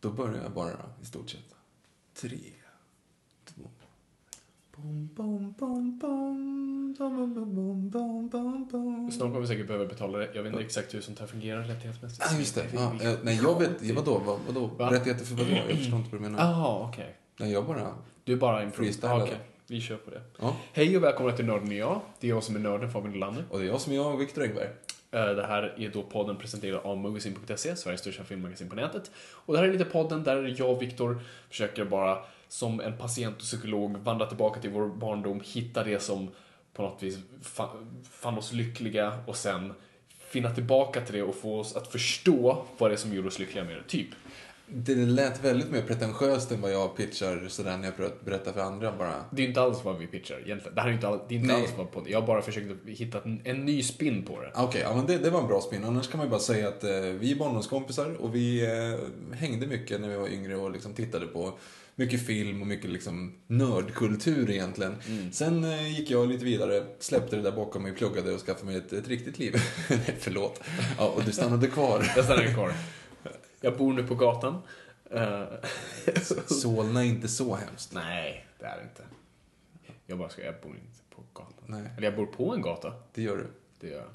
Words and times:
Då 0.00 0.10
börjar 0.10 0.42
jag 0.42 0.52
bara 0.52 0.76
i 1.02 1.04
stort 1.04 1.30
sett. 1.30 1.54
Tre, 2.14 2.38
två... 3.44 3.62
Snart 9.10 9.18
kommer 9.18 9.40
vi 9.40 9.46
säkert 9.46 9.66
behöva 9.66 9.86
betala 9.86 10.18
det. 10.18 10.30
Jag 10.34 10.42
vet 10.42 10.52
inte 10.52 10.64
exakt 10.64 10.94
hur 10.94 11.00
sånt 11.00 11.18
här 11.18 11.26
fungerar 11.26 11.62
rättighetsmässigt. 11.62 12.26
Ah, 12.26 12.38
just 12.38 12.54
det. 12.54 12.66
Ja, 12.74 12.80
ah, 12.80 13.04
jag, 13.04 13.18
nej, 13.22 13.40
jag 13.42 13.58
vet. 13.58 13.90
Vadå? 13.96 14.38
vadå. 14.46 14.66
Va? 14.66 14.92
Rättigheter 14.92 15.24
för 15.24 15.34
vadå? 15.34 15.50
Jag 15.50 15.78
förstår 15.78 15.98
inte 15.98 16.10
vad 16.10 16.20
du 16.20 16.30
menar. 16.30 16.38
Jaha, 16.38 16.88
okej. 16.88 17.04
Okay. 17.04 17.14
Nej, 17.36 17.52
jag 17.52 17.66
bara... 17.66 17.94
Du 18.24 18.32
är 18.32 18.36
bara 18.36 18.62
en 18.62 18.68
ah, 18.68 18.72
Okej, 18.72 19.22
Okay. 19.22 19.36
Vi 19.66 19.80
kör 19.80 19.96
på 19.96 20.10
det. 20.10 20.22
Ja. 20.38 20.56
Hej 20.72 20.96
och 20.96 21.02
välkomna 21.02 21.32
till 21.32 21.44
Nörden 21.44 21.68
och 21.68 21.74
jag. 21.74 22.00
Det 22.20 22.26
är 22.26 22.30
jag 22.30 22.44
som 22.44 22.56
är 22.56 22.60
nörden, 22.60 22.90
Fabian 22.90 23.18
Lander. 23.18 23.44
Och 23.50 23.58
det 23.58 23.64
är 23.64 23.68
jag 23.68 23.80
som 23.80 23.92
är 23.92 23.96
jag, 23.96 24.16
Viktor 24.16 24.42
Engberg. 24.42 24.68
Eh, 25.12 25.26
det 25.26 25.46
här 25.46 25.74
är 25.78 25.88
då 25.88 26.02
podden 26.02 26.36
presenterad 26.36 26.80
av 26.84 26.96
Moviesyn.se, 26.96 27.76
Sveriges 27.76 28.00
största 28.00 28.24
filmmagasin 28.24 28.68
på 28.68 28.76
nätet. 28.76 29.10
Och 29.32 29.54
det 29.54 29.60
här 29.60 29.68
är 29.68 29.72
lite 29.72 29.84
podden 29.84 30.24
där 30.24 30.54
jag 30.58 30.70
och 30.70 30.82
Viktor 30.82 31.20
försöker 31.48 31.84
bara 31.84 32.18
som 32.48 32.80
en 32.80 32.96
patient 32.96 33.36
och 33.36 33.42
psykolog 33.42 33.96
vandra 33.96 34.26
tillbaka 34.26 34.60
till 34.60 34.70
vår 34.70 34.88
barndom, 34.88 35.40
hitta 35.44 35.84
det 35.84 36.02
som 36.02 36.28
på 36.72 36.82
något 36.82 37.02
vis 37.02 37.18
fann 38.10 38.38
oss 38.38 38.52
lyckliga 38.52 39.18
och 39.26 39.36
sen 39.36 39.72
finna 40.08 40.50
tillbaka 40.50 41.00
till 41.00 41.14
det 41.14 41.22
och 41.22 41.34
få 41.34 41.60
oss 41.60 41.76
att 41.76 41.88
förstå 41.88 42.64
vad 42.78 42.90
det 42.90 42.94
är 42.94 42.96
som 42.96 43.14
gjorde 43.14 43.28
oss 43.28 43.38
lyckliga 43.38 43.64
med 43.64 43.76
det, 43.76 43.82
typ. 43.82 44.08
Det 44.72 44.94
lät 44.94 45.44
väldigt 45.44 45.70
mer 45.70 45.82
pretentiöst 45.82 46.52
än 46.52 46.60
vad 46.60 46.72
jag 46.72 46.96
pitchar 46.96 47.48
sådär 47.48 47.76
när 47.76 47.92
jag 47.98 48.10
berättar 48.24 48.52
för 48.52 48.60
andra 48.60 48.96
bara. 48.96 49.24
Det 49.30 49.42
är 49.42 49.46
inte 49.46 49.60
alls 49.60 49.84
vad 49.84 49.98
vi 49.98 50.06
pitchar 50.06 50.40
egentligen. 50.44 50.74
Det 50.74 50.80
här 50.80 50.88
är 50.88 50.92
inte, 50.92 51.08
all, 51.08 51.20
det 51.28 51.34
är 51.34 51.36
inte 51.36 51.52
Nej. 51.52 51.62
alls 51.62 51.72
vad 51.76 51.90
podden 51.92 52.12
Jag 52.12 52.20
har 52.20 52.26
bara 52.26 52.42
försökt 52.42 52.86
hitta 52.86 53.20
en, 53.22 53.40
en 53.44 53.64
ny 53.64 53.82
spin 53.82 54.24
på 54.24 54.40
det. 54.40 54.52
Okej, 54.54 54.80
ja, 54.84 54.94
men 54.96 55.06
det, 55.06 55.18
det 55.18 55.30
var 55.30 55.40
en 55.40 55.46
bra 55.46 55.60
spin. 55.60 55.84
Annars 55.84 56.08
kan 56.08 56.18
man 56.18 56.26
ju 56.26 56.30
bara 56.30 56.40
säga 56.40 56.68
att 56.68 56.84
eh, 56.84 56.90
vi 57.00 57.32
är 57.32 57.36
barndomskompisar 57.36 58.16
och 58.20 58.34
vi 58.34 58.64
eh, 58.64 59.36
hängde 59.36 59.66
mycket 59.66 60.00
när 60.00 60.08
vi 60.08 60.16
var 60.16 60.28
yngre 60.28 60.56
och 60.56 60.70
liksom 60.70 60.94
tittade 60.94 61.26
på 61.26 61.58
mycket 61.94 62.26
film 62.26 62.60
och 62.60 62.66
mycket 62.66 62.90
liksom 62.90 63.32
nördkultur 63.46 64.50
egentligen. 64.50 64.94
Sen 65.32 65.64
eh, 65.64 65.98
gick 65.98 66.10
jag 66.10 66.28
lite 66.28 66.44
vidare, 66.44 66.82
släppte 66.98 67.36
det 67.36 67.42
där 67.42 67.52
bakom 67.52 67.82
mig, 67.82 67.94
pluggade 67.94 68.32
och 68.32 68.40
skaffade 68.40 68.66
mig 68.66 68.76
ett, 68.76 68.92
ett 68.92 69.08
riktigt 69.08 69.38
liv. 69.38 69.54
Nej, 69.88 70.16
förlåt. 70.18 70.60
Ja, 70.98 71.08
och 71.08 71.24
du 71.24 71.32
stannade 71.32 71.66
kvar. 71.66 72.12
Jag 72.16 72.24
stannar 72.24 72.54
kvar. 72.54 72.72
Jag 73.60 73.76
bor 73.78 73.92
nu 73.92 74.02
på 74.06 74.14
gatan. 74.14 74.62
Eh, 75.10 75.44
Solna 76.46 77.00
är 77.04 77.08
inte 77.08 77.28
så 77.28 77.54
hemskt. 77.54 77.92
Nej, 77.94 78.46
det 78.58 78.66
är 78.66 78.76
det 78.76 78.82
inte. 78.82 79.02
Jag 80.06 80.18
bara 80.18 80.28
ska, 80.28 80.44
jag 80.44 80.54
bor 80.62 80.72
inte 80.74 81.00
på 81.16 81.22
gatan. 81.32 81.64
Nej. 81.66 81.82
Eller 81.96 82.06
jag 82.08 82.16
bor 82.16 82.26
på 82.26 82.54
en 82.54 82.62
gata. 82.62 82.92
Det 83.14 83.22
gör 83.22 83.36
du. 83.36 83.46
Det 83.80 83.88
gör 83.88 83.96
jag. 83.98 84.08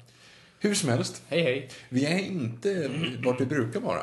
Hur 0.58 0.74
som 0.74 0.88
helst, 0.88 1.22
Hej 1.28 1.42
hej. 1.42 1.70
vi 1.88 2.06
är 2.06 2.18
inte 2.18 2.90
vart 3.24 3.40
vi 3.40 3.46
brukar 3.46 3.80
vara. 3.80 4.02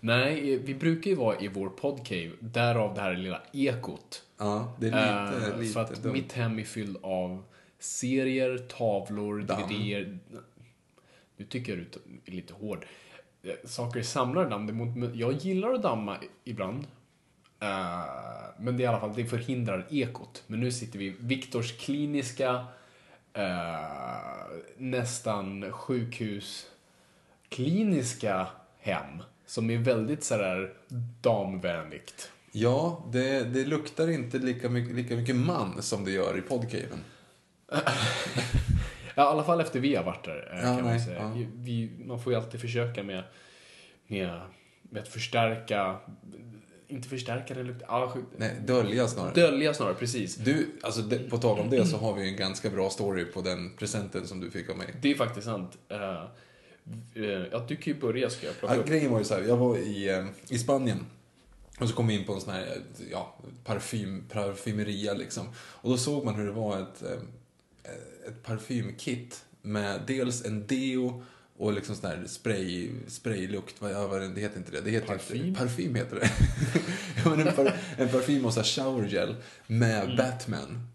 Nej, 0.00 0.58
vi 0.58 0.74
brukar 0.74 1.10
ju 1.10 1.16
vara 1.16 1.40
i 1.40 1.48
vår 1.48 1.68
podcave. 1.68 2.30
Därav 2.40 2.94
det 2.94 3.00
här 3.00 3.14
lilla 3.16 3.42
ekot. 3.52 4.22
Ja, 4.38 4.76
det 4.80 4.86
är 4.86 4.90
lite, 5.30 5.46
Eh, 5.52 5.60
lite 5.60 5.72
för 5.72 5.80
att 5.80 6.02
dumt. 6.02 6.12
mitt 6.12 6.32
hem 6.32 6.58
är 6.58 6.64
fylld 6.64 6.96
av 7.02 7.44
serier, 7.78 8.58
tavlor, 8.58 9.40
Damm. 9.42 9.62
DVDer. 9.68 10.18
Nu 11.36 11.44
tycker 11.44 11.72
jag 11.76 11.78
du 11.78 11.88
är 12.26 12.36
lite 12.36 12.54
hård. 12.54 12.86
Eh, 13.48 13.54
Saker 13.68 14.02
samlar 14.02 14.50
damm. 14.50 14.66
Däremot- 14.66 15.14
Jag 15.16 15.32
gillar 15.32 15.72
att 15.74 15.82
damma 15.82 16.16
ibland. 16.44 16.86
Eh, 17.60 18.04
men 18.58 18.76
det 18.76 18.82
är 18.82 18.84
i 18.84 18.86
alla 18.86 19.00
fall, 19.00 19.12
det 19.16 19.24
förhindrar 19.26 19.86
ekot. 19.90 20.42
Men 20.46 20.60
nu 20.60 20.72
sitter 20.72 20.98
vi 20.98 21.06
i 21.06 21.14
Viktors 21.20 21.72
kliniska, 21.78 22.64
eh, 23.32 24.56
nästan 24.76 25.72
sjukhus 25.72 26.66
kliniska 27.48 28.46
hem. 28.80 29.22
Som 29.46 29.70
är 29.70 29.78
väldigt 29.78 30.24
sådär 30.24 30.72
damvänligt. 31.20 32.30
Ja, 32.52 33.04
det, 33.12 33.44
det 33.44 33.64
luktar 33.64 34.10
inte 34.10 34.38
lika 34.38 34.68
mycket, 34.68 34.94
lika 34.96 35.16
mycket 35.16 35.36
man 35.36 35.82
som 35.82 36.04
det 36.04 36.10
gör 36.10 36.38
i 36.38 36.40
podcaven. 36.40 37.04
Ja, 39.18 39.24
i 39.24 39.26
alla 39.26 39.44
fall 39.44 39.60
efter 39.60 39.80
vi 39.80 39.94
har 39.94 40.04
varit 40.04 40.24
där, 40.24 40.50
eh, 40.52 40.58
Ja, 40.58 40.64
kan 40.64 40.74
man 40.74 40.84
nej, 40.84 41.00
säga. 41.00 41.18
ja. 41.36 41.44
Vi, 41.54 41.90
man 42.06 42.20
får 42.22 42.32
ju 42.32 42.38
alltid 42.38 42.60
försöka 42.60 43.02
med, 43.02 43.22
med, 44.06 44.40
med 44.82 45.02
att 45.02 45.08
förstärka, 45.08 45.96
inte 46.88 47.08
förstärka 47.08 47.54
den 47.54 47.66
lukten, 47.66 47.86
ja, 47.90 48.14
Nej, 48.36 48.56
dölja 48.66 49.08
snarare. 49.08 49.34
dölja 49.34 49.74
snarare, 49.74 49.94
precis. 49.94 50.36
Du, 50.36 50.66
alltså 50.82 51.00
det, 51.02 51.18
på 51.18 51.38
tal 51.38 51.58
om 51.60 51.70
det 51.70 51.86
så 51.86 51.96
har 51.96 52.14
vi 52.14 52.28
en 52.28 52.36
ganska 52.36 52.70
bra 52.70 52.90
story 52.90 53.24
på 53.24 53.40
den 53.40 53.76
presenten 53.76 54.26
som 54.26 54.40
du 54.40 54.50
fick 54.50 54.70
av 54.70 54.76
mig. 54.76 54.94
Det 55.02 55.10
är 55.10 55.14
faktiskt 55.14 55.46
sant. 55.46 55.78
Uh, 55.92 56.24
ja, 57.52 57.64
du 57.68 57.76
kan 57.76 57.92
ju 57.92 58.00
börja, 58.00 58.30
ska 58.30 58.46
jag 58.46 58.58
plocka 58.58 58.74
Ja, 58.74 58.80
upp. 58.80 58.86
grejen 58.88 59.12
var 59.12 59.18
ju 59.18 59.24
så 59.24 59.34
här, 59.34 59.42
jag 59.42 59.56
var 59.56 59.76
i, 59.76 60.08
eh, 60.08 60.24
i 60.48 60.58
Spanien 60.58 61.06
och 61.80 61.88
så 61.88 61.94
kom 61.94 62.06
vi 62.06 62.14
in 62.18 62.24
på 62.26 62.32
en 62.34 62.40
sån 62.40 62.52
här 62.54 62.66
ja, 63.10 63.34
parfym, 63.64 64.24
parfymeria 64.32 65.14
liksom. 65.14 65.46
Och 65.58 65.90
då 65.90 65.96
såg 65.96 66.24
man 66.24 66.34
hur 66.34 66.46
det 66.46 66.52
var 66.52 66.80
ett, 66.80 67.02
ett 68.28 68.42
parfymkit 68.42 69.44
med 69.62 70.00
dels 70.06 70.44
en 70.44 70.66
deo 70.66 71.22
och 71.58 71.72
liksom 71.72 71.96
sån 71.96 72.10
här 72.10 72.24
spray, 72.26 72.90
spraylukt. 73.06 73.80
Vad, 73.80 74.10
vad, 74.10 74.34
det 74.34 74.40
heter 74.40 74.58
inte 74.58 74.72
det. 74.72 74.80
det 74.80 74.90
heter 74.90 75.06
Parfym? 75.06 75.46
Inte, 75.46 75.60
parfym 75.60 75.94
heter 75.94 76.16
det. 76.16 76.30
ja, 77.24 77.30
men 77.30 77.48
en, 77.48 77.54
par, 77.54 77.76
en 77.96 78.08
parfym 78.08 78.44
och 78.44 78.54
så 78.54 78.62
showergel 78.62 79.36
med 79.66 80.16
Batman. 80.16 80.88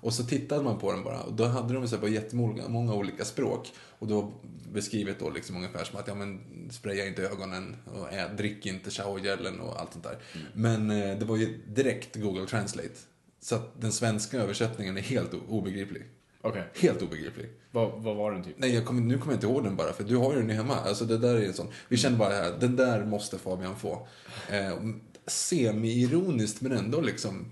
Och 0.00 0.14
så 0.14 0.24
tittade 0.24 0.64
man 0.64 0.78
på 0.78 0.92
den 0.92 1.04
bara 1.04 1.20
och 1.22 1.32
då 1.32 1.44
hade 1.44 1.74
de 1.74 1.88
så 1.88 1.98
på 1.98 2.08
jättemånga 2.08 2.68
många 2.68 2.94
olika 2.94 3.24
språk. 3.24 3.72
Och 3.98 4.06
då 4.08 4.32
beskrivet 4.72 5.18
då 5.18 5.30
liksom 5.30 5.56
ungefär 5.56 5.84
som 5.84 5.98
att 5.98 6.08
ja 6.08 6.14
men 6.14 6.40
spraya 6.70 7.06
inte 7.06 7.22
ögonen 7.22 7.76
och 7.86 8.12
ä, 8.12 8.28
drick 8.36 8.66
inte 8.66 8.90
showergelen 8.90 9.60
och 9.60 9.80
allt 9.80 9.92
sånt 9.92 10.04
där. 10.04 10.18
Men 10.54 10.90
eh, 10.90 11.18
det 11.18 11.24
var 11.24 11.36
ju 11.36 11.58
direkt 11.66 12.16
Google 12.16 12.46
Translate. 12.46 12.94
Så 13.40 13.54
att 13.54 13.80
den 13.80 13.92
svenska 13.92 14.38
översättningen 14.38 14.96
är 14.96 15.02
helt 15.02 15.34
obegriplig. 15.48 16.02
Okej, 16.44 16.64
Helt 16.74 17.02
obegriplig. 17.02 17.48
vad, 17.70 18.02
vad 18.02 18.16
var 18.16 18.32
den 18.32 18.44
typ? 18.44 18.54
Nej, 18.58 18.74
jag 18.74 18.84
kommer, 18.86 19.00
nu 19.02 19.18
kommer 19.18 19.32
jag 19.32 19.36
inte 19.36 19.46
ihåg 19.46 19.64
den 19.64 19.76
bara, 19.76 19.92
för 19.92 20.04
du 20.04 20.16
har 20.16 20.32
ju 20.34 20.38
den 20.40 20.50
hemma. 20.50 20.74
Alltså 20.76 21.04
det 21.04 21.18
där 21.18 21.34
är 21.34 21.46
en 21.46 21.52
sån. 21.54 21.68
Vi 21.88 21.96
känner 21.96 22.18
bara 22.18 22.28
det 22.28 22.34
här, 22.34 22.56
den 22.60 22.76
där 22.76 23.04
måste 23.04 23.38
Fabian 23.38 23.76
få. 23.76 24.06
Eh, 24.50 24.78
Semi-ironiskt 25.26 26.60
men 26.62 26.72
ändå 26.72 27.00
liksom, 27.00 27.50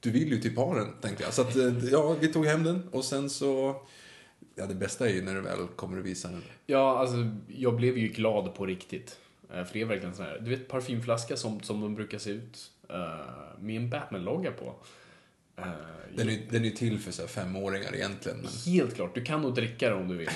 du 0.00 0.10
vill 0.10 0.28
ju 0.28 0.40
typ 0.40 0.56
ha 0.56 0.74
den, 0.74 0.88
tänkte 1.00 1.22
jag. 1.24 1.32
Så 1.32 1.42
att, 1.42 1.56
eh, 1.56 1.84
ja, 1.90 2.16
vi 2.20 2.28
tog 2.32 2.46
hem 2.46 2.64
den 2.64 2.88
och 2.92 3.04
sen 3.04 3.30
så, 3.30 3.76
ja 4.54 4.66
det 4.66 4.74
bästa 4.74 5.08
är 5.08 5.12
ju 5.14 5.22
när 5.22 5.34
du 5.34 5.40
väl 5.40 5.66
kommer 5.76 5.98
och 5.98 6.06
visar 6.06 6.30
den. 6.30 6.42
Ja, 6.66 6.98
alltså, 6.98 7.16
jag 7.48 7.76
blev 7.76 7.98
ju 7.98 8.08
glad 8.08 8.54
på 8.54 8.66
riktigt. 8.66 9.18
Eh, 9.54 9.64
För 9.64 9.72
det 9.74 9.80
är 9.80 9.84
verkligen 9.84 10.14
sån 10.14 10.24
här, 10.24 10.38
du 10.44 10.50
vet 10.50 10.68
parfymflaska 10.68 11.36
som, 11.36 11.60
som 11.60 11.80
de 11.80 11.94
brukar 11.94 12.18
se 12.18 12.30
ut. 12.30 12.70
eh, 12.88 13.60
med 13.60 13.76
en 13.76 13.90
Batman-logga 13.90 14.50
på. 14.52 14.74
Eh, 15.56 15.64
Den 16.16 16.28
är, 16.28 16.38
den 16.50 16.60
är 16.62 16.64
ju 16.64 16.70
till 16.70 16.98
för 16.98 17.12
så 17.12 17.22
här 17.22 17.28
femåringar 17.28 17.94
egentligen. 17.94 18.38
Men... 18.38 18.72
Helt 18.74 18.94
klart, 18.94 19.14
du 19.14 19.24
kan 19.24 19.42
nog 19.42 19.54
dricka 19.54 19.88
det 19.88 19.94
om 19.94 20.08
du 20.08 20.16
vill. 20.16 20.28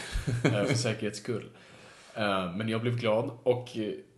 eh, 0.45 0.65
för 0.65 0.75
säkerhets 0.75 1.19
skull. 1.19 1.49
Eh, 2.15 2.55
Men 2.57 2.69
jag 2.69 2.81
blev 2.81 2.97
glad 2.99 3.31
och 3.43 3.69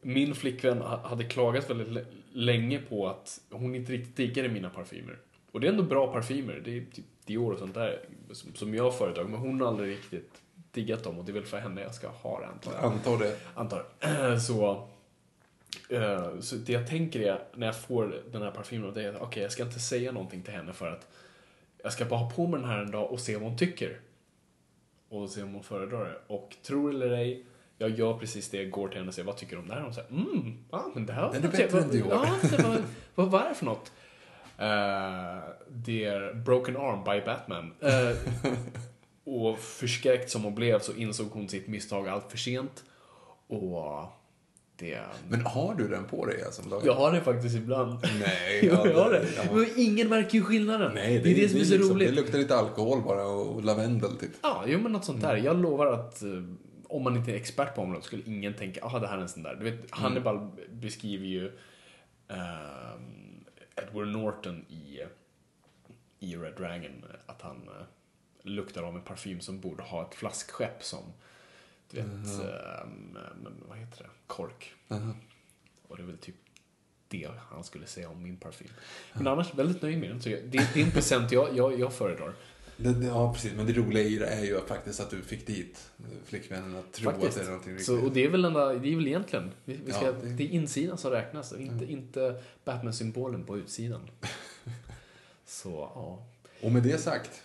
min 0.02 0.34
flickvän 0.34 0.78
ha- 0.78 1.08
hade 1.08 1.24
klagat 1.24 1.70
väldigt 1.70 2.06
länge 2.32 2.78
på 2.78 3.08
att 3.08 3.40
hon 3.50 3.74
inte 3.74 3.92
riktigt 3.92 4.16
diggade 4.16 4.48
mina 4.48 4.70
parfymer. 4.70 5.18
Och 5.52 5.60
det 5.60 5.66
är 5.66 5.70
ändå 5.70 5.82
bra 5.82 6.12
parfymer, 6.12 6.62
det 6.64 6.76
är 6.76 6.84
typ 6.94 7.04
Dior 7.26 7.52
och 7.52 7.58
sånt 7.58 7.74
där 7.74 8.00
som- 8.32 8.54
som 8.54 8.74
jag 8.74 8.98
föredrar. 8.98 9.24
Men 9.24 9.40
hon 9.40 9.60
har 9.60 9.68
aldrig 9.68 9.90
riktigt 9.92 10.30
diggat 10.72 11.04
dem 11.04 11.18
och 11.18 11.24
det 11.24 11.32
är 11.32 11.34
väl 11.34 11.44
för 11.44 11.58
henne 11.58 11.80
jag 11.80 11.94
ska 11.94 12.08
ha 12.08 12.40
det 12.40 12.46
antar 12.46 12.72
jag. 12.72 12.84
Antar 12.92 13.18
det. 13.18 13.36
Antar. 13.54 14.38
Så, 14.46 14.88
eh, 15.88 16.40
så 16.40 16.56
det 16.56 16.72
jag 16.72 16.86
tänker 16.86 17.20
är, 17.20 17.42
när 17.54 17.66
jag 17.66 17.76
får 17.80 18.14
den 18.32 18.42
här 18.42 18.50
parfymen, 18.50 18.94
det 18.94 19.02
är 19.02 19.14
att 19.14 19.22
okej, 19.22 19.42
jag 19.42 19.52
ska 19.52 19.62
inte 19.62 19.80
säga 19.80 20.12
någonting 20.12 20.42
till 20.42 20.54
henne 20.54 20.72
för 20.72 20.90
att 20.92 21.06
jag 21.82 21.92
ska 21.92 22.04
bara 22.04 22.20
ha 22.20 22.30
på 22.30 22.46
mig 22.46 22.60
den 22.60 22.68
här 22.68 22.78
en 22.78 22.90
dag 22.90 23.12
och 23.12 23.20
se 23.20 23.34
vad 23.36 23.42
hon 23.48 23.56
tycker. 23.58 24.00
Och 25.08 25.30
se 25.30 25.42
om 25.42 25.54
hon 25.54 25.62
föredrar 25.62 26.04
det. 26.04 26.18
Och 26.34 26.56
tro 26.62 26.88
eller 26.88 27.10
ej, 27.10 27.44
jag 27.78 27.90
gör 27.90 28.18
precis 28.18 28.50
det, 28.50 28.64
går 28.64 28.88
till 28.88 28.96
henne 28.98 29.08
och 29.08 29.14
säger 29.14 29.26
vad 29.26 29.36
tycker 29.36 29.56
du 29.56 29.62
om 29.62 29.68
det 29.68 29.74
här? 29.74 29.80
Och 29.80 29.84
hon 29.86 29.94
säger 29.94 30.08
mm, 30.10 30.64
ja 30.70 30.90
men 30.94 31.06
det 31.06 31.12
här 31.12 31.32
Den 31.32 31.36
är 31.36 31.40
vad- 31.42 31.50
bättre 31.52 31.78
än 31.78 31.84
vad- 31.84 31.92
Dior." 31.92 32.08
Ja, 32.10 32.36
var, 32.68 32.82
vad 33.14 33.30
var 33.30 33.48
det 33.48 33.54
för 33.54 33.64
något? 33.64 33.92
Eh, 34.58 35.48
det 35.68 36.04
är 36.04 36.34
Broken 36.34 36.76
Arm 36.76 37.04
by 37.04 37.20
Batman. 37.26 37.74
Eh, 37.80 38.16
och 39.24 39.58
förskräckt 39.58 40.30
som 40.30 40.44
hon 40.44 40.54
blev 40.54 40.78
så 40.78 40.92
insåg 40.94 41.30
hon 41.30 41.48
sitt 41.48 41.66
misstag 41.68 42.08
allt 42.08 42.30
för 42.30 42.38
sent. 42.38 42.84
Och 43.46 44.02
det... 44.78 45.00
Men 45.28 45.46
har 45.46 45.74
du 45.74 45.88
den 45.88 46.04
på 46.04 46.26
dig 46.26 46.42
alltså? 46.42 46.62
Jag 46.84 46.94
har 46.94 47.12
det 47.12 47.20
faktiskt 47.20 47.56
ibland. 47.56 47.98
Nej, 48.02 48.60
Jo, 48.62 48.72
ja, 48.72 48.86
jag 48.86 49.04
har 49.04 49.10
det. 49.10 49.26
ja. 49.36 49.42
Men 49.52 49.66
ingen 49.76 50.08
märker 50.08 50.38
ju 50.38 50.44
skillnaden. 50.44 50.92
Nej, 50.94 51.18
det, 51.18 51.30
är 51.30 51.34
det 51.34 51.48
som 51.48 51.60
är 51.60 51.64
så 51.64 51.74
liksom, 51.74 51.94
roligt. 51.96 52.08
Det 52.08 52.14
luktar 52.14 52.38
lite 52.38 52.56
alkohol 52.56 53.02
bara 53.02 53.26
och 53.26 53.64
lavendel 53.64 54.16
typ. 54.16 54.30
Ja, 54.42 54.64
jo 54.66 54.78
men 54.78 54.92
något 54.92 55.04
sånt 55.04 55.20
där. 55.20 55.36
Jag 55.36 55.60
lovar 55.62 55.86
att 55.86 56.22
eh, 56.22 56.42
om 56.88 57.02
man 57.02 57.16
inte 57.16 57.32
är 57.32 57.36
expert 57.36 57.74
på 57.74 57.82
området 57.82 58.04
skulle 58.04 58.22
ingen 58.26 58.54
tänka, 58.54 58.80
ah 58.84 58.98
det 58.98 59.06
här 59.06 59.16
är 59.16 59.22
en 59.22 59.28
sån 59.28 59.42
där. 59.42 59.54
Du 59.54 59.70
vet, 59.70 59.90
Hannibal 59.90 60.50
beskriver 60.70 61.26
ju 61.26 61.52
ehm, 62.28 63.44
Edward 63.76 64.08
Norton 64.08 64.64
i, 64.68 65.00
i 66.18 66.36
Red 66.36 66.54
Dragon 66.56 67.04
att 67.26 67.42
han 67.42 67.56
eh, 67.56 67.86
luktar 68.42 68.82
av 68.82 68.96
en 68.96 69.02
parfym 69.02 69.40
som 69.40 69.60
borde 69.60 69.82
ha 69.82 70.06
ett 70.08 70.14
flaskskepp 70.14 70.84
som, 70.84 71.02
du 71.90 71.96
vet, 71.96 72.06
ehm, 72.06 73.18
men 73.42 73.64
vad 73.68 73.78
heter 73.78 74.02
det? 74.02 74.10
Kork. 74.28 74.72
Aha. 74.88 75.14
Och 75.88 75.96
det 75.96 76.02
är 76.02 76.06
väl 76.06 76.18
typ 76.18 76.34
det 77.08 77.28
han 77.50 77.64
skulle 77.64 77.86
säga 77.86 78.08
om 78.08 78.22
min 78.22 78.36
parfym. 78.36 78.68
Men 79.12 79.26
annars 79.26 79.54
väldigt 79.54 79.82
nöjd 79.82 79.98
med 79.98 80.10
den. 80.10 80.22
Så 80.22 80.30
jag, 80.30 80.40
det, 80.44 80.70
det 80.74 80.80
är 80.80 80.84
en 80.84 80.90
present 80.90 81.32
jag, 81.32 81.56
jag, 81.56 81.80
jag 81.80 81.92
föredrar. 81.92 82.34
Det, 82.76 82.92
det, 82.92 83.06
ja, 83.06 83.32
precis. 83.34 83.52
Men 83.52 83.66
det 83.66 83.72
roliga 83.72 84.02
i 84.02 84.18
det 84.18 84.26
är 84.26 84.44
ju 84.44 84.60
faktiskt 84.60 85.00
att 85.00 85.10
du 85.10 85.22
fick 85.22 85.46
dit 85.46 85.90
flickvännen 86.24 86.76
att 86.76 86.92
tro 86.92 87.10
att 87.10 87.20
det 87.20 87.40
är 87.40 87.44
någonting 87.44 87.72
riktigt. 87.72 87.86
Så, 87.86 88.04
och 88.04 88.12
det 88.12 88.24
är 88.24 88.28
väl, 88.28 88.44
enda, 88.44 88.74
det 88.74 88.92
är 88.92 88.96
väl 88.96 89.06
egentligen, 89.06 89.50
vi, 89.64 89.80
vi 89.84 89.92
ska, 89.92 90.04
Ja, 90.04 90.12
det... 90.12 90.28
det- 90.28 90.44
är 90.44 90.48
insidan 90.48 90.98
som 90.98 91.10
räknas 91.10 91.52
och 91.52 91.60
inte, 91.60 91.84
inte 91.92 92.42
Batman-symbolen 92.64 93.44
på 93.44 93.58
utsidan. 93.58 94.00
Så, 95.46 95.70
ja. 95.94 96.26
Och 96.62 96.72
med 96.72 96.82
det 96.82 96.98
sagt 96.98 97.42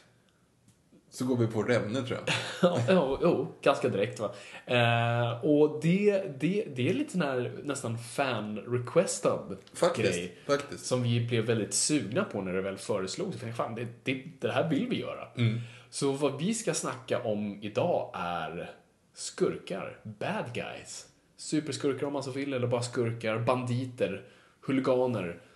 så 1.13 1.25
går 1.25 1.37
vi 1.37 1.47
på 1.47 1.63
Remne 1.63 2.01
tror 2.01 2.19
jag. 2.19 2.35
Ja, 2.61 2.79
ja, 2.87 3.19
jo, 3.21 3.55
ganska 3.61 3.89
direkt 3.89 4.19
va. 4.19 4.33
Eh, 4.65 5.45
och 5.45 5.79
det, 5.81 6.23
det, 6.39 6.67
det 6.75 6.89
är 6.89 6.93
lite 6.93 7.11
sån 7.11 7.21
här 7.21 7.51
nästan 7.63 7.97
fan-requestad 7.97 9.57
Faktiskt. 9.73 10.13
grej. 10.13 10.37
faktiskt. 10.47 10.85
Som 10.85 11.03
vi 11.03 11.27
blev 11.27 11.45
väldigt 11.45 11.73
sugna 11.73 12.23
på 12.23 12.41
när 12.41 12.53
det 12.53 12.61
väl 12.61 12.77
föreslogs. 12.77 13.37
För 13.37 13.51
fan, 13.51 13.75
det, 13.75 13.87
det, 14.03 14.23
det 14.39 14.51
här 14.51 14.69
vill 14.69 14.87
vi 14.89 14.99
göra. 14.99 15.27
Mm. 15.37 15.59
Så 15.89 16.11
vad 16.11 16.39
vi 16.39 16.53
ska 16.53 16.73
snacka 16.73 17.23
om 17.23 17.59
idag 17.61 18.11
är 18.13 18.71
skurkar, 19.13 19.99
bad 20.03 20.45
guys. 20.53 21.07
Superskurkar 21.37 22.07
om 22.07 22.13
man 22.13 22.23
så 22.23 22.31
vill, 22.31 22.53
eller 22.53 22.67
bara 22.67 22.83
skurkar, 22.83 23.39
banditer, 23.39 24.25
huliganer. 24.61 25.41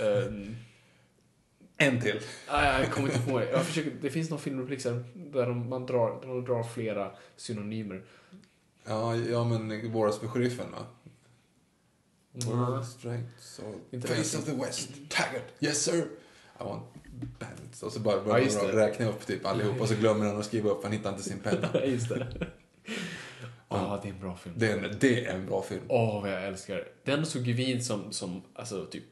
Eh, 0.00 0.32
En 1.78 2.00
till. 2.00 2.20
nej, 2.48 2.80
jag 2.80 2.92
kommer 2.92 3.08
inte 3.08 3.30
på 3.30 3.38
det. 3.38 3.50
Jag 3.50 3.66
försöker, 3.66 3.92
det 4.02 4.10
finns 4.10 4.30
någon 4.30 4.40
sen 4.80 5.04
där 5.32 5.46
de, 5.46 5.68
man 5.68 5.86
drar, 5.86 6.20
där 6.20 6.28
de 6.28 6.44
drar 6.44 6.62
flera 6.62 7.10
synonymer. 7.36 8.04
Ja, 8.84 9.16
ja 9.16 9.44
men 9.44 9.92
Våras 9.92 10.18
för 10.18 10.28
sheriffen 10.28 10.66
va? 10.72 10.86
Mm. 12.44 12.58
World 12.58 12.84
strength, 12.86 13.28
face 14.08 14.36
det. 14.36 14.38
of 14.38 14.44
the 14.44 14.54
west, 14.54 14.90
taggart, 15.08 15.44
yes 15.60 15.84
sir. 15.84 16.08
I 16.60 16.64
want 16.64 16.82
bandits. 17.38 17.82
Och 17.82 17.92
så 17.92 18.00
bara 18.00 18.22
börjar 18.24 18.48
Ja, 18.52 18.66
det. 18.66 18.76
räkna 18.76 19.08
upp 19.08 19.26
typ 19.26 19.46
allihop 19.46 19.80
och 19.80 19.88
så 19.88 19.94
glömmer 19.94 20.26
han 20.26 20.36
att 20.38 20.46
skriva 20.46 20.70
upp, 20.70 20.82
han 20.82 20.92
hittar 20.92 21.10
inte 21.10 21.22
sin 21.22 21.38
penna. 21.38 21.84
Just 21.86 22.08
det. 22.08 22.26
Ja, 23.68 24.00
det 24.02 24.08
är 24.08 24.12
en 24.12 24.20
bra 24.20 24.36
film. 24.36 24.54
Det 24.58 24.70
är 24.70 24.78
en, 24.78 24.96
det 25.00 25.26
är 25.26 25.34
en 25.34 25.46
bra 25.46 25.62
film. 25.62 25.82
Åh, 25.88 26.22
vad 26.22 26.30
jag 26.32 26.46
älskar 26.46 26.88
Den 27.04 27.26
såg 27.26 27.42
ju 27.42 27.52
vi 27.52 27.80
som, 27.80 28.12
som 28.12 28.42
alltså, 28.54 28.86
typ 28.86 29.04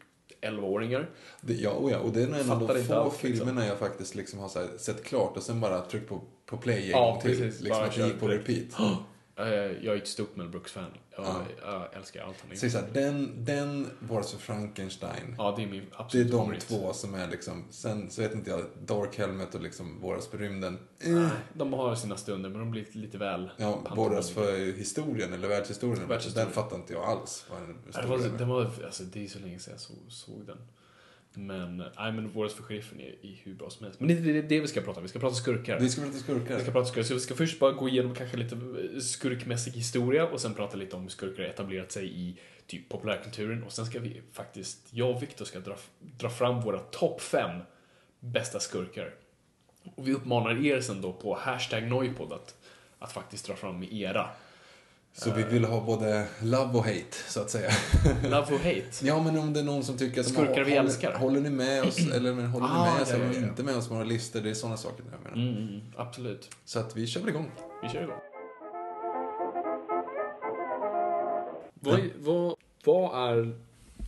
11-åringar. 0.45 1.11
Det, 1.41 1.55
ja, 1.55 1.71
och 1.71 1.91
ja, 1.91 1.99
och 1.99 2.13
det 2.13 2.23
är 2.23 2.27
en 2.27 2.51
av 2.51 2.59
de 2.61 2.67
få 2.85 2.95
allt, 2.95 3.13
liksom. 3.23 3.39
filmerna 3.39 3.67
jag 3.67 3.79
faktiskt 3.79 4.15
liksom 4.15 4.39
har 4.39 4.79
sett 4.79 5.05
klart 5.05 5.37
och 5.37 5.43
sen 5.43 5.61
bara 5.61 5.81
tryckt 5.81 6.09
på, 6.09 6.21
på 6.47 6.57
play 6.57 6.83
en 6.85 6.91
Ja, 6.91 7.11
gång 7.13 7.21
till. 7.21 7.31
precis. 7.41 7.61
Liksom 7.61 7.85
att 7.85 7.95
det 7.97 8.07
gick 8.07 8.21
på 8.21 8.29
repeat. 8.29 8.67
Eh, 9.37 9.47
Jag 9.47 9.87
är 9.87 9.97
ett 9.97 10.09
stort 10.09 10.37
Mel 10.37 10.49
Brooks-fan. 10.49 10.85
Jag, 11.17 11.25
Ja. 11.27 11.43
jag 11.63 11.95
älskar 11.95 12.23
allt 12.25 12.37
han 12.41 12.49
har 12.51 12.57
Så 12.57 12.67
gjort. 12.67 12.73
så 12.73 12.81
den, 12.93 13.45
den 13.45 13.87
Våras 13.99 14.33
för 14.33 14.39
Frankenstein. 14.39 15.35
Ja, 15.39 15.55
det 15.57 15.63
är 15.63 15.67
min 15.67 15.81
Det 15.91 15.97
är 15.97 16.01
absolut 16.01 16.31
de 16.31 16.37
favorit. 16.45 16.61
två 16.69 16.93
som 16.93 17.15
är 17.15 17.29
liksom, 17.29 17.65
sen 17.71 18.11
så 18.11 18.23
vet 18.23 18.35
inte 18.35 18.51
jag, 18.51 18.61
Dark 18.85 19.19
Helmet 19.19 19.55
och 19.55 19.61
liksom 19.63 20.01
Våras 20.01 20.27
för 20.29 20.39
rymden. 20.39 20.79
Nej, 20.99 21.29
De 21.53 21.73
har 21.73 21.95
sina 21.95 22.17
stunder, 22.17 22.51
men 22.51 22.59
de 22.59 22.71
blir 22.71 22.87
lite 22.93 23.19
väl... 23.19 23.51
Ja. 23.57 23.83
Våras 23.97 24.31
för 24.31 24.77
historien 24.77 25.33
eller 25.33 25.49
världshistorien. 25.49 26.09
Världshistorien. 26.09 26.47
Den 26.49 26.55
fattar 26.55 26.77
inte 26.77 26.93
jag 26.93 27.05
alls. 27.05 27.47
Vad 27.51 27.61
den 27.61 28.09
var, 28.09 28.39
det, 28.39 28.45
var, 28.45 28.71
alltså, 28.85 29.03
det 29.03 29.25
är 29.25 29.29
så 29.29 29.39
länge 29.39 29.59
sedan 29.59 29.73
jag 29.75 29.81
såg, 29.81 29.97
såg 30.09 30.47
den. 30.47 30.59
Men, 31.37 31.77
nej 31.77 32.13
men 32.13 32.29
Våras 32.29 32.55
för 32.55 32.63
sheriffen 32.63 33.01
är, 33.01 33.15
är 33.23 33.41
hur 33.43 33.55
bra 33.55 33.71
som 33.71 33.85
helst. 33.85 34.01
Men 34.01 34.09
det 34.09 34.31
är 34.31 34.35
det, 34.35 34.43
det 34.43 34.61
vi 34.61 34.69
ska 34.69 34.81
prata 34.81 35.01
om. 35.01 35.03
Vi 35.03 35.09
ska 35.09 35.19
prata 35.19 35.35
skurkar. 35.35 35.81
Vi 35.81 35.89
ska 35.89 36.03
prata 36.03 36.19
skurkar. 36.19 36.57
Vi 36.57 36.63
ska 36.63 36.73
prata 36.73 36.87
skurkar. 36.87 37.09
Så 37.09 37.15
vi 37.15 37.21
ska 37.21 37.35
först 37.35 37.59
bara 37.59 37.73
gå 37.73 37.89
igenom 37.89 38.15
kanske 38.15 38.37
lite 38.37 38.57
skurkmässig 39.01 39.73
historia 39.73 40.27
och 40.27 40.41
sen 40.41 40.55
prata 40.55 40.77
lite 40.77 40.97
om 40.97 41.03
hur 41.03 41.09
skurkar 41.09 41.43
har 41.43 41.51
etablerat 41.51 41.93
sig 41.93 42.21
i 42.21 42.37
typ 42.67 42.89
populärkulturen. 42.89 43.63
Och 43.63 43.73
sen 43.73 43.87
ska 43.87 44.01
vi 44.01 44.23
faktiskt, 44.33 44.89
jag 44.91 45.11
och 45.11 45.23
Viktor 45.23 45.45
ska 45.45 45.61
dra, 45.61 45.77
dra 46.01 46.31
fram 46.31 46.61
våra 46.61 46.79
topp 46.79 47.21
fem 47.21 47.61
bästa 48.21 48.61
skurkar. 48.61 49.15
Och 49.95 50.09
vi 50.09 50.13
uppmanar 50.13 50.67
er 50.67 50.81
sen 50.81 51.01
då 51.01 51.13
på 51.13 51.35
hashtag 51.35 51.89
Noipod 51.89 52.33
att, 52.33 52.57
att 52.99 53.13
faktiskt 53.13 53.47
dra 53.47 53.55
fram 53.55 53.83
era. 53.91 54.29
Så 55.17 55.33
vi 55.33 55.43
vill 55.43 55.65
ha 55.65 55.81
både 55.81 56.27
love 56.43 56.79
och 56.79 56.85
hate, 56.85 57.17
så 57.29 57.41
att 57.41 57.51
säga. 57.51 57.71
Love 58.23 58.55
or 58.55 58.59
hate. 58.59 59.07
Ja, 59.07 59.23
men 59.23 59.39
om 59.39 59.53
det 59.53 59.61
är 59.61 59.65
någon 59.65 59.85
som 59.85 59.99
tycker 59.99 60.21
att... 60.21 60.27
Skurkar 60.27 60.65
vi 60.65 60.71
håller, 60.71 60.77
älskar. 60.77 61.13
Håller 61.13 61.41
ni 61.41 61.51
med 61.51 61.83
oss, 61.83 61.99
eller 61.99 62.33
men, 62.33 62.47
håller 62.47 62.67
Ah, 62.67 62.85
ni 62.85 62.93
med 62.93 63.03
oss, 63.03 63.09
ja, 63.11 63.15
eller 63.15 63.27
ja, 63.27 63.33
ja. 63.35 63.49
inte 63.49 63.63
med 63.63 63.77
oss 63.77 63.89
på 63.89 63.95
våra 63.95 64.05
listor? 64.05 64.41
Det 64.41 64.51
är 64.51 64.55
sådana 64.55 64.77
saker 64.77 65.05
jag 65.13 65.23
menar. 65.23 65.49
Mm, 65.49 65.69
mm, 65.69 65.81
absolut. 65.97 66.51
Så 66.65 66.79
att 66.79 66.97
vi 66.97 67.07
kör 67.07 67.21
väl 67.21 67.29
igång. 67.29 67.51
Vi 67.83 67.89
kör 67.89 68.03
igång. 68.03 68.21
Vad, 71.75 72.01
vad, 72.19 72.57
vad 72.85 73.31
är 73.31 73.55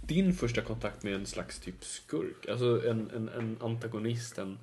din 0.07 0.35
första 0.35 0.61
kontakt 0.61 1.03
med 1.03 1.15
en 1.15 1.27
slags 1.27 1.59
typ 1.59 1.85
skurk? 1.85 2.49
Alltså 2.49 2.89
en, 2.89 3.11
en, 3.17 3.29
en 3.29 3.59
antagonist, 3.61 4.39
en, 4.39 4.59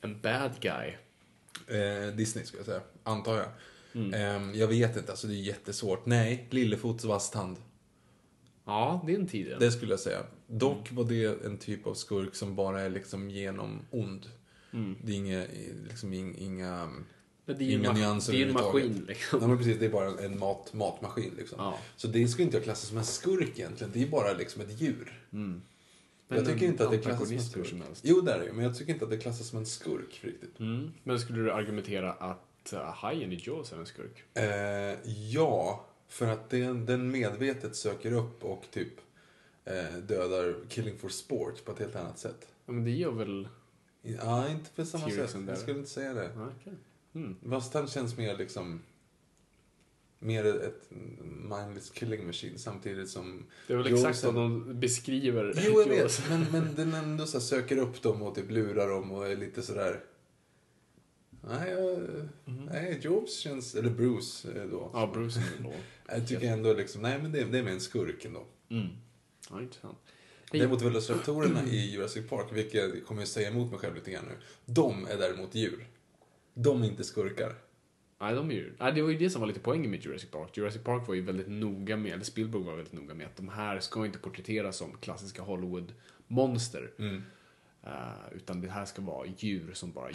en 0.00 0.20
bad 0.20 0.50
guy. 0.60 0.94
Eh, 1.78 2.14
Disney, 2.14 2.44
ska 2.44 2.56
jag 2.56 2.66
säga. 2.66 2.80
Antar 3.02 3.36
jag. 3.36 3.46
Mm. 3.94 4.14
Eh, 4.14 4.58
jag 4.60 4.68
vet 4.68 4.96
inte, 4.96 5.10
alltså 5.12 5.26
det 5.26 5.34
är 5.34 5.42
jättesvårt. 5.42 6.06
Nej, 6.06 6.46
Lillefots 6.50 7.04
vass 7.04 7.30
tand. 7.30 7.56
Ja, 8.66 9.02
det 9.06 9.14
är 9.14 9.18
en 9.18 9.26
tid. 9.26 9.56
Det 9.60 9.70
skulle 9.72 9.92
jag 9.92 10.00
säga. 10.00 10.18
Dock 10.46 10.92
var 10.92 11.04
det 11.04 11.44
en 11.44 11.58
typ 11.58 11.86
av 11.86 11.94
skurk 11.94 12.34
som 12.34 12.54
bara 12.54 12.80
är 12.80 12.90
liksom 12.90 13.30
genom 13.30 13.78
ond. 13.90 14.26
Mm. 14.72 14.96
Det 15.02 15.12
är 15.12 15.16
inga, 15.16 15.44
liksom 15.88 16.12
ing- 16.14 16.36
inga... 16.38 16.88
Men 17.46 17.58
det 17.58 17.64
är 17.64 17.66
ju 17.68 17.74
en, 17.74 17.80
Inga 17.80 17.92
nyanser 17.92 18.32
det 18.32 18.38
är 18.38 18.42
en 18.42 18.48
överhuvudtaget. 18.50 18.90
maskin 18.90 19.04
liksom. 19.08 19.38
Nej 19.38 19.48
men 19.48 19.58
precis, 19.58 19.78
det 19.78 19.86
är 19.86 19.90
bara 19.90 20.18
en 20.24 20.38
mat, 20.38 20.72
matmaskin 20.72 21.34
liksom. 21.36 21.58
Ja. 21.60 21.78
Så 21.96 22.08
det 22.08 22.28
skulle 22.28 22.44
inte 22.44 22.56
jag 22.56 22.64
klassa 22.64 22.86
som 22.86 22.98
en 22.98 23.04
skurk 23.04 23.58
egentligen. 23.58 23.92
Det 23.92 24.02
är 24.02 24.06
bara 24.06 24.32
liksom 24.32 24.62
ett 24.62 24.80
djur. 24.80 25.22
Men 25.30 25.62
jag 26.28 26.46
tycker 26.46 26.66
en 26.66 26.72
inte 26.72 26.84
att 26.84 26.90
det 26.90 26.98
klassas 26.98 27.28
som 27.28 27.36
en 27.36 27.42
skurk. 27.42 27.66
som 27.66 27.80
helst. 27.80 28.00
Jo, 28.04 28.20
det 28.20 28.32
är 28.32 28.38
det 28.38 28.44
ju, 28.46 28.52
men 28.52 28.64
jag 28.64 28.76
tycker 28.78 28.92
inte 28.92 29.04
att 29.04 29.10
det 29.10 29.18
klassas 29.18 29.46
som 29.48 29.58
en 29.58 29.66
skurk 29.66 30.20
riktigt. 30.22 30.60
Mm. 30.60 30.92
Men 31.02 31.18
skulle 31.20 31.38
du 31.42 31.52
argumentera 31.52 32.12
att 32.12 32.44
uh, 32.72 32.78
hajen 32.78 33.32
i 33.32 33.40
Jaws 33.42 33.72
är 33.72 33.76
en 33.76 33.86
skurk? 33.86 34.24
Eh, 34.34 35.10
ja, 35.30 35.86
för 36.08 36.26
att 36.26 36.50
den, 36.50 36.86
den 36.86 37.10
medvetet 37.10 37.76
söker 37.76 38.12
upp 38.12 38.44
och 38.44 38.64
typ 38.70 38.92
eh, 39.64 39.98
dödar 39.98 40.54
Killing 40.68 40.98
for 40.98 41.08
Sport 41.08 41.64
på 41.64 41.72
ett 41.72 41.78
helt 41.78 41.96
annat 41.96 42.18
sätt. 42.18 42.48
Ja, 42.66 42.72
men 42.72 42.84
det 42.84 42.90
gör 42.90 43.12
väl... 43.12 43.48
Ja, 44.02 44.48
inte 44.48 44.70
på 44.70 44.84
samma 44.84 45.10
sätt. 45.10 45.36
Jag 45.48 45.58
skulle 45.58 45.78
inte 45.78 45.90
säga 45.90 46.14
det. 46.14 46.30
Ja, 46.36 46.52
okej. 46.60 46.72
Mm. 47.14 47.36
Vastan 47.42 47.86
känns 47.86 48.16
mer 48.16 48.36
liksom... 48.36 48.82
mer 50.18 50.44
ett 50.44 50.90
mindless 51.50 51.90
killing 51.90 52.26
machine 52.26 52.58
samtidigt 52.58 53.10
som... 53.10 53.46
Det 53.66 53.72
är 53.72 53.76
väl 53.76 53.90
Jaws 53.90 54.04
exakt 54.04 54.24
vad 54.24 54.34
de 54.34 54.80
beskriver. 54.80 55.54
Jo, 55.56 55.80
jag 55.80 55.88
vet. 55.88 56.22
Men, 56.28 56.46
men 56.52 56.74
den 56.74 56.94
ändå 56.94 57.26
så 57.26 57.40
söker 57.40 57.76
upp 57.76 58.02
dem 58.02 58.22
och 58.22 58.34
typ 58.34 58.50
lurar 58.50 58.88
dem 58.88 59.10
och 59.10 59.26
är 59.26 59.36
lite 59.36 59.62
sådär... 59.62 60.00
Nej, 61.48 61.70
jag, 61.70 62.08
nej 62.44 63.00
Jobs 63.02 63.38
känns... 63.38 63.74
Eller 63.74 63.90
Bruce 63.90 64.48
eh, 64.48 64.68
då. 64.70 64.90
Ja, 64.92 65.10
Bruce 65.14 65.40
är 65.40 65.62
då. 65.62 65.72
Jag 66.08 66.28
tycker 66.28 66.52
ändå 66.52 66.72
liksom, 66.72 67.02
nej 67.02 67.18
men 67.22 67.32
det, 67.32 67.44
det 67.44 67.58
är 67.58 67.62
med 67.62 67.72
en 67.72 67.80
skurk 67.80 68.24
ändå. 68.24 68.46
Mm. 68.68 68.88
Ja, 69.50 69.62
intressant. 69.62 69.98
Däremot 70.50 70.82
Velociraptorerna 70.82 71.64
i 71.64 71.90
Jurassic 71.92 72.28
Park, 72.28 72.46
vilket 72.52 72.74
jag 72.74 73.06
kommer 73.06 73.20
jag 73.20 73.28
säga 73.28 73.50
emot 73.50 73.70
mig 73.70 73.80
själv 73.80 73.94
lite 73.94 74.10
grann 74.10 74.24
nu. 74.24 74.36
De 74.64 75.06
är 75.06 75.16
däremot 75.16 75.54
djur. 75.54 75.86
De 76.54 76.82
är 76.82 76.86
inte 76.86 77.04
skurkar. 77.04 77.54
Nej, 78.20 78.34
de 78.34 78.50
är 78.50 78.54
ju... 78.54 78.72
Nej, 78.78 78.92
det 78.92 79.02
var 79.02 79.10
ju 79.10 79.18
det 79.18 79.30
som 79.30 79.40
var 79.40 79.48
lite 79.48 79.60
poängen 79.60 79.90
med 79.90 80.04
Jurassic 80.04 80.30
Park. 80.30 80.56
Jurassic 80.56 80.82
Park 80.82 81.08
var 81.08 81.14
ju 81.14 81.20
väldigt 81.20 81.48
noga 81.48 81.96
med, 81.96 82.12
eller 82.12 82.24
Spielberg 82.24 82.62
var 82.62 82.74
väldigt 82.74 82.92
noga 82.92 83.14
med 83.14 83.26
att 83.26 83.36
de 83.36 83.48
här 83.48 83.80
ska 83.80 84.06
inte 84.06 84.18
porträtteras 84.18 84.76
som 84.76 84.96
klassiska 85.00 85.42
Hollywood-monster. 85.42 86.90
Mm. 86.98 87.22
Eh, 87.82 88.36
utan 88.36 88.60
det 88.60 88.68
här 88.68 88.84
ska 88.84 89.02
vara 89.02 89.26
djur 89.36 89.72
som 89.72 89.92
bara... 89.92 90.10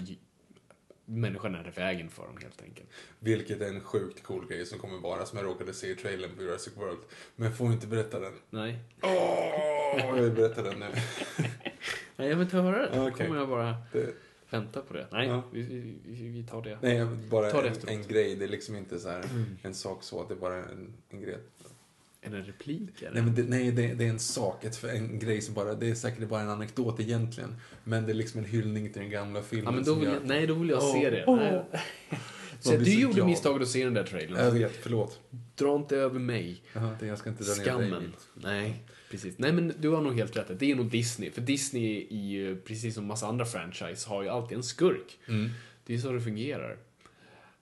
Människan 1.10 1.56
är 1.56 1.68
i 1.68 1.72
vägen 1.80 2.10
för 2.10 2.24
dem 2.24 2.38
helt 2.42 2.62
enkelt. 2.62 2.90
Vilket 3.20 3.62
är 3.62 3.68
en 3.70 3.82
sjukt 3.82 4.24
cool 4.24 4.48
grej 4.48 4.66
som 4.66 4.80
kommer 4.80 4.98
vara, 4.98 5.26
som 5.26 5.38
jag 5.38 5.46
råkade 5.48 5.74
se 5.74 5.88
i 5.92 5.96
trailern 5.96 6.36
på 6.36 6.44
Jurassic 6.44 6.78
World. 6.78 7.00
Men 7.36 7.54
får 7.54 7.68
inte 7.72 7.88
berätta 7.88 8.20
den. 8.20 8.34
Nej. 8.50 8.80
Åh, 9.02 10.00
jag 10.08 10.14
vill 10.22 10.32
berätta 10.32 10.62
den 10.64 10.80
nu. 10.80 10.86
Nej, 12.16 12.28
jag 12.30 12.36
vill 12.36 12.42
inte 12.46 12.58
höra 12.58 12.78
det. 12.82 12.92
Då 12.96 13.08
Okej. 13.08 13.28
kommer 13.28 13.40
jag 13.40 13.50
bara 13.50 13.76
Det, 13.92 14.14
vänta 14.50 14.82
på 14.82 14.94
det. 14.94 15.08
Nej, 15.12 15.28
Ja. 15.28 15.44
vi, 15.52 15.62
vi, 16.06 16.28
vi, 16.28 16.44
tar 16.44 16.62
det. 16.62 16.78
nej, 16.82 17.06
bara 17.06 17.52
Ta 17.52 17.62
det 17.62 17.68
en, 17.68 17.90
en 17.90 18.08
grej. 18.08 18.36
Det 18.36 18.46
är 18.46 18.50
liksom 18.50 18.76
inte 18.76 19.00
så 19.00 19.10
här 19.10 19.24
en 19.62 19.74
sak 19.74 20.04
så, 20.04 20.28
det 20.28 20.34
är 20.34 20.38
bara 20.38 20.56
en, 20.56 20.94
en 21.10 21.22
grej. 21.22 21.38
Är 22.22 22.30
det 22.30 22.38
en 22.38 22.44
replik? 22.44 23.02
Eller? 23.02 23.12
Nej, 23.14 23.24
men 23.24 23.36
det, 23.36 23.44
nej 23.44 23.72
det, 23.72 23.94
det 23.94 24.06
är 24.06 24.10
en 24.10 24.20
sak, 24.20 24.64
ett, 24.64 24.84
en 24.84 25.20
grej 25.20 25.42
som 25.42 25.54
bara, 25.54 25.74
det 25.76 25.90
är 25.90 25.96
säkert 25.96 26.30
bara 26.30 26.42
en 26.42 26.50
anekdot 26.50 27.00
egentligen. 27.00 27.56
Men 27.84 28.06
det 28.06 28.12
är 28.12 28.14
liksom 28.14 28.40
en 28.40 28.46
hyllning 28.46 28.94
till 28.94 29.02
den 29.02 29.12
gamla 29.12 29.42
filmen 29.42 29.66
ja, 29.66 29.72
men 29.72 29.84
då 29.84 29.94
vill 29.94 30.04
gör- 30.08 30.14
jag, 30.14 30.26
nej, 30.26 30.48
då 30.48 30.54
vill 30.54 30.70
jag 30.70 30.80
Åh, 30.84 30.94
se 31.02 31.10
det. 31.10 31.26
Nej. 31.36 31.64
Så 32.62 32.78
du 32.78 32.86
så 32.86 32.92
gjorde 32.92 33.14
glad. 33.14 33.28
misstaget 33.28 33.62
att 33.62 33.68
se 33.68 33.84
den 33.84 33.94
där 33.94 34.04
trailern. 34.04 34.46
Jag 34.46 34.52
vet, 34.52 34.72
förlåt. 34.82 35.20
Dra 35.56 35.76
inte 35.76 35.98
över 35.98 36.20
mig. 36.20 36.62
Det- 37.00 37.06
jag 37.06 37.18
ska 37.18 37.30
inte 37.30 37.44
dra 37.44 37.50
ner 37.50 37.58
dig 37.58 37.66
Skammen. 37.90 38.14
Nej, 38.34 38.84
precis. 39.12 39.38
Nej, 39.38 39.54
men 39.54 39.74
du 39.80 39.90
har 39.90 40.02
nog 40.02 40.16
helt 40.16 40.38
rätt. 40.38 40.60
Det 40.60 40.72
är 40.72 40.76
nog 40.76 40.90
Disney. 40.90 41.32
För 41.32 41.42
Disney, 41.42 42.08
i, 42.10 42.28
ju, 42.30 42.56
precis 42.62 42.96
som 42.96 43.06
massa 43.06 43.28
andra 43.28 43.46
franchise, 43.46 44.10
har 44.10 44.24
ju 44.24 44.30
alltid 44.30 44.58
en 44.58 44.64
skurk. 44.64 45.20
Mm. 45.28 45.50
Det 45.86 45.94
är 45.94 45.98
så 45.98 46.12
det 46.12 46.22
fungerar. 46.22 46.78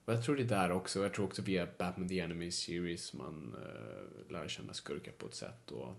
Och 0.08 0.14
jag 0.14 0.24
tror 0.24 0.36
det 0.36 0.44
är 0.44 0.48
där 0.48 0.72
också. 0.72 1.04
Jag 1.04 1.14
tror 1.14 1.26
också 1.26 1.42
via 1.42 1.68
Batman 1.78 2.08
The 2.10 2.22
Anime 2.22 2.52
Series 2.52 3.14
man 3.14 3.56
uh, 3.58 4.32
lär 4.32 4.48
känna 4.48 4.74
skurkar 4.74 5.12
på 5.12 5.28
ett 5.28 5.36
sätt. 5.36 5.72
Och 5.72 5.96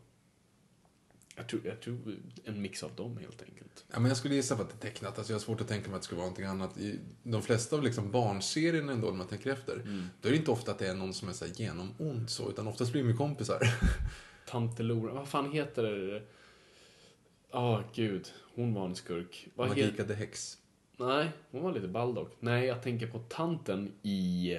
jag, 1.36 1.48
tror, 1.48 1.60
jag 1.64 1.80
tror 1.80 2.16
en 2.44 2.62
mix 2.62 2.82
av 2.82 2.94
dem 2.94 3.16
helt 3.16 3.42
enkelt. 3.42 3.84
Ja, 3.88 3.98
men 4.00 4.08
jag 4.08 4.16
skulle 4.16 4.34
gissa 4.34 4.56
på 4.56 4.62
att 4.62 4.68
det 4.68 4.86
är 4.86 4.90
tecknat. 4.90 5.18
Alltså 5.18 5.32
jag 5.32 5.38
har 5.38 5.44
svårt 5.44 5.60
att 5.60 5.68
tänka 5.68 5.88
mig 5.88 5.96
att 5.96 6.02
det 6.02 6.04
skulle 6.04 6.16
vara 6.18 6.26
någonting 6.26 6.44
annat. 6.44 6.78
I 6.78 7.00
de 7.22 7.42
flesta 7.42 7.76
av 7.76 7.82
liksom 7.82 8.10
barnserierna 8.10 8.92
ändå, 8.92 9.06
när 9.06 9.16
man 9.16 9.28
tänker 9.28 9.50
efter, 9.50 9.74
Mm. 9.74 10.06
då 10.20 10.28
är 10.28 10.32
det 10.32 10.38
inte 10.38 10.50
ofta 10.50 10.70
att 10.70 10.78
det 10.78 10.86
är 10.86 10.94
någon 10.94 11.14
som 11.14 11.28
är 11.28 11.32
så 11.32 11.44
här 11.44 11.52
genomond 11.56 12.30
så, 12.30 12.50
utan 12.50 12.66
oftast 12.66 12.92
blir 12.92 13.02
de 13.02 13.08
ju 13.08 13.16
kompisar. 13.16 13.60
Tante 14.48 14.82
Lora, 14.82 15.12
vad 15.12 15.28
fan 15.28 15.52
heter 15.52 15.82
det? 15.82 16.22
Ja, 17.50 17.84
gud. 17.94 18.32
Hon 18.54 18.74
var 18.74 18.86
en 18.86 18.94
skurk. 18.96 19.48
Vad 19.54 19.68
heter... 19.68 19.82
Magika 19.82 20.04
the 20.04 20.14
Hex. 20.14 20.58
Nej, 21.00 21.30
hon 21.50 21.62
var 21.62 21.72
lite 21.72 21.88
ball 21.88 22.14
dock. 22.14 22.36
Nej, 22.40 22.66
jag 22.66 22.82
tänker 22.82 23.06
på 23.06 23.18
tanten 23.18 23.92
i 24.02 24.58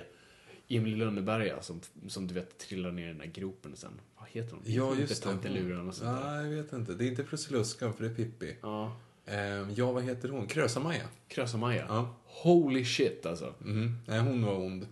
Emil 0.67 0.93
i 0.93 0.95
Lönneberga 0.95 1.61
som, 1.61 1.81
som 2.07 2.27
du 2.27 2.33
vet 2.33 2.57
trillar 2.57 2.91
ner 2.91 3.03
i 3.05 3.07
den 3.07 3.17
där 3.17 3.25
gropen 3.25 3.75
sen. 3.75 3.91
Vad 4.19 4.29
heter 4.29 4.51
hon? 4.51 4.61
Ja, 4.65 4.89
Inte 4.89 5.01
just 5.01 5.23
det. 5.23 5.29
Tante 5.29 5.49
Luran 5.49 5.87
och 5.87 5.95
sånt 5.95 6.21
där. 6.21 6.31
Nej, 6.41 6.51
jag 6.51 6.63
vet 6.63 6.73
inte. 6.73 6.93
Det 6.93 7.05
är 7.05 7.07
inte 7.07 7.23
Prussiluskan, 7.23 7.93
för 7.93 8.03
det 8.03 8.09
är 8.09 8.13
Pippi. 8.15 8.55
Ja. 8.61 8.91
Ehm, 9.25 9.73
ja, 9.75 9.91
vad 9.91 10.03
heter 10.03 10.29
hon? 10.29 10.47
Krösa-Maja? 10.47 11.03
Krösa-Maja. 11.27 11.85
Ja. 11.87 12.15
Holy 12.25 12.85
shit 12.85 13.25
alltså. 13.25 13.53
Mhm. 13.59 13.95
Nej, 14.07 14.19
hon 14.19 14.45
var 14.45 14.55
ond. 14.57 14.87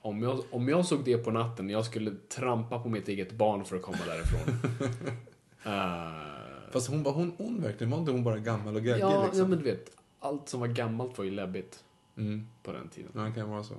Om 0.00 0.22
jag, 0.22 0.40
om 0.50 0.68
jag 0.68 0.86
såg 0.86 1.04
det 1.04 1.18
på 1.18 1.30
natten, 1.30 1.70
jag 1.70 1.84
skulle 1.84 2.10
trampa 2.28 2.78
på 2.78 2.88
mitt 2.88 3.08
eget 3.08 3.32
barn 3.32 3.64
för 3.64 3.76
att 3.76 3.82
komma 3.82 3.98
därifrån. 4.06 4.70
Eh, 5.64 6.70
Fast 6.72 6.88
hon 6.88 7.02
var 7.02 7.12
hon 7.12 7.32
ond 7.38 7.62
verkligen? 7.62 7.90
Var 7.90 7.98
inte 7.98 8.10
hon 8.12 8.24
bara 8.24 8.38
gammal 8.38 8.76
och 8.76 8.82
gaggig 8.82 9.02
ja, 9.02 9.22
liksom? 9.24 9.40
ja, 9.40 9.46
men 9.48 9.58
du 9.58 9.64
vet. 9.64 9.90
Allt 10.26 10.48
som 10.48 10.60
var 10.60 10.66
gammalt 10.68 11.18
var 11.18 11.24
ju 11.24 11.30
läbbigt 11.30 11.84
Mm. 12.16 12.46
på 12.62 12.72
den 12.72 12.88
tiden. 12.88 13.10
Ja, 13.14 13.20
det 13.20 13.32
kan 13.32 13.50
vara 13.50 13.64
så. 13.64 13.74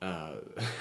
Eh, 0.00 0.28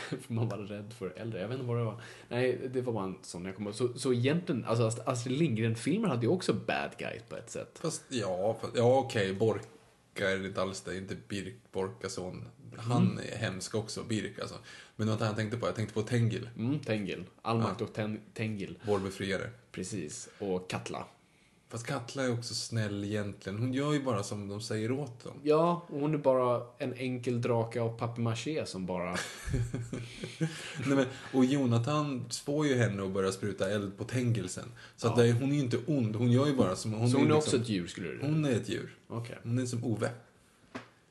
för 0.10 0.20
man 0.34 0.50
var 0.50 0.58
rädd 0.58 0.94
för 0.94 1.14
äldre. 1.16 1.42
Jag 1.42 1.48
vet 1.48 1.56
inte 1.56 1.68
vad 1.68 1.78
det 1.78 1.84
var. 1.84 2.02
Nej, 2.30 2.70
det 2.74 2.82
var 2.82 2.94
bara 2.94 3.04
en 3.04 3.16
sån 3.22 3.46
jag 3.46 3.56
kommer 3.56 3.72
så, 3.72 3.94
så 3.94 4.14
egentligen, 4.14 4.66
alltså 4.66 4.84
Ast- 4.88 5.00
Astrid 5.08 5.38
Lindgren-filmer 5.38 6.08
hade 6.08 6.22
ju 6.22 6.28
också 6.32 6.54
bad 6.54 6.92
guys 6.98 7.24
på 7.30 7.36
ett 7.36 7.50
sätt. 7.50 7.80
Fast 7.82 8.04
ja, 8.10 8.58
fast, 8.62 8.78
ja 8.78 8.98
okej, 8.98 9.34
Borka 9.34 10.30
är 10.30 10.38
det 10.38 10.48
inte 10.48 10.62
alls 10.62 10.82
det. 10.82 10.98
Inte 10.98 11.16
Birk 11.28 11.56
Borkason. 11.72 12.48
Han 12.78 13.02
Mm. 13.08 13.18
är 13.32 13.38
hemsk 13.38 13.76
också, 13.76 14.04
Birk 14.04 14.40
alltså. 14.40 14.56
Men 14.96 15.08
något 15.08 15.22
jag 15.22 15.36
tänkte 15.36 15.58
på, 15.58 15.68
jag 15.68 15.76
tänkte 15.76 15.94
på 15.94 16.02
Tengil, 16.02 16.50
Mm, 16.58 16.80
Tengil. 16.80 17.24
Allmakt 17.42 17.82
och 17.82 17.94
ten, 17.94 18.22
Tengil. 18.34 18.80
vår 18.86 19.00
befriare. 19.00 19.50
Precis. 19.72 20.30
Och 20.40 20.70
Katla. 20.70 21.06
Fast 21.74 21.86
Katla 21.88 22.24
är 22.24 22.34
också 22.34 22.56
snäll 22.56 23.04
egentligen. 23.04 23.60
Hon 23.60 23.74
gör 23.74 23.94
ju 23.94 24.04
bara 24.04 24.24
som 24.24 24.48
de 24.48 24.62
säger 24.62 24.92
åt 24.92 25.24
dem. 25.24 25.34
Ja, 25.44 25.86
och 25.90 26.00
hon 26.00 26.14
är 26.14 26.18
bara 26.18 26.62
en 26.78 26.94
enkel 26.94 27.42
drake 27.42 27.82
av 27.82 27.98
papier-maché 28.00 28.66
som 28.66 28.86
bara... 28.86 29.12
Nej, 30.86 30.96
men, 30.96 31.06
och 31.34 31.46
Jonathan 31.46 32.26
får 32.46 32.68
ju 32.68 32.76
henne 32.78 33.04
att 33.04 33.12
börja 33.12 33.32
spruta 33.32 33.70
eld 33.72 33.98
på 33.98 34.04
Tengil 34.04 34.50
sen. 34.50 34.72
Så 34.96 35.08
att 35.08 35.18
Ja. 35.18 35.24
det, 35.24 35.30
är- 35.30 35.34
hon 35.34 35.50
är 35.52 35.56
ju 35.56 35.60
inte 35.62 35.78
ond, 35.88 36.16
hon 36.16 36.32
gör 36.32 36.48
ju 36.48 36.56
bara 36.56 36.76
som... 36.76 36.94
Hon 36.94 37.10
så 37.10 37.18
hon 37.18 37.26
är 37.26 37.30
ju 37.30 37.36
också 37.36 37.46
liksom, 37.58 37.62
ett 37.62 37.70
djur, 37.70 37.88
skulle 37.88 38.08
du 38.08 38.20
Hon 38.22 38.46
är 38.46 38.52
ett 38.52 38.70
djur. 38.70 38.96
Okej. 39.08 39.38
Hon 39.44 39.60
är 39.60 39.66
som 39.66 39.84
Ove. 39.84 40.10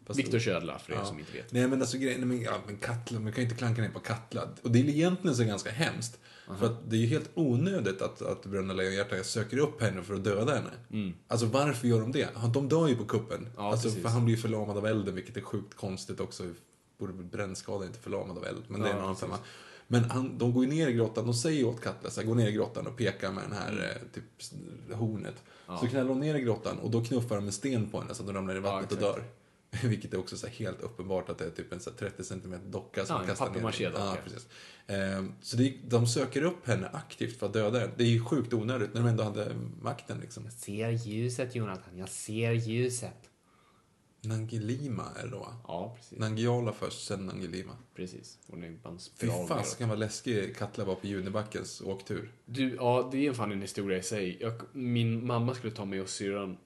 Fast- 0.07 0.19
Viktor 0.19 0.38
Ködla, 0.38 0.78
för 0.78 0.92
er 0.92 0.97
Ja. 0.97 1.04
som 1.04 1.19
inte 1.19 1.33
vet. 1.33 1.52
Nej 1.52 1.69
men 1.69 1.81
alltså 1.81 1.99
grejen, 1.99 2.21
nej, 2.21 2.28
men, 2.28 2.40
ja, 2.42 2.52
men 2.66 2.76
Katla, 2.76 3.21
man 3.21 3.33
kan 3.33 3.40
ju 3.42 3.49
inte 3.49 3.57
klanka 3.59 3.83
ner 3.83 3.90
på 3.90 3.99
Katla. 4.00 4.49
Och 4.62 4.71
det 4.71 4.78
är 4.81 4.85
egentligen 4.85 5.37
så 5.37 5.45
ganska 5.45 5.71
hemskt. 5.71 6.19
För 6.58 6.66
att 6.66 6.90
det 6.90 6.96
är 6.96 7.00
ju 7.00 7.06
helt 7.06 7.30
onödigt 7.34 8.02
att, 8.02 8.22
att 8.22 8.46
Bröderna 8.46 8.75
Lejonhjärta 8.75 9.25
söker 9.25 9.58
upp 9.58 9.82
henne 9.82 10.02
för 10.02 10.14
att 10.14 10.25
döda 10.25 10.54
henne. 10.54 11.12
Alltså 11.28 11.46
varför 11.46 11.88
gör 11.88 12.00
de 12.00 12.12
det? 12.12 12.28
De 12.54 12.68
dör 12.68 12.88
ju 12.88 12.96
på 12.96 13.04
kuppen. 13.04 13.38
Mm. 13.38 13.52
Ja, 13.56 13.70
alltså, 13.70 13.88
precis. 13.88 14.02
för 14.02 14.08
han 14.08 14.25
blir 14.25 14.34
ju 14.37 14.40
förlamad 14.42 14.76
av 14.76 14.87
elden, 14.87 15.14
vilket 15.14 15.37
är 15.37 15.40
sjukt 15.40 15.75
konstigt 15.75 16.20
också. 16.20 16.42
Borde 16.99 17.12
bli 17.12 17.25
brännskadad, 17.25 17.87
inte 17.87 17.99
förlamad 17.99 18.38
av 18.38 18.44
eld. 18.44 18.62
Men 18.68 18.80
det 18.80 18.87
är 18.87 18.90
Ja, 18.90 18.96
en 18.96 19.02
annan 19.02 19.16
femma. 19.16 19.38
Men 19.87 20.04
han, 20.04 20.38
de 20.38 20.52
går 20.52 20.64
ju 20.64 20.70
ner 20.70 20.88
i 20.88 20.92
grottan, 20.92 21.25
de 21.25 21.34
säger 21.34 21.66
åt 21.66 21.80
Katla 21.80 22.11
så 22.11 22.20
här, 22.20 22.28
gå 22.28 22.34
ner 22.34 22.49
i 22.49 22.52
grottan 22.52 22.87
och 22.87 22.96
peka 22.96 23.32
med 23.32 23.44
den 23.44 23.52
här 23.52 23.90
eh, 23.90 24.08
typ 24.14 24.25
hornet. 24.99 25.34
Mm. 25.34 25.34
Ja. 25.66 25.78
Så 25.78 25.87
knallar 25.87 26.08
de 26.08 26.20
ner 26.20 26.34
i 26.34 26.40
grottan 26.40 26.78
och 26.78 26.90
då 26.90 27.04
knuffar 27.04 27.37
de 27.37 27.46
en 27.46 27.52
sten 27.52 27.90
på 27.90 28.00
henne 28.00 28.14
så 28.14 28.22
att 28.22 28.26
hon 28.26 28.34
ramlar 28.37 28.54
i 28.54 28.56
Ja, 28.56 28.62
vattnet 28.62 28.92
och 28.92 28.99
exakt. 28.99 29.16
dör. 29.16 29.25
Vilket 29.83 30.14
är 30.14 30.19
också 30.19 30.37
så 30.37 30.47
helt 30.47 30.81
uppenbart 30.81 31.29
att 31.29 31.38
det 31.38 31.45
är 31.45 31.50
typ 31.50 31.73
en 31.73 31.81
så 31.81 31.91
här 31.91 31.97
30 31.97 32.25
cm 32.25 32.55
docka 32.71 33.07
som 33.07 33.17
Ja, 33.21 33.26
kastar 33.26 33.50
ner. 33.50 33.93
Ja, 33.95 34.17
precis. 34.25 34.49
Ehm, 34.87 35.35
så 35.41 35.57
de 35.85 36.07
söker 36.07 36.43
upp 36.43 36.67
henne 36.67 36.88
aktivt 36.93 37.38
för 37.38 37.47
att 37.47 37.52
döda 37.52 37.79
henne. 37.79 37.93
Det 37.97 38.05
är 38.05 38.09
ju 38.09 38.25
sjukt 38.25 38.52
onödigt 38.52 38.95
när 38.95 39.00
de 39.00 39.09
ändå 39.09 39.25
hade 39.25 39.55
makten 39.81 40.19
liksom. 40.21 40.50
Ser 40.50 40.91
ljuset, 40.91 41.55
Jonathan. 41.55 41.99
Jag 41.99 42.09
ser 42.09 42.52
ljuset. 42.52 43.29
Nangilima 44.25 45.09
är 45.17 45.25
det 45.25 45.31
då? 45.31 45.55
Ja, 45.69 45.95
precis. 45.97 46.19
Nangiala 46.19 46.73
först, 46.73 47.07
sen 47.07 47.26
Nangilima. 47.26 47.76
Precis. 47.95 48.38
Hon 48.47 48.64
är 48.64 48.71
bara 48.71 48.91
en 48.91 48.99
Fy 48.99 49.05
spiral 49.05 49.49
fasken 49.49 49.88
vad 49.88 49.99
läskig 49.99 50.57
Katla 50.57 50.85
var 50.85 50.95
på 50.95 51.07
Junibackens 51.07 51.81
åktur. 51.81 52.33
Du, 52.45 52.75
ja, 52.75 53.09
det 53.12 53.26
är 53.26 53.33
fan 53.33 53.52
en 53.52 53.62
historia 53.62 53.99
i 53.99 54.02
sig. 54.02 54.38
Jag, 54.41 54.52
min 54.73 55.26
mamma 55.26 55.55
skulle 55.55 55.73
ta 55.73 55.85
mig 55.85 56.00
och 56.00 56.09
syrran 56.09 56.57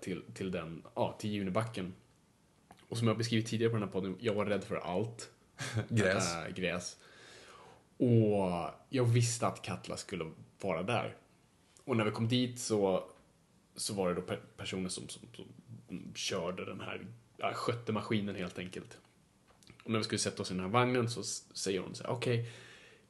till, 0.00 0.22
till 0.34 0.50
den, 0.50 0.82
ja, 0.94 1.16
till 1.18 1.30
Junibacken. 1.30 1.94
Och 2.88 2.98
som 2.98 3.08
jag 3.08 3.18
beskrivit 3.18 3.46
tidigare 3.46 3.70
på 3.70 3.76
den 3.76 3.88
här 3.88 3.92
podden, 3.92 4.16
jag 4.20 4.34
var 4.34 4.46
rädd 4.46 4.64
för 4.64 4.76
allt. 4.76 5.30
Gräs. 5.88 6.34
Eh, 6.34 6.54
gräs. 6.54 6.96
Och 7.96 8.70
jag 8.88 9.04
visste 9.04 9.46
att 9.46 9.62
Katla 9.62 9.96
skulle 9.96 10.30
vara 10.60 10.82
där. 10.82 11.16
Och 11.84 11.96
när 11.96 12.04
vi 12.04 12.10
kom 12.10 12.28
dit 12.28 12.58
så, 12.58 13.04
så 13.76 13.94
var 13.94 14.08
det 14.08 14.14
då 14.14 14.22
per, 14.22 14.40
personer 14.56 14.88
som, 14.88 15.08
som, 15.08 15.22
som 15.36 15.46
körde 16.14 16.64
den 16.64 16.80
här, 16.80 17.06
ja, 17.36 17.52
skötte 17.54 17.92
maskinen 17.92 18.34
helt 18.34 18.58
enkelt. 18.58 18.98
Och 19.84 19.90
när 19.90 19.98
vi 19.98 20.04
skulle 20.04 20.18
sätta 20.18 20.42
oss 20.42 20.50
i 20.50 20.54
den 20.54 20.62
här 20.62 20.70
vagnen 20.70 21.10
så 21.10 21.22
säger 21.54 21.80
hon 21.80 21.94
så 21.94 22.04
här, 22.04 22.10
okej, 22.10 22.50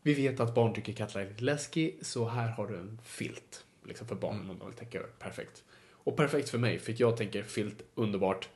vi 0.03 0.15
vet 0.15 0.41
att 0.41 0.55
barn 0.55 0.75
tycker 0.75 0.93
Katla 0.93 1.23
är 1.23 1.29
lite 1.29 1.45
läskig, 1.45 1.99
så 2.03 2.29
här 2.29 2.49
har 2.49 2.67
du 2.67 2.77
en 2.77 3.01
filt. 3.05 3.65
Liksom 3.85 4.07
för 4.07 4.15
barnen 4.15 4.51
om 4.51 4.59
de 4.59 4.69
vill 4.69 4.77
täcka 4.77 4.99
över. 4.99 5.11
Perfekt. 5.19 5.65
Och 6.05 6.17
perfekt 6.17 6.49
för 6.49 6.59
mig, 6.59 6.79
för 6.79 6.95
jag 6.99 7.17
tänker 7.17 7.43
filt, 7.43 7.83
underbart, 7.95 8.49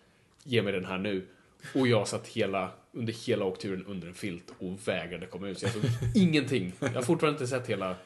ge 0.44 0.62
mig 0.62 0.72
den 0.72 0.84
här 0.84 0.98
nu. 0.98 1.26
Och 1.74 1.88
jag 1.88 2.08
satt 2.08 2.26
hela, 2.26 2.70
under 2.92 3.12
hela 3.12 3.44
åkturen 3.44 3.86
under 3.86 4.08
en 4.08 4.14
filt 4.14 4.52
och 4.58 4.88
vägrade 4.88 5.26
komma 5.26 5.48
ut. 5.48 5.58
Så 5.58 5.66
jag 5.66 5.72
såg 5.72 5.82
ingenting. 6.14 6.72
Jag 6.80 6.88
har 6.88 7.02
fortfarande 7.02 7.40
inte 7.40 7.46
sett 7.46 7.66
hela 7.66 7.96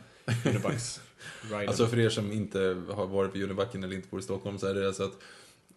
Unibucks-riden. 0.45 1.69
Alltså 1.69 1.87
för 1.87 1.99
er 1.99 2.09
som 2.09 2.33
inte 2.33 2.59
har 2.91 3.07
varit 3.07 3.33
på 3.33 3.39
Junibacken 3.39 3.85
eller 3.85 3.97
inte 3.97 4.09
bor 4.09 4.21
i 4.21 4.23
Stockholm 4.23 4.59
så 4.59 4.67
är 4.67 4.75
det 4.75 4.87
alltså 4.87 5.05
att 5.05 5.23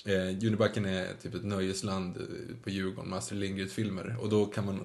eh, 0.05 0.29
Junibacken 0.29 0.85
är 0.85 1.07
typ 1.21 1.35
ett 1.35 1.45
nöjesland 1.45 2.17
eh, 2.17 2.23
på 2.63 2.69
Djurgården 2.69 3.09
med 3.09 3.17
Astrid 3.17 3.39
Lindgren-filmer. 3.39 4.15
Och 4.21 4.29
då 4.29 4.45
kan 4.45 4.65
man 4.65 4.79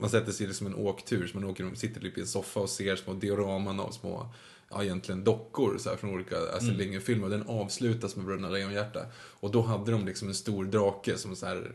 man 0.00 0.10
sätter 0.10 0.32
sig 0.32 0.50
i 0.50 0.54
som 0.54 0.66
en 0.66 0.74
åktur, 0.74 1.26
så 1.26 1.38
man 1.38 1.50
åker, 1.50 1.74
sitter 1.74 2.00
typ 2.00 2.18
i 2.18 2.20
en 2.20 2.26
soffa 2.26 2.60
och 2.60 2.70
ser 2.70 2.96
små 2.96 3.14
dioraman 3.14 3.80
av 3.80 3.90
små, 3.90 4.28
ja 4.70 4.84
egentligen 4.84 5.24
dockor 5.24 5.78
så 5.78 5.90
här, 5.90 5.96
från 5.96 6.14
olika 6.14 6.36
Astrid 6.56 6.78
Lindgren-filmer. 6.78 7.28
Den 7.28 7.46
avslutas 7.46 8.16
med 8.16 8.26
Bröderna 8.26 8.48
Lejonhjärta. 8.48 9.06
Och 9.14 9.50
då 9.50 9.62
hade 9.62 9.92
de 9.92 10.06
liksom 10.06 10.28
en 10.28 10.34
stor 10.34 10.64
drake 10.64 11.16
som 11.16 11.36
så 11.36 11.46
här 11.46 11.72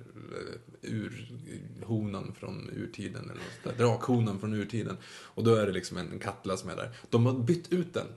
eh, 0.81 0.91
urhonan 0.91 2.35
från 2.39 2.69
urtiden, 2.69 3.23
eller 3.23 3.33
något 3.33 3.77
där. 3.77 3.85
Drakhonan 3.85 4.39
från 4.39 4.53
urtiden. 4.53 4.97
Och 5.07 5.43
då 5.43 5.55
är 5.55 5.65
det 5.65 5.71
liksom 5.71 5.97
en 5.97 6.19
Katla 6.19 6.57
som 6.57 6.69
är 6.69 6.75
där. 6.75 6.91
De 7.09 7.25
har 7.25 7.33
bytt 7.33 7.73
ut 7.73 7.93
den. 7.93 8.07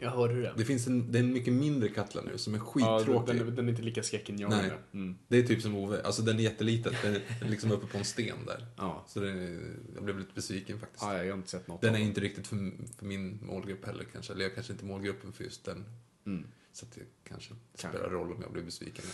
Jag 0.00 0.10
hörde 0.10 0.42
det. 0.42 0.54
Det 0.56 0.64
finns 0.64 0.86
en, 0.86 1.12
det 1.12 1.18
är 1.18 1.22
en 1.22 1.32
mycket 1.32 1.52
mindre 1.52 1.88
Katla 1.88 2.22
nu 2.22 2.38
som 2.38 2.54
är 2.54 2.58
Ja, 2.58 2.64
skittråkig. 2.64 3.36
den, 3.36 3.46
den, 3.46 3.54
den 3.56 3.64
är 3.64 3.70
inte 3.70 3.82
lika 3.82 4.02
skräckinjagande. 4.02 4.68
Nej. 4.68 4.78
Mm. 4.92 5.18
Det 5.28 5.38
är 5.38 5.42
typ 5.42 5.62
som 5.62 5.76
Ove, 5.76 6.02
alltså 6.02 6.22
den 6.22 6.38
är 6.38 6.42
jätteliten. 6.42 6.94
Den 7.02 7.14
är 7.14 7.22
den 7.38 7.46
är 7.48 7.50
liksom 7.50 7.72
uppe 7.72 7.86
på 7.86 7.98
en 7.98 8.04
sten 8.04 8.36
där. 8.46 8.66
Ja. 8.76 9.04
Så 9.08 9.20
det 9.20 9.30
är, 9.30 9.60
jag 9.94 10.04
blev 10.04 10.18
lite 10.18 10.34
besviken 10.34 10.80
faktiskt. 10.80 11.02
Ja, 11.02 11.24
jag 11.24 11.32
har 11.32 11.38
inte 11.38 11.50
sett 11.50 11.68
något 11.68 11.80
Den 11.80 11.94
är 11.94 11.98
inte 11.98 12.20
riktigt 12.20 12.46
för, 12.46 12.56
för 12.98 13.06
min 13.06 13.38
målgrupp 13.42 13.86
heller 13.86 14.04
kanske. 14.12 14.32
Eller 14.32 14.44
jag 14.44 14.54
kanske 14.54 14.72
inte 14.72 14.84
är 14.84 14.88
målgruppen 14.88 15.32
för 15.32 15.44
just 15.44 15.64
den. 15.64 15.84
Mm. 16.26 16.46
Så 16.72 16.86
att 16.86 16.92
det 16.92 17.00
kanske 17.28 17.54
inte 17.54 17.64
Kanske. 17.80 17.98
spelar 17.98 18.14
roll 18.14 18.32
om 18.32 18.42
jag 18.42 18.52
blir 18.52 18.62
besviken. 18.62 19.04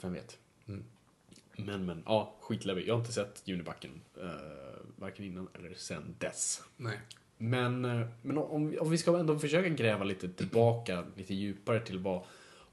Vem 0.00 0.12
vet. 0.12 0.38
Mm. 0.68 0.84
Men, 1.56 1.86
men, 1.86 2.02
ja, 2.06 2.36
skitläbbig. 2.40 2.88
Jag 2.88 2.94
har 2.94 3.00
inte 3.00 3.12
sett 3.12 3.42
Junibacken. 3.44 3.90
Uh, 4.22 4.30
varken 4.96 5.24
innan 5.24 5.48
eller 5.54 5.74
sen 5.74 6.14
dess. 6.18 6.62
Nej. 6.76 7.00
Men, 7.42 7.84
eh, 7.84 8.06
men 8.22 8.38
om, 8.38 8.76
om 8.80 8.90
vi 8.90 8.98
ska 8.98 9.18
ändå 9.18 9.38
försöka 9.38 9.68
gräva 9.68 10.04
lite 10.04 10.28
tillbaka, 10.28 11.04
lite 11.16 11.34
djupare 11.34 11.80
till 11.80 11.98
vad, 11.98 12.22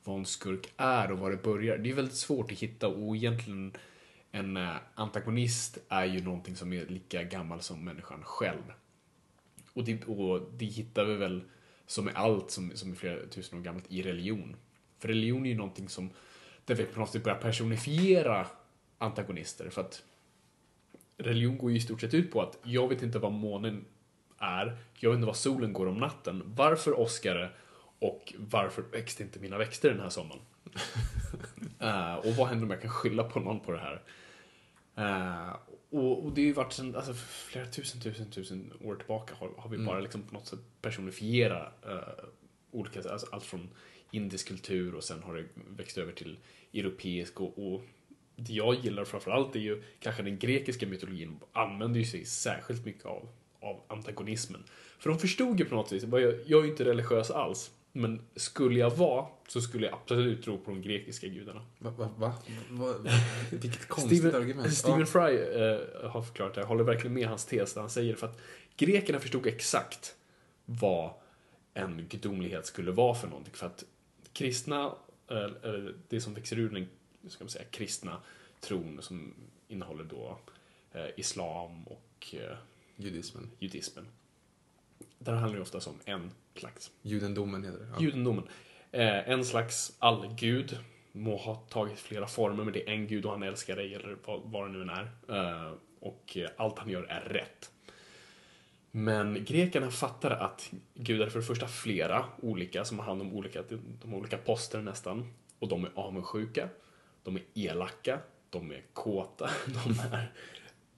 vad 0.03 0.17
en 0.17 0.25
skurk 0.25 0.73
är 0.77 1.11
och 1.11 1.19
var 1.19 1.31
det 1.31 1.43
börjar. 1.43 1.77
Det 1.77 1.89
är 1.89 1.93
väldigt 1.93 2.15
svårt 2.15 2.51
att 2.51 2.57
hitta 2.57 2.87
och 2.87 3.15
egentligen 3.15 3.73
en 4.31 4.57
eh, 4.57 4.75
antagonist 4.95 5.77
är 5.89 6.05
ju 6.05 6.23
någonting 6.23 6.55
som 6.55 6.73
är 6.73 6.85
lika 6.85 7.23
gammal 7.23 7.61
som 7.61 7.85
människan 7.85 8.23
själv. 8.23 8.73
Och 9.73 9.83
det, 9.83 10.05
och 10.05 10.49
det 10.57 10.65
hittar 10.65 11.05
vi 11.05 11.15
väl 11.15 11.41
som 11.85 12.05
med 12.05 12.15
allt 12.15 12.51
som, 12.51 12.71
som 12.75 12.91
är 12.91 12.95
flera 12.95 13.27
tusen 13.27 13.59
år 13.59 13.63
gammalt 13.63 13.91
i 13.91 14.01
religion. 14.01 14.55
För 14.99 15.07
religion 15.07 15.45
är 15.45 15.49
ju 15.49 15.57
någonting 15.57 15.89
som, 15.89 16.09
där 16.65 16.75
vi 16.75 16.83
på 16.83 16.99
något 16.99 17.09
sätt 17.09 17.23
börjar 17.23 17.39
personifiera 17.41 18.47
antagonister. 18.97 19.69
För 19.69 19.81
att 19.81 20.03
religion 21.17 21.57
går 21.57 21.71
ju 21.71 21.77
i 21.77 21.81
stort 21.81 22.01
sett 22.01 22.13
ut 22.13 22.31
på 22.31 22.41
att 22.41 22.59
jag 22.63 22.87
vet 22.87 23.03
inte 23.03 23.19
vad 23.19 23.31
månen 23.31 23.85
är, 24.37 24.77
jag 24.99 25.09
vet 25.09 25.15
inte 25.15 25.25
vad 25.25 25.35
solen 25.35 25.73
går 25.73 25.87
om 25.87 25.97
natten. 25.97 26.43
Varför 26.45 26.99
åskar 26.99 27.35
det? 27.35 27.49
Och 27.99 28.33
varför 28.37 28.81
växte 28.81 29.23
inte 29.23 29.39
mina 29.39 29.57
växter 29.57 29.89
den 29.89 29.99
här 29.99 30.09
sommaren? 30.09 30.41
Eh, 31.79 32.15
och 32.15 32.35
vad 32.35 32.47
händer 32.47 32.65
om 32.65 32.71
jag 32.71 32.81
kan 32.81 32.89
skylla 32.89 33.23
på 33.23 33.39
någon 33.39 33.59
på 33.59 33.71
det 33.71 33.79
här? 33.79 34.01
Eh, 34.95 35.55
och, 35.89 36.25
och 36.25 36.31
det 36.31 36.41
har 36.41 36.45
ju 36.45 36.53
varit 36.53 36.73
sen, 36.73 36.95
alltså, 36.95 37.13
flera 37.13 37.65
tusen, 37.65 38.01
tusen, 38.01 38.31
tusen 38.31 38.73
år 38.83 38.95
tillbaka 38.95 39.35
har, 39.35 39.49
har 39.57 39.69
vi 39.69 39.77
bara 39.77 39.99
liksom 39.99 40.21
på 40.23 40.33
något 40.33 40.47
sätt 40.47 40.59
personifierat 40.81 41.85
eh, 41.85 42.25
olika, 42.71 43.09
alltså 43.11 43.27
allt 43.31 43.43
från 43.43 43.69
indisk 44.11 44.47
kultur 44.47 44.95
och 44.95 45.03
sen 45.03 45.23
har 45.23 45.35
det 45.35 45.45
växt 45.55 45.97
över 45.97 46.11
till 46.11 46.37
europeisk 46.73 47.41
och, 47.41 47.73
och 47.73 47.81
det 48.35 48.53
jag 48.53 48.75
gillar 48.75 49.05
framförallt 49.05 49.55
är 49.55 49.59
ju 49.59 49.83
kanske 49.99 50.23
den 50.23 50.39
grekiska 50.39 50.87
mytologin 50.87 51.39
använder 51.51 51.99
ju 51.99 52.05
sig 52.05 52.25
särskilt 52.25 52.85
mycket 52.85 53.05
av, 53.05 53.29
av 53.61 53.81
antagonismen. 53.87 54.63
För 54.99 55.09
de 55.09 55.19
förstod 55.19 55.59
ju 55.59 55.65
på 55.65 55.75
något 55.75 55.91
vis, 55.91 56.03
jag, 56.03 56.21
jag 56.45 56.59
är 56.59 56.63
ju 56.63 56.69
inte 56.69 56.85
religiös 56.85 57.31
alls, 57.31 57.71
men 57.91 58.21
skulle 58.35 58.79
jag 58.79 58.95
vara 58.95 59.25
så 59.47 59.61
skulle 59.61 59.85
jag 59.85 59.93
absolut 59.93 60.43
tro 60.43 60.57
på 60.57 60.71
de 60.71 60.81
grekiska 60.81 61.27
gudarna. 61.27 61.65
Va? 61.79 61.93
va, 61.97 62.09
va, 62.17 62.33
va 62.69 62.93
vilket 63.51 63.87
konstigt 63.87 64.19
Steven, 64.19 64.41
argument. 64.41 64.73
Stephen 64.73 64.99
Ja. 64.99 65.05
Fry 65.05 65.37
eh, 65.37 66.11
har 66.11 66.21
förklarat 66.21 66.53
det, 66.53 66.61
jag 66.61 66.67
håller 66.67 66.83
verkligen 66.83 67.13
med 67.13 67.27
hans 67.27 67.45
tes 67.45 67.73
där 67.73 67.81
han 67.81 67.89
säger 67.89 68.15
för 68.15 68.27
att 68.27 68.39
grekerna 68.77 69.19
förstod 69.19 69.47
exakt 69.47 70.15
vad 70.65 71.13
en 71.73 72.05
gudomlighet 72.09 72.65
skulle 72.65 72.91
vara 72.91 73.15
för 73.15 73.27
någonting. 73.27 73.53
För 73.53 73.65
att 73.65 73.83
kristna, 74.33 74.95
eh, 75.27 75.37
eller 75.37 75.95
det 76.07 76.21
som 76.21 76.33
växer 76.33 76.59
ur 76.59 76.69
den 76.69 76.87
ska 77.29 77.43
man 77.43 77.49
säga, 77.49 77.65
kristna 77.65 78.21
tron 78.59 78.99
som 79.01 79.33
innehåller 79.67 80.03
då 80.03 80.37
eh, 80.91 81.05
islam 81.17 81.83
och 81.83 82.35
eh, 82.35 82.57
Judismen. 82.97 83.51
judismen. 83.59 84.07
Där 85.19 85.33
handlar 85.33 85.55
det 85.55 85.61
oftast 85.61 85.87
om 85.87 85.99
en 86.05 86.31
slags 86.55 86.91
Judendomen 87.01 87.63
heter 87.63 87.79
det. 87.79 87.87
Ja. 87.93 88.01
judendomen. 88.01 88.47
Eh, 88.91 89.29
en 89.29 89.45
slags 89.45 89.95
allgud. 89.99 90.77
Må 91.11 91.37
ha 91.37 91.55
tagit 91.55 91.99
flera 91.99 92.27
former, 92.27 92.63
men 92.63 92.73
det 92.73 92.89
är 92.89 92.93
en 92.93 93.07
gud 93.07 93.25
och 93.25 93.31
han 93.31 93.43
älskar 93.43 93.75
dig, 93.75 93.95
eller 93.95 94.17
vad, 94.25 94.41
vad 94.43 94.67
det 94.67 94.71
nu 94.71 94.81
än 94.81 94.89
är. 94.89 95.11
Eh, 95.29 95.73
och 95.99 96.37
eh, 96.37 96.49
allt 96.57 96.79
han 96.79 96.89
gör 96.89 97.03
är 97.03 97.21
rätt. 97.21 97.71
Men 98.91 99.45
grekerna 99.45 99.91
fattade 99.91 100.37
att 100.37 100.71
gudar 100.93 101.25
är 101.25 101.29
för 101.29 101.39
det 101.39 101.45
första 101.45 101.67
flera 101.67 102.25
olika 102.41 102.85
som 102.85 102.99
har 102.99 103.05
hand 103.05 103.21
om 103.21 103.33
olika, 103.33 103.63
de 104.01 104.13
olika 104.13 104.37
poster 104.37 104.81
nästan. 104.81 105.33
Och 105.59 105.67
de 105.67 105.85
är 105.85 105.91
avundsjuka, 105.95 106.69
de 107.23 107.35
är 107.35 107.43
elaka, 107.53 108.19
de 108.49 108.71
är 108.71 108.83
kåta, 108.93 109.49
de 109.65 109.99
är 110.11 110.31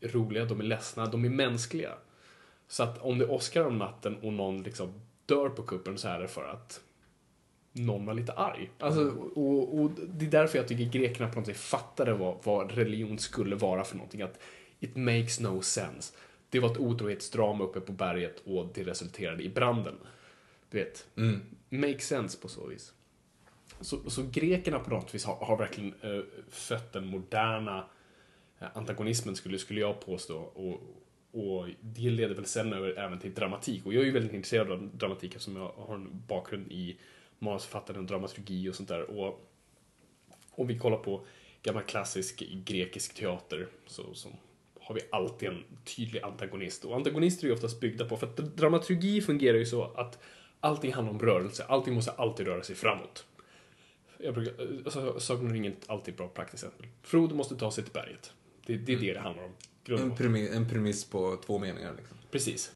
roliga, 0.01 0.45
de 0.45 0.59
är 0.59 0.63
ledsna, 0.63 1.05
de 1.05 1.25
är 1.25 1.29
mänskliga. 1.29 1.93
Så 2.67 2.83
att 2.83 2.97
om 3.01 3.17
det 3.17 3.27
åskar 3.27 3.65
om 3.65 3.77
natten 3.77 4.15
och 4.15 4.33
någon 4.33 4.63
liksom 4.63 4.93
dör 5.25 5.49
på 5.49 5.63
kuppen 5.63 5.97
så 5.97 6.07
är 6.07 6.19
det 6.19 6.27
för 6.27 6.43
att 6.45 6.81
någon 7.71 8.05
var 8.05 8.13
lite 8.13 8.33
arg. 8.33 8.71
Alltså, 8.79 9.09
och, 9.35 9.79
och 9.79 9.91
det 10.07 10.25
är 10.25 10.29
därför 10.29 10.57
jag 10.57 10.67
tycker 10.67 10.99
grekerna 10.99 11.29
på 11.29 11.39
något 11.39 11.47
sätt 11.47 11.57
fattade 11.57 12.13
vad, 12.13 12.38
vad 12.43 12.71
religion 12.71 13.17
skulle 13.17 13.55
vara 13.55 13.83
för 13.83 13.95
någonting. 13.95 14.21
Att 14.21 14.39
it 14.79 14.95
makes 14.95 15.39
no 15.39 15.62
sense. 15.62 16.13
Det 16.49 16.59
var 16.59 16.71
ett 16.71 16.77
otrohetsdrama 16.77 17.63
uppe 17.63 17.79
på 17.79 17.91
berget 17.91 18.41
och 18.45 18.71
det 18.73 18.83
resulterade 18.83 19.43
i 19.43 19.49
branden. 19.49 19.95
Du 20.69 20.77
vet, 20.77 21.07
Mm. 21.17 21.41
make 21.69 21.99
sense 21.99 22.38
på 22.41 22.47
så 22.47 22.67
vis. 22.67 22.93
Så, 23.81 24.09
så 24.09 24.23
grekerna 24.31 24.79
på 24.79 24.89
något 24.89 25.15
vis 25.15 25.25
har, 25.25 25.35
har 25.35 25.57
verkligen 25.57 25.93
uh, 26.03 26.23
fött 26.49 26.93
den 26.93 27.05
moderna 27.05 27.85
antagonismen 28.73 29.35
skulle, 29.35 29.59
skulle 29.59 29.79
jag 29.79 29.99
påstå. 29.99 30.37
Och, 30.37 30.81
och 31.31 31.67
det 31.81 32.09
leder 32.09 32.35
väl 32.35 32.45
sen 32.45 32.73
över 32.73 32.99
även 32.99 33.19
till 33.19 33.33
dramatik. 33.33 33.85
Och 33.85 33.93
jag 33.93 34.01
är 34.01 34.05
ju 34.05 34.11
väldigt 34.11 34.33
intresserad 34.33 34.71
av 34.71 34.89
dramatik 34.93 35.35
eftersom 35.35 35.55
jag 35.55 35.73
har 35.77 35.95
en 35.95 36.23
bakgrund 36.27 36.71
i 36.71 36.97
manusförfattande 37.39 37.99
och 37.99 38.05
dramaturgi 38.05 38.69
och 38.69 38.75
sånt 38.75 38.89
där. 38.89 39.01
Och 39.01 39.49
om 40.51 40.67
vi 40.67 40.79
kollar 40.79 40.97
på 40.97 41.25
gammal 41.63 41.83
klassisk 41.83 42.43
grekisk 42.65 43.15
teater 43.15 43.67
så, 43.85 44.13
så 44.13 44.29
har 44.81 44.95
vi 44.95 45.01
alltid 45.11 45.49
en 45.49 45.63
tydlig 45.95 46.21
antagonist. 46.21 46.85
Och 46.85 46.95
antagonister 46.95 47.43
är 47.43 47.47
ju 47.47 47.53
oftast 47.53 47.79
byggda 47.79 48.05
på, 48.05 48.17
för 48.17 48.27
att 48.27 48.37
dramaturgi 48.37 49.21
fungerar 49.21 49.57
ju 49.57 49.65
så 49.65 49.83
att 49.83 50.19
allting 50.59 50.93
handlar 50.93 51.13
om 51.13 51.19
rörelse. 51.19 51.65
Allting 51.67 51.93
måste 51.93 52.11
alltid 52.11 52.47
röra 52.47 52.63
sig 52.63 52.75
framåt. 52.75 53.25
Jag 54.17 54.33
brukar, 54.33 54.53
alltså, 54.85 55.19
Sagan 55.19 55.45
om 55.45 55.53
ringen 55.53 55.71
är 55.71 55.91
alltid 55.91 56.11
ett 56.11 56.17
bra 56.17 56.27
praktexempel. 56.27 56.87
Frodo 57.01 57.35
måste 57.35 57.55
ta 57.55 57.71
sig 57.71 57.83
till 57.83 57.93
berget. 57.93 58.33
Det, 58.69 58.77
det 58.77 58.93
är 58.93 58.97
det 58.97 59.13
det 59.13 59.19
handlar 59.19 59.43
om. 59.43 59.51
En, 59.88 60.15
premiss, 60.15 60.51
en 60.51 60.69
premiss 60.69 61.05
på 61.05 61.38
två 61.45 61.60
meningar. 61.60 61.93
Liksom. 61.97 62.17
Precis. 62.32 62.71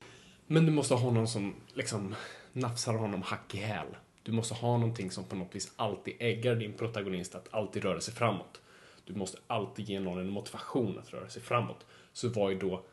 Men 0.48 0.66
du 0.66 0.72
måste 0.72 0.94
ha 0.94 1.12
någon 1.12 1.28
som 1.28 1.56
liksom 1.74 2.16
nafsar 2.54 2.94
honom 2.94 3.22
hack 3.22 3.56
i 3.56 3.58
häl. 3.58 3.88
Du 4.24 4.32
måste 4.32 4.54
ha 4.54 4.78
någonting 4.78 5.12
som 5.12 5.24
på 5.24 5.36
något 5.36 5.56
vis 5.56 5.72
alltid 5.76 6.14
äggar 6.20 6.56
din 6.56 6.74
protagonist 6.74 7.36
att 7.36 7.54
alltid 7.54 7.84
röra 7.84 8.02
sig 8.02 8.14
framåt. 8.14 8.62
Du 9.06 9.14
måste 9.14 9.38
alltid 9.48 9.90
ge 9.90 10.00
någon 10.00 10.20
en 10.20 10.30
motivation 10.30 11.00
att 11.00 11.14
röra 11.14 11.30
sig 11.30 11.42
framåt. 11.42 11.86
Så 12.14 12.30
vad 12.30 12.52
är 12.52 12.56
då 12.56 12.86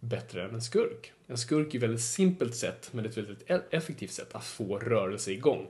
bättre 0.00 0.44
än 0.44 0.54
en 0.54 0.62
skurk? 0.62 1.12
En 1.26 1.38
skurk 1.38 1.74
är 1.74 1.78
ett 1.78 1.82
väldigt 1.82 2.04
simpelt 2.04 2.56
sätt, 2.56 2.88
men 2.92 3.06
ett 3.06 3.16
väldigt 3.16 3.50
e- 3.50 3.62
effektivt 3.70 4.12
sätt 4.12 4.34
att 4.34 4.44
få 4.44 4.78
rörelse 4.78 5.32
igång. 5.32 5.66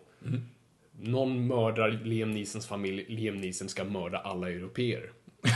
Någon 1.00 1.46
mördar 1.46 1.90
Liam 1.90 2.30
Neesons 2.30 2.66
familj, 2.66 3.06
Liam 3.08 3.36
Neeson 3.36 3.68
ska 3.68 3.84
mörda 3.84 4.18
alla 4.18 4.50
europeer. 4.50 5.12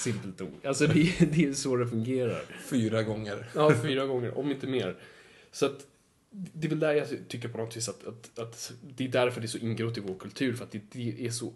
Simpelt 0.00 0.40
ord. 0.40 0.66
Alltså 0.66 0.86
det, 0.86 1.00
är- 1.00 1.26
det 1.26 1.44
är 1.44 1.52
så 1.52 1.76
det 1.76 1.86
fungerar. 1.86 2.42
Fyra 2.64 3.02
gånger. 3.02 3.48
Ja, 3.54 3.74
fyra 3.82 4.06
gånger, 4.06 4.38
om 4.38 4.50
inte 4.50 4.66
mer. 4.66 4.96
Så 5.52 5.66
att 5.66 5.86
det 6.30 6.66
är 6.66 6.68
väl 6.68 6.80
där 6.80 6.92
jag 6.94 7.08
tycker 7.28 7.48
på 7.48 7.58
något 7.58 7.76
vis 7.76 7.88
att, 7.88 8.06
att, 8.06 8.38
att 8.38 8.72
det 8.82 9.04
är 9.04 9.08
därför 9.08 9.40
det 9.40 9.44
är 9.44 9.48
så 9.48 9.58
ingrott 9.58 9.98
i 9.98 10.00
vår 10.00 10.14
kultur, 10.14 10.52
för 10.54 10.64
att 10.64 10.70
det, 10.70 10.80
det 10.92 11.26
är 11.26 11.30
så 11.30 11.52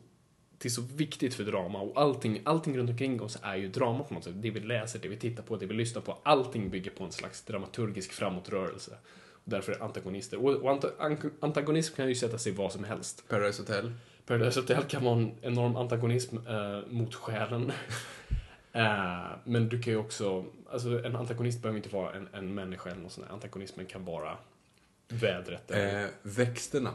det 0.59 0.69
är 0.69 0.71
så 0.71 0.83
viktigt 0.83 1.35
för 1.35 1.45
drama 1.45 1.81
och 1.81 2.01
allting, 2.01 2.41
allting 2.45 2.79
runt 2.79 2.91
omkring 2.91 3.21
oss 3.23 3.39
är 3.43 3.57
ju 3.57 3.69
drama 3.69 4.05
på 4.05 4.15
något 4.15 4.25
sätt. 4.25 4.33
Det 4.43 4.51
vi 4.51 4.61
läser, 4.61 4.99
det 4.99 5.09
vi 5.09 5.17
tittar 5.17 5.43
på, 5.43 5.57
det 5.57 5.67
vi 5.67 5.75
lyssnar 5.75 6.03
på, 6.03 6.19
allting 6.23 6.71
bygger 6.71 6.91
på 6.91 7.05
en 7.05 7.13
slags 7.13 7.43
dramaturgisk 7.43 8.13
framåtrörelse. 8.13 8.97
Därför 9.45 9.73
är 9.73 9.83
antagonister. 9.83 10.45
Och, 10.45 10.51
och 10.57 10.71
anta, 10.71 10.89
an- 10.99 11.31
antagonism 11.41 11.95
kan 11.97 12.09
ju 12.09 12.15
sätta 12.15 12.39
sig 12.39 12.53
vad 12.53 12.73
som 12.73 12.85
helst. 12.85 13.25
Paradise 13.29 13.63
Hotel. 13.63 13.93
Paradise 14.27 14.61
Hotel 14.61 14.83
kan 14.83 15.05
vara 15.05 15.17
en 15.17 15.33
enorm 15.43 15.77
antagonism 15.77 16.37
eh, 16.49 16.81
mot 16.91 17.15
själen. 17.15 17.73
Eh, 18.77 19.27
men 19.45 19.69
du 19.69 19.83
kan 19.83 19.93
ju 19.93 19.99
också, 19.99 20.45
alltså 20.73 21.05
en 21.05 21.17
antagonist 21.17 21.63
behöver 21.63 21.77
inte 21.77 21.89
vara 21.89 22.13
en, 22.13 22.29
en 22.33 22.55
människa 22.55 22.91
eller 22.91 23.03
något 23.03 23.13
sånt 23.13 23.27
där. 23.27 23.35
Antagonismen 23.35 23.87
kan 23.87 24.05
vara 24.05 24.37
vädret 25.09 25.71
eller 25.71 26.03
Eh, 26.05 26.09
växterna. 26.23 26.91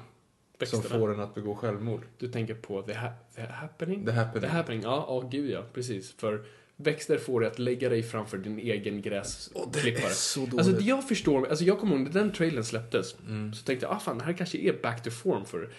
växterna. 0.59 0.83
Som 0.83 0.99
får 0.99 1.13
en 1.13 1.19
att 1.19 1.35
begå 1.35 1.55
självmord. 1.55 2.01
Du 2.17 2.27
tänker 2.27 2.53
på 2.55 2.81
The, 2.81 2.93
ha 2.93 3.09
the 3.35 3.41
Happening? 3.41 4.05
The 4.05 4.11
Happening. 4.11 4.49
The 4.49 4.55
Happening, 4.55 4.81
ja, 4.83 5.05
ja, 5.07 5.29
gud 5.31 5.49
ja, 5.51 5.63
precis. 5.73 6.11
För 6.13 6.43
växter 6.75 7.17
får 7.17 7.39
dig 7.39 7.49
att 7.49 7.59
lägga 7.59 7.89
dig 7.89 8.03
framför 8.03 8.37
din 8.37 8.59
egen 8.59 9.01
gräsklippare. 9.01 10.05
är 10.05 10.09
så 10.09 10.39
dåligt. 10.39 10.53
Alltså 10.67 10.81
jag 10.81 11.07
förstår, 11.07 11.47
alltså 11.49 11.65
jag 11.65 11.79
kommer 11.79 11.95
ihåg 11.95 12.03
när 12.05 12.11
den 12.13 12.31
trailern 12.31 12.63
släpptes, 12.63 13.15
Mm. 13.27 13.53
så 13.53 13.63
tänkte 13.63 13.85
jag, 13.85 13.95
ah 13.95 13.99
fan, 13.99 14.17
det 14.17 14.23
här 14.23 14.33
kanske 14.33 14.57
är 14.57 14.73
back 14.83 15.03
to 15.03 15.09
form 15.11 15.45
för 15.45 15.69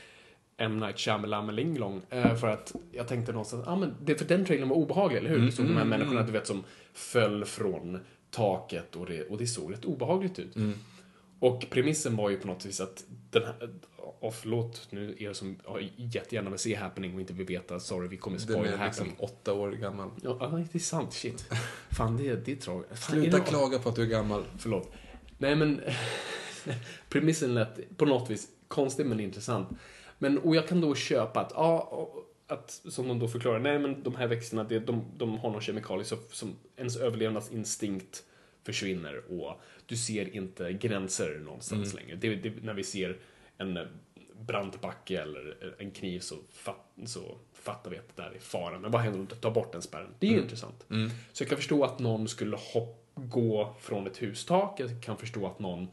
M. 0.60 0.78
Night 0.80 0.98
Shyamalan 0.98 2.02
eh, 2.10 2.34
För 2.36 2.46
att 2.48 2.74
jag 2.92 3.08
tänkte 3.08 3.32
någonstans, 3.32 3.62
ja 3.66 3.72
ah, 3.72 3.76
men 3.76 3.94
det, 4.02 4.14
för 4.14 4.24
den 4.24 4.44
trailern 4.44 4.68
var 4.68 4.76
obehaglig, 4.76 5.18
eller 5.18 5.28
hur? 5.28 5.36
Mm, 5.36 5.46
Det 5.46 5.52
stod 5.52 5.66
de 5.66 5.76
här 5.76 5.84
människorna, 5.84 6.22
du 6.22 6.32
vet, 6.32 6.46
som 6.46 6.64
föll 6.92 7.44
från 7.44 7.98
taket 8.30 8.96
och 8.96 9.06
det, 9.06 9.22
och 9.28 9.38
det 9.38 9.46
såg 9.46 9.72
rätt 9.72 9.84
obehagligt 9.84 10.38
ut. 10.38 10.56
Mm. 10.56 10.74
Och 11.38 11.66
premissen 11.70 12.16
var 12.16 12.30
ju 12.30 12.36
på 12.36 12.46
något 12.46 12.66
vis 12.66 12.80
att 12.80 13.04
den 13.30 13.42
här, 13.44 13.70
och 14.20 14.34
förlåt 14.34 14.88
nu 14.90 15.16
er 15.18 15.32
som 15.32 15.56
ja, 15.64 15.78
jättegärna 15.96 16.50
vill 16.50 16.58
se 16.58 16.74
Happening 16.74 17.14
och 17.14 17.20
inte 17.20 17.32
vill 17.32 17.46
veta, 17.46 17.80
sorry 17.80 18.08
vi 18.08 18.16
kommer 18.16 18.38
Den 18.38 18.46
spoila 18.46 18.68
är 18.72 18.76
Happening. 18.76 19.08
liksom 19.10 19.24
åtta 19.24 19.52
år 19.52 19.70
gammal. 19.70 20.10
Ja, 20.22 20.36
ja, 20.40 20.46
det 20.72 20.78
är 20.78 20.78
sant, 20.78 21.12
shit. 21.12 21.44
Fan, 21.90 22.16
det, 22.16 22.44
det 22.44 22.52
är 22.52 22.56
tragiskt. 22.56 22.92
Är 22.92 22.96
Sluta 22.96 23.36
det- 23.38 23.44
klaga 23.44 23.78
på 23.78 23.88
att 23.88 23.96
du 23.96 24.02
är 24.02 24.06
gammal. 24.06 24.44
Förlåt. 24.58 24.92
Nej, 25.38 25.56
men 25.56 25.80
premissen 27.08 27.54
lät 27.54 27.96
på 27.96 28.04
något 28.04 28.30
vis 28.30 28.48
konstig 28.68 29.06
men 29.06 29.20
intressant. 29.20 29.68
Men, 30.22 30.38
och 30.38 30.56
jag 30.56 30.68
kan 30.68 30.80
då 30.80 30.94
köpa 30.94 31.40
att, 31.40 31.52
ja, 31.54 32.10
att 32.46 32.70
som 32.70 33.08
de 33.08 33.18
då 33.18 33.28
förklarar, 33.28 33.58
nej 33.58 33.78
men 33.78 34.02
de 34.02 34.14
här 34.14 34.26
växterna, 34.26 34.64
det, 34.64 34.78
de, 34.78 35.04
de 35.16 35.38
har 35.38 35.50
någon 35.50 35.60
kemikalie 35.60 36.04
så, 36.04 36.16
som 36.30 36.56
ens 36.76 36.96
överlevnadsinstinkt 36.96 38.24
försvinner 38.62 39.22
och 39.32 39.60
du 39.86 39.96
ser 39.96 40.36
inte 40.36 40.72
gränser 40.72 41.40
någonstans 41.44 41.94
längre. 41.94 42.16
Det, 42.16 42.34
det, 42.34 42.52
när 42.62 42.74
vi 42.74 42.84
ser 42.84 43.18
en 43.58 43.78
brant 44.46 44.80
backe 44.80 45.22
eller 45.22 45.74
en 45.78 45.90
kniv 45.90 46.20
så, 46.20 46.36
fat, 46.52 46.94
så 47.06 47.36
fattar 47.52 47.90
vi 47.90 47.98
att 47.98 48.16
det 48.16 48.22
där 48.22 48.30
är 48.30 48.38
faran. 48.38 48.82
Men 48.82 48.90
vad 48.90 49.00
händer 49.00 49.20
om 49.20 49.26
du 49.26 49.34
tar 49.34 49.50
bort 49.50 49.72
den 49.72 49.82
spärren? 49.82 50.14
Det 50.18 50.26
är 50.26 50.32
ju 50.32 50.40
intressant. 50.40 50.84
Så 51.32 51.42
jag 51.42 51.48
kan 51.48 51.58
förstå 51.58 51.84
att 51.84 51.98
någon 51.98 52.28
skulle 52.28 52.56
hopp, 52.56 52.96
gå 53.14 53.74
från 53.80 54.06
ett 54.06 54.22
hustak. 54.22 54.80
Jag 54.80 55.02
kan 55.02 55.16
förstå 55.16 55.46
att 55.46 55.58
någon, 55.58 55.88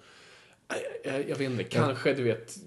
jag, 1.03 1.29
jag, 1.29 1.35
vet 1.35 1.51
inte, 1.51 1.63
kanske 1.63 2.13
du 2.13 2.23
vet, 2.23 2.57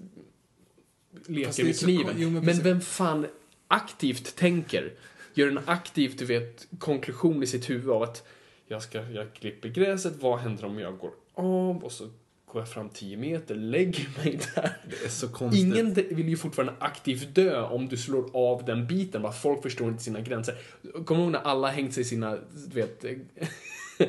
leker 1.27 1.63
med 1.63 1.79
kniven. 1.79 2.15
jo, 2.17 2.29
men 2.29 2.45
men, 2.45 2.63
vem 2.63 2.81
fan 2.81 3.27
aktivt 3.67 4.35
tänker, 4.35 4.93
gör 5.33 5.47
en 5.47 5.59
aktiv, 5.65 6.15
du 6.17 6.25
vet, 6.25 6.67
konklusion 6.79 7.43
i 7.43 7.47
sitt 7.47 7.69
huvud 7.69 7.89
av 7.89 8.03
att 8.03 8.27
jag, 8.67 8.81
ska, 8.81 9.01
jag 9.09 9.33
klipper 9.33 9.69
gräset, 9.69 10.13
vad 10.19 10.39
händer 10.39 10.65
om 10.65 10.79
jag 10.79 10.97
går 10.97 11.11
av 11.33 11.83
och 11.83 11.91
så 11.91 12.09
går 12.45 12.61
jag 12.61 12.69
fram 12.69 12.89
10 12.89 13.17
meter, 13.17 13.55
lägger 13.55 14.07
mig 14.23 14.39
där. 14.55 14.77
Det 14.89 15.05
är 15.05 15.09
så 15.09 15.29
konstigt. 15.29 15.63
Ingen 15.63 15.93
vill 15.93 16.29
ju 16.29 16.37
fortfarande 16.37 16.73
aktivt 16.79 17.35
dö 17.35 17.61
om 17.61 17.87
du 17.87 17.97
slår 17.97 18.29
av 18.33 18.65
den 18.65 18.87
biten. 18.87 19.21
Va? 19.21 19.31
Folk 19.31 19.61
förstår 19.61 19.87
inte 19.87 20.03
sina 20.03 20.21
gränser. 20.21 20.55
Kommer 21.05 21.21
du 21.21 21.23
ihåg 21.23 21.31
när 21.31 21.39
alla 21.39 21.67
hängt 21.67 21.93
sig 21.93 22.01
i 22.01 22.05
sina, 22.05 22.37
du 22.67 22.75
vet, 22.75 23.05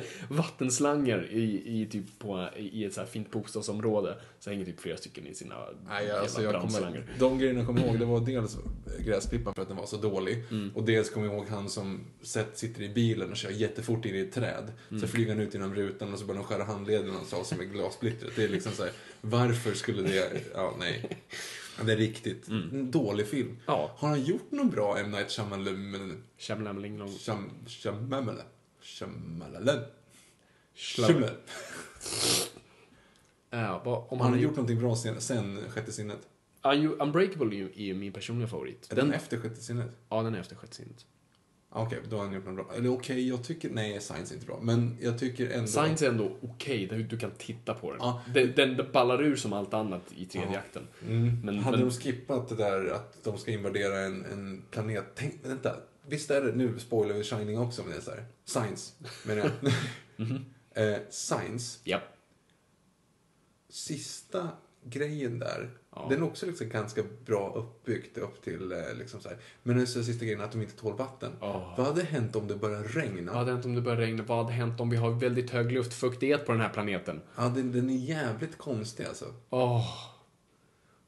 vattenslanger 0.29 1.29
i, 1.31 1.63
i, 1.81 1.87
typ 1.87 2.19
på, 2.19 2.49
i 2.57 2.85
ett 2.85 2.95
så 2.95 3.01
här 3.01 3.09
fint 3.09 3.31
bostadsområde. 3.31 4.17
Så 4.41 4.51
hänger 4.51 4.65
typ 4.65 4.81
flera 4.81 4.97
stycken 4.97 5.27
i 5.27 5.35
sina 5.35 5.55
Nej, 5.89 6.11
alltså 6.11 6.43
jag 6.43 6.61
kommer, 6.61 7.05
de 7.19 7.39
grejerna 7.39 7.59
jag 7.59 7.67
kommer 7.67 7.87
ihåg, 7.87 7.99
det 7.99 8.05
var 8.05 8.21
dels 8.27 8.59
gräsklippan 8.99 9.55
för 9.55 9.63
att 9.63 9.69
den 9.69 9.77
var 9.77 9.87
så 9.87 9.97
dålig. 9.97 10.45
Mm. 10.51 10.71
Och 10.75 10.85
dels 10.85 11.11
kommer 11.11 11.27
jag 11.27 11.37
ihåg 11.37 11.47
han 11.49 11.69
som 11.69 12.01
sett, 12.23 12.59
sitter 12.59 12.83
i 12.83 12.89
bilen 12.89 13.31
och 13.31 13.37
kör 13.37 13.51
jättefort 13.51 14.05
in 14.05 14.15
i 14.15 14.21
ett 14.21 14.33
träd. 14.33 14.73
Mm. 14.89 15.01
Så 15.01 15.09
flyger 15.09 15.35
han 15.35 15.43
ut 15.43 15.55
genom 15.55 15.75
rutan 15.75 16.13
och 16.13 16.19
så 16.19 16.25
börjar 16.25 16.41
de 16.41 16.47
skära 16.47 16.65
handleden 16.65 17.07
någonstans 17.07 17.49
som 17.49 17.61
är 17.61 17.65
glassplittret. 17.65 18.33
Det 18.37 18.45
är 18.45 18.49
liksom 18.49 18.73
så 18.73 18.83
här, 18.83 18.93
varför 19.21 19.75
skulle 19.75 20.03
det, 20.03 20.41
ja 20.55 20.75
nej. 20.79 21.19
Det 21.85 21.93
är 21.93 21.97
riktigt. 21.97 22.49
En 22.49 22.91
dålig 22.91 23.27
film. 23.27 23.49
Mm. 23.49 23.61
Ja. 23.67 23.91
Har 23.97 24.09
han 24.09 24.25
gjort 24.25 24.51
någon 24.51 24.71
bra 24.71 24.99
M. 24.99 25.11
Night 25.11 25.31
Shyamalan? 25.31 26.23
Shyamalan? 26.39 27.19
Shyamalan? 27.67 28.37
Schlam- 28.83 29.39
Shyamalan? 30.75 31.31
Ja, 33.51 33.81
om 33.85 34.19
Har 34.19 34.25
han 34.25 34.33
han 34.33 34.43
gjort 34.43 34.57
någonting 34.57 34.79
bra 34.79 34.97
sen, 34.97 35.21
sen 35.21 35.59
Sjätte 35.71 35.93
sinnet? 35.93 36.19
Ja, 36.63 36.75
ju- 36.75 36.97
Unbreakable 36.97 37.57
är 37.57 37.59
ju, 37.59 37.67
är 37.67 37.83
ju 37.85 37.95
min 37.95 38.13
personliga 38.13 38.49
favorit. 38.49 38.93
Är 38.93 38.97
den 38.97 39.13
efter 39.13 39.37
Sjätte 39.41 39.61
sinnet? 39.63 39.91
Ja, 40.09 40.23
den 40.23 40.35
är 40.35 40.41
efter 40.41 40.57
sjätte 40.57 40.77
sinnet. 40.77 41.07
Ah, 41.75 41.83
Okej, 41.87 41.99
då 42.11 42.17
har 42.17 42.25
han 42.25 42.35
gjort 42.35 42.45
något 42.47 42.55
bra. 42.55 42.75
Eller 42.77 42.89
okej, 42.93 43.29
jag 43.29 43.45
tycker... 43.45 43.71
Nej, 43.71 44.01
Science 44.01 44.33
är 44.33 44.35
inte 44.35 44.47
bra. 44.47 44.59
Men 44.63 44.97
jag 45.01 45.19
tycker 45.19 45.51
ändå... 45.51 45.67
Science 45.67 46.07
är 46.07 46.11
ändå 46.11 46.37
okej, 46.43 46.87
okay, 46.87 47.03
du 47.03 47.19
kan 47.19 47.31
titta 47.31 47.75
på 47.75 47.91
den. 47.91 47.99
Ja. 48.01 48.23
Den, 48.35 48.53
den, 48.57 48.77
den 48.77 48.93
ballar 48.93 49.23
ur 49.23 49.37
som 49.37 49.53
allt 49.53 49.75
annat 49.75 50.13
i 50.17 50.25
tredje 50.27 50.53
Ja. 50.53 50.59
akten. 50.59 50.83
Mm. 51.09 51.41
Men- 51.45 51.59
Hade 51.59 51.77
men- 51.77 51.87
de 51.89 51.93
skippat 51.93 52.49
det 52.49 52.55
där 52.55 52.87
att 52.91 53.25
de 53.25 53.39
ska 53.39 53.51
invadera 53.51 53.99
en, 54.01 54.25
en 54.25 54.63
planet... 54.71 55.05
Tänk, 55.15 55.35
vänta. 55.43 55.77
Visst 56.13 56.31
är 56.31 56.41
det... 56.43 56.53
Nu 56.53 56.79
spoilar 56.79 57.15
vi 57.15 57.25
Shining 57.25 57.59
också, 57.59 57.83
men 57.83 57.91
det 57.91 57.97
är 57.97 58.01
så 58.01 58.11
här. 58.11 58.25
Science, 58.45 58.93
menar 59.27 59.41
jag. 59.43 59.73
Mhm. 60.27 60.45
eh, 60.75 60.99
science, 61.11 61.79
Ja. 61.85 62.01
sista 63.69 64.49
grejen 64.85 65.39
där. 65.39 65.71
Ja. 65.95 66.07
Den 66.11 66.19
är 66.19 66.25
också 66.27 66.47
liksom 66.47 66.69
ganska 66.69 67.03
bra 67.27 67.53
uppbyggt 67.57 68.19
upp 68.19 68.43
till 68.43 68.73
eh, 68.73 68.79
liksom 68.99 69.21
så 69.21 69.29
här. 69.29 69.39
Men 69.63 69.77
den 69.77 69.87
sista 69.87 70.25
grejen 70.25 70.41
att 70.41 70.53
de 70.53 70.63
inte 70.63 70.77
tål 70.77 70.97
vatten. 70.97 71.33
Ja. 71.41 71.75
Vad 71.79 71.87
hade 71.87 72.03
hänt 72.03 72.37
om 72.37 72.49
det 72.49 72.57
började 72.57 72.89
regna? 72.89 73.33
Vad 73.33 73.39
hade 73.39 73.53
hänt 73.53 73.65
om 73.65 73.75
det 73.75 73.81
börjar 73.81 73.99
regna? 73.99 74.23
Vad 74.23 74.39
hade 74.45 74.53
hänt 74.53 74.81
om 74.81 74.91
vi 74.91 74.97
har 74.97 75.11
väldigt 75.11 75.51
hög 75.51 75.73
luftfuktighet 75.73 76.47
på 76.47 76.53
den 76.53 76.61
här 76.61 76.69
planeten? 76.69 77.21
Ja, 77.37 77.43
den, 77.49 77.73
den 77.73 77.91
är 77.91 77.95
jävligt 77.97 78.59
konstig 78.59 79.05
alltså. 79.05 79.35
Åh. 79.51 80.12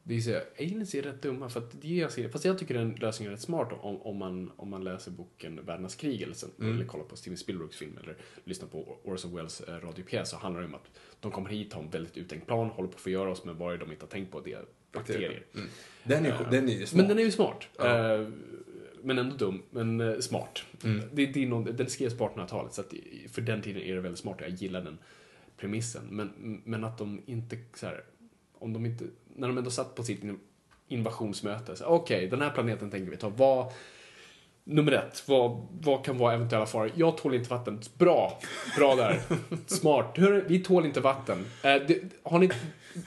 Det 0.06 0.14
är 0.14 0.20
så, 0.20 0.40
aliens 0.58 0.94
är 0.94 1.02
rätt 1.02 1.22
dumma, 1.22 1.48
för 1.48 1.60
att 1.60 1.80
det 1.80 1.88
jag 1.88 2.12
ser, 2.12 2.28
fast 2.28 2.44
jag 2.44 2.58
tycker 2.58 2.74
den 2.74 2.94
lösningen 2.94 3.32
är 3.32 3.36
rätt 3.36 3.42
smart 3.42 3.72
om, 3.80 4.02
om, 4.02 4.16
man, 4.16 4.52
om 4.56 4.70
man 4.70 4.84
läser 4.84 5.10
boken 5.10 5.64
Världens 5.64 5.94
krig 5.94 6.22
eller, 6.22 6.34
sen, 6.34 6.50
eller 6.60 6.84
kollar 6.84 7.04
på 7.04 7.16
Steven 7.16 7.36
Spielbergs 7.36 7.76
film 7.76 7.98
eller 8.02 8.16
lyssnar 8.44 8.68
på 8.68 8.98
Orson 9.04 9.36
Welles 9.36 9.60
eh, 9.60 9.74
radiopjäs 9.74 10.30
så 10.30 10.36
handlar 10.36 10.60
det 10.60 10.66
om 10.66 10.74
att 10.74 10.90
de 11.20 11.30
kommer 11.30 11.50
hit, 11.50 11.72
har 11.72 11.82
en 11.82 11.90
väldigt 11.90 12.16
uttänkt 12.16 12.46
plan, 12.46 12.68
håller 12.68 12.88
på 12.88 12.94
att 12.94 13.00
förgöra 13.00 13.30
oss, 13.30 13.44
men 13.44 13.58
vad 13.58 13.74
är 13.74 13.78
de 13.78 13.92
inte 13.92 14.04
har 14.04 14.10
tänkt 14.10 14.32
på? 14.32 14.40
Det 14.40 14.52
är 14.52 14.64
bakterier. 14.92 15.42
Mm. 15.54 15.68
Den, 16.04 16.26
är, 16.26 16.48
den 16.50 16.68
är 16.68 16.72
ju 16.72 16.86
smart. 16.86 16.98
Men 16.98 17.08
den 17.08 17.18
är 17.18 17.22
ju 17.22 17.30
smart. 17.30 17.68
Ja. 17.78 18.14
Eh, 18.14 18.28
men 19.02 19.18
ändå 19.18 19.36
dum, 19.36 19.62
men 19.70 20.00
eh, 20.00 20.18
smart. 20.18 20.64
Det, 21.12 21.26
det 21.26 21.42
är 21.42 21.46
någon, 21.46 21.76
den 21.76 21.90
skrevs 21.90 22.18
på 22.18 22.28
1800-talet, 22.28 22.72
så 22.72 22.80
att 22.80 22.94
för 23.30 23.42
den 23.42 23.62
tiden 23.62 23.82
är 23.82 23.94
det 23.94 24.00
väldigt 24.00 24.20
smart 24.20 24.40
och 24.40 24.46
jag 24.46 24.54
gillar 24.54 24.82
den 24.82 24.98
premissen. 25.56 26.02
Men, 26.10 26.62
men 26.64 26.84
att 26.84 26.98
de 26.98 27.22
inte, 27.26 27.58
så 27.74 27.86
här, 27.86 28.04
om 28.58 28.72
de 28.72 28.86
inte, 28.86 29.04
när 29.36 29.48
de 29.48 29.58
ändå 29.58 29.70
satt 29.70 29.94
på 29.94 30.02
sitt 30.02 30.24
in- 30.24 30.40
invasionsmöte, 30.88 31.74
okej, 31.84 32.26
den 32.28 32.40
här 32.42 32.50
planeten 32.50 32.90
tänker 32.90 33.10
vi 33.10 33.16
ta, 33.16 33.28
vad, 33.28 33.72
nummer 34.64 34.92
ett, 34.92 35.22
vad, 35.28 35.66
vad 35.70 36.04
kan 36.04 36.18
vara 36.18 36.34
eventuella 36.34 36.66
faror? 36.66 36.90
Jag 36.94 37.16
tål 37.16 37.34
inte 37.34 37.50
vatten. 37.50 37.80
Bra, 37.98 38.38
bra 38.76 38.94
där. 38.94 39.20
Smart. 39.66 40.18
Hör, 40.18 40.44
vi 40.48 40.58
tål 40.58 40.86
inte 40.86 41.00
vatten. 41.00 41.38
Eh, 41.38 41.74
det, 41.88 42.02
har 42.22 42.38
ni, 42.38 42.50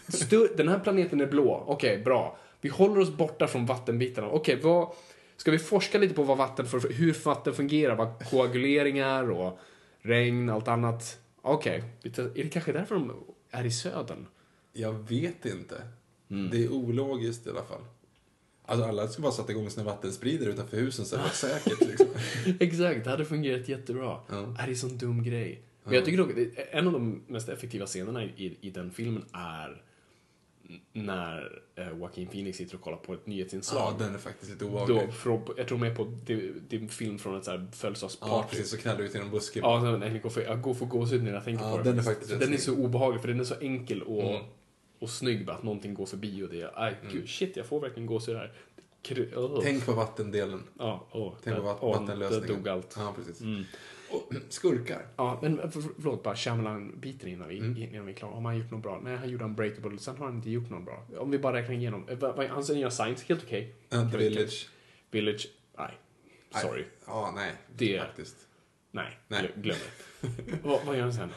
stö, 0.07 0.47
den 0.57 0.67
här 0.67 0.79
planeten 0.79 1.21
är 1.21 1.25
blå, 1.27 1.63
okej, 1.67 1.97
bra. 1.97 2.37
Vi 2.61 2.69
håller 2.69 3.01
oss 3.01 3.09
borta 3.17 3.47
från 3.47 3.65
vattenbitarna. 3.65 4.27
Okej, 4.27 4.59
vad... 4.63 4.89
Ska 5.37 5.51
vi 5.51 5.59
forska 5.59 5.97
lite 5.97 6.13
på 6.13 6.23
vad 6.23 6.37
vatten 6.37 6.65
för, 6.65 6.93
hur 6.93 7.13
vatten 7.25 7.53
fungerar? 7.53 7.95
Vad 7.95 8.29
koaguleringar 8.29 9.31
och 9.31 9.59
regn, 10.01 10.49
allt 10.49 10.67
annat. 10.67 11.19
Okej, 11.41 11.83
lite- 12.01 12.21
är 12.21 12.43
det 12.43 12.49
kanske 12.49 12.71
därför 12.71 12.95
de 12.95 13.13
är 13.51 13.65
i 13.65 13.71
södern? 13.71 14.25
Jag 14.73 14.93
vet 15.09 15.45
inte. 15.45 15.81
Mm. 16.29 16.49
Det 16.51 16.63
är 16.63 16.69
ologiskt 16.69 17.47
i 17.47 17.49
alla 17.49 17.63
fall. 17.63 17.81
Alltså 18.65 18.85
alla 18.85 19.07
skulle 19.07 19.23
bara 19.23 19.31
sätta 19.33 19.51
igång 19.51 19.69
sina 19.69 19.85
vattenspridare 19.85 20.49
utanför 20.49 20.77
husen 20.77 21.05
så 21.05 21.15
det 21.15 21.21
var 21.21 21.29
säkert 21.29 21.79
liksom. 21.87 22.07
Exakt, 22.59 23.03
det 23.03 23.09
hade 23.09 23.25
fungerat 23.25 23.69
jättebra. 23.69 24.19
Ja. 24.29 24.35
Det 24.57 24.61
är 24.63 24.67
en 24.67 24.75
sån 24.75 24.97
dum 24.97 25.23
grej. 25.23 25.61
Men 25.83 25.93
jag 25.95 26.05
tycker 26.05 26.17
dock, 26.17 26.31
en 26.71 26.87
av 26.87 26.93
de 26.93 27.21
mest 27.27 27.49
effektiva 27.49 27.85
scenerna 27.85 28.23
i, 28.23 28.57
i 28.61 28.69
den 28.69 28.91
filmen 28.91 29.25
är 29.33 29.83
när 30.93 31.61
eh, 31.75 31.89
Joaquin 31.99 32.27
Phoenix 32.27 32.57
sitter 32.57 32.75
och 32.75 32.81
kollar 32.81 32.97
på 32.97 33.13
ett 33.13 33.27
nyhetsinslag. 33.27 33.81
Ja, 33.99 34.05
den 34.05 34.13
är 34.15 34.17
faktiskt 34.19 34.51
lite 34.51 34.65
obehaglig. 34.65 34.97
Jag 35.57 35.67
tror 35.67 35.77
med 35.77 35.95
på, 35.95 36.11
en 36.69 36.89
film 36.89 37.19
från 37.19 37.37
ett 37.37 37.45
så 37.45 37.51
här 37.51 37.57
Ja, 37.57 37.65
födelsedagsparty. 37.71 38.49
precis. 38.49 38.69
Så 38.69 38.77
knallar 38.77 39.01
ut 39.01 39.13
genom 39.13 39.31
busken. 39.31 39.61
Ja, 39.63 39.79
så 39.81 39.85
den 39.97 40.21
går 40.21 40.29
för, 40.29 40.41
jag 40.41 40.61
går 40.61 40.73
för 40.73 40.85
gåshud 40.85 41.23
när 41.23 41.33
jag 41.33 41.43
tänker 41.43 41.65
Ja, 41.65 41.71
på 41.71 41.77
det. 41.77 41.83
den 41.83 41.99
är 41.99 42.03
faktiskt 42.03 42.39
den 42.39 42.53
är 42.53 42.57
så 42.57 42.75
obehaglig 42.75 43.21
för 43.21 43.27
den 43.27 43.39
är 43.39 43.43
så 43.43 43.55
enkel 43.61 44.01
och, 44.01 44.23
Mm. 44.23 44.43
Och 44.99 45.09
snygg 45.09 45.45
bara 45.45 45.55
att 45.55 45.63
någonting 45.63 45.93
går 45.93 46.05
förbi 46.05 46.43
och 46.43 46.49
det 46.49 46.61
är, 46.61 46.71
aj 46.83 46.95
gud, 47.11 47.29
shit 47.29 47.55
jag 47.57 47.65
får 47.65 47.79
verkligen 47.79 48.05
gåshud 48.07 48.35
här. 48.37 48.53
Oh. 49.35 49.59
Tänk 49.63 49.85
på 49.85 49.91
vattendelen. 49.91 50.63
ja, 50.79 51.07
oh, 51.11 51.33
Tänk 51.43 51.55
på 51.57 51.61
vatt- 51.63 51.81
vattenlösningen. 51.81 52.47
Där 52.47 52.55
dog 52.55 52.69
allt. 52.69 52.95
Ja, 52.97 53.13
precis. 53.15 53.41
Mm. 53.41 53.63
Och, 54.11 54.33
skurkar. 54.49 55.05
Ja, 55.15 55.39
men 55.41 55.71
för, 55.71 55.81
förlåt, 55.81 56.23
bara 56.23 56.35
Shyamalan-biten 56.35 57.29
innan 57.29 57.47
vi, 57.47 57.57
Mm. 57.57 57.77
innan 57.77 58.05
vi 58.05 58.11
är 58.11 58.15
klara. 58.17 58.33
Har 58.33 58.41
han 58.41 58.57
gjort 58.57 58.71
något 58.71 58.83
bra? 58.83 59.01
Nej, 59.03 59.15
han 59.17 59.29
gjorde 59.29 59.45
Unbreakable, 59.45 59.97
sen 59.99 60.17
har 60.17 60.25
han 60.25 60.35
inte 60.35 60.49
gjort 60.49 60.69
något 60.69 60.85
bra. 60.85 61.05
Om 61.17 61.31
vi 61.31 61.39
bara 61.39 61.53
räknar 61.57 61.75
igenom. 61.75 62.07
eh, 62.09 62.47
Hans 62.49 62.69
nya 62.69 62.91
Science, 62.91 63.25
helt 63.27 63.43
okej. 63.43 63.75
The 63.89 64.17
Village. 64.17 64.69
Village, 65.11 65.47
nej. 65.77 65.97
Sorry. 66.61 66.85
Ja, 67.05 67.31
nej. 67.35 67.51
Det- 67.77 67.99
Faktiskt. 67.99 68.35
Nej, 68.91 69.19
Nej. 69.27 69.41
glö- 69.55 69.61
glöm 69.61 69.77
det. 70.21 70.57
vad, 70.63 70.85
vad 70.85 70.95
gör 70.95 71.03
han 71.03 71.13
sen? 71.13 71.29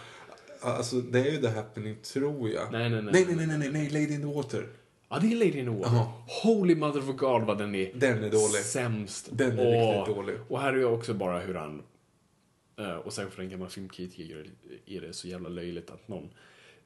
Alltså, 0.62 0.96
det 0.96 1.20
är 1.20 1.30
ju 1.32 1.36
The 1.40 1.48
Happening, 1.48 1.96
tror 2.02 2.50
jag. 2.50 2.72
Nej, 2.72 2.90
nej, 2.90 3.02
nej. 3.02 3.12
Nej, 3.12 3.36
nej, 3.36 3.46
nej, 3.46 3.58
nej, 3.58 3.70
nej, 3.72 3.88
Lady 3.90 4.14
in 4.14 4.20
the 4.20 4.26
Water. 4.36 4.66
Ja, 5.08 5.18
det 5.18 5.26
är 5.32 5.36
Lady 5.36 5.58
in 5.58 5.64
the 5.64 5.70
Water. 5.70 5.94
Ja. 5.96 6.24
Holy 6.42 6.74
mother 6.74 6.98
of 7.10 7.16
God 7.16 7.42
vad 7.42 7.58
den 7.58 7.74
är 7.74 7.90
Den 7.94 8.24
är 8.24 8.30
dålig. 8.30 8.62
sämst. 8.64 9.28
Den 9.32 9.58
är 9.58 9.98
riktigt 9.98 10.16
dålig. 10.16 10.36
Och 10.48 10.60
här 10.60 10.72
är 10.72 10.76
ju 10.76 10.84
också 10.84 11.14
bara 11.14 11.38
hur 11.40 11.54
han, 11.54 11.82
eh, 12.78 12.94
och 12.94 13.12
sen 13.12 13.30
för 13.30 13.42
en 13.42 13.48
gammal 13.48 13.68
filmkritiker 13.68 14.50
är 14.86 15.00
det 15.00 15.12
så 15.12 15.28
jävla 15.28 15.48
löjligt 15.48 15.90
att 15.90 16.08
någon 16.08 16.30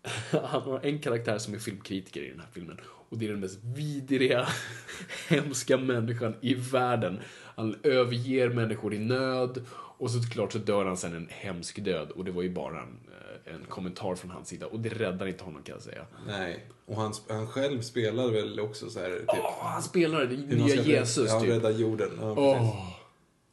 han 0.30 0.62
har 0.62 0.80
en 0.82 0.98
karaktär 0.98 1.38
som 1.38 1.54
är 1.54 1.58
filmkritiker 1.58 2.22
i 2.22 2.28
den 2.30 2.40
här 2.40 2.48
filmen. 2.52 2.80
Och 3.08 3.18
det 3.18 3.26
är 3.26 3.30
den 3.30 3.40
mest 3.40 3.58
vidriga, 3.64 4.48
hemska 5.28 5.76
människan 5.76 6.34
i 6.40 6.54
världen. 6.54 7.18
Han 7.56 7.76
överger 7.82 8.48
människor 8.48 8.94
i 8.94 8.98
nöd. 8.98 9.64
Och 9.98 10.10
så 10.10 10.22
klart 10.30 10.52
så 10.52 10.58
dör 10.58 10.84
han 10.84 10.96
sen 10.96 11.14
en 11.14 11.28
hemsk 11.30 11.84
död. 11.84 12.10
Och 12.10 12.24
det 12.24 12.30
var 12.30 12.42
ju 12.42 12.50
bara 12.50 12.82
en, 12.82 13.00
eh, 13.08 13.33
en 13.44 13.64
kommentar 13.68 14.14
från 14.14 14.30
hans 14.30 14.48
sida. 14.48 14.66
Och 14.66 14.80
det 14.80 14.88
räddar 14.88 15.26
inte 15.26 15.44
honom 15.44 15.62
kan 15.62 15.72
jag 15.74 15.82
säga. 15.82 16.06
Nej. 16.26 16.64
Och 16.86 16.96
han, 16.96 17.14
han 17.28 17.46
själv 17.46 17.82
spelar 17.82 18.28
väl 18.28 18.60
också 18.60 18.90
så 18.90 19.00
här, 19.00 19.10
typ... 19.18 19.28
Åh, 19.28 19.54
han 19.62 19.82
spelar 19.82 20.18
man 20.26 20.34
nya 20.36 20.68
ska 20.68 20.76
rädda- 20.80 20.88
Jesus 20.88 21.30
ja, 21.30 21.40
typ. 21.40 21.50
rädda 21.50 21.70
jorden. 21.70 22.10
Ja, 22.20 22.34
precis. 22.34 22.72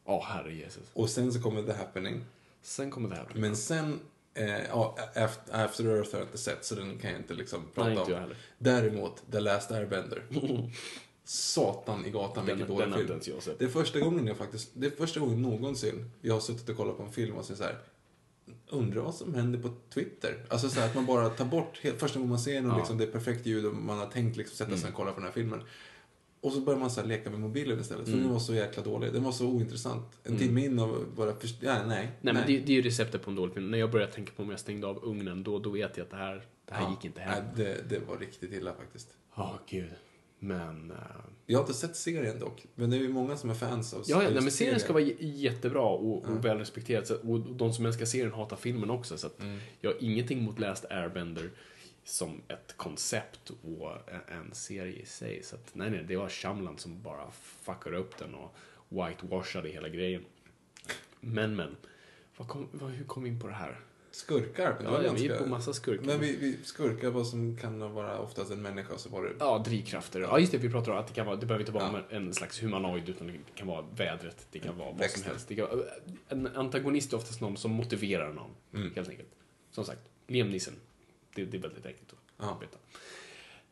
Åh, 0.06 0.24
herre 0.26 0.54
Jesus. 0.54 0.84
Och 0.94 1.10
sen 1.10 1.34
så 1.34 1.42
kommer 1.42 1.64
The 1.64 1.74
Happening. 1.74 2.22
Sen 2.62 2.92
kommer 2.92 3.10
det 3.10 3.16
här. 3.16 3.28
Men 3.36 3.56
sen, 3.56 4.00
eh, 4.34 4.66
ja, 4.70 4.96
After, 5.16 5.66
After 5.66 5.86
Earth 5.86 6.12
har 6.12 6.20
jag 6.20 6.28
inte 6.28 6.38
sett 6.38 6.66
så 6.66 6.76
den 6.76 6.98
kan 6.98 7.12
jag 7.12 7.20
inte 7.20 7.34
liksom 7.34 7.62
prata 7.76 7.90
Nej, 7.90 8.00
inte 8.00 8.14
om. 8.14 8.20
heller. 8.22 8.38
Däremot, 8.58 9.24
The 9.32 9.40
Last 9.40 9.72
Airbender. 9.72 10.24
Satan 11.24 12.06
i 12.06 12.10
gatan 12.10 12.46
Den- 12.46 12.58
vilken 12.58 12.78
den 12.78 12.90
dålig 12.92 13.08
film. 13.34 13.56
Det 13.60 13.66
är 13.66 13.70
första 13.70 14.00
gången 14.00 14.28
jag 14.28 14.38
faktiskt, 14.38 14.70
det 14.74 14.88
är 14.88 14.92
första 14.92 15.20
gången 15.20 15.42
någonsin 15.42 16.12
jag 16.22 16.34
har 16.34 16.42
suttit 16.42 16.70
och 16.70 16.78
kollat 16.78 16.98
på 16.98 17.04
en 17.04 17.12
film 17.12 17.36
och 17.36 17.46
så 17.46 17.56
så 17.56 17.64
här. 17.64 17.78
Undrar 18.70 19.02
vad 19.02 19.16
som 19.16 19.34
händer 19.34 19.60
på 19.60 19.70
Twitter? 19.94 20.46
Alltså 20.50 20.70
så 20.70 20.82
att 20.82 20.96
man 20.96 21.06
bara 21.06 21.30
tar 21.30 21.46
bort, 21.46 21.80
helt, 21.84 22.00
första 22.00 22.20
gången 22.20 22.30
man 22.30 22.40
ser 22.40 22.62
någon, 22.62 22.72
Ja. 22.72 22.78
liksom, 22.78 22.98
det 22.98 23.04
är 23.04 23.12
perfekt 23.12 23.46
ljud 23.46 23.66
och 23.66 23.76
man 23.76 23.98
har 23.98 24.06
tänkt 24.06 24.38
liksom 24.38 24.56
sätta 24.56 24.78
sig 24.78 24.90
och 24.90 24.96
kolla 24.96 25.12
på 25.12 25.18
den 25.20 25.26
här 25.26 25.34
filmen. 25.34 25.62
Och 26.42 26.52
så 26.54 26.62
börjar 26.62 26.80
man 26.80 26.92
så 26.92 27.04
leka 27.04 27.30
med 27.30 27.40
mobilen 27.40 27.80
istället. 27.80 28.06
För 28.10 28.18
den 28.18 28.30
var 28.30 28.40
så 28.40 28.54
jäkla 28.54 28.84
dålig. 28.84 29.14
Den 29.14 29.24
var 29.24 29.32
så 29.32 29.48
ointressant. 29.48 30.20
En 30.24 30.38
timme 30.38 30.66
in 30.66 30.80
och 30.80 31.06
bara, 31.16 31.36
först- 31.36 31.64
ja, 31.64 31.86
nej. 31.88 32.12
Nej, 32.22 32.34
men 32.34 32.48
det, 32.48 32.60
det 32.60 32.72
är 32.72 32.76
ju 32.76 32.82
receptet 32.82 33.22
på 33.24 33.30
en 33.30 33.36
dålig 33.36 33.54
film. 33.54 33.72
När 33.72 33.78
jag 33.78 33.92
började 33.92 34.12
tänka 34.12 34.32
på 34.36 34.44
om 34.44 34.50
jag 34.50 34.60
stängde 34.60 34.88
av 34.88 35.04
ugnen, 35.04 35.44
då, 35.44 35.60
då 35.60 35.70
vet 35.70 35.98
jag 35.98 36.04
att 36.06 36.10
det 36.12 36.18
här, 36.18 36.46
det 36.66 36.74
här 36.74 36.82
Ja. 36.84 36.90
gick 36.92 37.06
inte 37.06 37.22
hem. 37.22 37.44
Nej, 37.44 37.54
det, 37.66 37.90
det 37.90 38.00
var 38.08 38.18
riktigt 38.18 38.54
illa 38.54 38.74
faktiskt. 38.74 39.08
Ja, 39.36 39.60
gud. 39.70 39.90
Men... 40.44 40.92
eh, 40.92 40.98
Jag 41.46 41.58
har 41.60 41.64
inte 41.64 41.74
sett 41.74 41.96
serien 41.96 42.40
dock. 42.40 42.66
Men 42.76 42.90
det 42.90 42.96
är 42.96 43.00
ju 43.00 43.10
många 43.10 43.38
som 43.38 43.50
är 43.50 43.54
fans 43.54 43.94
av 43.94 44.04
ja, 44.08 44.24
ja 44.24 44.30
nej, 44.30 44.42
men 44.42 44.52
serien 44.52 44.80
ska 44.80 44.94
vara 44.94 45.04
jättebra 45.20 45.82
och, 45.82 46.26
och 46.26 46.46
väl 46.46 46.58
respekterad. 46.58 47.08
Så, 47.08 47.16
och 47.16 47.40
de 47.40 47.74
som 47.74 47.86
älskar 47.86 48.06
serien 48.06 48.32
hatar 48.32 48.56
filmen 48.56 48.90
också. 48.90 49.18
Så 49.18 49.28
att 49.28 49.40
Mm. 49.42 49.60
jag 49.80 49.90
har 49.92 49.98
ingenting 50.04 50.40
emot 50.40 50.60
Last 50.60 50.86
Airbender 50.90 51.50
som 52.04 52.42
ett 52.48 52.74
koncept 52.78 53.50
och 53.50 53.92
en, 54.28 54.54
serie 54.54 55.02
i 55.02 55.06
sig. 55.06 55.44
Så 55.44 55.56
att, 55.56 55.70
nej, 55.76 55.90
nej, 55.92 56.04
det 56.08 56.16
var 56.18 56.30
Shyamalan 56.30 56.78
som 56.78 57.02
bara 57.02 57.32
fuckade 57.62 57.98
upp 57.98 58.18
den 58.18 58.36
och 58.36 58.56
whitewashade 58.90 59.70
hela 59.70 59.90
grejen. 59.90 60.26
Men, 61.20 61.56
men. 61.56 61.76
Vad 62.38 62.48
kom, 62.48 62.68
vad, 62.72 62.92
hur 62.92 63.06
kom 63.06 63.24
vi 63.24 63.30
in 63.30 63.40
på 63.40 63.48
det 63.48 63.54
här? 63.54 63.80
Skurkar. 64.12 64.78
Ja, 64.84 65.04
ja, 65.04 65.14
vi 65.14 65.28
är 65.28 65.38
på 65.38 65.46
massa 65.46 65.74
skurkar. 65.74 66.06
Men 66.06 66.20
vi, 66.20 66.36
vi 66.36 66.58
skurkar 66.64 67.10
vad 67.10 67.28
som 67.28 67.58
kan 67.58 67.94
vara 67.94 68.20
oftast 68.20 68.52
en 68.52 68.62
människa 68.62 68.98
så 68.98 69.10
var 69.10 69.24
det... 69.24 69.30
Ja, 69.40 69.58
drivkrafter. 69.66 70.20
Ja, 70.22 70.40
just 70.40 70.52
det. 70.52 70.58
Vi 70.58 70.70
pratar 70.70 70.92
om 70.92 70.98
att 70.98 71.08
det 71.08 71.14
kan 71.14 71.26
vara, 71.26 71.36
det 71.36 71.46
behöver 71.46 71.62
inte 71.62 71.72
vara 71.72 72.04
Ja. 72.10 72.16
en 72.18 72.34
slags 72.34 72.64
humanoid, 72.64 73.10
utan 73.10 73.28
det 73.28 73.34
kan 73.56 73.68
vara 73.68 73.86
vädret, 73.96 74.48
det 74.52 74.60
kan 74.60 74.78
vara 74.78 74.90
vad 74.90 75.00
Växten. 75.00 75.24
som 75.24 75.32
helst. 75.32 75.50
Kan, 75.56 75.84
en 76.30 76.56
antagonist 76.56 77.14
är 77.14 77.18
oftast 77.18 77.42
någon 77.42 77.58
som 77.58 77.72
motiverar 77.72 78.34
någon, 78.34 78.52
Mm. 78.74 78.92
helt 78.96 79.10
enkelt. 79.10 79.30
Som 79.72 79.86
sagt, 79.86 80.02
Liam 80.28 80.50
Neeson. 80.50 80.74
Det, 81.36 81.46
det 81.46 81.58
är 81.58 81.62
väldigt 81.62 81.86
enkelt 81.86 82.12
att 82.14 82.20
Ja. 82.38 82.58
veta. 82.62 82.78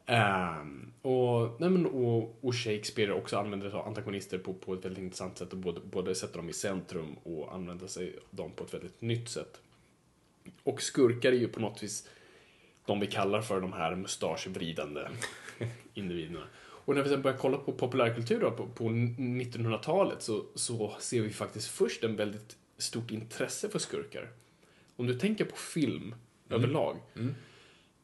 Ehm, 0.06 0.92
och, 1.02 1.62
nej 1.62 1.70
men, 1.70 1.86
och, 1.86 2.38
och 2.42 2.56
Shakespeare 2.56 3.12
också 3.14 3.38
använder 3.38 3.70
sig 3.70 3.80
av 3.80 3.88
antagonister 3.88 4.38
på, 4.38 4.54
på 4.54 4.74
ett 4.74 4.86
väldigt 4.86 5.04
intressant 5.04 5.38
sätt 5.38 5.52
och 5.52 5.58
både, 5.58 5.80
både 5.80 6.16
sätter 6.16 6.38
dem 6.38 6.50
i 6.50 6.54
centrum 6.54 7.14
och 7.24 7.54
använder 7.56 7.88
sig 7.88 8.16
av 8.18 8.36
dem 8.38 8.52
på 8.56 8.64
ett 8.64 8.74
väldigt 8.74 9.02
nytt 9.02 9.30
sätt. 9.30 9.62
Och 10.64 10.82
skurkar 10.82 11.32
är 11.32 11.36
ju 11.36 11.48
på 11.48 11.60
något 11.60 11.84
vis 11.84 12.10
de 12.86 13.00
vi 13.00 13.08
kallar 13.08 13.42
för 13.42 13.62
de 13.62 13.74
här 13.74 13.96
mustaschvridande 13.96 15.08
individerna. 15.94 16.44
Och 16.62 16.96
när 16.96 17.04
vi 17.04 17.10
sen 17.10 17.22
börjar 17.22 17.38
kolla 17.38 17.58
på 17.58 17.72
populärkultur 17.72 18.40
då, 18.40 18.52
på, 18.52 18.68
på 18.68 18.84
1900-talet 18.90 20.22
så, 20.22 20.46
så 20.56 20.96
ser 21.00 21.22
vi 21.22 21.30
faktiskt 21.30 21.68
först 21.68 22.04
en 22.04 22.16
väldigt 22.16 22.58
stort 22.78 23.12
intresse 23.12 23.70
för 23.70 23.80
skurkar. 23.80 24.30
Om 24.96 25.08
du 25.08 25.14
tänker 25.20 25.46
på 25.46 25.56
film 25.56 26.16
överlag 26.50 26.98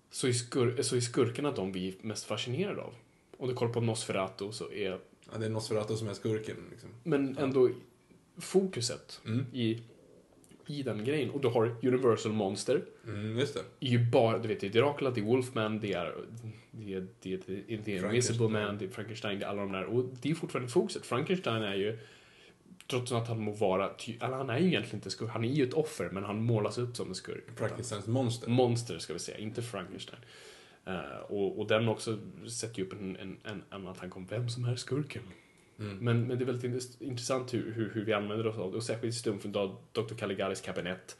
Så, 0.10 0.27
är 0.27 0.31
skur, 0.31 0.81
så 0.81 0.95
är 0.95 0.99
skurkarna 0.99 1.51
de 1.51 1.71
vi 1.71 1.88
är 1.88 1.93
mest 2.01 2.25
fascinerade 2.25 2.81
av. 2.81 2.93
Om 3.38 3.47
du 3.47 3.53
kollar 3.53 3.73
på 3.73 3.81
Nosferatu 3.81 4.51
så 4.51 4.71
är 4.71 4.99
Ja, 5.31 5.38
det 5.38 5.45
är 5.45 5.49
Nosferatu 5.49 5.95
som 5.95 6.08
är 6.08 6.13
skurken. 6.13 6.58
Liksom. 6.71 6.89
men 7.03 7.38
ändå 7.38 7.69
fokuset 8.38 9.21
i, 9.53 9.81
i 10.67 10.84
den 10.84 11.04
grejen. 11.04 11.30
Och 11.30 11.41
du 11.41 11.47
har 11.47 11.75
Universal 11.82 12.32
Monster. 12.32 12.82
Mm, 13.08 13.39
just 13.39 13.54
det. 13.54 13.88
är 13.88 13.89
ju 13.89 14.10
bara, 14.10 14.38
du 14.38 14.47
vet, 14.47 14.60
det 14.60 14.67
är 14.67 14.71
Dracula, 14.71 15.12
det 15.12 15.21
är 15.21 15.25
Wolfman, 15.25 15.80
det 15.80 15.93
är, 15.93 16.15
det 16.71 16.93
är, 16.93 17.08
det 17.21 17.34
är, 17.34 17.39
det 17.86 17.97
är, 17.97 18.06
Invisible 18.06 18.47
Man, 18.47 18.78
det 18.78 18.86
är 18.86 18.89
Frankenstein, 18.89 19.39
det 19.39 19.45
är 19.45 19.49
alla 19.49 19.62
de 19.62 19.71
där. 19.71 19.86
Och 19.86 20.06
det 20.21 20.32
är 20.32 20.36
fortfarande 20.36 20.71
fokuset. 20.71 21.06
Frankenstein 21.06 21.63
är 21.63 21.75
ju, 21.75 21.99
trots 22.88 23.12
att 23.12 23.28
han 23.28 23.39
må 23.39 23.51
vara, 23.51 23.89
eller 24.21 24.36
han 24.36 24.49
är 24.49 24.60
ju 24.60 24.67
egentligen 24.67 24.97
inte 24.97 25.10
skurk, 25.10 25.30
han 25.30 25.43
är 25.43 25.49
ju 25.49 25.63
ett 25.63 25.73
offer, 25.73 26.10
men 26.10 26.23
han 26.23 26.43
målas 26.43 26.78
upp 26.78 26.95
som 26.95 27.08
en 27.08 27.15
skurk. 27.15 27.43
Frankensteins 27.58 28.08
monster. 28.08 28.49
Monster 28.49 28.99
ska 28.99 29.13
vi 29.13 29.19
säga, 29.19 29.38
inte 29.38 29.62
Frankenstein. 29.62 30.19
Eh, 30.86 31.19
och, 31.28 31.60
och 31.60 31.67
den 31.67 31.88
också 31.88 32.17
sätter 32.49 32.80
ju 32.80 32.86
upp 32.86 32.93
en, 32.93 33.17
en, 33.17 33.38
en 33.43 33.63
annan 33.69 33.95
tanke 33.95 34.15
om 34.15 34.25
vem 34.25 34.49
som 34.49 34.65
är 34.65 34.75
skurken. 34.75 35.23
Men, 35.77 36.27
men 36.27 36.38
det 36.38 36.43
är 36.43 36.45
väldigt 36.45 36.71
intress- 36.71 37.03
intressant 37.03 37.53
hur, 37.53 37.71
hur, 37.73 37.89
hur 37.93 38.05
vi 38.05 38.13
använder 38.13 38.47
oss 38.47 38.57
av 38.57 38.71
det. 38.71 38.77
Och 38.77 38.83
särskilt 38.83 39.15
i 39.15 39.17
stumfilm 39.17 39.55
av 39.55 39.77
Dr. 39.91 40.15
Caligaris 40.15 40.61
kabinett. 40.61 41.17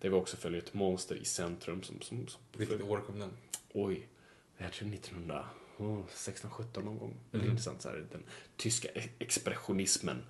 Där 0.00 0.08
vi 0.08 0.14
också 0.14 0.36
följer 0.36 0.60
ett 0.62 0.74
monster 0.74 1.14
i 1.16 1.24
centrum 1.24 1.82
som... 1.82 2.00
som, 2.00 2.28
som 2.28 2.40
Vilket 2.56 2.82
år 2.82 3.00
kom 3.06 3.18
den? 3.18 3.30
Oj, 3.72 4.08
här 4.56 4.68
tror 4.70 4.90
jag 4.90 4.94
1916, 4.98 6.50
17 6.50 6.84
någon 6.84 6.98
gång. 6.98 7.16
Väldigt 7.30 7.50
intressant. 7.50 7.82
Så 7.82 7.88
här, 7.88 8.06
den 8.12 8.22
tyska 8.56 8.88
e- 8.94 9.08
expressionismen. 9.18 10.22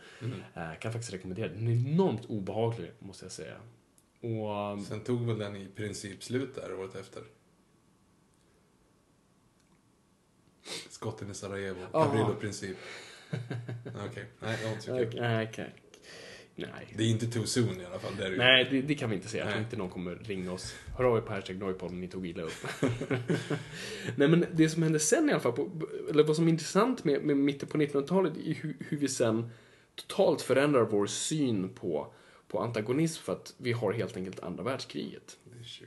Eh, 0.55 0.79
kan 0.79 0.93
faktiskt 0.93 1.13
rekommendera. 1.13 1.49
Den 1.49 1.69
är 1.69 1.73
enormt 1.93 2.25
obehaglig, 2.27 2.91
måste 2.99 3.25
jag 3.25 3.33
säga. 3.33 3.57
Och... 4.21 4.73
um, 4.73 4.85
Sen 4.85 5.01
tog 5.01 5.27
väl 5.27 5.39
den 5.39 5.57
i 5.57 5.69
princip 5.69 6.23
slut 6.25 6.55
där 6.55 6.75
året 6.75 6.95
efter. 6.95 7.23
Skotten 10.91 11.31
i 11.31 11.35
Sarajevo. 11.35 11.79
Cabrillo-princip. 11.93 12.77
Okej, 14.11 14.25
nej, 14.41 14.59
det 14.59 14.65
var 14.65 14.73
inte 14.73 14.83
så 14.83 15.11
kul. 15.11 15.21
Nej. 16.59 16.95
Det 16.97 17.03
är 17.03 17.09
inte 17.09 17.27
too 17.27 17.47
soon 17.47 17.81
i 17.81 17.85
alla 17.85 17.99
fall. 17.99 18.13
Det. 18.19 18.31
Nej, 18.31 18.69
det, 18.71 18.83
det 18.83 18.95
kan 18.95 19.11
vi 19.11 19.17
inte 19.17 19.29
säga. 19.29 19.45
Jag 19.45 19.53
tror 19.53 19.65
inte 19.65 19.77
någon 19.77 19.91
kommer 19.91 20.15
ringa 20.15 20.53
oss. 20.53 20.75
Hör 20.97 21.05
av 21.05 21.17
er 21.17 21.21
på 21.21 21.33
hashtag 21.33 21.57
Noipod 21.57 21.91
om 21.91 22.01
ni 22.01 22.09
tog 22.09 22.27
illa 22.27 22.43
upp. 22.43 22.67
Nej, 24.17 24.29
men 24.29 24.47
det 24.53 24.69
som 24.69 24.83
hände 24.83 24.99
sen 24.99 25.29
i 25.29 25.33
alla 25.33 25.41
fall, 25.41 25.53
på, 25.53 25.71
eller 26.11 26.25
vad 26.25 26.37
som 26.37 26.47
är 26.47 26.49
intressant 26.49 27.05
med, 27.05 27.23
med 27.23 27.37
mitten 27.37 27.69
på 27.69 27.79
1900-talet, 27.79 28.37
är 28.37 28.55
hur, 28.55 28.77
hur 28.79 28.97
vi 28.97 29.09
sen 29.09 29.51
totalt 29.95 30.43
förändrar 30.43 30.83
vår 30.83 31.07
syn 31.07 31.69
på, 31.69 32.15
på 32.49 32.61
antagonism 32.61 33.23
för 33.23 33.33
att 33.33 33.55
vi 33.59 33.73
har 33.73 33.93
helt 33.93 34.17
enkelt 34.17 34.41
andra 34.41 34.63
världskriget. 34.65 35.37
Det 35.45 35.59
är 35.61 35.65
20 35.65 35.87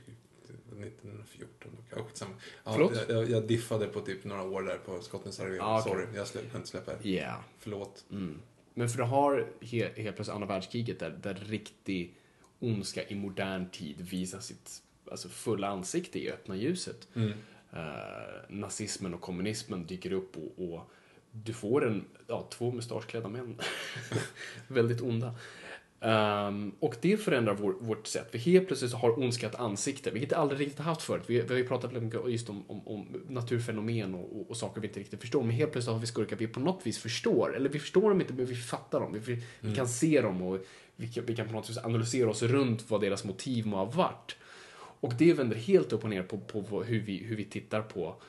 det 0.70 0.76
var 0.76 0.86
1914 0.86 1.72
då. 1.76 1.79
Ja, 1.96 2.04
skitsamma. 2.04 2.34
Ja, 2.64 2.72
Förlåt? 2.72 3.04
jag, 3.08 3.30
jag, 3.30 3.46
diffade 3.46 3.86
på 3.86 4.00
typ 4.00 4.24
några 4.24 4.42
år 4.42 4.62
där 4.62 4.78
på 4.78 5.00
Skotten 5.00 5.30
i 5.30 5.32
Sarajevo. 5.32 5.62
Ah, 5.62 5.80
okej. 5.80 5.92
Sorry, 5.92 6.06
jag 6.14 6.26
slä, 6.26 6.40
kan 6.40 6.56
inte 6.56 6.68
släppa 6.68 6.92
det. 7.02 7.08
Yeah. 7.08 7.40
Förlåt. 7.58 8.04
Men 8.74 8.88
för 8.88 8.98
det 8.98 9.04
har 9.04 9.46
he, 9.60 9.78
helt 9.78 10.16
plötsligt 10.16 10.34
andra 10.34 10.46
världskriget 10.46 10.98
där, 10.98 11.10
där 11.22 11.34
riktig 11.34 12.14
ondska 12.58 13.08
i 13.08 13.14
modern 13.14 13.70
tid 13.70 14.00
visar 14.00 14.40
sitt 14.40 14.82
alltså, 15.10 15.28
fulla 15.28 15.68
ansikte 15.68 16.18
i 16.18 16.30
öppna 16.30 16.56
ljuset. 16.56 17.08
Eh, 17.72 17.80
nazismen 18.48 19.14
och 19.14 19.20
kommunismen 19.20 19.86
dyker 19.86 20.12
upp 20.12 20.36
och, 20.36 20.64
och 20.64 20.90
du 21.32 21.52
får 21.52 21.86
en, 21.86 22.04
ja, 22.26 22.48
två 22.50 22.72
mustaschklädda 22.72 23.28
män. 23.28 23.60
Väldigt 24.68 25.00
onda. 25.00 25.34
Ehm, 26.02 26.72
och 26.80 26.94
det 27.00 27.16
förändrar 27.16 27.54
vår, 27.54 27.72
vårt 27.80 28.06
sätt. 28.06 28.28
Vi 28.32 28.38
helt 28.38 28.66
plötsligt 28.66 28.92
har 28.92 29.18
ondska 29.18 29.46
ett 29.46 29.54
ansikte, 29.54 30.10
vilket 30.10 30.30
vi 30.32 30.34
aldrig 30.34 30.60
riktigt 30.60 30.78
haft 30.78 31.02
förut. 31.02 31.22
Vi, 31.26 31.40
vi 31.40 31.48
har 31.48 31.56
ju 31.56 31.66
pratat 31.68 31.92
väldigt 31.92 32.02
mycket 32.14 32.30
just 32.32 32.50
om, 32.50 32.64
om, 32.70 32.88
om 32.88 33.06
naturfenomen 33.28 34.14
och, 34.14 34.40
och, 34.40 34.50
och 34.50 34.56
saker 34.56 34.80
vi 34.80 34.86
inte 34.86 35.00
riktigt 35.00 35.20
förstår. 35.20 35.42
Men 35.42 35.50
helt 35.50 35.72
plötsligt 35.72 35.92
har 35.92 36.00
vi 36.00 36.06
skurkar 36.06 36.36
vi 36.36 36.46
på 36.46 36.60
något 36.60 36.86
vis 36.86 36.98
förstår. 36.98 37.56
Eller 37.56 37.68
vi 37.70 37.78
förstår 37.78 38.08
dem 38.10 38.20
inte, 38.20 38.32
men 38.32 38.46
vi 38.46 38.54
fattar 38.56 39.00
dem. 39.00 39.16
Vi, 39.26 39.42
vi 39.60 39.74
kan 39.76 39.88
se 39.88 40.20
dem 40.20 40.42
och 40.42 40.58
vi 40.96 41.08
kan, 41.08 41.24
vi 41.26 41.36
kan 41.36 41.46
på 41.46 41.52
något 41.52 41.70
vis 41.70 41.78
analysera 41.78 42.30
oss 42.30 42.42
runt 42.42 42.90
vad 42.90 43.00
deras 43.00 43.24
motiv 43.24 43.66
må 43.66 43.76
ha 43.76 43.84
varit. 43.84 44.36
Och 45.02 45.14
det 45.18 45.32
vänder 45.32 45.56
helt 45.56 45.92
upp 45.92 46.04
och 46.04 46.10
ner 46.10 46.22
på, 46.22 46.38
på 46.38 46.60
vad- 46.60 46.86
hur, 46.86 47.00
vi, 47.00 47.16
hur 47.24 47.36
vi 47.36 47.44
tittar 47.44 47.82
på, 47.82 48.22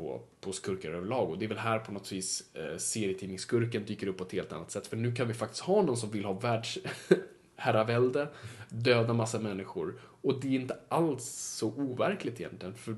på, 0.00 0.20
på 0.40 0.52
skurkar 0.52 0.90
överlag. 0.90 1.30
Och 1.30 1.38
det 1.38 1.44
är 1.44 1.48
väl 1.48 1.58
här 1.58 1.78
på 1.78 1.92
något 1.92 2.12
vis 2.12 2.54
eh, 2.54 2.76
serietidningsskurken 2.76 3.84
dyker 3.84 4.06
upp 4.06 4.18
på 4.18 4.24
ett 4.24 4.32
helt 4.32 4.52
annat 4.52 4.70
sätt. 4.70 4.86
För 4.86 4.96
nu 4.96 5.14
kan 5.14 5.28
vi 5.28 5.34
faktiskt 5.34 5.62
ha 5.62 5.82
någon 5.82 5.96
som 5.96 6.10
vill 6.10 6.24
ha 6.24 6.32
världsherravälde, 6.32 8.28
döda 8.68 9.12
massa 9.12 9.38
människor. 9.38 10.00
Och 10.22 10.40
det 10.40 10.48
är 10.48 10.60
inte 10.60 10.78
alls 10.88 11.24
så 11.58 11.68
overkligt 11.68 12.40
egentligen, 12.40 12.74
för 12.74 12.96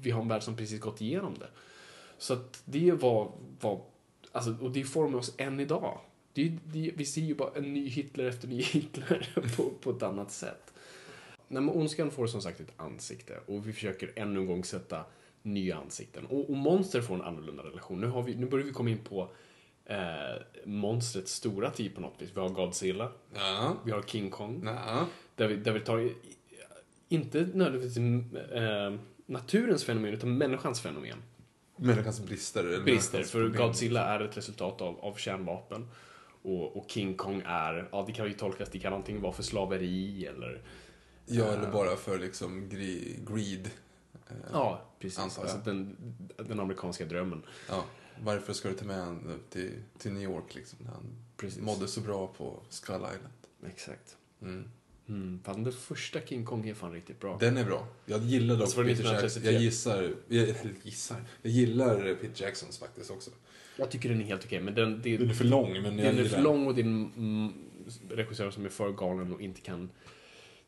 vi 0.00 0.10
har 0.10 0.22
en 0.22 0.28
värld 0.28 0.42
som 0.42 0.56
precis 0.56 0.80
gått 0.80 1.00
igenom 1.00 1.34
det. 1.38 1.48
Så 2.18 2.32
att 2.32 2.62
det 2.64 2.92
var, 2.92 3.32
var 3.60 3.80
alltså, 4.32 4.56
och 4.60 4.70
det 4.70 4.84
formar 4.84 5.18
oss 5.18 5.34
än 5.38 5.60
idag. 5.60 6.00
Det, 6.32 6.52
det, 6.64 6.92
vi 6.96 7.04
ser 7.04 7.20
ju 7.20 7.34
bara 7.34 7.50
en 7.54 7.74
ny 7.74 7.88
Hitler 7.88 8.24
efter 8.24 8.48
ny 8.48 8.62
Hitler 8.62 9.32
på, 9.56 9.70
på 9.80 9.90
ett 9.90 10.02
annat 10.02 10.30
sätt. 10.30 10.72
Nej, 11.48 11.62
men 11.62 11.74
ondskan 11.74 12.10
får 12.10 12.26
som 12.26 12.42
sagt 12.42 12.60
ett 12.60 12.72
ansikte 12.76 13.38
och 13.46 13.68
vi 13.68 13.72
försöker 13.72 14.12
ännu 14.16 14.40
en 14.40 14.46
gång 14.46 14.64
sätta 14.64 15.04
nya 15.42 15.76
ansikten. 15.76 16.26
Och, 16.26 16.50
och 16.50 16.56
monster 16.56 17.00
får 17.00 17.14
en 17.14 17.22
annorlunda 17.22 17.62
relation. 17.62 18.00
Nu, 18.00 18.06
har 18.06 18.22
vi, 18.22 18.34
nu 18.34 18.46
börjar 18.46 18.66
vi 18.66 18.72
komma 18.72 18.90
in 18.90 18.98
på 18.98 19.28
eh, 19.84 19.96
monstrets 20.64 21.32
stora 21.32 21.70
tid 21.70 21.94
på 21.94 22.00
något 22.00 22.14
vis. 22.22 22.30
Vi 22.34 22.40
har 22.40 22.48
Godzilla, 22.48 23.12
Ja. 23.34 23.76
vi 23.84 23.90
har 23.92 24.02
King 24.02 24.30
Kong. 24.30 24.62
Ja. 24.64 25.06
Där 25.34 25.48
vi, 25.48 25.56
där 25.56 25.72
vi 25.72 25.80
tar, 25.80 26.10
inte 27.08 27.48
nödvändigtvis 27.54 27.96
eh, 28.52 28.94
naturens 29.26 29.84
fenomen, 29.84 30.14
utan 30.14 30.38
människans 30.38 30.80
fenomen. 30.80 31.18
Människans 31.76 32.20
brister. 32.20 32.64
eller 32.64 32.80
Brister, 32.84 33.12
människans 33.12 33.32
för 33.32 33.42
problem. 33.44 33.66
Godzilla 33.66 34.04
är 34.04 34.20
ett 34.20 34.36
resultat 34.36 34.80
av, 34.80 34.98
av 35.00 35.14
kärnvapen. 35.14 35.88
Och, 36.42 36.76
och 36.76 36.90
King 36.90 37.14
Kong 37.16 37.42
är, 37.46 37.88
ja 37.92 38.04
det 38.06 38.12
kan 38.12 38.26
ju 38.26 38.32
tolkas, 38.32 38.68
det 38.70 38.78
kan 38.78 38.92
antingen 38.92 39.22
vara 39.22 39.32
för 39.32 39.42
slaveri 39.42 40.26
eller... 40.26 40.62
Ja, 41.26 41.44
eller 41.44 41.70
bara 41.72 41.96
för 41.96 42.18
liksom 42.18 42.68
gre- 42.70 43.34
greed. 43.34 43.70
Eh, 44.30 44.50
Ja, 44.52 44.84
precis. 44.98 45.18
Antar 45.18 45.42
jag. 45.42 45.50
Alltså 45.50 45.70
den, 45.70 45.96
den 46.36 46.60
amerikanska 46.60 47.04
drömmen. 47.04 47.42
ja. 47.68 47.84
Varför 48.22 48.52
ska 48.52 48.68
du 48.68 48.74
ta 48.74 48.84
med 48.84 49.04
honom 49.04 49.38
till, 49.50 49.72
till 49.98 50.12
New 50.12 50.22
York 50.22 50.54
liksom? 50.54 50.78
när 50.82 50.90
Han 50.90 51.16
Precis. 51.36 51.60
mådde 51.62 51.88
så 51.88 52.00
bra 52.00 52.26
på 52.26 52.62
Skull 52.68 52.94
Island. 52.96 53.72
Exakt. 53.72 54.16
Mm. 54.42 54.70
Mm, 55.08 55.40
fan, 55.44 55.64
den 55.64 55.72
första 55.72 56.20
King 56.20 56.44
Kong 56.44 56.68
är 56.68 56.74
fan 56.74 56.92
riktigt 56.92 57.20
bra. 57.20 57.36
Den 57.40 57.56
är 57.56 57.64
bra. 57.64 57.86
Jag 58.06 58.22
gillar 58.22 58.54
dock 58.54 58.62
Alltså 58.62 58.84
Peter 58.84 59.04
Jackson. 59.04 59.26
1933. 59.26 59.52
Jag 59.52 59.62
gissar, 59.62 60.14
jag, 60.28 60.56
gissar, 60.82 61.16
jag 61.42 61.52
gillar 61.52 62.14
Peter 62.14 62.44
Jacksons 62.44 62.78
faktiskt 62.78 63.10
också. 63.10 63.30
Jag 63.76 63.90
tycker 63.90 64.08
den 64.08 64.20
är 64.20 64.24
helt 64.24 64.44
okej, 64.44 64.60
men 64.60 64.74
den, 64.74 65.02
det, 65.02 65.16
Den 65.16 65.30
är 65.30 65.34
för 65.34 65.44
lång, 65.44 65.72
men 65.82 65.98
jag 65.98 66.14
den 66.14 66.24
är 66.24 66.28
för 66.28 66.42
lång 66.42 66.66
och 66.66 66.74
det 66.74 66.80
är 66.80 66.84
en 66.84 67.12
mm, 67.16 67.52
regissör 68.10 68.50
som 68.50 68.64
är 68.64 68.68
för 68.68 68.92
galen 68.92 69.32
och 69.32 69.40
inte 69.40 69.60
kan, 69.60 69.90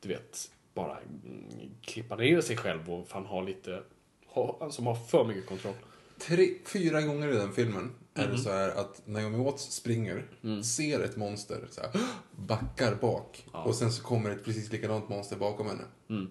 du 0.01 0.09
vet, 0.09 0.51
bara 0.75 0.99
mm, 1.01 1.49
klippa 1.83 2.17
ner 2.17 2.41
sig 2.41 2.57
själv 2.57 2.91
och 2.91 3.09
fan 3.09 3.27
ha 3.27 3.41
lite, 3.43 3.83
ha, 4.27 4.71
som 4.71 4.87
har 4.87 4.95
för 4.95 5.25
mycket 5.25 5.47
kontroll. 5.47 5.75
Tre, 6.19 6.49
fyra 6.67 7.03
gånger 7.03 7.29
i 7.29 7.37
den 7.37 7.53
filmen 7.53 7.91
är 8.15 8.23
Mhm. 8.27 8.37
det 8.37 8.43
så 8.43 8.51
här 8.51 8.69
att 8.69 9.03
Naomi 9.07 9.45
Watts 9.45 9.73
springer, 9.73 10.25
Mm. 10.45 10.63
ser 10.63 11.01
ett 11.01 11.17
monster, 11.17 11.69
så 11.71 11.81
här, 11.81 11.91
backar 12.37 12.95
bak 12.95 13.47
och 13.53 13.75
sen 13.75 13.93
så 13.93 14.03
kommer 14.03 14.31
ett 14.31 14.45
precis 14.45 14.73
likadant 14.73 15.09
monster 15.09 15.37
bakom 15.37 15.67
henne. 15.67 15.85
Mm. 16.11 16.31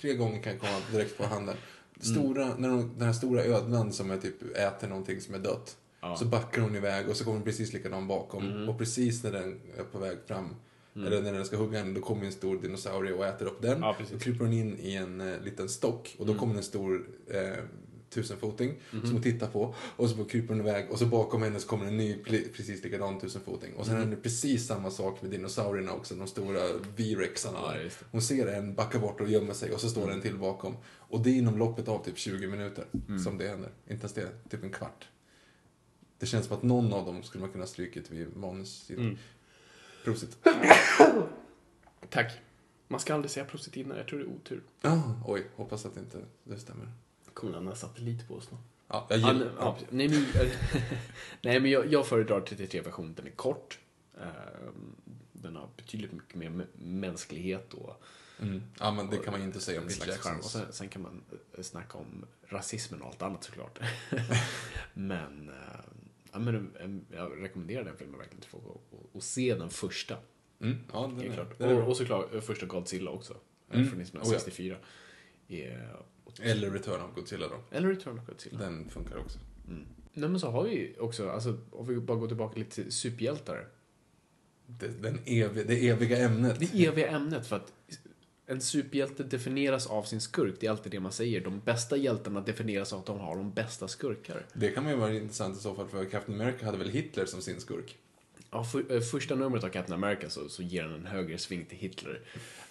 Tre 0.00 0.14
gånger 0.14 0.42
kan 0.42 0.58
komma 0.58 0.78
direkt 0.92 1.18
på 1.18 1.24
handen. 1.24 1.56
Mm. 1.56 2.14
Stora, 2.16 2.54
när 2.58 2.68
de, 2.68 2.92
den 2.98 3.06
här 3.06 3.12
stora 3.12 3.42
ödlan 3.44 3.92
som 3.92 4.10
är 4.10 4.16
typ 4.16 4.56
äter 4.56 4.88
någonting 4.88 5.20
som 5.20 5.34
är 5.34 5.38
dött. 5.38 5.76
Ja. 6.00 6.06
Mm. 6.06 6.18
Så 6.18 6.24
backar 6.24 6.62
hon 6.62 6.76
iväg 6.76 7.08
och 7.08 7.16
så 7.16 7.24
kommer 7.24 7.40
precis 7.40 7.72
likadan 7.72 8.06
bakom. 8.08 8.68
Och 8.68 8.78
precis 8.78 9.24
när 9.24 9.32
den 9.32 9.60
är 9.78 9.84
på 9.84 9.98
väg 9.98 10.18
fram, 10.26 10.56
eller 10.94 11.22
när 11.22 11.32
den 11.32 11.44
ska 11.44 11.56
hugga 11.56 11.78
henne, 11.78 11.94
då 11.94 12.00
kommer 12.00 12.26
en 12.26 12.32
stor 12.32 12.58
dinosaurie 12.62 13.12
och 13.12 13.26
äter 13.26 13.46
upp 13.46 13.62
den. 13.62 13.80
Ja. 13.80 13.94
Mm. 13.96 14.06
då 14.12 14.18
kryper 14.18 14.44
hon 14.44 14.52
in 14.54 14.78
i 14.80 14.94
en 14.94 15.20
eh, 15.20 15.40
liten 15.40 15.68
stock 15.68 16.16
och 16.18 16.26
då 16.26 16.34
kommer 16.34 16.54
en 16.54 16.62
stor 16.62 17.06
eh, 17.30 17.64
tusenfoting 18.10 18.74
som 18.90 19.12
hon 19.12 19.22
tittar 19.22 19.46
på. 19.46 19.74
Och 19.96 20.10
så 20.10 20.24
kryper 20.24 20.48
hon 20.48 20.60
iväg 20.60 20.90
och 20.90 20.98
så 20.98 21.06
bakom 21.06 21.42
henne 21.42 21.60
så 21.60 21.68
kommer 21.68 21.86
en 21.86 21.96
ny 21.96 22.16
precis 22.56 22.84
likadan 22.84 23.20
tusenfoting. 23.20 23.74
Och 23.74 23.86
sen 23.86 23.96
Mm. 23.96 24.08
är 24.08 24.16
det 24.16 24.22
precis 24.22 24.66
samma 24.66 24.90
sak 24.90 25.22
med 25.22 25.30
dinosaurierna 25.30 25.92
också, 25.92 26.14
de 26.14 26.26
stora 26.26 26.60
V-rexarna. 26.96 27.58
Ja. 27.62 27.90
Hon 28.10 28.22
ser 28.22 28.46
en, 28.46 28.74
backar 28.74 28.98
bort 28.98 29.20
och 29.20 29.28
gömmer 29.30 29.54
sig 29.54 29.72
och 29.72 29.80
så 29.80 29.88
står 29.88 30.10
en 30.12 30.20
till 30.20 30.38
bakom. 30.38 30.76
Och 30.84 31.20
det 31.20 31.30
är 31.30 31.34
inom 31.34 31.58
loppet 31.58 31.88
av 31.88 32.04
typ 32.04 32.18
20 32.18 32.46
minuter 32.46 32.84
som 33.24 33.38
det 33.38 33.48
händer. 33.48 33.70
Inte 33.88 34.00
ens 34.00 34.12
det, 34.12 34.28
typ 34.50 34.62
en 34.62 34.70
kvart. 34.70 35.08
Det 36.18 36.26
känns 36.26 36.46
som 36.46 36.56
att 36.56 36.62
någon 36.62 36.92
av 36.92 37.06
dem 37.06 37.22
skulle 37.22 37.42
man 37.42 37.52
kunna 37.52 37.66
strykit 37.66 38.10
vid 38.10 38.36
manussidan. 38.36 39.18
Prosit. 40.04 40.38
Tack. 42.10 42.32
Man 42.88 43.00
ska 43.00 43.14
aldrig 43.14 43.30
säga 43.30 43.46
prosit 43.46 43.76
innan, 43.76 43.96
jag 43.96 44.06
tror 44.08 44.18
det 44.18 44.24
är 44.24 44.28
otur. 44.28 44.62
Ah, 44.82 44.98
oj, 45.26 45.46
hoppas 45.56 45.86
att 45.86 45.96
inte 45.96 46.18
det 46.44 46.58
stämmer. 46.58 46.88
Kommer 47.34 47.54
han 47.54 47.66
ha 47.66 47.74
satellit 47.74 48.28
på 48.28 48.34
oss 48.34 48.48
då? 48.50 48.58
Ja, 48.88 49.06
jag 49.10 49.18
Ja, 49.18 49.32
gillar... 49.32 49.44
nej, 49.44 49.54
ja, 49.58 49.76
nej, 49.90 50.08
men, 50.08 50.26
nej, 51.42 51.60
men 51.60 51.70
jag, 51.70 51.92
jag 51.92 52.06
föredrar 52.06 52.40
33-versionen. 52.40 53.14
Den 53.14 53.26
är 53.26 53.30
kort. 53.30 53.78
Ehm, 54.20 54.96
Den 55.32 55.56
har 55.56 55.68
betydligt 55.76 56.12
mycket 56.12 56.34
mer 56.34 56.50
mä- 56.50 56.66
mänsklighet 56.78 57.74
och 57.74 58.02
Mm. 58.40 58.62
Ja, 58.80 58.90
men 58.92 59.10
det 59.10 59.16
kan 59.16 59.30
man 59.32 59.40
ju 59.40 59.46
inte 59.46 59.60
säga 59.60 59.80
om 59.80 59.88
Jacksons. 60.06 60.52
sen, 60.52 60.72
sen 60.72 60.88
kan 60.88 61.02
man 61.02 61.22
eh, 61.56 61.62
snacka 61.62 61.98
om 61.98 62.24
rasismen 62.48 63.02
och 63.02 63.08
allt 63.08 63.22
annat 63.22 63.44
såklart. 63.44 63.78
men, 64.94 65.48
eh, 65.48 65.80
ja, 66.32 66.38
men 66.38 66.54
eh, 67.10 67.16
jag 67.18 67.42
rekommenderar 67.42 67.84
den 67.84 67.96
filmen 67.96 68.18
verkligen 68.18 68.40
till 68.40 68.50
folk 68.50 68.62
att- 69.14 69.22
se 69.22 69.54
den 69.54 69.70
första. 69.70 70.16
Mm. 70.60 70.76
Ja, 70.92 71.12
den 71.18 71.30
är, 71.30 71.34
klart. 71.34 71.58
den 71.58 71.70
är 71.70 71.82
Och, 71.82 71.88
och 71.88 71.96
såklart 71.96 72.34
eh, 72.34 72.40
första 72.40 72.66
Godzilla 72.66 73.10
också. 73.10 73.32
eh, 73.32 73.76
Mm. 73.76 73.88
Från 73.90 74.00
1964. 74.00 74.76
Är, 75.48 75.96
Eller 76.42 76.70
Return 76.70 77.00
of 77.02 77.14
Godzilla 77.14 77.48
då. 77.48 77.76
eller 77.76 77.88
Return 77.88 78.18
of 78.18 78.26
Godzilla. 78.26 78.58
Den 78.58 78.88
funkar 78.90 79.16
också. 79.16 79.38
Nej 80.14 80.28
men 80.28 80.40
så 80.40 80.50
har 80.50 80.64
vi 80.64 80.96
också, 81.00 81.28
alltså 81.30 81.58
om 81.70 81.86
vi 81.86 81.96
bara 82.00 82.18
går 82.18 82.28
tillbaka 82.28 82.58
lite 82.58 82.70
till 82.74 82.92
superhjältar. 82.92 83.68
Det, 84.66 84.88
den 84.88 85.18
ev, 85.26 85.54
det 85.66 85.88
eviga 85.88 86.18
ämnet. 86.18 86.60
Det 86.60 86.84
eviga 86.86 87.08
ämnet 87.10 87.46
för 87.46 87.56
att 87.56 87.72
en 88.52 88.60
superhjälte 88.60 89.22
definieras 89.22 89.86
av 89.86 90.02
sin 90.02 90.20
skurk. 90.20 90.54
Det 90.60 90.66
är 90.66 90.70
alltid 90.70 90.92
det 90.92 91.00
man 91.00 91.12
säger. 91.12 91.40
De 91.40 91.60
bästa 91.60 91.96
hjältarna 91.96 92.40
definieras 92.40 92.92
av 92.92 92.98
att 92.98 93.06
de 93.06 93.18
har 93.18 93.36
de 93.36 93.52
bästa 93.52 93.88
skurkar. 93.88 94.46
Det 94.52 94.68
kan 94.68 94.88
ju 94.88 94.96
vara 94.96 95.14
intressant 95.14 95.56
i 95.58 95.60
så 95.60 95.74
fall, 95.74 95.88
för 95.88 96.04
Captain 96.04 96.40
America 96.40 96.66
hade 96.66 96.78
väl 96.78 96.90
Hitler 96.90 97.26
som 97.26 97.42
sin 97.42 97.60
skurk? 97.60 97.96
Ja, 98.50 98.64
för, 98.64 98.94
eh, 98.94 99.00
första 99.00 99.34
numret 99.34 99.64
av 99.64 99.68
Captain 99.68 100.04
America 100.04 100.30
så, 100.30 100.48
så 100.48 100.62
ger 100.62 100.82
han 100.82 100.94
en 100.94 101.06
högre 101.06 101.38
sving 101.38 101.64
till 101.64 101.78
Hitler. 101.78 102.20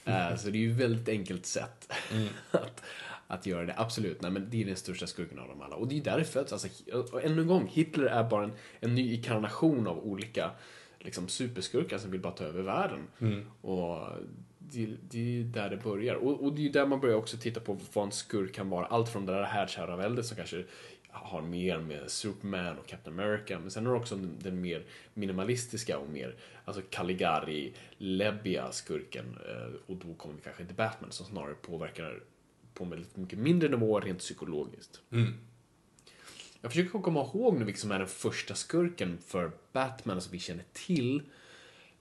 Eh, 0.05 0.35
så 0.35 0.49
det 0.49 0.57
är 0.57 0.59
ju 0.59 0.71
ett 0.71 0.77
väldigt 0.77 1.09
enkelt 1.09 1.45
sätt 1.45 1.91
att, 2.51 2.83
att 3.27 3.45
göra 3.45 3.65
det. 3.65 3.73
Absolut, 3.77 4.21
nej 4.21 4.31
men 4.31 4.49
det 4.49 4.61
är 4.61 4.65
den 4.65 4.75
största 4.75 5.07
skurken 5.07 5.39
av 5.39 5.47
dem 5.47 5.61
alla. 5.61 5.75
Och 5.75 5.87
det 5.87 5.97
är 5.97 6.03
där 6.03 6.17
det 6.17 6.25
föds. 6.25 6.53
Alltså, 6.53 6.67
ännu 7.23 7.41
en 7.41 7.47
gång, 7.47 7.67
Hitler 7.67 8.05
är 8.05 8.23
bara 8.23 8.43
en, 8.43 8.51
en 8.79 8.95
ny 8.95 9.13
inkarnation 9.13 9.87
av 9.87 9.99
olika 9.99 10.51
liksom, 10.99 11.27
superskurkar 11.27 11.97
som 11.97 12.11
vill 12.11 12.21
bara 12.21 12.33
ta 12.33 12.43
över 12.43 12.61
världen. 12.61 13.07
Och 13.61 14.07
det, 14.71 14.97
det 15.09 15.39
är 15.39 15.43
där 15.43 15.69
det 15.69 15.77
börjar. 15.77 16.15
Och, 16.15 16.43
och 16.43 16.53
det 16.53 16.67
är 16.67 16.73
där 16.73 16.85
man 16.85 16.99
börjar 16.99 17.15
också 17.15 17.37
titta 17.37 17.59
på 17.59 17.77
vad 17.93 18.05
en 18.05 18.11
skurk 18.11 18.53
kan 18.53 18.69
vara. 18.69 18.85
Allt 18.85 19.09
från 19.09 19.25
det 19.25 19.33
där 19.33 19.43
härdkärraväldet 19.43 20.25
som 20.25 20.37
kanske 20.37 20.63
har 21.09 21.41
mer 21.41 21.79
med 21.79 22.11
Superman 22.11 22.77
och 22.77 22.87
Captain 22.87 23.19
America. 23.19 23.59
Men 23.59 23.71
sen 23.71 23.85
har 23.85 23.93
du 23.93 23.99
också 23.99 24.15
den, 24.15 24.35
den 24.39 24.61
mer 24.61 24.83
minimalistiska 25.13 25.97
och 25.97 26.09
mer 26.09 26.35
alltså 26.65 26.81
Caligari, 26.89 27.73
läbbiga 27.97 28.71
skurken. 28.71 29.25
Eh, 29.49 29.73
Och 29.85 29.95
då 29.95 30.13
kommer 30.13 30.35
vi 30.35 30.41
kanske 30.41 30.65
till 30.65 30.75
Batman 30.75 31.11
som 31.11 31.25
snarare 31.25 31.53
påverkar 31.53 32.23
på 32.73 32.83
en 32.83 32.89
väldigt 32.89 33.17
mycket 33.17 33.39
mindre 33.39 33.69
nivå 33.69 33.99
rent 33.99 34.19
psykologiskt. 34.19 35.01
Jag 36.61 36.71
försöker 36.71 36.99
komma 36.99 37.21
ihåg 37.21 37.57
nu 37.59 37.65
vilken 37.65 37.81
som 37.81 37.91
är 37.91 37.99
den 37.99 38.07
första 38.07 38.55
skurken 38.55 39.17
för 39.27 39.51
Batman 39.73 40.21
som 40.21 40.31
vi 40.31 40.39
känner 40.39 40.63
till. 40.73 41.21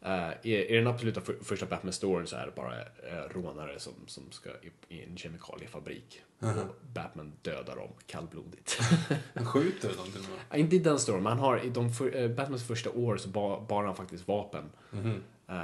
Uh, 0.07 0.31
i, 0.43 0.67
I 0.67 0.77
den 0.77 0.87
absoluta 0.87 1.21
för, 1.21 1.37
första 1.43 1.67
Batman-storyn 1.67 2.27
så 2.27 2.37
är 2.37 2.47
det 2.47 2.53
bara 2.55 2.75
uh, 2.79 3.29
rånare 3.31 3.79
som, 3.79 3.93
som 4.07 4.33
ska 4.33 4.51
i, 4.51 4.95
i 4.95 5.05
en 5.05 5.17
kemikaliefabrik. 5.17 6.23
Och 6.39 6.77
Batman 6.95 7.33
dödar 7.43 7.77
dem 7.77 7.89
kallblodigt. 8.07 8.81
Han 9.35 9.47
skjuter 9.47 9.89
dem 9.89 10.07
till 10.07 10.21
och 10.21 10.31
med. 10.31 10.39
Ja, 10.51 10.57
inte 10.57 10.77
i 10.77 10.79
den 10.79 10.99
storyn, 10.99 11.23
men 11.23 11.33
han 11.33 11.41
har, 11.41 11.65
i 11.65 11.71
de 11.71 11.93
för, 11.93 12.17
eh, 12.17 12.29
Batmans 12.29 12.67
första 12.67 12.91
år 12.91 13.17
så 13.17 13.29
bar, 13.29 13.61
bar 13.61 13.85
han 13.85 13.97
faktiskt 13.97 14.29
vapen. 14.29 14.65
Eh, 15.49 15.57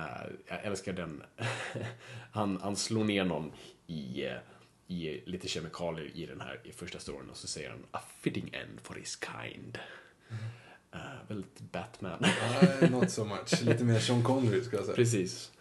jag 0.48 0.64
älskar 0.64 0.92
den. 0.92 1.22
han, 2.32 2.58
han 2.62 2.76
slår 2.76 3.04
ner 3.04 3.24
någon 3.24 3.52
i, 3.86 4.24
i 4.86 5.20
lite 5.26 5.48
kemikalier 5.48 6.10
i 6.14 6.26
den 6.26 6.40
här 6.40 6.60
i 6.64 6.72
första 6.72 6.98
storyn 6.98 7.30
och 7.30 7.36
så 7.36 7.46
säger 7.46 7.70
han 7.70 7.84
a 7.90 8.00
fitting 8.20 8.50
end 8.52 8.80
for 8.82 8.94
his 8.94 9.18
kind. 9.20 9.78
Eh, 10.92 10.98
väldigt 11.28 11.60
Batman. 11.72 12.18
Nej, 12.20 12.90
not 12.90 13.10
so 13.10 13.24
much. 13.24 13.62
Lite 13.62 13.84
mer 13.84 13.98
Sean 13.98 14.22
Connery, 14.22 14.64
ska 14.64 14.76
jag 14.76 14.84
säga. 14.84 14.96
Precis. 14.96 15.52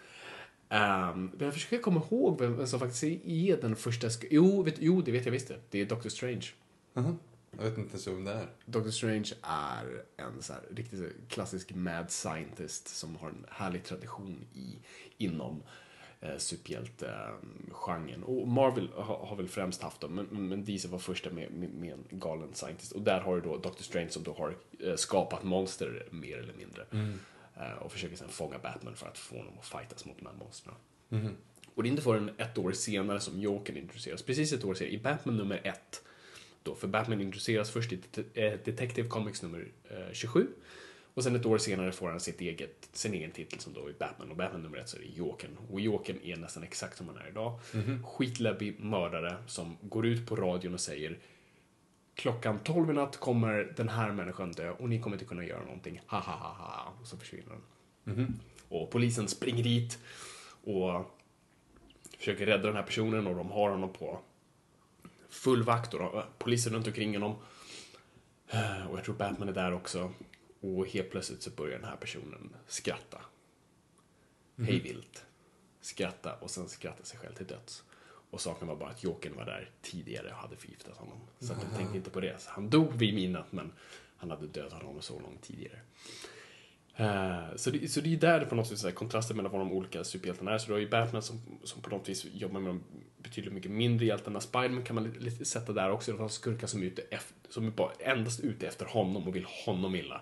Um, 0.69 0.77
men 0.77 1.39
jag 1.39 1.53
försöker 1.53 1.79
komma 1.79 2.01
ihåg 2.11 2.41
vem 2.41 2.67
som 2.67 2.79
faktiskt 2.79 3.03
är 3.25 3.61
den 3.61 3.75
första... 3.75 4.09
Jo, 4.29 4.63
vet, 4.63 4.75
jo, 4.79 5.01
det 5.01 5.11
vet 5.11 5.25
jag 5.25 5.31
visst 5.31 5.47
det. 5.47 5.59
Det 5.69 5.81
är 5.81 5.85
Doctor 5.85 6.09
Strange. 6.09 6.45
Mhm. 6.93 7.17
Jag 7.57 7.63
vet 7.63 7.77
inte 7.77 7.89
ens 7.89 8.07
vem 8.07 8.23
det 8.23 8.31
är. 8.31 8.47
Doctor 8.65 8.91
Strange 8.91 9.31
är 9.41 10.03
en 10.17 10.41
så 10.41 10.53
här, 10.53 10.61
riktigt 10.75 11.13
klassisk 11.29 11.73
mad 11.73 12.11
scientist 12.11 12.87
som 12.87 13.15
har 13.15 13.29
en 13.29 13.45
härlig 13.49 13.83
tradition 13.83 14.45
i, 14.53 14.77
inom 15.17 15.63
eh, 16.21 16.37
superhjälte-genren. 16.37 18.23
Och 18.23 18.47
Marvel 18.47 18.89
har, 18.95 19.17
har 19.25 19.35
väl 19.35 19.47
främst 19.47 19.81
haft 19.81 20.01
dem, 20.01 20.15
men, 20.15 20.47
men 20.49 20.65
DC 20.65 20.87
var 20.87 20.99
första 20.99 21.29
med, 21.29 21.51
med, 21.51 21.69
med 21.69 21.93
en 22.09 22.19
galen 22.19 22.53
scientist. 22.53 22.91
Och 22.91 23.01
där 23.01 23.19
har 23.21 23.35
du 23.35 23.41
då 23.41 23.57
Doctor 23.57 23.83
Strange 23.83 24.09
som 24.09 24.23
då 24.23 24.33
har 24.33 24.55
eh, 24.79 24.95
skapat 24.95 25.43
monster 25.43 26.07
mer 26.11 26.37
eller 26.37 26.53
mindre. 26.53 26.85
Eh, 27.57 27.71
och 27.81 27.91
försöker 27.91 28.15
sen 28.15 28.29
fånga 28.29 28.59
Batman 28.59 28.95
för 28.95 29.07
att 29.07 29.17
få 29.17 29.37
honom 29.37 29.53
att 29.59 29.65
fightas 29.65 30.05
mot 30.05 30.17
de 30.19 30.25
här 30.25 30.33
monstren. 30.33 30.75
Och 31.75 31.83
det 31.83 31.89
är 31.89 31.91
inte 31.91 32.03
förrän 32.03 32.31
ett 32.37 32.57
år 32.57 32.71
senare 32.71 33.19
som 33.19 33.39
Jokern 33.39 33.77
introduceras. 33.77 34.21
Precis 34.21 34.53
ett 34.53 34.63
år 34.63 34.73
senare, 34.73 34.93
i 34.93 34.97
Batman 34.99 35.37
nummer 35.37 35.61
ett, 35.63 36.03
då, 36.63 36.75
för 36.75 36.87
Batman 36.87 37.21
introduceras 37.21 37.71
först 37.71 37.91
i 37.93 37.99
Det- 38.11 38.65
Detective 38.65 39.07
Comics 39.09 39.41
nummer 39.41 39.67
eh, 39.89 40.13
27. 40.13 40.47
Och 41.15 41.23
sen 41.23 41.35
ett 41.35 41.45
år 41.45 41.57
senare 41.57 41.91
får 41.91 42.09
han 42.09 42.19
sitt 42.19 42.41
eget, 42.41 42.89
sin 42.93 43.13
egen 43.13 43.31
titel 43.31 43.59
som 43.59 43.73
då 43.73 43.87
är 43.87 43.93
Batman. 43.93 44.31
Och 44.31 44.37
Batman 44.37 44.61
nummer 44.61 44.77
ett 44.77 44.89
så 44.89 44.97
är 44.97 45.01
det 45.01 45.07
Jokern. 45.07 45.57
Och 45.71 45.81
Jokern 45.81 46.19
är 46.23 46.35
nästan 46.35 46.63
exakt 46.63 46.97
som 46.97 47.07
han 47.07 47.17
är 47.17 47.27
idag. 47.27 47.59
Skitläbbig 48.03 48.79
mördare 48.79 49.35
som 49.47 49.77
går 49.81 50.05
ut 50.05 50.27
på 50.27 50.35
radion 50.35 50.73
och 50.73 50.79
säger 50.79 51.19
Klockan 52.15 52.59
12 52.59 52.89
i 52.89 52.93
natt 52.93 53.17
kommer 53.17 53.73
den 53.75 53.89
här 53.89 54.11
människan 54.11 54.51
dö 54.51 54.69
och 54.71 54.89
ni 54.89 55.01
kommer 55.01 55.15
inte 55.15 55.25
kunna 55.25 55.43
göra 55.43 55.63
någonting. 55.63 56.01
Ha 56.07 56.19
ha 56.19 56.33
ha 56.33 56.53
ha. 56.53 56.93
Och 57.01 57.07
så 57.07 57.17
försvinner 57.17 57.49
den. 57.49 57.61
Och 58.69 58.91
polisen 58.91 59.27
springer 59.27 59.63
dit 59.63 59.99
och 60.63 61.15
försöker 62.17 62.45
rädda 62.45 62.67
den 62.67 62.75
här 62.75 62.83
personen 62.83 63.27
och 63.27 63.35
de 63.35 63.51
har 63.51 63.69
honom 63.69 63.93
på 63.93 64.19
full 65.29 65.63
vakt 65.63 65.93
och 65.93 66.23
polisen 66.37 66.73
runt 66.73 66.87
omkring 66.87 67.13
honom. 67.13 67.35
Och 68.89 68.97
jag 68.97 69.03
tror 69.03 69.15
Batman 69.15 69.49
är 69.49 69.53
där 69.53 69.73
också. 69.73 70.11
Och 70.65 70.87
helt 70.87 71.11
plötsligt 71.11 71.41
så 71.41 71.49
börjar 71.49 71.79
den 71.79 71.89
här 71.89 71.95
personen 71.95 72.55
skratta. 72.67 73.21
Hej 74.57 74.79
vilt. 74.79 75.25
Skratta 75.81 76.33
och 76.33 76.49
sen 76.49 76.69
skratta 76.69 77.03
sig 77.03 77.19
själv 77.19 77.33
till 77.33 77.47
döds. 77.47 77.83
Och 78.29 78.41
saken 78.41 78.67
var 78.67 78.75
bara 78.75 78.89
att 78.89 79.03
Jokern 79.03 79.35
var 79.35 79.45
där 79.45 79.69
tidigare 79.81 80.29
och 80.29 80.35
hade 80.35 80.55
förgiftat 80.55 80.97
honom. 80.97 81.17
Så 81.39 81.53
att 81.53 81.61
de 81.61 81.77
tänkte 81.77 81.97
inte 81.97 82.09
på 82.09 82.19
det. 82.19 82.41
Så 82.41 82.49
han 82.49 82.69
dog 82.69 82.93
vid 82.93 83.15
midnatt 83.15 83.51
men 83.51 83.71
han 84.17 84.29
hade 84.29 84.47
dödat 84.47 84.83
honom 84.83 85.01
så 85.01 85.19
långt 85.19 85.41
tidigare. 85.41 85.79
Eh, 86.95 87.55
så, 87.55 87.69
det, 87.69 87.91
så 87.91 88.01
det 88.01 88.13
är 88.13 88.17
där 88.17 88.39
det 88.39 88.45
på 88.45 88.55
något 88.55 88.83
är 88.83 88.91
kontrasten 88.91 89.37
mellan 89.37 89.51
vad 89.51 89.61
de 89.61 89.71
olika 89.71 90.03
superhjältarna 90.03 90.53
är. 90.53 90.57
Så 90.57 90.67
du 90.67 90.73
har 90.73 90.79
ju 90.79 90.89
Batman 90.89 91.21
som, 91.21 91.41
som 91.63 91.81
på 91.81 91.89
något 91.89 92.09
vis 92.09 92.25
jobbar 92.25 92.59
med 92.59 92.69
de 92.69 92.83
betydligt 93.17 93.53
mycket 93.53 93.71
mindre 93.71 94.05
hjältarna. 94.05 94.39
Spiderman 94.39 94.83
kan 94.83 94.95
man 94.95 95.03
lite, 95.03 95.19
lite 95.19 95.45
sätta 95.45 95.73
där 95.73 95.91
också. 95.91 96.11
Det 96.11 96.17
var 96.17 96.29
skurkar 96.29 96.67
som 96.67 96.81
är, 96.81 96.85
ute 96.85 97.01
efter, 97.01 97.51
som 97.51 97.67
är 97.67 97.71
bara 97.71 97.91
endast 97.99 98.39
ute 98.39 98.67
efter 98.67 98.85
honom 98.85 99.27
och 99.27 99.35
vill 99.35 99.45
honom 99.65 99.95
illa. 99.95 100.21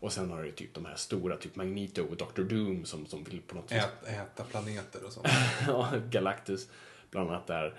Och 0.00 0.12
sen 0.12 0.30
har 0.30 0.42
du 0.42 0.52
typ 0.52 0.74
de 0.74 0.84
här 0.84 0.96
stora, 0.96 1.36
typ 1.36 1.56
Magneto 1.56 2.02
och 2.02 2.16
Dr. 2.16 2.42
Doom 2.42 2.84
som, 2.84 3.06
som 3.06 3.24
vill 3.24 3.40
på 3.42 3.54
något 3.54 3.72
vis 3.72 3.78
Ät, 3.78 4.08
äta 4.08 4.44
planeter 4.44 5.04
och 5.04 5.12
sånt. 5.12 5.28
ja, 5.66 5.92
Galactus 6.10 6.68
bland 7.10 7.30
annat 7.30 7.46
där. 7.46 7.74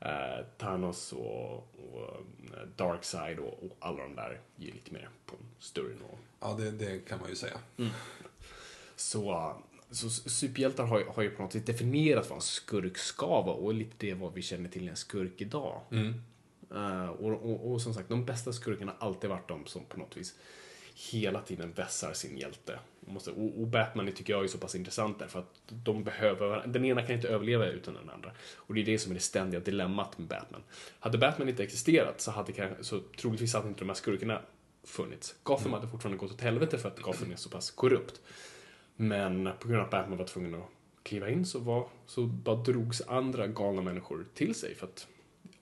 Eh, 0.00 0.44
Thanos 0.58 1.12
och, 1.12 1.54
och 1.54 2.16
eh, 2.54 2.66
Darkseid 2.76 3.38
och, 3.38 3.62
och 3.62 3.76
alla 3.78 4.02
de 4.02 4.14
där 4.14 4.40
ger 4.56 4.72
lite 4.72 4.92
mer 4.92 5.08
på 5.26 5.36
en 5.36 5.46
större 5.58 5.88
nivå. 5.88 6.18
Ja, 6.40 6.54
det, 6.58 6.70
det 6.70 7.08
kan 7.08 7.20
man 7.20 7.28
ju 7.28 7.36
säga. 7.36 7.58
Så, 8.96 9.54
så 9.90 10.10
superhjältar 10.10 10.84
har, 10.84 11.04
har 11.04 11.22
ju 11.22 11.30
på 11.30 11.42
något 11.42 11.52
sätt 11.52 11.66
definierat 11.66 12.30
vad 12.30 12.36
en 12.36 12.42
skurk 12.42 12.98
ska 12.98 13.26
vara 13.26 13.56
och 13.56 13.74
lite 13.74 13.94
det 13.98 14.14
vad 14.14 14.34
vi 14.34 14.42
känner 14.42 14.68
till 14.68 14.88
en 14.88 14.96
skurk 14.96 15.40
idag. 15.40 15.80
Eh, 16.74 17.08
och, 17.08 17.32
och, 17.32 17.72
och 17.72 17.82
som 17.82 17.94
sagt, 17.94 18.08
de 18.08 18.24
bästa 18.24 18.52
skurkarna 18.52 18.94
har 18.98 19.06
alltid 19.06 19.30
varit 19.30 19.48
de 19.48 19.66
som 19.66 19.84
på 19.84 19.98
något 19.98 20.16
vis 20.16 20.34
hela 20.94 21.40
tiden 21.40 21.72
vässar 21.72 22.12
sin 22.12 22.38
hjälte. 22.38 22.78
Och 23.06 23.12
Måste, 23.12 23.30
och, 23.30 23.60
och 23.60 23.66
Batman 23.66 24.12
tycker 24.12 24.32
jag 24.32 24.44
är 24.44 24.48
så 24.48 24.58
pass 24.58 24.74
intressant 24.74 25.18
därför 25.18 25.38
att 25.38 25.54
de 25.66 26.04
behöver 26.04 26.48
varandra. 26.48 26.66
Den 26.66 26.84
ena 26.84 27.02
kan 27.02 27.14
inte 27.14 27.28
överleva 27.28 27.66
utan 27.66 27.94
den 27.94 28.10
andra. 28.10 28.30
Och 28.54 28.74
det 28.74 28.80
är 28.80 28.84
det 28.84 28.98
som 28.98 29.12
är 29.12 29.14
det 29.14 29.20
ständiga 29.20 29.60
dilemmat 29.60 30.18
med 30.18 30.28
Batman. 30.28 30.62
Hade 31.00 31.18
Batman 31.18 31.48
inte 31.48 31.62
existerat 31.62 32.20
så 32.20 32.30
hade 32.30 32.74
så 32.80 33.00
troligtvis 33.20 33.54
hade 33.54 33.68
inte 33.68 33.80
de 33.80 33.88
här 33.88 33.94
skurkarna 33.94 34.40
funnits. 34.84 35.34
Gotham 35.42 35.72
hade 35.72 35.88
fortfarande 35.88 36.18
gått 36.18 36.32
åt 36.32 36.40
helvete 36.40 36.78
för 36.78 36.88
att 36.88 37.00
Gotham 37.00 37.32
är 37.32 37.36
så 37.36 37.50
pass 37.50 37.70
korrupt. 37.70 38.20
Men 38.96 39.50
på 39.60 39.68
grund 39.68 39.80
av 39.80 39.84
att 39.84 39.90
Batman 39.90 40.18
var 40.18 40.26
tvungen 40.26 40.54
att 40.54 40.68
kliva 41.02 41.28
in 41.30 41.46
så, 41.46 41.58
var, 41.58 41.88
så 42.06 42.22
bara 42.22 42.56
drogs 42.56 43.02
andra 43.06 43.46
galna 43.46 43.82
människor 43.82 44.26
till 44.34 44.54
sig. 44.54 44.74
För 44.74 44.86
att 44.86 45.06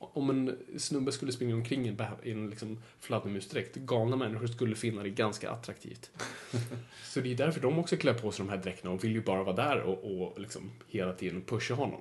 om 0.01 0.31
en 0.31 0.59
snubbe 0.79 1.13
skulle 1.13 1.33
springa 1.33 1.55
omkring 1.55 1.89
i 1.89 1.97
en, 2.31 2.51
liksom 2.51 2.83
fladdermusdräkt, 3.01 3.77
galna 3.77 4.17
människor 4.17 4.47
skulle 4.47 4.77
finna 4.77 5.03
det 5.03 5.11
ganska 5.11 5.51
attraktivt. 5.51 6.11
så 7.05 7.21
det 7.21 7.33
är 7.33 7.37
därför 7.37 7.61
de 7.61 7.79
också 7.79 7.97
klär 7.97 8.15
på 8.15 8.33
sig 8.33 8.47
de 8.47 8.51
här 8.51 8.59
dräkterna 8.59 8.91
och 8.91 9.05
vill 9.05 9.13
ju 9.13 9.23
bara 9.23 9.43
vara 9.43 9.57
där 9.57 9.81
och, 9.81 10.23
och 10.23 10.41
liksom 10.41 10.71
hela 10.89 11.13
tiden 11.13 11.43
pusha 11.43 11.75
honom. 11.75 12.01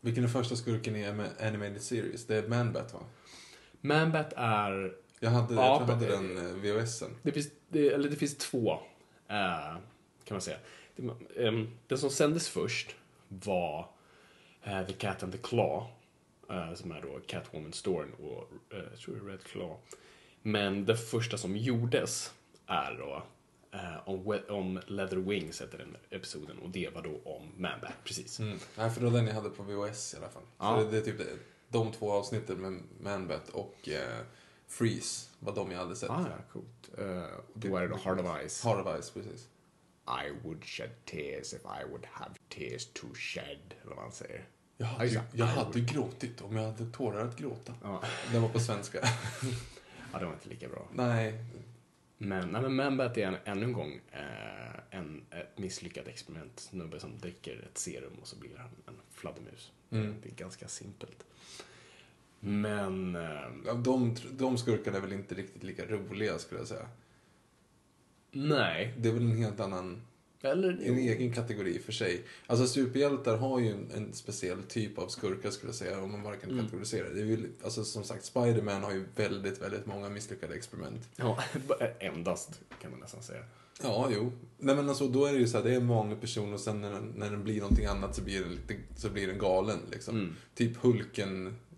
Vilken 0.00 0.24
är 0.24 0.28
första 0.28 0.56
skurken 0.56 0.96
i 0.96 1.06
Animated 1.40 1.82
Series? 1.82 2.26
Det 2.26 2.36
är 2.36 2.48
Man-Bat 2.48 2.94
va? 2.94 3.00
Manbat 3.80 4.32
är 4.36 4.92
Jag 5.20 5.30
hade, 5.30 5.54
Ja, 5.54 5.78
jag 5.78 5.86
tror 5.86 5.88
jag 5.88 5.94
hade 5.94 6.06
den 6.06 6.46
eh, 6.46 6.52
VHSen. 6.54 7.16
Det 7.22 7.32
finns, 7.32 7.48
det, 7.68 7.88
eller 7.88 8.08
det 8.08 8.16
finns 8.16 8.36
två, 8.36 8.72
eh, 9.28 9.76
kan 10.24 10.34
man 10.34 10.40
säga. 10.40 10.56
Det, 10.96 11.02
ehm, 11.46 11.70
den 11.86 11.98
som 11.98 12.10
sändes 12.10 12.48
först 12.48 12.94
var 13.28 13.88
eh, 14.62 14.86
The 14.86 14.92
Cat 14.92 15.22
and 15.22 15.32
the 15.32 15.38
Claw, 15.38 15.86
som 16.74 16.92
är 16.92 17.00
då 17.00 17.20
Catwoman 17.26 17.72
Storm 17.72 18.12
och 18.12 18.74
eh, 18.74 18.84
jag 18.90 18.98
tror 18.98 19.14
det 19.14 19.20
är 19.20 19.30
Red 19.30 19.44
Claw. 19.44 19.76
Men 20.42 20.84
det 20.84 20.96
första 20.96 21.38
som 21.38 21.56
gjordes 21.56 22.32
är 22.66 22.94
då 22.98 23.22
eh, 23.78 24.08
om, 24.48 24.80
Leather 24.86 25.16
Wings, 25.16 25.62
heter 25.62 25.78
den 25.78 25.96
episoden, 26.10 26.58
och 26.58 26.70
det 26.70 26.94
var 26.94 27.02
då 27.02 27.20
om 27.24 27.52
Manbat, 27.56 27.92
precis. 28.04 28.40
Mm. 28.40 28.58
Nej, 28.76 28.90
för 28.90 29.00
var 29.00 29.10
den 29.10 29.26
jag 29.26 29.34
hade 29.34 29.50
på 29.50 29.62
VHS 29.62 30.14
i 30.14 30.16
alla 30.16 30.28
fall. 30.28 30.42
Ja. 30.58 30.78
Så 30.78 30.84
det, 30.84 30.90
det 30.90 30.96
är 30.98 31.02
typ 31.02 31.18
det, 31.18 31.38
de 31.68 31.92
två 31.92 32.12
avsnitten 32.12 32.60
med 32.60 32.82
Man-Bat 33.00 33.48
och 33.48 33.88
eh, 33.88 34.24
Freeze 34.66 35.30
var 35.38 35.54
de 35.54 35.70
jag 35.70 35.78
hade 35.78 35.96
sett. 35.96 36.10
Ah, 36.10 36.26
ja, 36.30 36.52
coolt. 36.52 36.98
Eh, 36.98 37.36
och 37.54 37.58
då 37.58 37.76
är 37.76 37.82
det 37.82 37.88
då 37.88 37.96
Heart 37.96 38.20
of 38.20 38.48
Ice. 38.48 38.64
Heart 38.64 38.86
of 38.86 39.04
Ice, 39.04 39.10
precis. 39.10 39.48
I 40.06 40.30
would 40.42 40.64
shed 40.64 40.90
tears 41.04 41.52
if 41.52 41.62
I 41.64 41.90
would 41.90 42.06
have 42.10 42.34
tears 42.48 42.86
to 42.92 43.06
shed, 43.14 43.74
eller 43.82 43.94
vad 43.94 44.04
man 44.04 44.12
säger. 44.12 44.44
Jag 44.76 44.86
hade, 44.86 45.06
ju- 45.06 45.20
jag 45.32 45.46
hade 45.46 45.80
gråtit 45.80 46.40
om 46.40 46.56
jag 46.56 46.64
hade 46.72 46.86
tårar 46.90 47.24
att 47.28 47.36
gråta. 47.36 47.74
Ja. 47.82 48.02
Den 48.32 48.42
var 48.42 48.48
på 48.48 48.60
svenska. 48.60 48.98
Ja, 50.12 50.18
det 50.18 50.24
var 50.26 50.32
inte 50.32 50.48
lika 50.48 50.68
bra. 50.68 50.88
Nej, 50.92 51.34
Men, 52.18 52.48
nej, 52.48 52.62
men 52.62 52.74
Manbat 52.74 53.16
är 53.18 53.26
en, 53.26 53.36
ännu 53.44 53.64
en 53.64 53.72
gång 53.72 54.00
eh, 54.12 54.98
en, 54.98 55.22
ett 55.30 55.58
misslyckat 55.58 56.08
experiment. 56.08 56.60
Snubbe 56.60 57.00
som 57.00 57.18
dricker 57.18 57.64
ett 57.72 57.78
serum 57.78 58.12
och 58.22 58.26
så 58.28 58.36
blir 58.36 58.56
han 58.58 58.68
en 58.86 58.94
fladdermus. 59.10 59.72
Mm. 59.90 60.14
Det 60.22 60.28
är 60.28 60.34
ganska 60.34 60.68
simpelt. 60.68 61.24
Men... 62.40 63.16
Eh, 63.16 63.40
Ja, 63.66 63.72
de, 63.74 64.16
de 64.32 64.58
skurkarna 64.58 64.96
är 64.96 65.00
väl 65.00 65.12
inte 65.12 65.34
riktigt 65.34 65.62
lika 65.62 65.86
roliga 65.86 66.38
skulle 66.38 66.60
jag 66.60 66.68
säga. 66.68 66.86
nej. 68.30 68.94
Det 68.98 69.08
är 69.08 69.12
väl 69.12 69.22
en 69.30 69.36
helt 69.36 69.60
annan, 69.60 70.02
Eller... 70.44 70.68
en 70.72 70.98
egen 70.98 71.32
kategori 71.32 71.78
för 71.78 71.92
sig. 71.92 72.22
Alltså 72.46 72.66
superhjältar 72.66 73.36
har 73.36 73.60
ju 73.60 73.70
en, 73.70 73.90
en 73.94 74.12
speciell 74.12 74.62
typ 74.62 74.98
av 74.98 75.08
skurkar 75.08 75.50
skulle 75.50 75.68
jag 75.68 75.76
säga, 75.76 76.00
om 76.02 76.12
man 76.12 76.22
bara 76.22 76.36
kan 76.36 76.50
Mm. 76.50 76.64
kategorisera 76.64 77.08
det. 77.14 77.20
är 77.20 77.24
ju, 77.24 77.52
alltså 77.64 77.84
som 77.84 78.04
sagt, 78.04 78.24
Spider-Man 78.24 78.82
har 78.82 78.92
ju 78.92 79.04
väldigt, 79.16 79.62
väldigt 79.62 79.86
många 79.86 80.08
misslyckade 80.08 80.54
experiment. 80.54 81.08
Ja, 81.16 81.38
endast 82.00 82.60
kan 82.82 82.90
man 82.90 83.00
nästan 83.00 83.22
säga. 83.22 83.40
Ja, 83.82 84.08
jo. 84.14 84.32
Nej 84.58 84.76
men 84.76 84.88
alltså 84.88 85.08
då 85.08 85.24
är 85.26 85.32
det 85.32 85.38
ju 85.38 85.46
så 85.48 85.56
här, 85.56 85.64
det 85.64 85.72
är 85.72 85.76
en 85.76 85.88
vanlig 85.88 86.20
person 86.20 86.54
och 86.54 86.60
sen 86.60 86.80
när 86.80 86.92
den, 86.92 87.12
när 87.16 87.30
den 87.30 87.44
blir 87.44 87.60
någonting 87.60 87.86
annat 87.86 88.16
så 88.16 88.22
blir 88.22 88.40
den, 88.40 88.50
lite, 88.50 88.76
så 88.96 89.10
blir 89.10 89.26
den 89.26 89.38
galen 89.38 89.78
liksom. 89.92 90.16
Mm. 90.16 90.34
Typ 90.54 90.76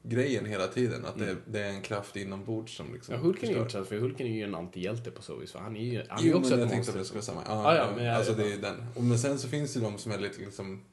Hulken-grejen 0.07 0.47
hela 0.47 0.67
tiden, 0.67 1.05
att 1.05 1.19
det, 1.19 1.37
det 1.47 1.61
är 1.61 1.71
en 1.71 1.83
kraft 1.83 2.17
inombords 2.17 2.77
som 2.77 2.93
liksom 2.93 3.15
Ja, 3.15 3.21
Hulken 3.21 3.43
är 3.43 3.47
förstör. 3.47 3.61
intressant 3.61 3.89
för 3.89 3.99
Hulken 3.99 4.27
är 4.27 4.31
ju 4.31 4.43
en 4.43 4.55
antihjälte 4.55 5.11
på 5.11 5.23
så 5.23 5.37
vis. 5.37 5.55
Han 5.55 5.77
är 5.77 5.81
ju, 5.85 6.05
han 6.09 6.19
är 6.19 6.23
Jo, 6.23 6.29
ju 6.29 6.35
också 6.35 6.51
men 6.51 6.59
ett 6.59 6.61
jag 6.65 6.71
tänkte 6.71 6.91
att 6.93 6.99
det 6.99 7.05
skulle 7.05 7.21
vara 7.21 7.25
samma. 7.25 7.41
Ah, 7.47 7.75
Ja, 7.75 7.75
ja, 7.75 7.91
ja, 7.91 7.97
men 7.97 8.15
alltså 8.17 8.33
det 8.33 8.53
är 8.53 8.59
den. 8.59 8.87
Och, 8.95 9.03
men 9.05 9.19
sen 9.19 9.39
så 9.39 9.49
finns 9.49 9.73
det 9.75 9.79
ju 9.81 9.85
de 9.85 9.99
som 9.99 10.13
är 10.13 10.19
lite 10.19 10.41
liksom 10.41 10.85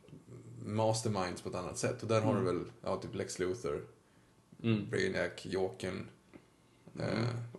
masterminds 0.65 1.41
på 1.41 1.49
ett 1.49 1.55
annat 1.55 1.77
sätt. 1.77 2.01
Och 2.03 2.07
där 2.07 2.21
har 2.21 2.35
du 2.35 2.41
väl, 2.43 2.59
ja, 2.83 2.97
typ 2.97 3.15
Lex 3.15 3.39
Luthor, 3.39 3.81
Mm. 4.63 4.89
Brainiac, 4.89 5.31
Jokern. 5.45 6.07
Eh, 6.99 7.05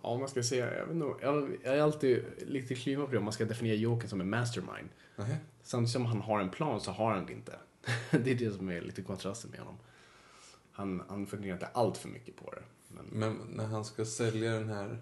Ja, 0.03 0.09
om 0.09 0.19
man 0.19 0.29
ska 0.29 0.43
säga, 0.43 0.77
jag 0.77 0.85
vet 0.85 0.95
nog, 0.95 1.15
jag, 1.21 1.57
jag 1.63 1.75
är 1.77 1.81
alltid 1.81 2.23
lite 2.47 2.75
kluven 2.75 3.05
på 3.05 3.11
det 3.11 3.17
om 3.17 3.23
man 3.23 3.33
ska 3.33 3.45
definiera 3.45 3.75
Jokern 3.75 4.09
som 4.09 4.21
en 4.21 4.29
mastermind. 4.29 4.89
nähä. 5.15 5.37
Samtidigt 5.63 5.91
som 5.91 6.05
han 6.05 6.21
har 6.21 6.39
en 6.39 6.49
plan 6.49 6.81
så 6.81 6.91
har 6.91 7.11
han 7.13 7.25
det 7.25 7.33
inte. 7.33 7.55
det 8.11 8.31
är 8.31 8.35
det 8.35 8.51
som 8.51 8.69
är 8.69 8.81
lite 8.81 9.01
kontrasten 9.01 9.51
med 9.51 9.59
honom. 9.59 9.77
Han, 10.75 11.03
han 11.07 11.27
funderar 11.27 11.53
inte 11.53 11.67
allt 11.67 11.97
för 11.97 12.09
mycket 12.09 12.35
på 12.35 12.51
det. 12.51 12.63
Men, 12.87 13.05
Men 13.05 13.37
när 13.49 13.65
han 13.65 13.85
ska 13.85 14.05
sälja 14.05 14.51
den 14.51 14.69
här 14.69 15.01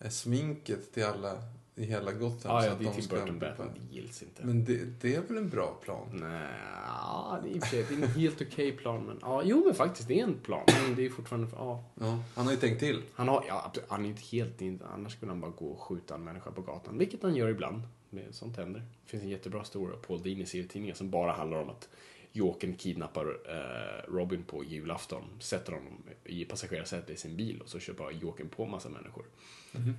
eh, 0.00 0.10
sminket 0.10 0.92
till 0.92 1.04
alla 1.04 1.42
i 1.78 1.84
hela 1.84 2.12
Gotham. 2.12 2.40
ja, 2.44 2.60
så 2.60 2.66
ja, 2.66 2.72
att 2.72 2.78
det 2.78 2.84
är 2.84 2.92
de 2.92 3.02
Tim 3.02 3.08
Burton 3.08 3.38
Batman, 3.38 3.68
det 3.74 3.96
gills 3.96 4.22
inte. 4.22 4.46
Men 4.46 4.64
det, 4.64 5.00
det 5.00 5.14
är 5.14 5.20
väl 5.20 5.36
en 5.36 5.48
bra 5.48 5.80
plan? 5.84 6.08
Nej, 6.12 6.48
ja, 6.86 7.38
det 7.42 7.48
är 7.48 7.54
i 7.54 7.58
och 7.58 7.62
för 7.62 7.70
sig 7.70 7.86
det 7.88 7.94
är 7.94 8.02
en 8.02 8.08
helt 8.08 8.42
okej 8.42 8.72
plan. 8.72 9.06
Men, 9.06 9.18
ja, 9.20 9.42
jo, 9.44 9.62
men 9.66 9.74
faktiskt, 9.74 10.08
det 10.08 10.20
är 10.20 10.24
en 10.24 10.38
plan. 10.38 10.64
Men 10.86 10.96
det 10.96 11.06
är 11.06 11.10
fortfarande, 11.10 11.48
ja. 11.52 11.84
Ja, 12.00 12.22
han 12.34 12.44
har 12.44 12.52
ju 12.52 12.58
tänkt 12.58 12.80
till. 12.80 13.02
Han 13.14 13.28
har, 13.28 13.44
ja, 13.48 13.72
han 13.88 14.04
är 14.04 14.08
inte 14.08 14.22
helt, 14.22 14.82
annars 14.94 15.12
skulle 15.12 15.32
han 15.32 15.40
bara 15.40 15.50
gå 15.50 15.66
och 15.66 15.80
skjuta 15.80 16.14
en 16.14 16.24
människa 16.24 16.50
på 16.50 16.62
gatan. 16.62 16.98
Vilket 16.98 17.22
han 17.22 17.34
gör 17.34 17.48
ibland. 17.48 17.82
Det, 18.10 18.32
sånt 18.34 18.56
händer. 18.56 18.80
Det 18.80 19.10
finns 19.10 19.22
en 19.22 19.28
jättebra 19.28 19.64
story 19.64 19.92
av 19.92 19.98
Paul 19.98 20.22
Dini 20.22 20.46
serietidningen 20.46 20.96
som 20.96 21.10
bara 21.10 21.32
handlar 21.32 21.62
om 21.62 21.70
att 21.70 21.88
Jokern 22.36 22.76
kidnappar 22.76 23.26
eh, 23.26 24.12
Robin 24.12 24.44
på 24.44 24.64
julafton, 24.64 25.24
sätter 25.40 25.72
honom 25.72 26.02
i 26.24 26.44
passagerarsätet 26.44 27.10
i 27.10 27.16
sin 27.16 27.36
bil 27.36 27.60
och 27.60 27.68
så 27.68 27.78
kör 27.78 27.94
bara 27.94 28.12
Jokern 28.12 28.48
på 28.48 28.66
massa 28.66 28.88
människor. 28.88 29.24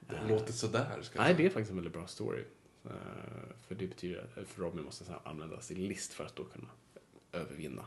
Det 0.00 0.28
låter 0.28 0.52
sådär. 0.52 1.02
Ska 1.02 1.22
Nej, 1.22 1.34
det 1.34 1.46
är 1.46 1.50
faktiskt 1.50 1.70
en 1.70 1.76
väldigt 1.76 1.92
bra 1.92 2.06
story. 2.06 2.44
Eh, 2.84 2.90
för 3.66 3.74
det 3.74 3.86
betyder 3.86 4.26
att 4.36 4.48
för 4.48 4.62
Robin 4.62 4.84
måste 4.84 5.12
här 5.12 5.20
använda 5.24 5.60
sin 5.60 5.88
list 5.88 6.12
för 6.12 6.24
att 6.24 6.36
då 6.36 6.44
kunna 6.44 6.68
övervinna. 7.32 7.84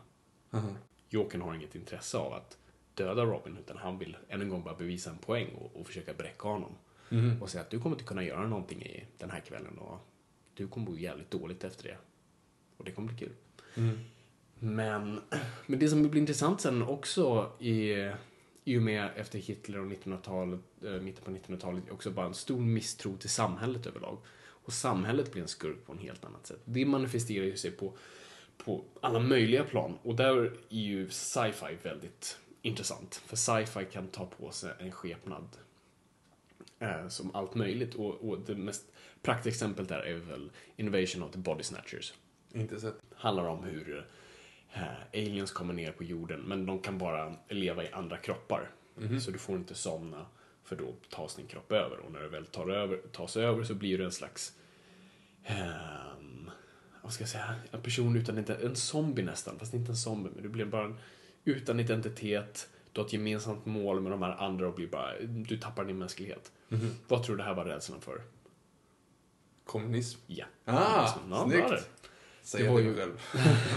Mhm. 0.49 0.75
Jokern 1.09 1.41
har 1.41 1.55
inget 1.55 1.75
intresse 1.75 2.17
av 2.17 2.33
att 2.33 2.57
döda 2.93 3.25
Robin 3.25 3.57
utan 3.57 3.77
han 3.77 3.99
vill 3.99 4.17
än 4.29 4.41
en 4.41 4.49
gång 4.49 4.63
bara 4.63 4.75
bevisa 4.75 5.09
en 5.09 5.17
poäng 5.17 5.47
och, 5.47 5.79
och 5.79 5.87
försöka 5.87 6.13
bräcka 6.13 6.47
honom. 6.47 6.75
Och 7.41 7.49
säga 7.49 7.61
att 7.61 7.69
du 7.69 7.79
kommer 7.79 7.95
inte 7.95 8.05
kunna 8.05 8.23
göra 8.23 8.47
någonting 8.47 8.81
i 8.81 9.05
den 9.17 9.31
här 9.31 9.39
kvällen 9.39 9.77
och 9.77 9.99
du 10.53 10.67
kommer 10.67 10.85
bo 10.85 10.97
jävligt 10.97 11.31
dåligt 11.31 11.63
efter 11.63 11.83
det. 11.83 11.97
Och 12.77 12.85
det 12.85 12.91
kommer 12.91 13.07
bli 13.07 13.17
kul. 13.17 13.33
Men, 14.59 15.21
men 15.65 15.79
det 15.79 15.89
som 15.89 16.09
blir 16.09 16.21
intressant 16.21 16.61
sen 16.61 16.81
också 16.81 17.51
i, 17.59 18.09
i 18.63 18.77
och 18.77 18.81
med 18.81 19.09
efter 19.15 19.39
Hitler 19.39 19.79
och 19.79 19.85
1900-talet, 19.85 20.59
eh, 20.83 20.91
mitten 20.91 21.23
på 21.23 21.31
1900-talet, 21.31 21.87
är 21.87 21.93
också 21.93 22.11
bara 22.11 22.25
en 22.25 22.33
stor 22.33 22.59
misstro 22.59 23.17
till 23.17 23.29
samhället 23.29 23.85
överlag. 23.85 24.17
Och 24.39 24.73
samhället 24.73 25.31
blir 25.31 25.41
en 25.41 25.47
skurk 25.47 25.85
på 25.85 25.91
en 25.91 25.97
helt 25.97 26.25
annat 26.25 26.47
sätt. 26.47 26.61
Det 26.65 26.85
manifesterar 26.85 27.45
ju 27.45 27.57
sig 27.57 27.71
på, 27.71 27.93
på 28.57 28.83
alla 29.01 29.19
möjliga 29.19 29.63
plan. 29.63 29.97
Och 30.03 30.15
där 30.15 30.37
är 30.69 30.77
ju 30.77 31.09
sci-fi 31.09 31.77
väldigt 31.83 32.37
intressant. 32.61 33.15
För 33.15 33.35
sci-fi 33.35 33.85
kan 33.91 34.07
ta 34.07 34.25
på 34.25 34.51
sig 34.51 34.73
en 34.79 34.91
skepnad 34.91 35.47
eh, 36.79 37.07
som 37.07 37.35
allt 37.35 37.55
möjligt. 37.55 37.95
Och, 37.95 38.29
och 38.29 38.39
det 38.39 38.55
mest 38.55 38.83
praktiska 39.21 39.49
exemplet 39.49 39.89
där 39.89 39.99
är 39.99 40.15
väl 40.15 40.51
Invasion 40.75 41.23
of 41.23 41.31
the 41.31 41.37
Body 41.37 41.63
Snatchers 41.63 42.13
Inte 42.53 42.79
sett. 42.79 42.95
handlar 43.15 43.43
om 43.47 43.63
hur 43.63 44.05
eh, 44.73 44.81
aliens 45.13 45.51
kommer 45.51 45.73
ner 45.73 45.91
på 45.91 46.03
jorden, 46.03 46.39
men 46.41 46.65
de 46.65 46.79
kan 46.79 46.97
bara 46.97 47.35
leva 47.49 47.83
i 47.83 47.91
andra 47.91 48.17
kroppar. 48.17 48.69
Så 49.21 49.31
du 49.31 49.37
får 49.37 49.55
inte 49.55 49.75
somna, 49.75 50.25
för 50.63 50.75
då 50.75 50.93
tas 51.09 51.35
din 51.35 51.47
kropp 51.47 51.71
över. 51.71 51.97
Och 51.97 52.11
när 52.11 52.19
det 52.21 52.27
väl 52.29 52.45
tar 52.45 52.69
över, 52.69 52.97
tas 53.11 53.37
över 53.37 53.63
så 53.63 53.73
blir 53.73 53.97
du 53.97 54.03
en 54.05 54.11
slags... 54.11 54.53
ehm, 55.45 56.49
vad 57.01 57.13
ska 57.13 57.21
jag 57.21 57.29
säga? 57.29 57.55
En 57.71 57.81
person 57.81 58.15
utan 58.15 58.37
En 58.37 58.75
zombie 58.75 59.23
nästan, 59.23 59.59
fast 59.59 59.73
inte 59.73 59.91
en 59.91 59.95
zombie. 59.95 60.29
Men 60.33 60.43
du 60.43 60.49
blir 60.49 60.65
bara 60.65 60.85
en, 60.85 60.97
utan 61.43 61.79
identitet. 61.79 62.69
Du 62.91 63.01
har 63.01 63.05
ett 63.07 63.13
gemensamt 63.13 63.65
mål 63.65 64.01
med 64.01 64.11
de 64.11 64.21
här 64.21 64.31
andra 64.35 64.67
och 64.67 64.73
blir 64.75 64.87
bara... 64.87 65.19
Du 65.21 65.57
tappar 65.57 65.85
din 65.85 65.97
mänsklighet. 65.97 66.51
Vad 67.07 67.23
tror 67.23 67.35
du 67.35 67.37
det 67.37 67.47
här 67.47 67.53
var 67.55 67.65
rädslan 67.65 68.01
för? 68.01 68.21
Kommunism. 69.65 70.19
Ja. 70.27 70.45
Ah, 70.65 71.19
Ja, 71.29 71.43
snyggt. 71.49 71.89
Säger 72.47 72.65
Det 72.65 72.71
var 72.71 72.79
ju- 72.79 72.95
själv. 72.95 73.21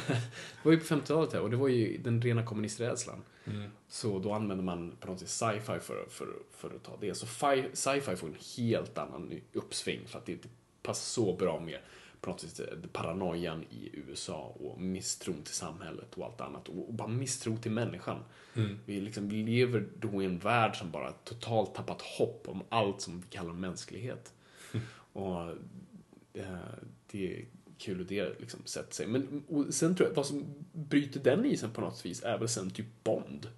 Det 0.07 0.65
var 0.65 0.73
ju 0.73 0.79
på 0.79 0.85
50-talet 0.85 1.33
här 1.33 1.41
och 1.41 1.51
det 1.51 1.57
var 1.57 1.69
ju 1.69 1.99
den 1.99 2.23
rena 2.23 2.43
kommunisträdslan. 2.47 3.23
Mm. 3.45 3.71
Så 3.89 4.19
då 4.19 4.33
använde 4.33 4.65
man 4.65 4.97
på 5.01 5.07
något 5.07 5.21
sätt 5.21 5.29
sci-fi 5.29 5.79
för, 5.81 6.07
för, 6.11 6.29
för 6.51 6.71
att 6.77 6.83
ta 6.83 6.97
det. 7.01 7.15
Så 7.15 7.27
fi- 7.27 7.71
sci-fi 7.73 8.17
får 8.17 8.27
en 8.29 8.37
helt 8.57 8.99
annan 8.99 9.41
uppsving 9.53 10.01
för 10.07 10.19
att 10.19 10.27
det 10.27 10.33
inte 10.33 10.49
passar 10.83 11.23
så 11.23 11.37
bra 11.37 11.61
med 11.61 11.79
på 12.21 12.31
något 12.31 12.41
sätt 12.41 12.61
eh, 12.61 12.91
paranoian 12.93 13.65
i 13.71 13.91
USA 13.93 14.57
och 14.61 14.81
misstron 14.81 15.43
till 15.43 15.55
samhället 15.55 16.15
och 16.15 16.25
allt 16.27 16.41
annat. 16.41 16.69
Och, 16.69 16.89
och 16.89 16.95
bara 16.95 17.09
misstro 17.09 17.57
till 17.57 17.73
människan. 17.73 18.19
Vi, 18.87 19.01
liksom, 19.01 19.29
vi 19.29 19.43
lever 19.43 19.89
då 19.99 20.23
i 20.23 20.27
en 20.27 20.39
värld 20.39 20.77
som 20.77 20.91
bara 20.91 21.13
totalt 21.13 21.75
tappat 21.75 22.03
hopp 22.03 22.49
om 22.49 22.63
allt 22.69 23.01
som 23.01 23.21
vi 23.21 23.27
kallar 23.31 23.53
mänsklighet. 23.53 24.35
Och 25.13 25.49
eh, 26.35 26.57
det 27.11 27.45
kul 27.81 28.01
att 28.01 28.09
det 28.09 28.41
liksom 28.41 28.61
sätter 28.65 28.95
sig. 28.95 29.07
Men 29.07 29.43
sen 29.71 29.95
tror 29.97 30.09
jag 30.09 30.17
vad 30.17 30.27
som 30.27 30.45
bryter 30.73 31.21
den 31.21 31.45
isen 31.45 31.71
på 31.71 31.81
något 31.81 32.07
vis 32.07 32.23
är 32.23 32.39
väl 32.39 32.49
sen 32.49 32.71
typ 32.71 32.87
Bond. 33.05 33.49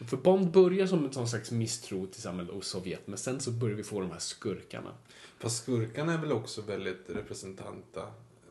För 0.00 0.16
Bond 0.16 0.50
börjar 0.50 0.86
som 0.86 1.04
en 1.04 1.28
slags 1.28 1.50
misstro 1.50 2.06
till 2.06 2.22
samhället 2.22 2.52
och 2.52 2.64
Sovjet, 2.64 3.06
men 3.06 3.18
sen 3.18 3.40
så 3.40 3.50
börjar 3.50 3.76
vi 3.76 3.82
få 3.82 4.00
de 4.00 4.10
här 4.10 4.18
skurkarna. 4.18 4.94
Fast 5.38 5.62
skurkarna 5.62 6.12
är 6.12 6.18
väl 6.18 6.32
också 6.32 6.62
väldigt 6.62 7.04
representanta. 7.06 8.06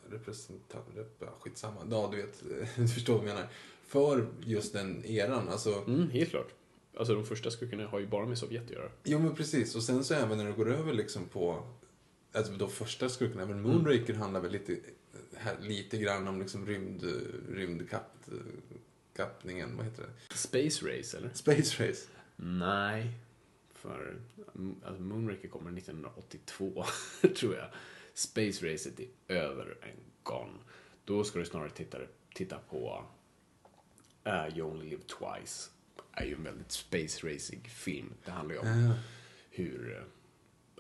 Representant... 0.10 0.86
Skitsamma. 1.40 1.82
Ja, 1.92 2.10
du 2.12 2.18
vet. 2.18 2.44
Du 2.76 2.88
förstår 2.88 3.14
vad 3.14 3.28
jag 3.28 3.36
menar. 3.36 3.48
För 3.88 4.28
just 4.46 4.74
den 4.74 5.06
eran. 5.06 5.50
Alltså, 5.50 5.84
Mm, 5.88 6.10
helt 6.10 6.30
klart. 6.30 6.54
Alltså 6.98 7.16
de 7.16 7.26
första 7.26 7.52
skurkarna 7.52 7.88
har 7.88 8.00
ju 8.00 8.08
bara 8.08 8.26
med 8.26 8.38
Sovjet 8.38 8.64
att 8.64 8.72
göra. 8.72 8.90
Jo, 9.04 9.20
men 9.20 9.36
precis. 9.36 9.76
Och 9.76 9.84
sen 9.84 10.04
så 10.04 10.14
även 10.14 10.38
när 10.38 10.46
du 10.46 10.54
går 10.54 10.72
över 10.72 10.94
liksom 10.94 11.26
på... 11.26 11.64
Alltså 12.36 12.54
de 12.54 12.70
första 12.70 13.10
skurkarna, 13.10 13.42
även 13.42 13.62
Moonraker 13.62 14.14
handlar 14.14 14.42
väl 14.42 14.52
lite, 14.52 14.80
här, 15.34 15.58
lite 15.62 15.98
grann 15.98 16.28
om 16.28 16.40
liksom 16.40 16.66
rymd... 16.66 17.04
Rymdkapp... 17.50 18.26
Kappningen, 19.16 19.78
vad 19.78 19.86
heter 19.86 20.04
det? 20.04 20.38
Space 20.38 20.86
Race, 20.86 21.18
eller? 21.18 21.30
Space 21.34 21.88
Race. 21.88 22.08
Nej. 22.36 23.12
För 23.74 24.18
mm, 24.56 24.76
alltså 24.86 25.02
Moonraker 25.02 25.48
kommer 25.48 25.78
1982, 25.78 26.86
tror 27.36 27.56
jag. 27.56 27.68
Space 28.14 28.74
Racet 28.74 29.00
är 29.00 29.36
över 29.36 29.78
en 29.82 29.98
gone. 30.24 30.60
Då 31.06 31.24
ska 31.24 31.40
du 31.40 31.46
snarare 31.46 31.70
titta, 31.70 31.98
titta 32.34 32.58
på 32.70 33.06
uh, 34.28 34.58
You 34.58 34.72
Only 34.72 34.90
Live 34.90 35.02
Twice. 35.02 35.70
är 36.12 36.26
ju 36.26 36.34
en 36.34 36.44
väldigt 36.44 36.72
space 36.72 37.34
racing 37.34 37.70
film. 37.70 38.14
Det 38.26 38.32
handlar 38.32 38.56
ju 38.56 38.62
om 38.62 38.94
hur, 39.50 39.98
eh, 39.98 40.04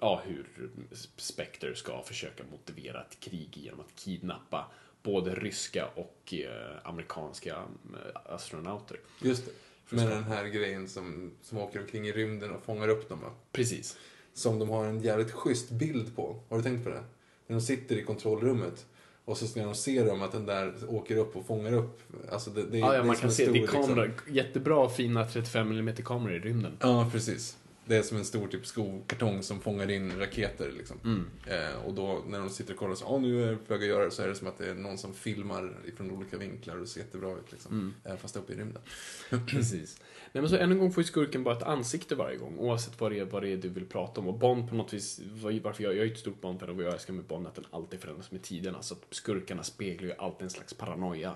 ja, 0.02 0.22
hur 0.26 0.70
Spectre 1.18 1.76
ska 1.76 2.02
försöka 2.02 2.44
motivera 2.52 3.02
ett 3.02 3.20
krig 3.20 3.50
genom 3.58 3.80
att 3.80 3.96
kidnappa 3.96 4.72
både 5.04 5.36
ryska 5.36 5.86
och 5.96 6.34
eh, 6.34 6.78
amerikanska 6.84 7.50
eh, 7.54 8.34
astronauter. 8.34 9.00
Just 9.22 9.46
det. 9.46 9.52
Med 9.96 10.08
den 10.08 10.24
här 10.24 10.46
grejen 10.46 10.88
som, 10.88 11.32
som 11.42 11.58
åker 11.58 11.80
omkring 11.80 12.08
i 12.08 12.12
rymden 12.12 12.52
och 12.52 12.64
fångar 12.64 12.88
upp 12.88 13.10
dem. 13.10 13.22
va? 13.22 13.32
Precis. 13.52 13.98
Som 14.34 14.60
de 14.60 14.70
har 14.70 14.86
en 14.86 15.02
jävligt 15.02 15.32
schysst 15.32 15.70
bild 15.70 16.16
på. 16.16 16.40
Har 16.50 16.58
du 16.58 16.64
tänkt 16.64 16.84
på 16.84 16.90
det? 16.90 17.04
När 17.48 17.56
de 17.56 17.62
sitter 17.62 17.96
i 17.96 18.04
kontrollrummet 18.04 18.86
och 19.26 19.38
så 19.38 19.48
ska 19.48 19.64
de 19.64 19.76
se 19.76 20.04
dem 20.04 20.22
att 20.22 20.32
den 20.32 20.46
där 20.46 20.74
åker 20.88 21.18
upp 21.18 21.36
och 21.36 21.46
fångar 21.46 21.74
upp. 21.74 22.02
Alltså 22.32 22.50
det, 22.50 22.64
det, 22.64 22.78
Ja, 22.78 22.90
det 22.90 22.96
ja, 22.96 23.02
är 23.02 23.08
man 23.08 23.16
kan 23.16 23.32
se. 23.32 23.52
Det 23.52 23.60
är 23.60 23.68
kamera, 23.68 24.06
Liksom, 24.06 24.34
jättebra 24.36 24.90
fina 24.90 25.28
35 25.28 25.72
mm 25.72 25.96
kameror 25.96 26.36
i 26.36 26.40
rymden. 26.40 26.78
ja, 26.82 27.10
precis. 27.12 27.58
Det 27.88 27.96
är 27.98 28.02
som 28.02 28.18
en 28.18 28.26
stor 28.26 28.48
typ 28.48 28.66
skokartong 28.66 29.44
som 29.44 29.62
fångar 29.62 29.92
in 29.92 30.20
raketer. 30.20 30.72
Liksom. 30.78 30.98
Mm. 31.04 31.26
Eh, 31.48 31.86
och 31.86 31.94
då 31.94 32.24
när 32.28 32.40
de 32.40 32.50
sitter 32.50 32.74
och 32.74 32.80
kollar 32.80 32.96
så, 32.96 33.06
ja 33.06 33.18
nu 33.18 33.44
är 33.44 33.48
jag 33.52 33.68
på 33.68 33.74
väg 33.74 33.84
att 33.84 33.90
göra 33.90 34.06
det, 34.06 34.12
så 34.12 34.22
är 34.24 34.28
det 34.28 34.36
som 34.36 34.48
att 34.48 34.58
det 34.58 34.70
är 34.70 34.74
någon 34.74 34.98
som 34.98 35.14
filmar 35.14 35.78
från 35.98 36.12
olika 36.12 36.38
vinklar 36.38 36.76
och 36.76 36.82
det 36.82 36.88
ser 36.88 37.00
jättebra 37.02 37.32
ut. 37.32 37.52
Liksom. 37.52 37.72
Mm. 37.72 37.94
Eh, 38.04 38.16
fast 38.22 38.38
uppe 38.38 38.54
i 38.54 38.56
rymden. 38.56 38.82
Precis. 39.48 40.02
Nej, 40.32 40.42
men 40.42 40.50
så 40.50 40.56
en 40.58 40.78
gång 40.80 40.92
får 40.94 41.04
ju 41.04 41.08
skurken 41.08 41.44
bara 41.44 41.58
ett 41.58 41.64
ansikte 41.64 42.16
varje 42.16 42.38
gång, 42.38 42.58
oavsett 42.60 43.00
vad 43.02 43.12
det 43.12 43.20
är, 43.20 43.26
vad 43.26 43.44
det 43.44 43.50
är 43.50 43.58
du 43.58 43.70
vill 43.70 43.86
prata 43.86 44.22
om. 44.22 44.28
Och 44.28 44.40
Bond 44.40 44.70
på 44.70 44.76
något 44.76 44.94
vis, 44.94 45.22
varför 45.64 45.84
jag, 45.84 45.94
jag 45.94 46.00
är 46.02 46.06
ju 46.06 46.12
ett 46.12 46.20
stort 46.20 46.42
Bond-fan 46.42 46.70
och 46.70 46.76
vad 46.76 46.86
jag 46.86 46.94
älskar 46.94 47.14
med 47.14 47.26
Bond 47.26 47.48
att 47.48 47.56
den 47.56 47.66
alltid 47.72 48.00
förändras 48.00 48.32
med 48.32 48.42
tiderna. 48.42 48.82
Så 48.82 48.94
att 48.94 49.06
skurkarna 49.12 49.64
speglar 49.64 50.08
ju 50.08 50.14
alltid 50.18 50.44
en 50.44 50.50
slags 50.50 50.74
paranoia. 50.74 51.36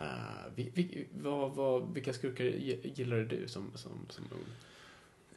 Uh, 0.00 0.04
vi, 0.54 0.70
vi, 0.74 1.06
vad, 1.22 1.54
vad, 1.54 1.94
vilka 1.94 2.12
skurkar 2.12 2.44
gi- 2.44 2.92
gillade 2.94 3.24
du 3.24 3.48
som, 3.48 3.70
som, 3.74 3.92
som 4.08 4.24
ung? 4.32 4.44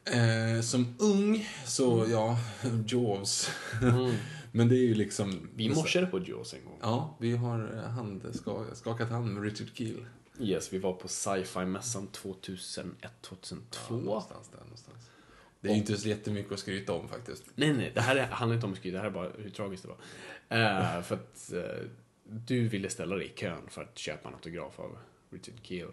Eh, 0.06 0.62
som 0.62 0.96
ung, 1.00 1.48
så 1.66 2.06
ja, 2.10 2.38
Jaws. 2.88 3.52
Men 4.52 4.70
det 4.70 4.76
är 4.76 4.84
ju 4.88 4.94
liksom... 4.94 5.50
Vi 5.56 5.70
morsade 5.70 6.08
på 6.08 6.20
Jaws 6.20 6.54
en 6.54 6.66
gång. 6.66 6.78
Ja, 6.82 7.18
vi 7.20 7.36
har 7.36 7.74
eh, 7.78 7.90
hand, 7.90 8.36
ska, 8.36 8.66
skakat 8.74 9.10
hand 9.10 9.34
med 9.34 9.44
Richard 9.44 9.68
Keel. 9.74 10.06
Yes, 10.40 10.74
vi 10.74 10.78
var 10.78 10.94
på 10.94 11.08
sci-fi-mässan 11.08 12.08
2001-2002. 12.08 14.04
någonstans 14.04 14.50
där 14.52 14.60
någonstans. 14.60 15.10
Det 15.62 15.70
är 15.70 15.74
ju 15.74 15.78
inte 15.80 15.98
så 15.98 16.10
jättemycket 16.10 16.52
att 16.52 16.60
skryta 16.60 16.94
om 16.94 17.08
faktiskt. 17.08 17.44
Nej, 17.56 17.74
nej, 17.74 17.92
det 17.96 18.02
här 18.02 18.16
är, 18.16 18.26
handlar 18.26 18.56
inte 18.56 18.68
om 18.68 18.76
skryt, 18.76 18.94
det 18.94 19.00
här 19.00 19.06
är 19.06 19.12
bara 19.12 19.30
hur 19.38 19.50
tragiskt 19.50 19.84
det 19.84 19.90
var. 19.90 19.98
Eh, 20.60 21.02
för 21.02 21.16
att 21.16 21.54
eh, 21.54 21.88
du 22.24 22.68
ville 22.68 22.90
ställa 22.90 23.16
dig 23.16 23.26
i 23.26 23.30
kön 23.30 23.62
för 23.68 23.82
att 23.82 23.98
köpa 23.98 24.30
en 24.30 24.36
autograf 24.36 24.80
av 24.80 24.98
Richard 25.30 25.56
Keel. 25.64 25.92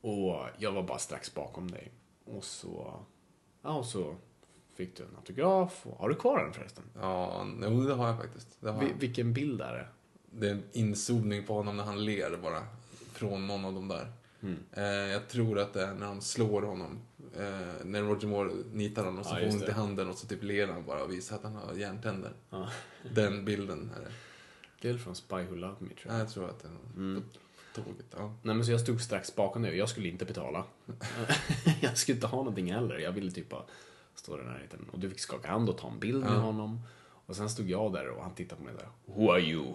Och 0.00 0.46
jag 0.58 0.72
var 0.72 0.82
bara 0.82 0.98
strax 0.98 1.34
bakom 1.34 1.70
dig. 1.70 1.92
Och 2.26 2.44
så, 2.44 3.00
ja, 3.62 3.78
och 3.78 3.86
så 3.86 4.16
fick 4.74 4.96
du 4.96 5.02
en 5.02 5.16
autograf. 5.16 5.86
Och, 5.86 5.98
har 5.98 6.08
du 6.08 6.14
kvar 6.14 6.44
den 6.44 6.52
förresten? 6.52 6.84
Ja, 6.94 7.46
jo, 7.62 7.80
det 7.80 7.94
har 7.94 8.06
jag 8.08 8.16
faktiskt. 8.16 8.56
Det, 8.60 8.70
har 8.70 8.80
Vi, 8.80 8.86
jag. 8.90 8.94
vilken 8.94 9.32
bild 9.32 9.60
är 9.60 9.72
det? 9.74 9.86
det 10.30 10.46
är 10.48 10.52
en 10.52 10.62
inzoomning 10.72 11.46
på 11.46 11.54
honom 11.54 11.76
när 11.76 11.84
han 11.84 12.04
ler 12.04 12.36
bara. 12.42 12.62
Från 13.12 13.46
någon 13.46 13.64
av 13.64 13.72
dem 13.74 13.88
där. 13.88 14.12
Mm. 14.42 14.58
Eh, 14.72 14.84
jag 14.84 15.28
tror 15.28 15.58
att 15.58 15.72
det 15.72 15.82
är 15.82 15.94
när 15.94 16.06
de 16.06 16.20
slår 16.20 16.62
honom. 16.62 16.98
Eh, 17.36 17.84
när 17.84 18.02
Roger 18.02 18.28
Moore 18.28 18.52
nitar 18.72 19.04
honom 19.04 19.24
så 19.24 19.30
Ja, 19.34 19.50
får 19.50 19.56
ont 19.56 19.68
i 19.68 19.72
handen 19.72 20.08
och 20.08 20.14
så 20.18 20.26
typ 20.26 20.42
ler 20.42 20.68
han 20.68 20.84
bara 20.86 21.02
och 21.04 21.12
visar 21.12 21.36
att 21.36 21.42
han 21.42 21.54
har 21.54 21.74
järntänder. 21.74 22.32
Ja. 22.50 22.68
Den 23.14 23.44
bilden 23.44 23.90
är 23.96 24.00
det. 24.00 24.12
Det 24.80 24.88
är 24.88 24.98
från 24.98 25.14
Spy 25.16 25.36
Who 25.36 25.54
Loved 25.54 25.82
Me, 25.82 25.88
tror 25.88 25.98
jag. 26.04 26.14
Ja, 26.14 26.18
jag 26.18 26.28
tror 26.30 26.48
att 26.50 26.58
det 26.62 26.68
är 26.68 26.96
Mm. 26.96 27.22
Tåget. 27.84 28.06
Ja. 28.16 28.34
Nej 28.42 28.54
men 28.54 28.64
så 28.64 28.70
jag 28.70 28.80
stod 28.80 29.00
strax 29.00 29.34
bakom 29.34 29.62
dig 29.62 29.70
och 29.70 29.76
jag 29.76 29.88
skulle 29.88 30.08
inte 30.08 30.24
betala. 30.24 30.64
jag 31.80 31.98
skulle 31.98 32.16
inte 32.16 32.26
ha 32.26 32.38
någonting 32.38 32.72
heller. 32.72 32.98
Jag 32.98 33.12
ville 33.12 33.30
typ 33.30 33.48
bara 33.48 33.62
stå 34.14 34.36
där 34.36 34.42
i 34.42 34.46
närheten. 34.46 34.88
Och 34.92 34.98
du 34.98 35.10
fick 35.10 35.20
skaka 35.20 35.48
hand 35.48 35.68
och 35.68 35.78
ta 35.78 35.88
en 35.88 35.98
bild 35.98 36.20
med 36.20 36.32
Ja. 36.32 36.38
honom. 36.38 36.80
Och 37.26 37.36
sen 37.36 37.48
stod 37.50 37.70
jag 37.70 37.92
där 37.92 38.08
och 38.08 38.22
han 38.22 38.34
tittade 38.34 38.58
på 38.58 38.64
mig 38.64 38.74
där. 38.78 38.88
Who 39.14 39.30
are 39.32 39.40
you? 39.40 39.74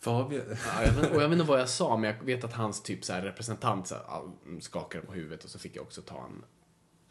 Fabian. 0.00 0.42
Ja, 0.66 0.84
jag 0.84 0.92
vet, 0.92 1.10
och 1.10 1.22
jag 1.22 1.28
vet 1.28 1.32
inte 1.38 1.48
vad 1.50 1.60
jag 1.60 1.68
sa, 1.68 1.96
men 1.96 2.10
jag 2.10 2.24
vet 2.24 2.44
att 2.44 2.52
hans 2.52 2.82
typ 2.82 3.04
så 3.04 3.12
här 3.12 3.22
representant 3.22 3.86
så 3.88 3.94
här, 3.94 4.60
skakade 4.60 5.06
på 5.06 5.12
huvudet 5.12 5.44
och 5.44 5.50
så 5.50 5.58
fick 5.58 5.76
jag 5.76 5.82
också 5.82 6.02
ta 6.02 6.24
en 6.24 6.44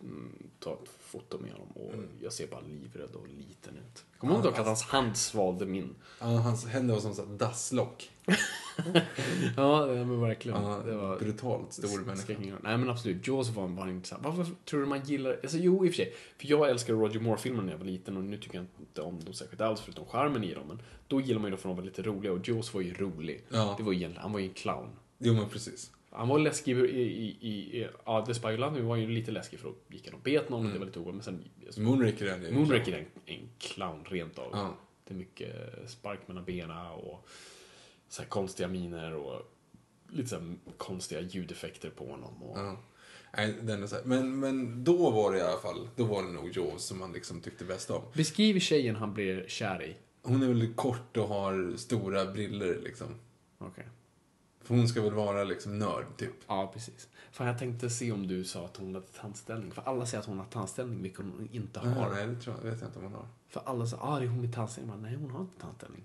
mm, 0.07 0.49
ta 0.59 0.73
ett 0.73 0.89
foto 0.99 1.39
med 1.39 1.51
honom 1.51 1.67
och 1.71 1.93
jag 2.21 2.33
ser 2.33 2.47
bara 2.47 2.61
livrädd 2.61 3.15
och 3.15 3.27
liten 3.27 3.77
ut. 3.77 4.05
Kommer 4.17 4.33
du 4.33 4.37
ihåg 4.39 4.45
dock 4.45 4.59
att 4.59 4.65
hans 4.65 4.83
hand 4.83 5.17
svalde 5.17 5.65
min? 5.65 5.95
Ja, 6.19 6.25
hans 6.25 6.65
händer 6.67 6.93
var 6.93 7.13
som 7.13 7.37
dasslock. 7.37 8.11
ja, 9.57 9.85
men 9.87 10.21
verkligen. 10.21 10.63
Ja, 10.63 10.81
det 10.85 10.95
var 10.95 11.19
brutalt 11.19 11.73
stor 11.73 12.05
människa. 12.05 12.33
Nej 12.63 12.77
men 12.77 12.89
absolut, 12.89 13.27
Jaws 13.27 13.49
var 13.49 13.67
bara 13.67 13.89
intressant. 13.89 14.25
Varför 14.25 14.45
tror 14.65 14.79
du 14.79 14.85
man 14.85 15.03
gillar, 15.03 15.39
alltså 15.43 15.57
jo 15.57 15.85
i 15.85 15.89
och 15.89 15.93
för 15.93 15.97
sig. 15.97 16.13
För 16.37 16.47
jag 16.47 16.69
älskade 16.69 16.99
Roger 16.99 17.19
Moore-filmerna 17.19 17.63
när 17.63 17.71
jag 17.71 17.77
var 17.77 17.85
liten 17.85 18.17
och 18.17 18.23
nu 18.23 18.37
tycker 18.37 18.55
jag 18.55 18.65
inte 18.79 19.01
om 19.01 19.19
dem 19.23 19.33
särskilt 19.33 19.61
alls 19.61 19.81
förutom 19.81 20.05
charmen 20.05 20.43
i 20.43 20.53
dem. 20.53 20.67
Men 20.67 20.81
då 21.07 21.21
gillar 21.21 21.39
man 21.39 21.47
ju 21.47 21.51
dem 21.51 21.59
för 21.59 21.69
att 21.69 21.75
de 21.75 21.81
var 21.81 21.85
lite 21.85 22.01
roliga 22.01 22.31
och 22.31 22.47
Jaws 22.47 22.73
var 22.73 22.81
ju 22.81 22.93
rolig. 22.93 23.43
Ja. 23.49 23.75
Det 23.77 23.83
var 23.83 23.93
ju 23.93 24.13
han 24.17 24.31
var 24.31 24.39
ju 24.39 24.47
en 24.47 24.53
clown. 24.53 24.89
Jo, 25.17 25.33
men 25.33 25.49
precis. 25.49 25.91
Han 26.09 26.27
var 26.27 26.39
läskig 26.39 26.77
i, 26.77 26.81
i, 26.81 27.37
i, 27.41 27.49
i 27.49 27.87
ja, 28.05 28.25
The 28.25 28.33
Spy 28.33 28.57
Me 28.57 28.81
var 28.81 28.95
ju 28.95 29.07
lite 29.07 29.31
läskig 29.31 29.59
för 29.59 29.67
då 29.67 29.75
gick 29.87 30.05
han 30.05 30.15
och 30.15 30.21
bet 30.21 30.49
någon 30.49 30.65
och 30.65 30.73
det 30.73 30.79
var 30.79 30.85
lite 30.85 30.99
ovanligt. 30.99 31.25
Men 31.25 31.35
sen, 31.35 31.43
alltså, 31.65 31.81
Moonraker 31.81 32.25
är 32.25 32.47
en 32.47 32.55
Moonraker 32.55 32.93
är 32.93 32.97
en, 32.97 33.05
en 33.25 33.49
clown 33.59 34.05
rent 34.05 34.39
av. 34.39 34.49
Ja. 34.51 34.75
Det 35.07 35.13
är 35.13 35.17
mycket 35.17 35.55
spark 35.87 36.19
mellan 36.27 36.45
benen 36.45 36.91
och 36.91 37.27
så 38.11 38.21
här 38.21 38.29
konstiga 38.29 38.67
miner 38.67 39.13
och 39.13 39.41
lite 40.09 40.29
så 40.29 40.35
här 40.35 40.55
konstiga 40.77 41.21
ljudeffekter 41.21 41.89
på 41.89 42.09
honom. 42.11 42.43
Och, 42.43 42.59
Ja. 42.59 42.77
Nej, 43.37 43.57
den 43.61 43.83
är 43.83 43.87
så 43.87 43.95
här. 43.95 44.03
Men, 44.03 44.39
men 44.39 44.83
då 44.83 45.11
var 45.11 45.31
det 45.31 45.37
i 45.37 45.41
alla 45.41 45.59
fall, 45.59 45.89
då 45.95 46.03
var 46.05 46.23
det 46.23 46.29
nog 46.29 46.57
Jaws 46.57 46.83
som 46.83 46.99
man 46.99 47.13
liksom 47.13 47.41
tyckte 47.41 47.65
bäst 47.65 47.89
om. 47.91 48.01
Beskriv 48.13 48.59
tjejen 48.59 48.95
han 48.95 49.13
blir 49.13 49.45
kär 49.47 49.83
i. 49.83 49.95
Hon 50.21 50.43
är 50.43 50.47
väl 50.47 50.73
kort 50.73 51.17
och 51.17 51.27
har 51.27 51.77
stora 51.77 52.25
briller 52.25 52.79
liksom. 52.81 53.07
Okej. 53.57 53.87
För 54.61 54.75
hon 54.75 54.87
ska 54.87 55.01
väl 55.01 55.13
vara 55.13 55.43
liksom 55.43 55.79
nörd, 55.79 56.05
typ. 56.17 56.33
Ja, 56.47 56.71
precis. 56.73 57.07
Fan, 57.31 57.47
jag 57.47 57.59
tänkte 57.59 57.89
se 57.89 58.11
om 58.11 58.27
du 58.27 58.43
sa 58.43 58.65
att 58.65 58.77
hon 58.77 58.95
hade 58.95 59.07
tandställning. 59.07 59.71
För 59.71 59.81
alla 59.81 60.05
säger 60.05 60.19
att 60.21 60.27
hon 60.27 60.37
har 60.37 60.45
tandställning, 60.45 61.01
vilket 61.01 61.19
hon 61.19 61.49
inte 61.51 61.79
har. 61.79 62.01
Ja, 62.01 62.09
nej, 62.13 62.27
det 62.27 62.35
tror 62.41 62.55
jag, 62.55 62.71
vet 62.71 62.81
jag 62.81 62.89
inte 62.89 62.99
om 62.99 63.05
hon 63.05 63.13
har. 63.13 63.27
För 63.47 63.61
alla 63.65 63.87
säger, 63.87 64.03
ah, 64.03 64.19
det 64.19 64.25
är 64.25 64.29
hon 64.29 64.41
med 64.41 64.53
tandställning. 64.53 64.91
Men, 64.95 65.01
nej, 65.01 65.15
hon 65.15 65.31
har 65.31 65.41
inte 65.41 65.59
tandställning. 65.59 66.03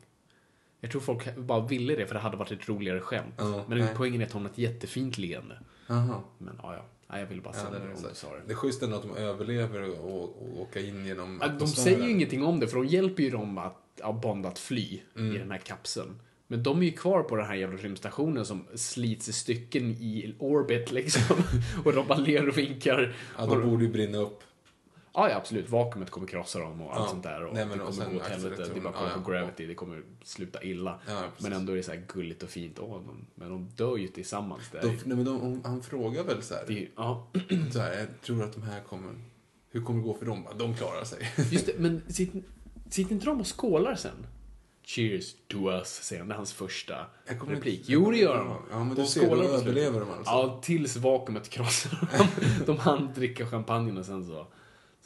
Jag 0.86 0.90
tror 0.90 1.00
folk 1.00 1.36
bara 1.36 1.66
ville 1.66 1.94
det 1.96 2.06
för 2.06 2.14
det 2.14 2.20
hade 2.20 2.36
varit 2.36 2.52
ett 2.52 2.68
roligare 2.68 3.00
skämt. 3.00 3.34
Ja, 3.36 3.64
men 3.68 3.78
nej. 3.78 3.88
poängen 3.96 4.20
är 4.20 4.26
att 4.26 4.32
hon 4.32 4.42
har 4.42 4.50
ett 4.50 4.58
jättefint 4.58 5.18
leende. 5.18 5.58
Jaha. 5.86 6.20
Men 6.38 6.60
ja, 6.62 6.74
ja. 6.74 6.84
Nej, 7.06 7.20
jag 7.20 7.26
ville 7.26 7.40
bara 7.42 7.54
Ja, 7.54 7.60
säga 7.60 7.70
den 7.70 7.80
det 7.80 8.28
här. 8.28 8.36
det. 8.36 8.42
det 8.46 8.52
är 8.52 8.56
schysst 8.56 8.82
ändå 8.82 8.96
att 8.96 9.02
de 9.02 9.16
överlever 9.16 10.00
och, 10.00 10.22
och, 10.22 10.60
åka 10.60 10.80
in 10.80 11.06
genom 11.06 11.38
Ja, 11.42 11.48
De 11.48 11.68
säger 11.68 12.04
ju 12.04 12.10
ingenting 12.10 12.44
om 12.44 12.60
det, 12.60 12.68
för 12.68 12.76
de 12.76 12.86
hjälper 12.86 13.22
ju 13.22 13.30
dem 13.30 13.58
att, 13.58 13.82
ja, 14.00 14.12
Bond 14.12 14.46
att 14.46 14.58
fly 14.58 15.00
Mm. 15.16 15.36
i 15.36 15.38
den 15.38 15.50
här 15.50 15.58
kapseln. 15.58 16.20
Men 16.46 16.62
de 16.62 16.80
är 16.82 16.86
ju 16.86 16.92
kvar 16.92 17.22
på 17.22 17.36
den 17.36 17.46
här 17.46 17.54
jävla 17.54 17.76
rymdstationen 17.78 18.44
som 18.44 18.64
slits 18.74 19.28
i 19.28 19.32
stycken 19.32 19.90
i 19.90 20.34
orbit 20.38 20.92
liksom. 20.92 21.36
och 21.84 21.92
de 21.92 22.06
bara 22.06 22.18
ler 22.18 22.48
och 22.48 22.58
vinkar. 22.58 23.14
Ja, 23.38 23.46
de 23.46 23.70
borde 23.70 23.84
ju 23.84 23.92
brinna 23.92 24.18
upp. 24.18 24.42
Ja, 25.16 25.30
ja, 25.30 25.36
absolut. 25.36 25.70
Vakuumet 25.70 26.10
kommer 26.10 26.26
krossa 26.26 26.58
dem 26.58 26.80
och 26.80 26.96
allt 26.96 27.10
sånt 27.10 27.22
där. 27.22 27.44
Och 27.44 27.54
Nej, 27.54 27.66
det 27.66 27.78
kommer 27.78 28.10
gå 28.10 28.16
åt 28.16 28.22
helvete. 28.26 28.56
Det 28.56 28.78
är 28.78 28.80
bara 28.80 28.88
acceleratorn. 28.88 28.92
kolla 28.92 29.24
på. 29.24 29.30
Gravity. 29.30 29.66
Det 29.66 29.74
kommer 29.74 30.02
sluta 30.24 30.62
illa. 30.62 31.00
Men 31.38 31.52
ändå 31.52 31.72
är 31.72 31.76
det 31.76 31.82
så 31.82 31.90
här 31.92 32.04
gulligt 32.14 32.42
och 32.42 32.48
fint. 32.48 32.78
Åh, 32.78 33.02
de, 33.06 33.26
men 33.34 33.48
de 33.50 33.68
dör 33.76 33.96
ju 33.96 34.08
tillsammans. 34.08 34.62
Det 34.72 34.78
är 34.78 34.82
De, 34.82 34.88
nej, 34.88 35.16
men 35.16 35.24
de, 35.24 35.60
han 35.64 35.82
frågar 35.82 36.24
väl 36.24 36.42
så 36.42 36.54
här, 36.54 36.64
det 36.66 36.88
ja. 36.96 37.26
så 37.72 37.78
här, 37.78 37.98
jag 37.98 38.06
tror 38.22 38.44
att 38.44 38.52
de 38.52 38.62
här 38.62 38.80
kommer, 38.80 39.14
hur 39.70 39.82
kommer 39.82 40.00
det 40.00 40.06
gå 40.06 40.14
för 40.14 40.26
dem? 40.26 40.46
De 40.58 40.74
klarar 40.74 41.04
sig. 41.04 41.18
Just 41.50 41.66
det, 41.66 41.72
men 41.78 42.02
sitter, 42.08 42.42
sitter 42.90 43.12
inte 43.12 43.26
de 43.26 43.40
och 43.40 43.60
skålar 43.60 43.94
sen? 43.94 44.26
Cheers 44.84 45.34
to 45.48 45.70
us, 45.70 45.88
säger 45.88 46.20
han. 46.22 46.28
Det 46.28 46.34
är 46.34 46.36
hans 46.36 46.52
första 46.52 47.06
replik. 47.46 47.78
inte- 47.78 47.92
Jo, 47.92 48.10
det 48.10 48.18
gör 48.18 48.38
de. 48.38 48.56
Ja, 48.70 48.84
men 48.84 48.94
de 48.94 49.02
du 49.02 49.08
ser, 49.08 49.30
då 49.36 49.42
överlever 49.42 50.00
de 50.00 50.10
alltså. 50.10 50.32
Ja, 50.32 50.60
tills 50.62 50.96
vakuumet 50.96 51.48
krossar 51.48 52.08
dem. 52.18 52.26
De 52.66 52.78
hann 52.78 53.12
dricka 53.14 53.46
champagne 53.46 53.98
och 54.00 54.06
sen 54.06 54.26
så... 54.26 54.46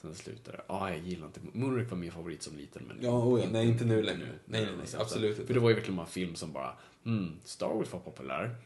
Sen 0.00 0.14
slutar 0.14 0.52
det. 0.52 0.62
Ja, 0.68 0.90
jag 0.90 0.98
gillar 0.98 1.26
inte... 1.26 1.40
Moonraker 1.52 1.90
var 1.90 1.98
min 1.98 2.12
favorit 2.12 2.42
som 2.42 2.56
liten, 2.56 2.82
men... 2.88 2.98
Ja, 3.00 3.10
oh 3.10 3.40
ja, 3.40 3.46
nej, 3.52 3.68
inte 3.68 3.84
nu 3.84 4.02
längre. 4.02 4.18
nu. 4.18 4.38
Nej, 4.44 4.64
nej, 4.64 4.74
nej, 4.76 4.86
absolut 5.00 5.34
För 5.34 5.42
inte. 5.42 5.52
det 5.52 5.60
var 5.60 5.68
ju 5.68 5.74
verkligen 5.74 6.00
en 6.00 6.06
film 6.06 6.34
som 6.34 6.52
bara... 6.52 6.72
Mm, 7.06 7.36
Star 7.44 7.68
Wars 7.68 7.92
var 7.92 8.00
populär. 8.00 8.56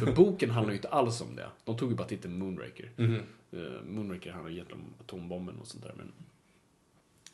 För 0.00 0.12
boken 0.16 0.50
handlar 0.50 0.72
ju 0.72 0.76
inte 0.76 0.88
alls 0.88 1.20
om 1.20 1.36
det. 1.36 1.48
De 1.64 1.76
tog 1.76 1.90
ju 1.90 1.96
bara 1.96 2.08
titeln 2.08 2.38
Moonraker. 2.38 2.90
Mhm. 2.96 3.20
Eh, 3.52 3.82
Moonraker 3.86 4.32
handlar 4.32 4.52
egentligen 4.52 4.82
om 4.82 4.94
atombomben 5.00 5.58
och 5.60 5.66
sånt 5.66 5.82
där, 5.82 5.94
men... 5.96 6.12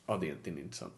Ja, 0.07 0.17
det 0.17 0.31
är, 0.31 0.37
det 0.45 0.51
är 0.51 0.59
intressant. 0.59 0.95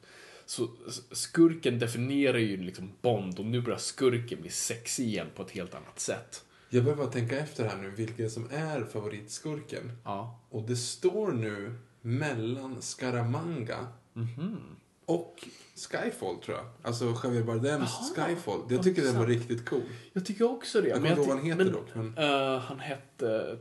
Så 0.47 0.69
skurken 1.13 1.79
definierar 1.79 2.39
ju 2.39 2.57
liksom 2.57 2.93
Bond 3.01 3.39
och 3.39 3.47
nu 3.47 3.61
börjar 3.61 3.79
skurken 3.79 4.41
bli 4.41 4.51
sexig 4.51 5.07
igen 5.07 5.27
på 5.37 5.43
ett 5.43 5.51
helt 5.51 5.75
annat 5.75 6.01
sätt. 6.01 6.45
Jag 6.71 6.85
behöver 6.85 7.05
bara 7.05 7.13
tänka 7.13 7.39
efter 7.39 7.65
här 7.69 7.77
nu, 7.83 7.91
vilken 7.91 8.31
som 8.31 8.49
är 8.51 8.85
favoritskurken. 8.85 9.93
Ja. 10.05 10.41
Och 10.51 10.63
det 10.63 10.77
står 10.77 11.33
nu 11.33 11.75
mellan 12.01 12.83
Scaramanga 12.83 13.87
Mhm. 14.13 14.77
och 15.05 15.49
Skyfall, 15.75 16.37
tror 16.39 16.57
jag. 16.57 16.67
Alltså 16.83 17.05
Javier 17.25 17.43
Bardems 17.45 17.91
Skyfall. 18.17 18.61
Jag 18.71 18.83
tycker 18.83 19.03
den 19.03 19.19
var 19.19 19.27
riktigt 19.27 19.69
cool. 19.69 19.83
Jag 20.13 20.27
tycker 20.27 20.51
också 20.51 20.81
det. 20.81 20.89
Jag 20.89 20.97
kommer 20.97 21.09
inte 21.11 21.21
ihåg 21.21 21.29
vad 21.29 21.37
han 21.39 21.47
heter 21.47 21.73
dock, 21.73 21.95
men- 21.95 22.19
eh, 22.19 22.59
han 22.59 22.81
hette 22.81 23.59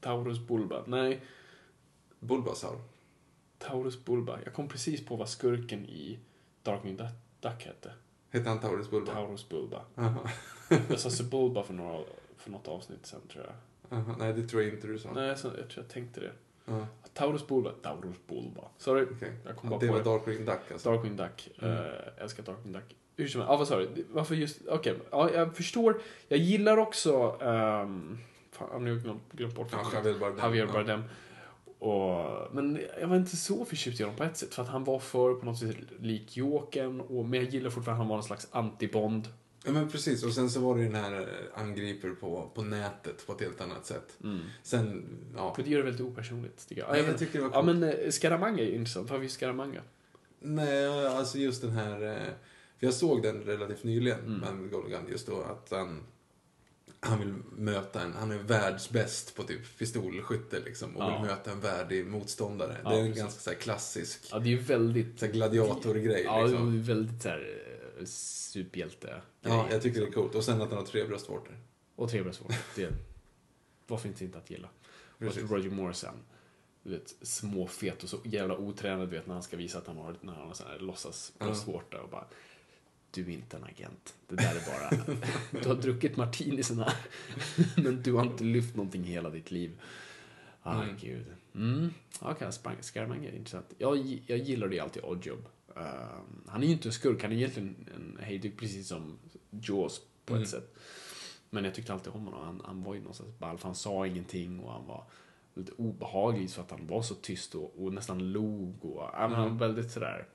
Taurus 0.00 0.38
Bulba. 0.38 0.82
Nej, 0.86 1.20
Bulbasaur. 2.20 2.78
Taurus 3.58 4.04
Bulba. 4.04 4.38
Jag 4.44 4.54
kom 4.54 4.68
precis 4.68 5.06
på 5.06 5.16
vad 5.16 5.28
skurken 5.28 5.84
i 5.86 6.18
Darkwing 6.62 6.96
Duck, 7.40 7.64
hette. 7.66 7.92
Hette 8.30 8.48
han 8.48 8.60
Taurus 8.60 8.90
Bulba? 8.90 9.12
Taurus 9.12 9.48
Bulba. 9.48 9.84
Aha. 9.96 10.28
Jag 10.88 10.98
sa 11.00 11.10
Sebulba 11.10 11.62
för, 11.62 11.74
några, 11.74 12.04
för 12.36 12.50
något 12.50 12.68
avsnitt 12.68 13.06
sen 13.06 13.20
tror 13.32 13.44
jag. 13.44 13.98
Aha. 13.98 14.16
Nej, 14.18 14.32
det 14.32 14.48
tror 14.48 14.62
jag 14.62 14.74
inte 14.74 14.86
du 14.86 14.98
sa. 14.98 15.12
Nej, 15.12 15.36
så, 15.38 15.46
jag 15.48 15.70
tror 15.70 15.84
jag 15.84 15.88
tänkte 15.88 16.20
det. 16.20 16.32
Ja, 16.64 16.86
Taurus 17.14 17.46
Bulba. 17.46 17.70
Taurus 17.82 18.16
Bulba. 18.26 18.62
Sorry. 18.78 19.06
okej. 19.16 19.32
Jag 19.46 19.56
kom 19.56 19.70
bara 19.70 19.80
Det 19.80 19.86
på 19.86 19.92
var 19.92 19.98
det. 20.00 20.04
Darkwing 20.10 20.44
Duck 20.44 20.72
alltså. 20.72 20.90
Darkwing 20.90 21.16
Duck. 21.16 21.50
Mm. 21.62 21.84
älskar 22.18 22.42
Darkwing 22.42 22.72
Duck. 22.72 22.96
Hur 23.16 23.28
som 23.28 23.40
helst. 23.40 23.50
Ja, 23.52 23.56
vad 23.56 23.68
sa 23.68 23.78
du? 23.78 24.06
Varför 24.10 24.34
just... 24.34 24.60
Okej. 24.68 24.98
Ja, 25.10 25.30
jag 25.34 25.56
förstår. 25.56 26.00
Jag 26.28 26.38
gillar 26.38 26.76
också... 26.76 27.12
Um, 27.40 28.18
fan, 28.50 28.84
nu 28.84 28.90
har 28.90 28.96
jag 29.06 29.20
glömt, 29.32 29.54
bort. 29.54 29.68
Ja, 29.72 29.90
Javier 29.94 30.18
Bardem. 30.18 30.38
Javier 30.38 30.66
Ja. 30.66 30.72
Bardem. 30.72 31.02
Och, 31.78 32.54
men 32.54 32.80
jag 33.00 33.08
var 33.08 33.16
inte 33.16 33.36
så 33.36 33.64
förtjust 33.64 34.00
i 34.00 34.02
honom 34.02 34.16
på 34.16 34.24
ett 34.24 34.36
sätt. 34.36 34.54
För 34.54 34.62
att 34.62 34.68
han 34.68 34.84
var 34.84 34.98
för 34.98 35.34
på 35.34 35.46
något 35.46 35.58
sätt 35.58 35.76
lik 35.98 36.36
Jokern. 36.36 36.96
Men 37.30 37.40
jag 37.40 37.44
gillar 37.50 37.70
fortfarande 37.70 37.92
att 37.92 37.98
han 37.98 38.08
var 38.08 38.16
en 38.16 38.22
slags 38.22 38.48
anti-Bond. 38.52 39.24
Ja, 39.64 39.72
men 39.72 39.88
precis. 39.90 40.24
Och 40.24 40.32
sen 40.32 40.50
så 40.50 40.60
var 40.60 40.76
det 40.78 40.84
den 40.84 40.94
här 40.94 41.20
eh, 41.20 41.60
angriper 41.62 42.10
på, 42.10 42.50
på 42.54 42.62
nätet 42.62 43.26
på 43.26 43.32
ett 43.32 43.40
helt 43.40 43.60
annat 43.60 43.86
sätt. 43.86 44.18
Sen, 44.62 45.04
ja. 45.36 45.54
För 45.54 45.62
det 45.62 45.70
gör 45.70 45.78
det 45.78 45.84
väldigt 45.84 46.06
opersonligt, 46.06 46.68
tycker 46.68 46.82
jag. 46.82 46.90
Nej, 46.92 47.00
Ja, 47.02 47.06
jag 47.08 47.18
tycker 47.18 47.32
det 47.38 47.44
var 47.44 47.50
Ja, 47.56 47.62
coolt. 47.62 47.78
men 47.78 47.82
eh, 47.92 48.10
Scaramanga 48.10 48.62
är 48.62 48.66
ju 48.66 48.74
intressant. 48.74 49.10
Vad 49.10 49.18
har 49.18 49.22
vi 49.22 49.28
Scaramanga? 49.28 49.80
Nej, 50.40 51.06
alltså 51.06 51.38
just 51.38 51.62
den 51.62 51.70
här... 51.70 52.02
eh, 52.02 52.32
För 52.78 52.86
jag 52.86 52.94
såg 52.94 53.22
den 53.22 53.42
relativt 53.42 53.84
nyligen, 53.84 54.18
Mm. 54.42 54.60
med 54.60 54.70
Golgan, 54.70 55.02
just 55.10 55.26
då 55.26 55.40
att 55.42 55.68
han... 55.70 56.00
Han 57.04 57.18
vill 57.18 57.34
möta 57.56 58.00
en, 58.02 58.12
han 58.12 58.30
är 58.30 58.38
världsbäst 58.38 59.34
på 59.36 59.42
typ 59.42 59.78
pistolskytte 59.78 60.60
liksom 60.60 60.96
och 60.96 61.02
Ja. 61.02 61.18
vill 61.20 61.30
möta 61.30 61.50
en 61.52 61.60
värdig 61.60 62.06
motståndare. 62.06 62.76
Ja, 62.84 62.90
det 62.90 62.96
är 62.96 63.00
en 63.00 63.06
precis. 63.06 63.22
ganska 63.22 63.40
så 63.40 63.50
här, 63.50 63.56
klassisk 63.56 64.28
Ja, 64.30 64.38
det 64.38 64.48
är 64.48 64.50
ju 64.50 64.58
väldigt... 64.58 65.18
så 65.20 65.26
här, 65.26 65.32
gladiatorgrej 65.32 66.22
Ja, 66.24 66.42
liksom. 66.44 66.72
det 66.72 66.78
är 66.78 66.94
väldigt 66.94 67.22
såhär 67.22 67.61
superhjälte 68.06 69.22
Ja, 69.40 69.68
jag 69.70 69.82
tycker 69.82 70.00
det 70.00 70.06
är 70.06 70.12
coolt. 70.12 70.34
Och 70.34 70.44
sen 70.44 70.62
att 70.62 70.68
han 70.68 70.78
har 70.78 70.86
tre 70.86 71.04
bröstvårtor. 71.04 71.56
Och 71.96 72.10
trevlighetsvård. 72.10 72.52
Det 72.76 72.92
varför 73.86 74.08
inte 74.08 74.24
inte 74.24 74.38
att 74.38 74.50
gilla. 74.50 74.68
Och 74.96 75.18
Precis. 75.18 75.44
att 75.44 75.50
Roger 75.50 75.70
Moore 75.70 75.94
sen. 75.94 76.14
Du 76.82 76.90
vet, 76.90 77.14
småfet 77.22 78.02
och 78.02 78.08
så 78.08 78.18
jävla 78.24 78.56
otränad, 78.56 79.08
du 79.08 79.16
vet, 79.16 79.26
när 79.26 79.34
han 79.34 79.42
ska 79.42 79.56
visa 79.56 79.78
att 79.78 79.86
han 79.86 79.96
har, 79.96 80.16
när 80.20 80.32
han 80.32 80.46
har 80.46 80.54
sån 80.54 80.66
här 80.66 80.78
låtsas 80.78 81.32
bröstvårta 81.38 82.02
och 82.02 82.10
bara 82.10 82.26
du 83.10 83.22
är 83.22 83.30
inte 83.30 83.56
en 83.56 83.64
agent. 83.64 84.14
Det 84.28 84.36
där 84.36 84.56
är 84.56 84.66
bara... 84.66 85.04
du 85.62 85.68
har 85.68 85.74
druckit 85.74 86.16
martinisarna, 86.16 86.92
men 87.76 88.02
du 88.02 88.12
har 88.12 88.24
inte 88.24 88.44
lyft 88.44 88.76
någonting 88.76 89.04
hela 89.04 89.30
ditt 89.30 89.50
liv. 89.50 89.80
Ah, 90.62 90.84
gud. 91.00 91.26
Mm. 91.54 91.90
Okej, 92.20 92.48
okay, 92.48 92.76
Scaramanga 92.80 93.30
intressant. 93.30 93.66
Jag, 93.78 94.20
jag 94.26 94.38
gillade 94.38 94.74
ju 94.74 94.80
alltid 94.80 95.04
Oddjob. 95.04 95.48
Um, 95.76 96.44
han 96.48 96.62
är 96.62 96.66
ju 96.66 96.72
inte 96.72 96.88
en 96.88 96.92
skurk, 96.92 97.22
han 97.22 97.32
är 97.32 97.36
egentligen 97.36 97.88
en 97.94 98.18
hejduk, 98.24 98.58
precis 98.58 98.88
som 98.88 99.18
Jaws 99.50 100.00
på 100.24 100.36
ett 100.36 100.48
sätt. 100.48 100.74
Men 101.50 101.64
jag 101.64 101.74
tyckte 101.74 101.92
alltid 101.92 102.12
om 102.12 102.24
honom. 102.24 102.44
Han, 102.44 102.62
han 102.64 102.82
var 102.82 102.94
ju 102.94 103.00
någonstans 103.00 103.38
ball, 103.38 103.58
för 103.58 103.68
han 103.68 103.74
sa 103.74 104.06
ingenting 104.06 104.60
och 104.60 104.72
han 104.72 104.86
var 104.86 105.04
lite 105.54 105.72
obehaglig 105.72 106.50
för 106.50 106.62
att 106.62 106.70
han 106.70 106.86
var 106.86 107.02
så 107.02 107.14
tyst 107.14 107.54
och, 107.54 107.84
och 107.84 107.92
nästan 107.92 108.32
log 108.32 108.84
och 108.84 109.10
men 109.18 109.32
han 109.32 109.58
var 109.58 109.66
väldigt 109.66 109.90
sådär, 109.90 110.28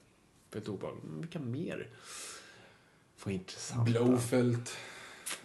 väldigt 0.52 0.70
obehaglig. 0.70 1.04
Men 1.04 1.22
vilka 1.22 1.40
mer 1.40 1.90
var 3.24 3.32
intressanta? 3.32 3.92
Blowfelt. 3.92 4.78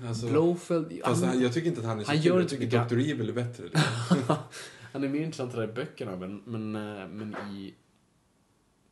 Alltså, 0.07 0.26
Blowfeld. 0.26 1.01
Fast 1.05 1.24
han, 1.24 1.40
jag 1.40 1.53
tycker 1.53 1.68
inte 1.68 1.80
att 1.80 1.86
han 1.86 2.01
är 2.01 2.05
så 2.05 2.11
han 2.11 2.16
kul. 2.16 2.26
gör 2.26 2.40
Jag 2.40 2.49
tycker. 2.49 2.88
Dr. 2.88 2.99
Evil 2.99 3.28
är 3.28 3.32
bättre. 3.32 3.68
Han 4.93 5.05
är 5.05 5.09
mer 5.09 5.20
intressant 5.20 5.53
där 5.53 5.64
i 5.64 5.72
böckerna, 5.72 6.16
men, 6.16 6.43
men, 6.45 6.76
eh, 6.76 7.09
men 7.09 7.36
i... 7.51 7.74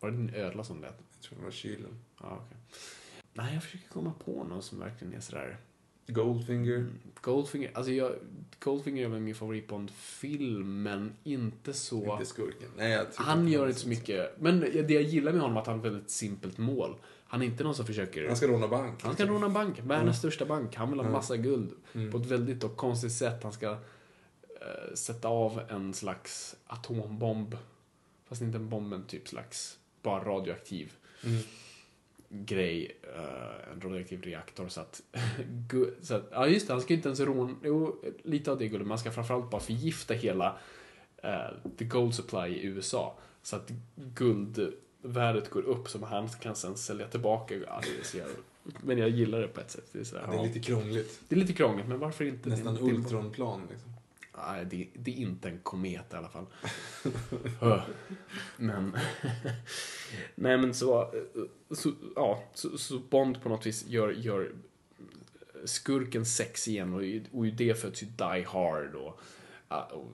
Var 0.01 0.11
det 0.11 0.16
din 0.16 0.34
ödla 0.34 0.64
som 0.64 0.80
lät? 0.80 0.94
Jag 1.12 1.22
tror 1.22 1.38
det 1.38 1.44
var 1.44 1.51
kylen. 1.51 1.98
Ja, 2.20 2.42
okej. 2.46 2.59
Nej, 3.32 3.55
jag 3.55 3.62
försöker 3.62 3.88
komma 3.88 4.12
på 4.24 4.44
någon 4.44 4.62
som 4.62 4.78
verkligen 4.78 5.14
är 5.14 5.20
sådär... 5.20 5.59
Goldfinger. 6.07 6.86
Goldfinger, 7.20 7.70
alltså 7.74 7.92
jag, 7.92 8.12
Goldfinger 8.59 9.05
är 9.05 9.09
väl 9.09 9.20
min 9.20 9.34
favoritbond-film, 9.34 10.82
men 10.82 11.12
inte 11.24 11.72
så... 11.72 12.12
Inte 12.12 12.26
skurken. 12.26 12.68
Nej, 12.76 13.07
Han 13.14 13.48
gör 13.48 13.66
inte 13.66 13.80
så 13.80 13.88
mycket. 13.88 14.40
Men 14.40 14.61
det 14.61 14.90
jag 14.90 15.03
gillar 15.03 15.32
med 15.32 15.40
honom 15.40 15.57
är 15.57 15.61
att 15.61 15.66
han 15.66 15.78
har 15.78 15.86
ett 15.86 15.92
väldigt 15.92 16.11
simpelt 16.11 16.59
mål. 16.59 16.96
Han 17.24 17.42
är 17.42 17.46
inte 17.46 17.64
någon 17.64 17.74
som 17.74 17.86
försöker... 17.86 18.26
Han 18.26 18.36
ska 18.36 18.46
råna 18.46 18.68
bank. 18.68 19.03
Han 19.03 19.14
ska 19.14 19.26
råna 19.26 19.46
en 19.46 19.53
bank, 19.53 19.80
världens 19.82 20.18
största 20.18 20.46
bank. 20.46 20.76
Han 20.76 20.90
vill 20.90 21.01
ha 21.01 21.11
massa 21.11 21.36
guld. 21.36 21.72
Mm. 21.92 22.11
På 22.11 22.18
ett 22.18 22.26
väldigt 22.26 22.64
och 22.64 22.76
konstigt 22.76 23.12
sätt. 23.12 23.42
Han 23.42 23.53
ska 23.53 23.70
eh, 23.70 24.94
sätta 24.94 25.28
av 25.28 25.61
en 25.68 25.94
slags 25.94 26.57
atombomb. 26.66 27.57
Fast 28.28 28.42
inte 28.42 28.59
en 28.59 28.68
bomb, 28.68 28.88
men 28.88 29.05
typ 29.05 29.28
slags 29.28 29.78
bara 30.03 30.24
radioaktiv 30.24 30.92
Mm. 31.24 31.42
grej. 32.28 32.96
eh, 33.16 33.72
en 33.72 33.80
radioaktiv 33.80 34.22
reaktor. 34.22 34.68
Så 34.68 34.80
att, 34.80 35.03
så 36.03 36.14
att... 36.14 36.28
Ja, 36.32 36.46
just 36.46 36.66
det. 36.66 36.72
Han 36.72 36.82
ska 36.82 36.94
inte 36.94 37.09
ens 37.09 37.20
råna... 37.20 37.55
Jo, 37.64 38.03
lite 38.22 38.51
av 38.53 38.59
det 38.59 38.68
guldet. 38.68 38.88
Man 38.88 38.98
ska 38.98 39.11
framförallt 39.11 39.51
bara 39.51 39.61
förgifta 39.61 40.14
hela 40.14 40.59
eh, 41.22 41.51
the 41.78 41.84
gold 41.84 42.14
supply 42.14 42.46
i 42.48 42.64
USA. 42.64 43.18
Så 43.42 43.57
att 43.57 43.70
guldvärdet 43.96 45.51
går 45.51 45.62
upp 45.62 45.88
som 45.88 46.03
han 46.03 46.28
kan 46.28 46.57
sen 46.57 46.76
sälja 46.76 47.09
tillbaka. 47.09 47.55
Ja. 47.55 47.80
Men 48.84 48.98
jag 48.98 49.09
gillar 49.09 49.40
det 49.40 49.48
på 49.48 49.61
ett 49.61 49.70
sätt. 49.70 49.88
Det 49.92 49.98
är, 50.01 50.05
så 50.05 50.16
här, 50.18 50.26
Det 50.26 50.32
är 50.32 50.36
ja. 50.36 50.42
lite 50.42 50.61
krångligt. 50.61 51.20
det 51.28 51.34
är 51.34 51.40
lite 51.40 51.53
krångligt, 51.53 51.88
men 51.88 51.98
varför 51.98 52.24
inte? 52.24 52.48
Nästan 52.48 52.78
ultronplan 52.80 53.62
liksom. 53.70 53.92
Nej, 54.47 54.64
det, 54.64 54.88
det 54.95 55.11
är 55.11 55.16
inte 55.16 55.49
en 55.49 55.59
komet 55.59 56.12
i 56.12 56.16
alla 56.16 56.28
fall. 56.28 56.47
Men... 58.57 58.97
Nej, 60.34 60.59
men 60.59 60.74
så... 60.74 61.14
så 61.70 61.93
ja, 62.16 62.43
så, 62.55 62.78
så 62.78 62.99
Bond 62.99 63.43
på 63.43 63.49
något 63.49 63.66
vis 63.66 63.86
gör, 63.86 64.11
gör 64.11 64.53
skurken 65.64 66.26
sex 66.26 66.68
igen 66.68 66.95
och, 66.95 67.03
och 67.38 67.47
i 67.47 67.51
det 67.51 67.80
föds 67.80 68.03
ju 68.03 68.07
Die 68.07 68.45
Hard 68.47 68.95
och, 68.95 69.20
och, 69.68 69.93
och 69.93 70.07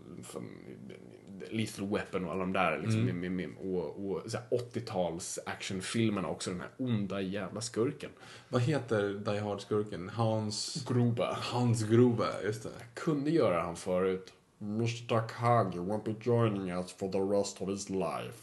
Lethal 1.51 1.89
Weapon 1.89 2.25
och 2.25 2.31
alla 2.31 2.41
de 2.41 2.53
där 2.53 2.79
liksom, 2.79 3.05
med, 3.05 3.15
med, 3.15 3.33
med, 3.33 3.49
och, 3.61 4.11
och 4.11 4.31
så 4.31 4.39
här 4.39 4.47
80-tals 4.51 5.39
actionfilmerna 5.47 6.29
också, 6.29 6.51
den 6.51 6.61
här 6.61 6.71
onda 6.79 7.21
jävla 7.21 7.61
skurken. 7.61 8.11
Vad 8.49 8.63
heter 8.63 9.03
Die 9.09 9.41
Hard-skurken? 9.41 10.09
Hans... 10.09 10.85
Gruba. 10.89 11.39
Hans 11.41 11.83
Gruba, 11.83 12.27
just 12.45 12.63
det. 12.63 12.71
Kunde 12.95 13.31
göra 13.31 13.63
han 13.63 13.77
förut. 13.77 14.33
Mr 14.61 15.09
Takagi 15.09 15.79
won't 15.79 16.05
be 16.05 16.15
joining 16.23 16.71
us 16.71 16.93
for 16.93 17.13
the 17.13 17.19
rest 17.19 17.63
of 17.63 17.69
his 17.69 17.91
life. 17.91 18.43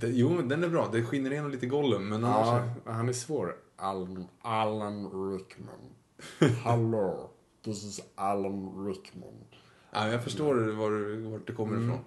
Det. 0.00 0.08
Jo, 0.08 0.42
den 0.42 0.64
är 0.64 0.68
bra. 0.68 0.88
Det 0.92 1.02
skiner 1.02 1.30
igenom 1.30 1.50
lite 1.50 1.66
Gollum, 1.66 2.08
men 2.08 2.24
annars... 2.24 2.70
Ja, 2.84 2.92
han 2.92 3.08
är 3.08 3.12
svår. 3.12 3.56
Alan, 3.76 4.28
Alan 4.42 5.32
Rickman. 5.32 5.94
Hallå, 6.64 7.30
this 7.64 7.84
is 7.84 8.00
Alan 8.14 8.86
Rickman. 8.86 9.44
Ja, 9.90 10.08
jag 10.08 10.24
förstår 10.24 10.54
var, 10.54 10.90
du- 10.90 11.16
vart 11.16 11.46
det 11.46 11.52
kommer 11.52 11.84
ifrån. 11.84 11.98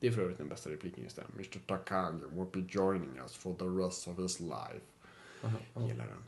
Det 0.00 0.06
är 0.06 0.10
för 0.12 0.22
övrigt 0.22 0.38
den 0.38 0.48
bästa 0.48 0.70
repliken 0.70 1.04
just 1.04 1.16
där. 1.16 1.24
Mr 1.34 1.58
Takagi 1.66 2.16
won't 2.34 2.50
be 2.52 2.66
joining 2.68 3.18
us 3.22 3.34
for 3.36 3.54
the 3.54 3.64
rest 3.86 4.08
of 4.08 4.18
his 4.18 4.40
life. 4.40 4.80
Gillar 5.88 6.06
den. 6.06 6.22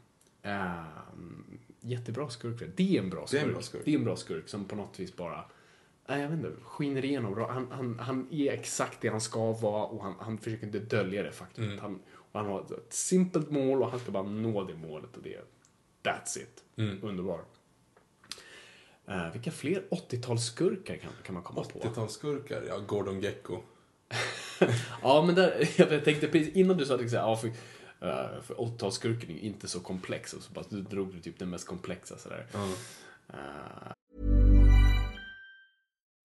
Ehm, 0.52 1.58
jättebra 1.80 2.28
skurk. 2.28 2.62
Det 2.76 2.96
är 2.96 3.02
en 3.02 3.10
bra 3.10 3.26
Det 3.30 3.36
är 3.36 3.40
skurk. 3.40 3.42
en 3.46 3.52
bra 3.52 3.62
skurk. 3.62 3.82
Det 3.84 3.94
är 3.94 3.98
en 3.98 4.04
bra 4.04 4.16
skurk 4.16 4.48
som 4.48 4.64
på 4.64 4.76
något 4.76 5.00
vis 5.00 5.16
bara 5.16 5.44
Nej, 6.10 6.20
jag 6.22 6.28
vet 6.28 6.38
inte, 6.38 6.52
skiner 6.64 7.04
igenom 7.04 7.34
bra. 7.34 7.50
Han, 7.52 7.70
han, 7.70 7.98
han 7.98 8.28
är 8.30 8.52
exakt 8.52 9.00
det 9.00 9.08
han 9.08 9.20
ska 9.20 9.52
vara 9.52 9.84
och 9.84 10.02
han, 10.04 10.14
han 10.18 10.38
försöker 10.38 10.66
inte 10.66 10.78
dölja 10.78 11.22
det 11.22 11.32
faktum. 11.32 11.64
Mm. 11.64 11.78
Han, 11.78 12.00
han 12.32 12.46
har 12.46 12.60
ett, 12.60 12.70
ett 12.70 12.92
simpelt 12.92 13.50
mål 13.50 13.82
och 13.82 13.90
han 13.90 14.00
ska 14.00 14.10
bara 14.12 14.22
nå 14.22 14.64
det 14.64 14.74
målet 14.76 15.16
och 15.16 15.22
det 15.22 15.34
är 15.34 15.42
That's 16.02 16.38
it. 16.38 16.64
Mm. 16.76 16.98
Underbar. 17.02 17.40
Uh, 19.08 19.32
vilka 19.32 19.50
fler 19.50 19.82
80-talsskurkar 19.90 20.96
kan, 20.96 21.10
kan 21.24 21.34
man 21.34 21.42
komma 21.42 21.64
på? 21.64 21.78
80-talsskurkar? 21.78 22.64
Ja, 22.68 22.78
Gordon 22.78 23.20
Gecko. 23.20 23.60
Ja, 25.02 25.22
men 25.26 25.34
där, 25.34 25.68
jag 25.76 26.04
tänkte 26.04 26.28
precis 26.28 26.54
innan 26.54 26.76
du 26.76 26.86
sa 26.86 26.94
att 26.94 27.12
ja, 27.12 27.36
för, 27.36 27.48
eh, 27.48 28.42
för 28.42 28.54
80-talsskurken 28.54 29.30
är 29.30 29.34
ju 29.34 29.40
inte 29.40 29.68
så 29.68 29.80
komplex. 29.80 30.32
Och 30.32 30.42
så 30.42 30.52
bara, 30.52 30.64
du 30.68 30.82
drog 30.82 31.14
du 31.14 31.20
typ 31.20 31.38
den 31.38 31.50
mest 31.50 31.66
komplexa 31.66 32.18
sådär. 32.18 32.46
Eh, 33.28 33.92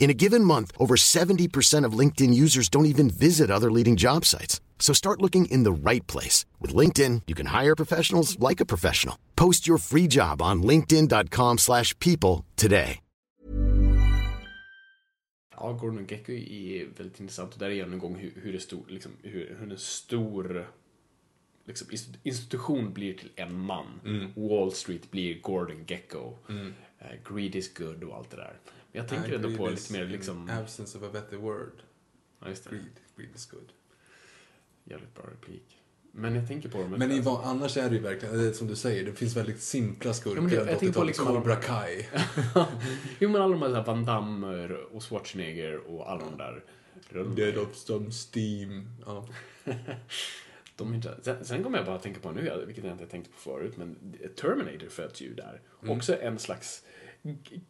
In 0.00 0.10
a 0.10 0.14
given 0.14 0.42
month, 0.44 0.72
over 0.78 0.96
70% 0.96 1.84
of 1.84 1.92
LinkedIn 1.98 2.32
users 2.34 2.68
don't 2.70 2.86
even 2.86 3.10
visit 3.10 3.50
other 3.50 3.70
leading 3.70 3.96
job 3.96 4.24
sites. 4.24 4.60
So 4.78 4.94
start 4.94 5.20
looking 5.20 5.44
in 5.44 5.62
the 5.62 5.72
right 5.90 6.06
place. 6.06 6.46
With 6.58 6.74
LinkedIn, 6.74 7.22
you 7.28 7.34
can 7.36 7.46
hire 7.46 7.76
professionals 7.76 8.38
like 8.40 8.60
a 8.60 8.66
professional. 8.66 9.16
Post 9.36 9.68
your 9.68 9.78
free 9.78 10.08
job 10.08 10.40
on 10.42 10.62
linkedin.com 10.62 11.58
slash 11.58 11.96
people 11.98 12.44
today. 12.56 13.00
ja, 15.62 15.72
Gordon 15.72 16.06
Gecko 16.06 16.32
är 16.32 16.88
väldigt 16.96 17.20
intressant 17.20 17.52
och 17.52 17.58
där 17.58 17.70
är 17.70 17.82
en 17.84 17.98
gång 17.98 18.14
hur, 18.16 18.32
hur 18.42 18.52
det 18.52 18.60
stor, 18.60 18.84
liksom, 18.88 19.12
hur, 19.22 19.56
hur 19.60 19.72
en 19.72 19.78
stor 19.78 20.66
liksom, 21.66 21.88
inst- 21.88 22.16
institution 22.22 22.92
blir 22.92 23.14
till 23.14 23.30
en 23.36 23.58
man. 23.58 24.00
Wall 24.36 24.72
Street 24.72 25.10
blir 25.10 25.40
Gordon 25.40 25.84
Gecko. 25.86 26.34
Eh, 26.48 27.34
greed 27.34 27.54
is 27.54 27.74
good 27.74 28.04
och 28.04 28.16
allt 28.16 28.30
det 28.30 28.36
där. 28.36 28.56
Jag 28.92 29.08
tänker 29.08 29.32
ändå 29.32 29.56
på 29.56 29.68
lite 29.68 29.92
mer 29.92 30.04
liksom... 30.04 30.50
Absence 30.50 30.98
of 30.98 31.04
a 31.04 31.08
better 31.12 31.36
word. 31.36 31.82
Ja, 32.40 32.48
just 32.48 32.64
det. 32.64 32.70
Greed. 32.70 32.84
Greed 33.16 33.30
is 33.34 33.46
good. 33.50 33.72
Jävligt 34.84 35.14
bra 35.14 35.24
replik. 35.32 35.76
Men 36.12 36.34
jag 36.34 36.48
tänker 36.48 36.68
på 36.68 36.78
dem. 36.78 36.90
Men 36.90 37.10
i, 37.12 37.20
vad- 37.20 37.44
annars 37.44 37.76
är 37.76 37.88
det 37.90 37.96
ju 37.96 38.02
verkligen, 38.02 38.54
som 38.54 38.66
du 38.66 38.76
säger, 38.76 39.04
det 39.04 39.12
finns 39.12 39.36
väldigt 39.36 39.60
simpla 39.62 40.14
skurkar. 40.14 40.36
Ja, 40.36 40.40
men 40.42 40.50
det- 40.50 40.56
jag 40.56 40.64
på 40.66 40.70
tänker 40.70 40.86
på 40.86 40.90
80-talet. 40.90 41.06
liksom 41.08 41.26
Cobra 41.26 41.56
Kai. 41.56 42.06
jo 43.18 43.28
men 43.28 43.42
alla 43.42 43.56
de 43.56 43.74
här 43.74 43.84
Van 43.84 44.04
Damme 44.04 44.68
och 44.68 45.02
Schwarzenegger 45.02 45.76
och 45.76 46.10
alla 46.10 46.24
de 46.24 46.36
där. 46.38 46.64
Dead 47.36 47.58
of 47.58 47.74
some 47.76 48.10
steam. 48.10 48.86
Ja. 49.06 49.28
De 50.76 50.94
inte, 50.94 51.14
sen, 51.22 51.44
sen 51.44 51.62
kommer 51.62 51.78
jag 51.78 51.86
bara 51.86 51.96
att 51.96 52.02
tänka 52.02 52.20
på 52.20 52.30
nu, 52.32 52.64
vilket 52.66 52.84
jag 52.84 52.92
inte 52.94 53.06
tänkte 53.06 53.30
på 53.32 53.38
förut, 53.38 53.76
men 53.76 54.14
Terminator 54.36 54.88
föds 54.88 55.20
ju 55.20 55.34
där. 55.34 55.60
Också 55.86 56.20
en 56.20 56.38
slags 56.38 56.84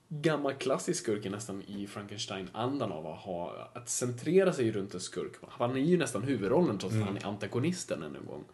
gammal 0.08 0.54
klassisk 0.54 1.02
skurk 1.02 1.26
är 1.26 1.30
nästan 1.30 1.62
i 1.62 1.86
Frankenstein-andan 1.86 2.92
av 2.92 3.06
att, 3.06 3.18
ha, 3.18 3.70
att 3.74 3.88
centrera 3.88 4.52
sig 4.52 4.72
runt 4.72 4.94
en 4.94 5.00
skurk. 5.00 5.32
Han 5.48 5.70
är 5.76 5.80
ju 5.80 5.96
nästan 5.98 6.22
huvudrollen 6.22 6.78
trots 6.78 6.94
att 6.96 7.02
han 7.02 7.16
är 7.16 7.26
antagonisten 7.26 8.02
än 8.02 8.16
en 8.16 8.26
gång. 8.26 8.44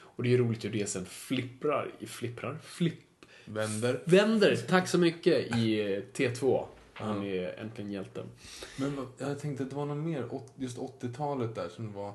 Och 0.00 0.22
det 0.22 0.28
är 0.28 0.30
ju 0.30 0.38
roligt 0.38 0.64
hur 0.64 0.70
det 0.70 0.86
sen 0.88 1.06
flipprar, 1.06 1.90
flipprar, 2.06 2.58
flipp, 2.62 3.00
Vänder. 3.44 4.02
vänder, 4.04 4.56
tack 4.56 4.88
så 4.88 4.98
mycket, 4.98 5.56
i 5.56 5.80
eh, 5.94 6.02
T2. 6.14 6.64
Han 6.92 7.24
är 7.26 7.58
äntligen 7.60 7.92
hjälten. 7.92 8.26
Men 8.78 8.96
vad- 8.96 9.06
jag 9.18 9.38
tänkte 9.40 9.62
att 9.64 9.70
det 9.70 9.76
var 9.76 9.86
något 9.86 10.04
mer, 10.06 10.28
just 10.56 10.78
80-talet 10.78 11.54
där 11.54 11.68
som 11.68 11.92
var... 11.92 12.14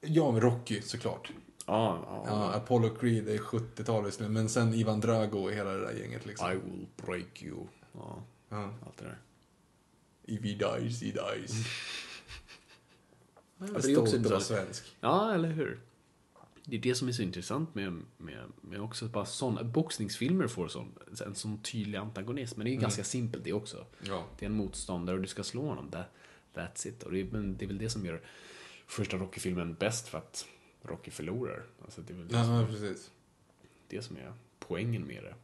Ja, 0.00 0.22
Rocky 0.40 0.80
såklart. 0.82 1.30
Ja, 1.66 2.04
ja. 2.06 2.24
Ja, 2.26 2.52
Apollo 2.52 2.94
Creed 2.94 3.28
är 3.28 3.38
70-talet, 3.38 4.20
men 4.30 4.48
sen 4.48 4.74
Ivan 4.74 5.00
Drago 5.00 5.38
och 5.38 5.52
hela 5.52 5.70
det 5.72 5.80
där 5.86 5.92
gänget 5.92 6.26
liksom. 6.26 6.52
I 6.52 6.54
will 6.54 6.86
break 7.06 7.42
you. 7.42 7.66
Ja, 7.92 8.22
Ja. 8.48 8.74
allt 8.86 8.96
det 8.98 9.04
där. 9.04 9.18
If 10.24 10.40
he 10.42 10.78
dies, 10.78 11.02
he 11.02 11.10
dies. 11.10 11.52
det 13.58 13.66
Stolt 13.68 13.86
är 13.86 13.98
också 14.00 14.16
intressant. 14.16 14.42
svensk. 14.44 14.96
Ja, 15.00 15.34
eller 15.34 15.48
hur? 15.48 15.80
Det 16.64 16.76
är 16.76 16.80
det 16.80 16.94
som 16.94 17.08
är 17.08 17.12
så 17.12 17.22
intressant 17.22 17.74
med, 17.74 18.02
med, 18.16 18.44
med 18.60 18.80
också 18.80 19.06
bara 19.08 19.24
sådana, 19.24 19.64
boxningsfilmer 19.64 20.46
får 20.46 20.68
sån, 20.68 20.94
en 21.26 21.34
sån 21.34 21.58
tydlig 21.62 21.98
antagonist. 21.98 22.56
Men 22.56 22.64
det 22.64 22.70
är 22.70 22.72
ju 22.74 22.80
ganska 22.80 23.04
simpelt 23.04 23.44
det 23.44 23.52
också. 23.52 23.86
Ja. 24.02 24.24
Det 24.38 24.44
är 24.44 24.50
en 24.50 24.56
motståndare 24.56 25.16
och 25.16 25.22
du 25.22 25.28
ska 25.28 25.42
slå 25.42 25.66
honom. 25.66 25.90
That, 25.90 26.06
that's 26.54 26.88
it. 26.88 27.02
Och 27.02 27.12
det 27.12 27.20
är, 27.20 27.24
men 27.24 27.56
det 27.56 27.64
är 27.64 27.66
väl 27.66 27.78
det 27.78 27.90
som 27.90 28.06
gör 28.06 28.20
första 28.86 29.16
Rocky-filmen 29.16 29.74
bäst 29.74 30.08
för 30.08 30.18
att 30.18 30.46
Rocky 30.86 31.10
förlorar. 31.10 31.62
Alltså 31.84 32.00
det 32.00 32.12
är 32.12 32.16
väl 32.16 32.28
det, 32.28 32.44
som, 32.44 32.54
Ja, 32.54 32.66
precis. 32.66 33.10
det 33.88 34.02
som 34.02 34.16
är 34.16 34.32
poängen 34.58 35.06
med 35.06 35.22
det. 35.22 35.34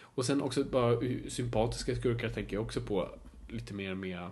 Och 0.00 0.26
sen 0.26 0.42
också 0.42 0.64
bara 0.64 1.00
sympatiska 1.28 1.96
skurkar 1.96 2.28
tänker 2.28 2.56
jag 2.56 2.62
också 2.62 2.80
på 2.80 3.08
lite 3.48 3.74
mer 3.74 3.94
med, 3.94 4.30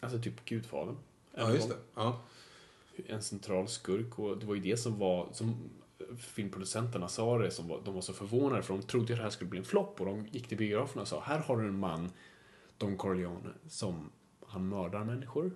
alltså 0.00 0.18
typ 0.22 0.44
Gudfadern. 0.44 0.96
Ja, 1.34 1.52
just 1.52 1.68
det. 1.68 1.76
Ja. 1.94 2.22
en 3.06 3.22
central 3.22 3.68
skurk 3.68 4.18
och 4.18 4.38
det 4.38 4.46
var 4.46 4.54
ju 4.54 4.60
det 4.60 4.76
som 4.76 4.98
var, 4.98 5.28
som 5.32 5.70
filmproducenterna 6.18 7.08
sa 7.08 7.38
det, 7.38 7.50
som 7.50 7.68
var, 7.68 7.80
de 7.84 7.94
var 7.94 8.00
så 8.00 8.12
förvånade 8.12 8.62
för 8.62 8.74
de 8.74 8.82
trodde 8.82 9.12
att 9.12 9.18
det 9.18 9.22
här 9.22 9.30
skulle 9.30 9.50
bli 9.50 9.58
en 9.58 9.64
flopp 9.64 10.00
och 10.00 10.06
de 10.06 10.26
gick 10.26 10.48
till 10.48 10.58
biograferna 10.58 11.02
och 11.02 11.08
sa 11.08 11.20
här 11.20 11.38
har 11.38 11.56
du 11.56 11.68
en 11.68 11.78
man, 11.78 12.10
Don 12.78 12.96
Corleone, 12.96 13.50
som 13.68 14.10
han 14.46 14.68
mördar 14.68 15.04
människor. 15.04 15.50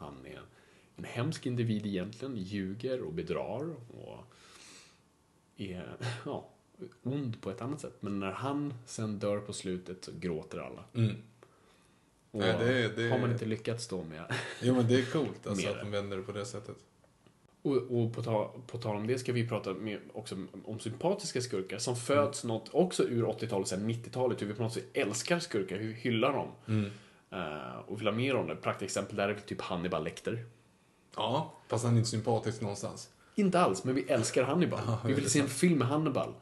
Han 0.00 0.26
är 0.26 0.42
en 1.02 1.08
hemsk 1.08 1.46
individ 1.46 1.86
egentligen, 1.86 2.36
ljuger 2.36 3.00
och 3.02 3.12
bedrar 3.12 3.74
och 3.94 4.24
är, 5.56 5.96
ja, 6.26 6.48
ond 7.02 7.40
på 7.40 7.50
ett 7.50 7.60
annat 7.60 7.80
sätt. 7.80 7.96
Men 8.00 8.20
när 8.20 8.30
han 8.32 8.74
sen 8.86 9.18
dör 9.18 9.38
på 9.38 9.52
slutet 9.52 10.04
så 10.04 10.10
gråter 10.20 10.58
alla. 10.58 10.84
Mm. 10.94 11.16
Och 12.30 12.40
Nej, 12.40 12.56
det- 12.58 12.88
det- 12.96 13.10
har 13.10 13.18
man 13.18 13.32
inte 13.32 13.44
lyckats 13.44 13.88
då 13.88 14.04
med 14.04 14.24
Jo, 14.62 14.74
men 14.74 14.88
det 14.88 14.94
är 14.94 15.04
coolt 15.12 15.46
alltså, 15.46 15.68
att 15.70 15.80
de 15.80 15.90
vänder 15.90 16.16
det 16.16 16.22
på 16.22 16.32
det 16.32 16.44
sättet. 16.46 16.76
Och, 17.62 17.76
och 17.76 18.14
på, 18.14 18.22
ta, 18.22 18.54
på 18.66 18.78
tal 18.78 18.96
om 18.96 19.06
det 19.06 19.18
ska 19.18 19.32
vi 19.32 19.48
prata 19.48 19.74
med, 19.74 19.98
också 20.12 20.36
om 20.64 20.78
sympatiska 20.78 21.40
skurkar 21.40 21.78
som 21.78 21.96
föds 21.96 22.44
något 22.44 22.68
också 22.74 23.02
ur 23.08 23.22
80-talet, 23.24 23.68
sen 23.68 23.90
90-talet, 23.90 24.42
hur 24.42 24.46
vi 24.46 24.54
på 24.54 24.62
något 24.62 24.72
sätt 24.72 24.84
älskar 24.92 25.38
skurkar, 25.38 25.76
hur 25.78 25.88
vi 25.88 25.94
hyllar 25.94 26.32
dem. 26.32 26.48
Eh, 27.30 27.78
och 27.86 28.00
vill 28.00 28.06
ha 28.06 28.14
mer 28.14 28.34
om 28.36 28.46
det. 28.46 28.56
Praktexempel 28.56 29.16
där 29.16 29.28
är 29.28 29.34
typ 29.34 29.60
Hannibal 29.60 30.04
Lecter. 30.04 30.44
Ja, 31.16 31.54
fast 31.68 31.84
han 31.84 31.94
är 31.94 31.98
inte 31.98 32.10
sympatisk 32.10 32.60
någonstans. 32.60 33.08
Inte 33.34 33.60
alls, 33.60 33.84
men 33.84 33.94
vi 33.94 34.02
älskar 34.02 34.42
Hannibal. 34.44 34.80
Ja, 34.86 34.98
vi 35.06 35.12
vill 35.12 35.24
är 35.24 35.28
se 35.28 35.40
en 35.40 35.48
film 35.48 35.78
med 35.78 35.88
Hannibal. 35.88 36.34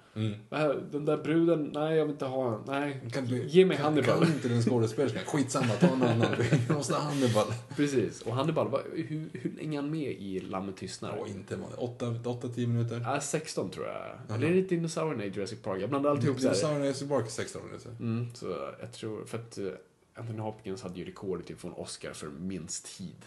Äh, 0.51 0.69
Den 0.91 1.05
där 1.05 1.17
bruden, 1.17 1.71
nej 1.75 1.97
jag 1.97 2.05
vill 2.05 2.13
inte 2.13 2.25
ha, 2.25 2.63
nej. 2.67 3.01
Kan 3.13 3.25
du, 3.27 3.47
Ge 3.47 3.65
mig 3.65 3.77
kan, 3.77 3.85
Hannibal. 3.87 4.19
Kan 4.25 4.33
inte 4.35 4.49
den 4.49 4.63
skådespelerskan? 4.63 5.23
Skitsamma, 5.27 5.73
ta 5.81 5.87
en 5.87 6.03
annan. 6.03 6.35
Vi 6.69 6.75
måste 6.75 6.95
ha 6.95 7.01
Hannibal. 7.03 7.47
Precis, 7.77 8.23
och 8.23 8.35
Hannibal, 8.35 8.69
vad- 8.69 8.83
hur, 8.95 9.31
hur 9.33 9.53
länge 9.57 9.79
är 9.79 9.83
han 9.83 9.91
med 9.91 10.13
i 10.13 10.41
Lammet 10.41 10.77
tystnar? 10.77 11.17
Ja, 11.17 11.27
inte 11.27 11.57
man. 11.57 11.71
8-10 11.79 12.67
minuter. 12.67 13.01
Ja, 13.05 13.21
16 13.21 13.71
tror 13.71 13.87
jag. 13.87 14.37
Eller 14.37 14.47
är 14.51 14.55
det 14.55 14.63
dinosaurierna 14.63 15.25
i 15.25 15.29
Jurassic 15.29 15.63
Park? 15.63 15.83
Jag 15.83 15.91
blandar 15.91 16.11
alltid 16.11 16.25
ihop 16.27 16.41
så 16.41 16.47
här. 16.47 16.55
Dinosaurierna 16.55 16.85
i 16.85 16.89
Jurassic 16.89 17.09
Park 17.09 17.31
16 17.31 17.63
minuter. 17.67 17.91
Mm, 18.01 18.35
så 18.35 18.47
jag 18.81 18.93
tror, 18.93 19.25
för 19.25 19.39
att 19.39 19.59
uh, 19.59 19.73
Anthony 20.15 20.39
Hopkins 20.39 20.83
hade 20.83 20.99
ju 20.99 21.05
rekordet 21.05 21.47
till 21.47 21.55
att 21.55 21.61
få 21.61 21.69
en 21.69 21.75
Oscar 21.75 22.13
för 22.13 22.29
minst 22.29 22.97
tid 22.99 23.25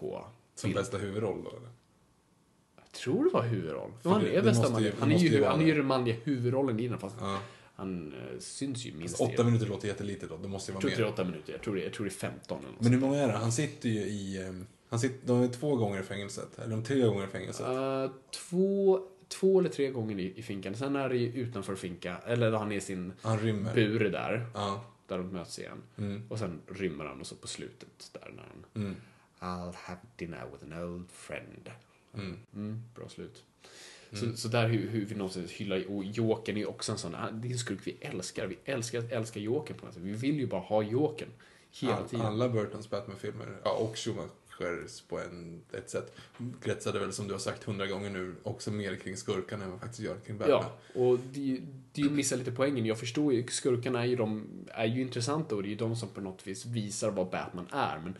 på 0.00 0.26
Som 0.54 0.68
film. 0.70 0.74
bästa 0.82 0.98
huvudroll 0.98 1.44
då, 1.44 1.50
eller? 1.50 1.68
Jag 2.76 2.92
tror 2.92 3.24
det 3.24 3.30
var 3.30 3.42
huvudroll. 3.42 3.90
För 4.02 4.10
han 4.10 4.20
det- 4.24 4.30
är 4.30 4.36
det 4.36 4.42
bästa 4.42 4.80
ju- 4.80 4.92
Han 5.00 5.08
det 5.08 5.14
är 5.14 5.18
ju 5.18 5.44
han 5.44 5.54
är 5.60 5.64
det. 5.64 5.68
ju 5.70 5.74
den 5.76 5.86
manliga 5.86 6.16
huvudrollen 6.24 6.80
i 6.80 6.88
den 6.88 6.98
fast 6.98 7.16
Ja. 7.20 7.40
han 7.74 8.12
uh, 8.12 8.38
syns 8.38 8.84
ju 8.86 8.92
minst 8.94 9.20
Alltså, 9.20 9.34
åtta 9.34 9.44
minuter 9.44 9.66
låter 9.66 9.88
jättelite 9.88 10.26
då. 10.26 10.36
Det 10.36 10.48
måste 10.48 10.70
ju 10.70 10.72
Jag 10.72 10.74
vara 10.74 10.80
tror 10.80 10.90
inte 10.92 11.02
det 11.02 11.02
är 11.02 11.06
mer. 11.06 11.12
åtta 11.12 11.24
minuter. 11.24 11.52
Jag 11.52 11.62
tror 11.62 11.74
det, 11.76 11.82
jag 11.82 11.92
tror 11.92 12.06
det 12.06 12.10
är 12.12 12.14
15 12.30 12.58
eller 12.58 12.68
något 12.72 12.80
Men 12.80 12.92
hur 12.92 13.00
många 13.00 13.18
är 13.18 13.26
det? 13.26 13.32
Han 13.32 13.52
sitter 13.52 13.88
ju 13.88 14.00
i... 14.00 14.42
ehm, 14.46 14.66
Han 14.88 14.98
sitter, 15.00 15.26
de 15.28 15.42
är 15.42 15.48
två 15.48 15.76
gånger 15.76 16.00
i 16.00 16.02
fängelset. 16.02 16.58
Eller 16.58 16.70
de 16.70 16.84
tre 16.84 17.00
gånger 17.00 17.24
i 17.24 17.26
fängelset. 17.26 17.66
Uh, 17.68 18.10
två, 18.30 19.00
två 19.28 19.58
eller 19.60 19.68
tre 19.70 19.90
gånger 19.90 20.18
i, 20.18 20.32
i 20.38 20.42
finkan. 20.42 20.74
Sen 20.74 20.96
är 20.96 21.08
det 21.08 21.16
ju 21.16 21.32
utanför 21.42 21.74
finka, 21.74 22.16
eller 22.26 22.52
han 22.52 22.72
är 22.72 22.76
i 22.76 22.80
sin 22.80 23.12
bur 23.74 24.10
där, 24.10 24.46
Ja. 24.54 24.84
där 25.06 25.18
de 25.18 25.28
möts 25.32 25.58
igen. 25.58 25.82
Mm. 25.98 26.22
Och 26.28 26.38
sen 26.38 26.60
rymmer 26.68 27.04
han 27.04 27.20
och 27.20 27.26
så 27.26 27.34
på 27.34 27.46
slutet 27.48 28.10
där 28.12 28.32
när 28.36 28.42
han 28.42 28.82
Mm. 28.84 28.96
I'll 29.44 29.74
have 29.76 30.00
dinner 30.16 30.42
with 30.52 30.64
an 30.64 30.82
old 30.84 31.10
friend. 31.10 31.70
Mm. 32.14 32.36
Mm, 32.54 32.82
bra 32.94 33.08
slut. 33.08 33.44
Så, 34.12 34.36
så 34.36 34.48
där 34.48 34.68
hur, 34.68 34.88
hur 34.88 35.04
vi 35.04 35.14
någonstans 35.14 35.50
hyllar, 35.50 35.90
och 35.90 36.04
Jokern 36.04 36.56
är 36.56 36.60
ju 36.60 36.66
också 36.66 36.92
en 36.92 36.98
sån, 36.98 37.14
han- 37.14 37.40
det 37.40 37.48
är 37.48 37.52
en 37.52 37.58
skurk 37.58 37.78
vi 37.84 37.96
älskar. 38.00 38.46
Vi 38.46 38.58
älskar, 38.64 39.12
älskar 39.12 39.40
Jokern 39.40 39.76
på 39.78 39.84
något 39.86 39.94
sätt. 39.94 40.02
Vi 40.02 40.12
vill 40.12 40.38
ju 40.40 40.46
bara 40.46 40.60
ha 40.60 40.82
Jokern 40.82 41.28
hela 41.80 41.96
All, 41.96 42.08
tiden. 42.08 42.26
alla 42.26 42.48
Burtons 42.48 42.90
Batman-filmer, 42.90 43.56
ja, 43.64 43.72
och 43.72 43.96
Schumachers 43.98 45.00
på 45.08 45.18
en, 45.20 45.62
ett 45.72 45.90
sätt, 45.90 46.16
kretsade 46.62 46.98
väl 46.98 47.12
som 47.12 47.26
du 47.26 47.34
har 47.34 47.38
sagt 47.38 47.64
hundra 47.64 47.86
gånger 47.86 48.10
nu 48.10 48.34
också 48.42 48.70
mer 48.70 48.96
kring 48.96 49.16
skurkarna 49.16 49.64
än 49.64 49.70
vad 49.70 49.80
faktiskt 49.80 50.00
gör 50.02 50.16
kring 50.26 50.38
Batman. 50.38 50.64
Ja, 50.94 51.00
och 51.00 51.18
det, 51.32 51.60
det 51.92 52.02
missar 52.10 52.36
lite 52.36 52.52
poängen. 52.52 52.86
Jag 52.86 52.98
förstår 52.98 53.32
ju, 53.32 53.46
skurkarna 53.46 54.00
är 54.02 54.06
ju, 54.06 54.16
de, 54.16 54.46
är 54.68 54.86
ju 54.86 55.00
intressanta 55.00 55.54
och 55.54 55.62
det 55.62 55.68
är 55.68 55.70
ju 55.70 55.76
de 55.76 55.96
som 55.96 56.08
på 56.08 56.20
något 56.20 56.46
vis 56.46 56.66
visar 56.66 57.10
vad 57.10 57.30
Batman 57.30 57.66
är. 57.72 57.98
Men 58.04 58.14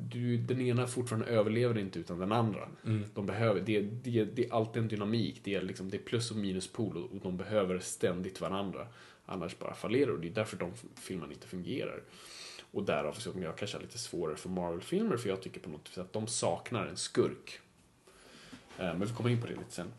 du, 0.00 0.36
den 0.36 0.60
ena 0.60 0.86
fortfarande 0.86 1.26
överlever 1.26 1.78
inte 1.78 1.98
utan 1.98 2.18
den 2.18 2.32
andra. 2.32 2.68
De 3.14 3.26
behöver, 3.26 3.60
det, 3.60 3.80
det, 3.80 4.24
det 4.24 4.46
är 4.46 4.52
alltid 4.52 4.82
en 4.82 4.88
dynamik. 4.88 5.40
Det 5.44 5.54
är, 5.54 5.62
liksom, 5.62 5.90
det 5.90 5.96
är 5.96 6.02
plus 6.02 6.30
och 6.30 6.36
minuspol 6.36 6.96
och, 6.96 7.10
och 7.12 7.20
de 7.22 7.36
behöver 7.36 7.78
ständigt 7.78 8.40
varandra. 8.40 8.86
Annars 9.26 9.58
bara 9.58 9.74
fallerar 9.74 10.10
och 10.10 10.20
det 10.20 10.28
är 10.28 10.32
därför 10.32 10.56
de 10.56 10.72
filmerna 10.94 11.32
inte 11.32 11.48
fungerar. 11.48 12.02
Och 12.70 12.82
därav 12.82 13.12
så 13.12 13.32
jag 13.42 13.56
kanske 13.56 13.76
har 13.76 13.82
lite 13.82 13.98
svårare 13.98 14.36
för 14.36 14.48
Marvel-filmer 14.48 15.16
för 15.16 15.28
jag 15.28 15.42
tycker 15.42 15.60
på 15.60 15.70
något 15.70 15.90
vis 15.90 15.98
att 15.98 16.12
de 16.12 16.26
saknar 16.26 16.86
en 16.86 16.96
skurk. 16.96 17.60
Eh, 18.78 18.84
Men 18.84 19.00
vi 19.00 19.12
kommer 19.12 19.30
in 19.30 19.40
på 19.40 19.46
det 19.46 19.52
lite 19.52 19.72
sen. 19.72 19.92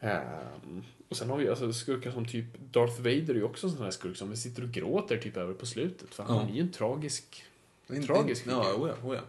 Ehm, 0.00 0.84
och 1.08 1.16
sen 1.16 1.30
har 1.30 1.36
vi 1.36 1.48
alltså 1.48 1.72
skurkar 1.72 2.10
som 2.10 2.26
typ 2.26 2.44
Darth 2.72 2.96
Vader 2.96 3.30
är 3.30 3.34
ju 3.34 3.42
också 3.42 3.66
en 3.66 3.72
sån 3.72 3.82
här 3.82 3.90
skurk 3.90 4.16
som 4.16 4.30
vi 4.30 4.36
sitter 4.36 4.62
och 4.62 4.70
gråter 4.70 5.18
typ 5.18 5.36
över 5.36 5.54
på 5.54 5.66
slutet. 5.66 6.14
För 6.14 6.22
han 6.22 6.48
är 6.48 6.54
ju 6.54 6.60
en 6.60 6.72
tragisk, 6.72 7.44
Inte- 7.90 8.06
tragisk 8.06 8.42
figur. 8.44 8.56
Ja, 8.56 8.74
oja, 8.74 8.94
oja. 9.04 9.20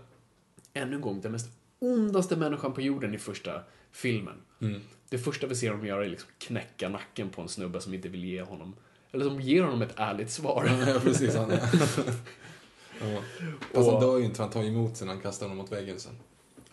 Ännu 0.74 0.96
en 0.96 1.02
gång, 1.02 1.22
den 1.22 1.32
mest 1.32 1.48
ondaste 1.80 2.36
människan 2.36 2.74
på 2.74 2.82
jorden 2.82 3.16
i 3.16 3.18
första 3.18 3.62
filmen. 3.92 4.36
Mm. 4.62 4.82
Det 5.10 5.18
första 5.18 5.48
vi 5.48 5.56
ser 5.56 5.70
honom 5.72 5.86
göra 5.86 6.06
är 6.06 6.10
liksom 6.10 6.30
knäcka 6.38 6.90
nacken 6.90 7.30
på 7.30 7.42
en 7.42 7.48
snubbe 7.48 7.82
som 7.82 7.94
inte 7.94 8.10
vill 8.10 8.24
ge 8.26 8.42
honom, 8.42 8.76
eller 9.12 9.26
som 9.26 9.42
ger 9.42 9.64
honom 9.64 9.82
ett 9.82 9.94
ärligt 9.96 10.32
svar. 10.32 10.86
Ja, 10.88 11.00
precis. 11.04 11.36
Han 11.36 11.52
är. 11.52 11.60
ja. 13.02 13.22
Fast 13.74 13.88
Och- 13.88 13.92
han 13.94 14.02
dör 14.02 14.18
ju 14.18 14.26
inte 14.26 14.42
han 14.42 14.52
tar 14.52 14.64
emot 14.64 14.98
sen 14.98 15.08
han 15.08 15.22
kastar 15.22 15.46
honom 15.46 15.58
mot 15.58 15.72
väggen 15.72 16.00
sen. 16.00 16.14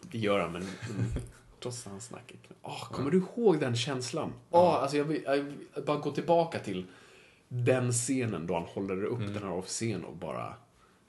Det 0.02 0.18
gör 0.18 0.40
han, 0.40 0.52
men 0.52 0.62
mm, 0.62 1.12
trots 1.62 1.86
att 1.86 1.92
han 1.92 2.00
snackar. 2.00 2.36
Åh, 2.62 2.88
kommer 2.92 3.10
du 3.10 3.18
ihåg 3.18 3.60
den 3.60 3.76
känslan? 3.76 4.32
Åh, 4.50 4.74
alltså 4.74 4.96
jag 4.96 5.04
vill, 5.04 5.22
jag 5.24 5.36
vill 5.36 5.54
bara 5.86 5.96
gå 5.96 6.10
tillbaka 6.10 6.58
till 6.58 6.86
den 7.48 7.92
scenen 7.92 8.46
då 8.46 8.54
han 8.54 8.62
håller 8.62 9.04
upp 9.04 9.18
den 9.18 9.42
här 9.42 9.52
officeren 9.52 10.04
och 10.04 10.16
bara, 10.16 10.54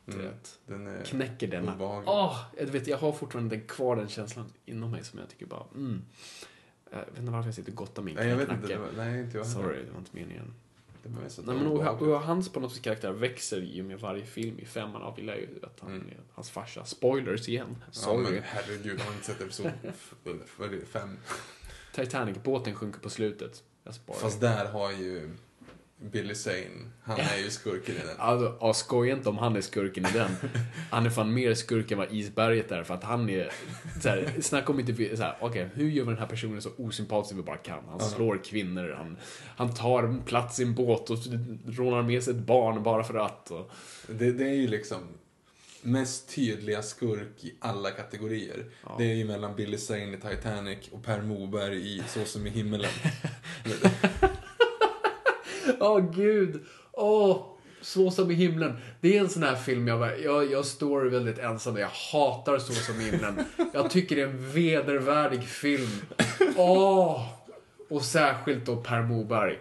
du 0.06 0.18
vet, 0.18 0.60
Den 0.66 1.04
knäcker 1.06 1.48
denna. 1.48 1.76
Åh, 2.06 2.40
jag, 2.58 2.66
vet, 2.66 2.88
jag 2.88 2.98
har 2.98 3.12
fortfarande 3.12 3.56
den, 3.56 3.68
kvar 3.68 3.96
den 3.96 4.08
känslan 4.08 4.46
inom 4.66 4.92
mig 4.92 5.04
som 5.04 5.20
jag 5.20 5.30
tycker 5.30 5.46
bara, 5.46 5.66
mm. 5.76 6.02
Jag 6.92 7.00
vet 7.00 7.20
inte 7.20 7.32
varför 7.32 7.48
jag 7.48 7.56
sitter 7.56 7.72
och 7.72 7.78
gottar 7.78 8.02
min 8.02 8.16
Nej, 8.16 8.28
jag 8.28 8.38
vet 8.38 8.52
inte. 8.52 8.68
Det 8.68 8.78
var, 8.78 8.90
nej, 8.98 9.20
inte 9.22 9.38
jag. 9.38 9.48
Sorry, 9.48 9.84
det 9.86 9.92
var 9.92 10.00
inte 10.00 10.16
meningen. 10.16 10.54
Det 11.04 11.10
var 11.10 11.30
så 11.30 11.42
Nej, 11.42 11.56
men 11.56 11.68
och, 11.68 12.02
och 12.02 12.22
hans 12.22 12.50
på 12.50 12.60
något 12.60 12.74
sätt 12.74 12.84
karaktär 12.84 13.12
växer 13.12 13.80
och 13.80 13.86
med 13.86 14.00
varje 14.00 14.26
film. 14.26 14.60
I 14.60 14.66
femman 14.66 15.02
av 15.02 15.16
vi 15.16 15.22
lär 15.22 15.36
ju 15.36 15.48
att 15.64 15.80
han 15.80 15.92
Mm. 15.92 16.08
hans 16.34 16.50
farsa. 16.50 16.86
Spoilers 16.86 17.50
igen. 17.50 17.76
Ja, 17.86 17.92
Sorry. 17.92 18.24
men 18.32 18.44
herregud, 18.44 19.00
har 19.00 19.14
inte 19.14 19.26
sett 19.26 19.42
episod 19.42 19.72
fem? 20.88 21.18
Titanic-båten 21.96 22.76
sjunker 22.76 23.00
på 23.00 23.10
slutet. 23.10 23.64
Fast 24.22 24.42
där 24.42 24.72
har 24.72 24.92
ju 24.92 25.32
Billy 25.98 26.36
Zane, 26.36 26.92
han 27.04 27.20
är 27.20 27.38
ju 27.44 27.50
skurken 27.50 27.96
i 27.96 27.98
den. 27.98 28.16
Alltså, 28.18 28.58
ja, 28.62 28.74
skoja 28.74 29.16
inte 29.16 29.30
om 29.30 29.38
han 29.38 29.56
är 29.56 29.62
skurken 29.62 30.06
i 30.06 30.12
den. 30.12 30.32
Han 30.92 31.06
är 31.06 31.10
fan 31.10 31.34
mer 31.34 31.54
skurk 31.54 31.92
än 31.92 31.98
vad 31.98 32.14
isberget 32.14 32.72
är 32.72 32.84
för 32.84 32.94
att 32.94 33.04
han 33.04 33.30
är... 33.30 33.52
Så 34.02 34.10
här, 34.10 34.34
snacka 34.42 34.72
om 34.72 34.80
inte... 34.80 35.18
så 35.18 35.24
här, 35.24 35.38
Okej, 35.40 35.70
hur 35.74 35.90
gör 35.90 36.04
vi 36.04 36.10
den 36.10 36.20
här 36.20 36.28
personen 36.28 36.62
så 36.62 36.70
osympatisk 36.78 37.36
vi 37.36 37.42
bara 37.42 37.58
kan? 37.58 37.84
Han 37.90 38.00
slår 38.00 38.44
kvinnor, 38.44 38.96
han, 38.98 39.18
han 39.58 39.74
tar 39.74 40.26
plats 40.26 40.60
i 40.60 40.64
en 40.64 40.76
båt 40.76 41.10
och 41.10 41.18
rånar 41.68 42.02
med 42.04 42.24
sig 42.24 42.34
ett 42.34 42.40
barn 42.40 42.84
bara 42.84 43.04
för 43.04 43.16
att. 43.16 43.52
Och, 43.52 43.72
Det, 44.08 44.32
det 44.32 44.50
är 44.50 44.56
ju 44.56 44.68
liksom 44.68 44.98
mest 45.82 46.36
tydliga 46.36 46.82
skurk 46.82 47.44
i 47.44 47.56
alla 47.60 47.92
kategorier. 47.92 48.66
Det 48.98 49.12
är 49.12 49.16
ju 49.16 49.26
mellan 49.26 49.56
Billy 49.56 49.78
Zane 49.78 50.14
i 50.14 50.18
Titanic 50.18 50.88
och 50.92 51.04
Per 51.04 51.22
Morberg 51.22 51.78
i 51.78 52.04
Så 52.08 52.26
som 52.26 52.48
i 52.48 52.50
himmelen. 52.50 52.92
Åh 55.86 56.12
gud! 56.16 56.66
Åh! 56.92 57.46
Så 57.82 58.12
som 58.12 58.32
i 58.32 58.34
himlen. 58.34 58.78
Det 59.02 59.18
är 59.18 59.22
en 59.22 59.30
sån 59.30 59.44
här 59.44 59.56
film 59.56 59.88
jag, 59.88 60.00
bara- 60.00 60.18
jag, 60.18 60.52
jag 60.52 60.66
står 60.66 61.06
väldigt 61.06 61.40
ensam 61.40 61.78
Jag 61.78 61.88
hatar 62.12 62.58
Så 62.58 62.74
som 62.74 63.02
i 63.02 63.04
himlen. 63.04 63.40
Jag 63.74 63.90
tycker 63.90 64.16
det 64.16 64.22
är 64.22 64.26
en 64.28 64.52
vedervärdig 64.52 65.44
film. 65.44 65.90
Åh! 66.58 67.30
Och 67.90 68.02
särskilt 68.02 68.66
då 68.66 68.76
Per 68.76 69.02
Moberg. 69.02 69.60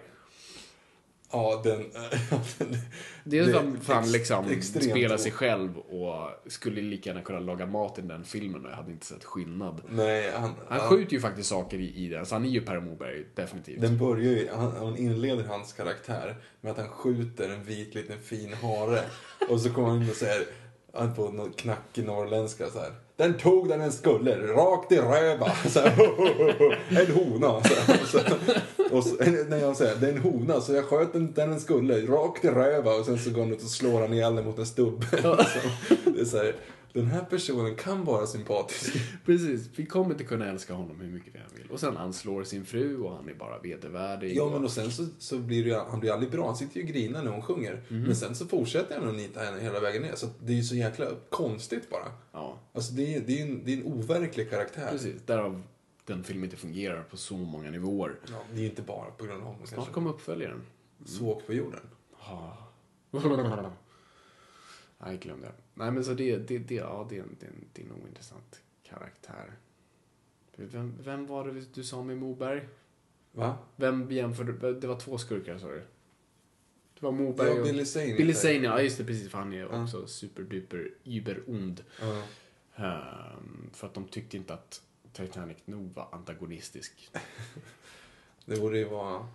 Ja, 1.34 1.60
den... 1.64 1.84
Det 3.24 3.38
är 3.38 3.52
som 3.52 3.80
fan 3.80 4.02
ex- 4.02 4.12
liksom 4.12 4.44
extremt 4.50 4.84
spela 4.84 5.08
tråkigt. 5.08 5.22
sig 5.22 5.32
själv 5.32 5.78
och 5.78 6.30
skulle 6.46 6.80
lika 6.80 7.10
gärna 7.10 7.22
kunna 7.22 7.40
laga 7.40 7.66
mat 7.66 7.98
i 7.98 8.02
den 8.02 8.24
filmen 8.24 8.64
och 8.64 8.70
jag 8.70 8.76
hade 8.76 8.92
inte 8.92 9.06
sett 9.06 9.24
skillnad. 9.24 9.80
Nej, 9.88 10.32
han... 10.36 10.50
Han 10.68 10.80
skjuter 10.80 11.12
ju 11.12 11.20
faktiskt 11.20 11.48
saker 11.48 11.78
i, 11.78 11.94
i 11.94 12.08
den, 12.08 12.26
så 12.26 12.34
han 12.34 12.44
är 12.44 12.48
ju 12.48 12.60
Per 12.60 12.80
Morberg, 12.80 13.26
definitivt. 13.34 13.80
Den 13.80 13.98
börjar 13.98 14.30
ju, 14.32 14.48
han, 14.54 14.72
han 14.76 14.96
inleder 14.96 15.44
hans 15.44 15.72
karaktär 15.72 16.36
med 16.60 16.72
att 16.72 16.78
han 16.78 16.88
skjuter 16.88 17.48
en 17.48 17.64
vit 17.64 17.94
liten 17.94 18.18
fin 18.20 18.52
hare. 18.52 19.00
Och 19.48 19.60
så 19.60 19.70
kommer 19.70 19.88
han 19.88 20.02
in 20.02 20.10
och 20.10 20.16
säger, 20.16 20.44
han 20.92 21.14
på 21.14 21.28
någon 21.28 21.52
knackig 21.52 22.04
norrländska 22.04 22.70
så 22.70 22.78
här. 22.78 22.92
Den 23.16 23.34
tog 23.34 23.68
den 23.68 23.78
den 23.78 23.92
skulle, 23.92 24.36
rakt 24.36 24.92
i 24.92 24.96
röva. 24.96 25.50
Så 25.68 25.80
här, 25.80 25.92
en 27.00 27.14
hona. 27.14 27.62
Så 27.62 27.74
här, 27.74 27.98
så, 28.06 28.18
och 28.96 29.04
så, 29.04 29.14
nej, 29.48 29.60
jag 29.60 29.76
säger, 29.76 29.96
det 29.96 30.08
är 30.08 30.12
en 30.12 30.18
hona, 30.18 30.60
så 30.60 30.72
jag 30.74 30.84
sköt 30.84 31.12
den 31.12 31.32
där 31.32 31.46
den 31.46 31.60
skulle, 31.60 32.00
rakt 32.06 32.44
i 32.44 32.48
röva. 32.48 32.94
Och 32.94 33.04
sen 33.06 33.18
så 33.18 33.30
går 33.30 33.40
han 33.42 33.52
ut 33.52 33.62
och 33.62 33.68
slår 33.70 34.00
han 34.00 34.12
ihjäl 34.12 34.34
den 34.36 34.44
mot 34.44 34.58
en 34.58 34.66
stubbe. 34.66 35.06
Så, 35.22 35.36
det 36.10 36.20
är 36.20 36.24
så 36.24 36.36
här, 36.36 36.54
den 36.92 37.06
här 37.06 37.24
personen 37.24 37.74
kan 37.76 38.04
vara 38.04 38.26
sympatisk. 38.26 38.92
Precis, 39.26 39.68
vi 39.76 39.86
kommer 39.86 40.10
inte 40.10 40.24
kunna 40.24 40.50
älska 40.50 40.74
honom 40.74 41.00
hur 41.00 41.08
mycket 41.10 41.34
vi 41.34 41.38
än 41.38 41.44
vill. 41.56 41.70
Och 41.70 41.80
sen 41.80 41.96
han 41.96 42.12
slår 42.12 42.44
sin 42.44 42.64
fru 42.64 42.98
och 42.98 43.16
han 43.16 43.28
är 43.28 43.34
bara 43.34 43.58
vedervärdig. 43.58 44.36
Ja, 44.36 44.50
men 44.52 44.64
och 44.64 44.70
sen 44.70 44.90
så, 44.90 45.06
så 45.18 45.38
blir 45.38 45.64
det 45.64 45.84
han 45.90 46.00
blir 46.00 46.12
aldrig 46.12 46.30
bra. 46.32 46.46
Han 46.46 46.56
sitter 46.56 46.76
ju 46.76 46.82
och 46.82 46.88
grinar 46.88 47.22
när 47.22 47.30
hon 47.30 47.42
sjunger. 47.42 47.82
Mhm. 47.88 48.02
Men 48.02 48.16
sen 48.16 48.34
så 48.34 48.46
fortsätter 48.46 48.98
han 49.00 49.08
att 49.08 49.14
nita 49.14 49.40
henne 49.40 49.60
hela 49.60 49.80
vägen 49.80 50.02
ner. 50.02 50.14
Så 50.14 50.26
det 50.44 50.52
är 50.52 50.56
ju 50.56 50.62
så 50.62 50.74
jäkla 50.74 51.06
konstigt 51.30 51.90
bara. 51.90 52.06
Ja, 52.32 52.58
Alltså 52.74 52.92
det 52.92 53.14
är, 53.14 53.20
det 53.20 53.40
är, 53.40 53.42
en, 53.42 53.64
det 53.64 53.72
är 53.72 53.76
en 53.76 53.84
overklig 53.84 54.50
karaktär. 54.50 54.88
precis. 54.90 55.22
Därav 55.26 55.62
den 56.04 56.24
filmen 56.24 56.44
inte 56.44 56.56
fungerar 56.56 57.02
på 57.02 57.16
så 57.16 57.36
många 57.36 57.70
nivåer. 57.70 58.16
Ja, 58.30 58.42
det 58.54 58.60
är 58.60 58.66
inte 58.66 58.82
bara 58.82 59.10
på 59.10 59.24
grund 59.24 59.42
av 59.42 59.46
honom 59.48 59.66
Snart 59.66 59.92
kommer 59.92 60.10
uppföljaren. 60.10 60.62
Svåg 61.04 61.46
på 61.46 61.54
jorden. 61.54 61.80
Nej, 64.98 65.18
glöm 65.18 65.40
det. 65.40 65.52
Nej, 65.74 65.90
men 65.90 66.04
så 66.04 66.14
det, 66.14 66.36
det, 66.36 66.58
det, 66.58 66.74
ja, 66.74 67.06
det, 67.10 67.16
det, 67.16 67.46
det 67.72 67.82
är 67.82 67.86
en 67.86 68.08
intressant 68.08 68.62
karaktär. 68.82 69.52
Vem, 70.56 70.94
vem 71.02 71.26
var 71.26 71.44
det 71.44 71.74
du 71.74 71.84
sa 71.84 72.02
med 72.02 72.18
Moberg? 72.18 72.68
Va? 73.32 73.58
Vem 73.76 74.10
jämförde 74.10 74.72
Det 74.72 74.86
var 74.86 75.00
två 75.00 75.18
skurkar, 75.18 75.58
sa 75.58 75.68
du? 75.68 75.82
Det 76.94 77.02
var 77.02 77.12
Moberg 77.12 77.48
Ja, 77.48 77.58
och... 77.60 77.66
Billy 77.66 77.84
Zane. 77.84 78.16
Billy 78.16 78.34
Zane, 78.34 78.54
ja 78.54 78.82
just 78.82 78.98
det, 78.98 79.04
precis. 79.04 79.30
För 79.30 79.38
han 79.38 79.52
är 79.52 79.58
Ja. 79.58 79.82
också 79.82 80.06
superduper 80.06 80.90
überond. 81.04 81.84
Ja. 82.00 82.22
Ehm, 82.76 83.70
för 83.72 83.86
att 83.86 83.94
de 83.94 84.04
tyckte 84.08 84.36
inte 84.36 84.54
att 84.54 84.82
Titanic 85.14 85.56
nog 85.64 85.92
var 85.94 86.08
antagonistisk. 86.12 87.08
Det 88.46 88.60
borde 88.60 88.78
ju 88.78 88.84
vara 88.84 89.26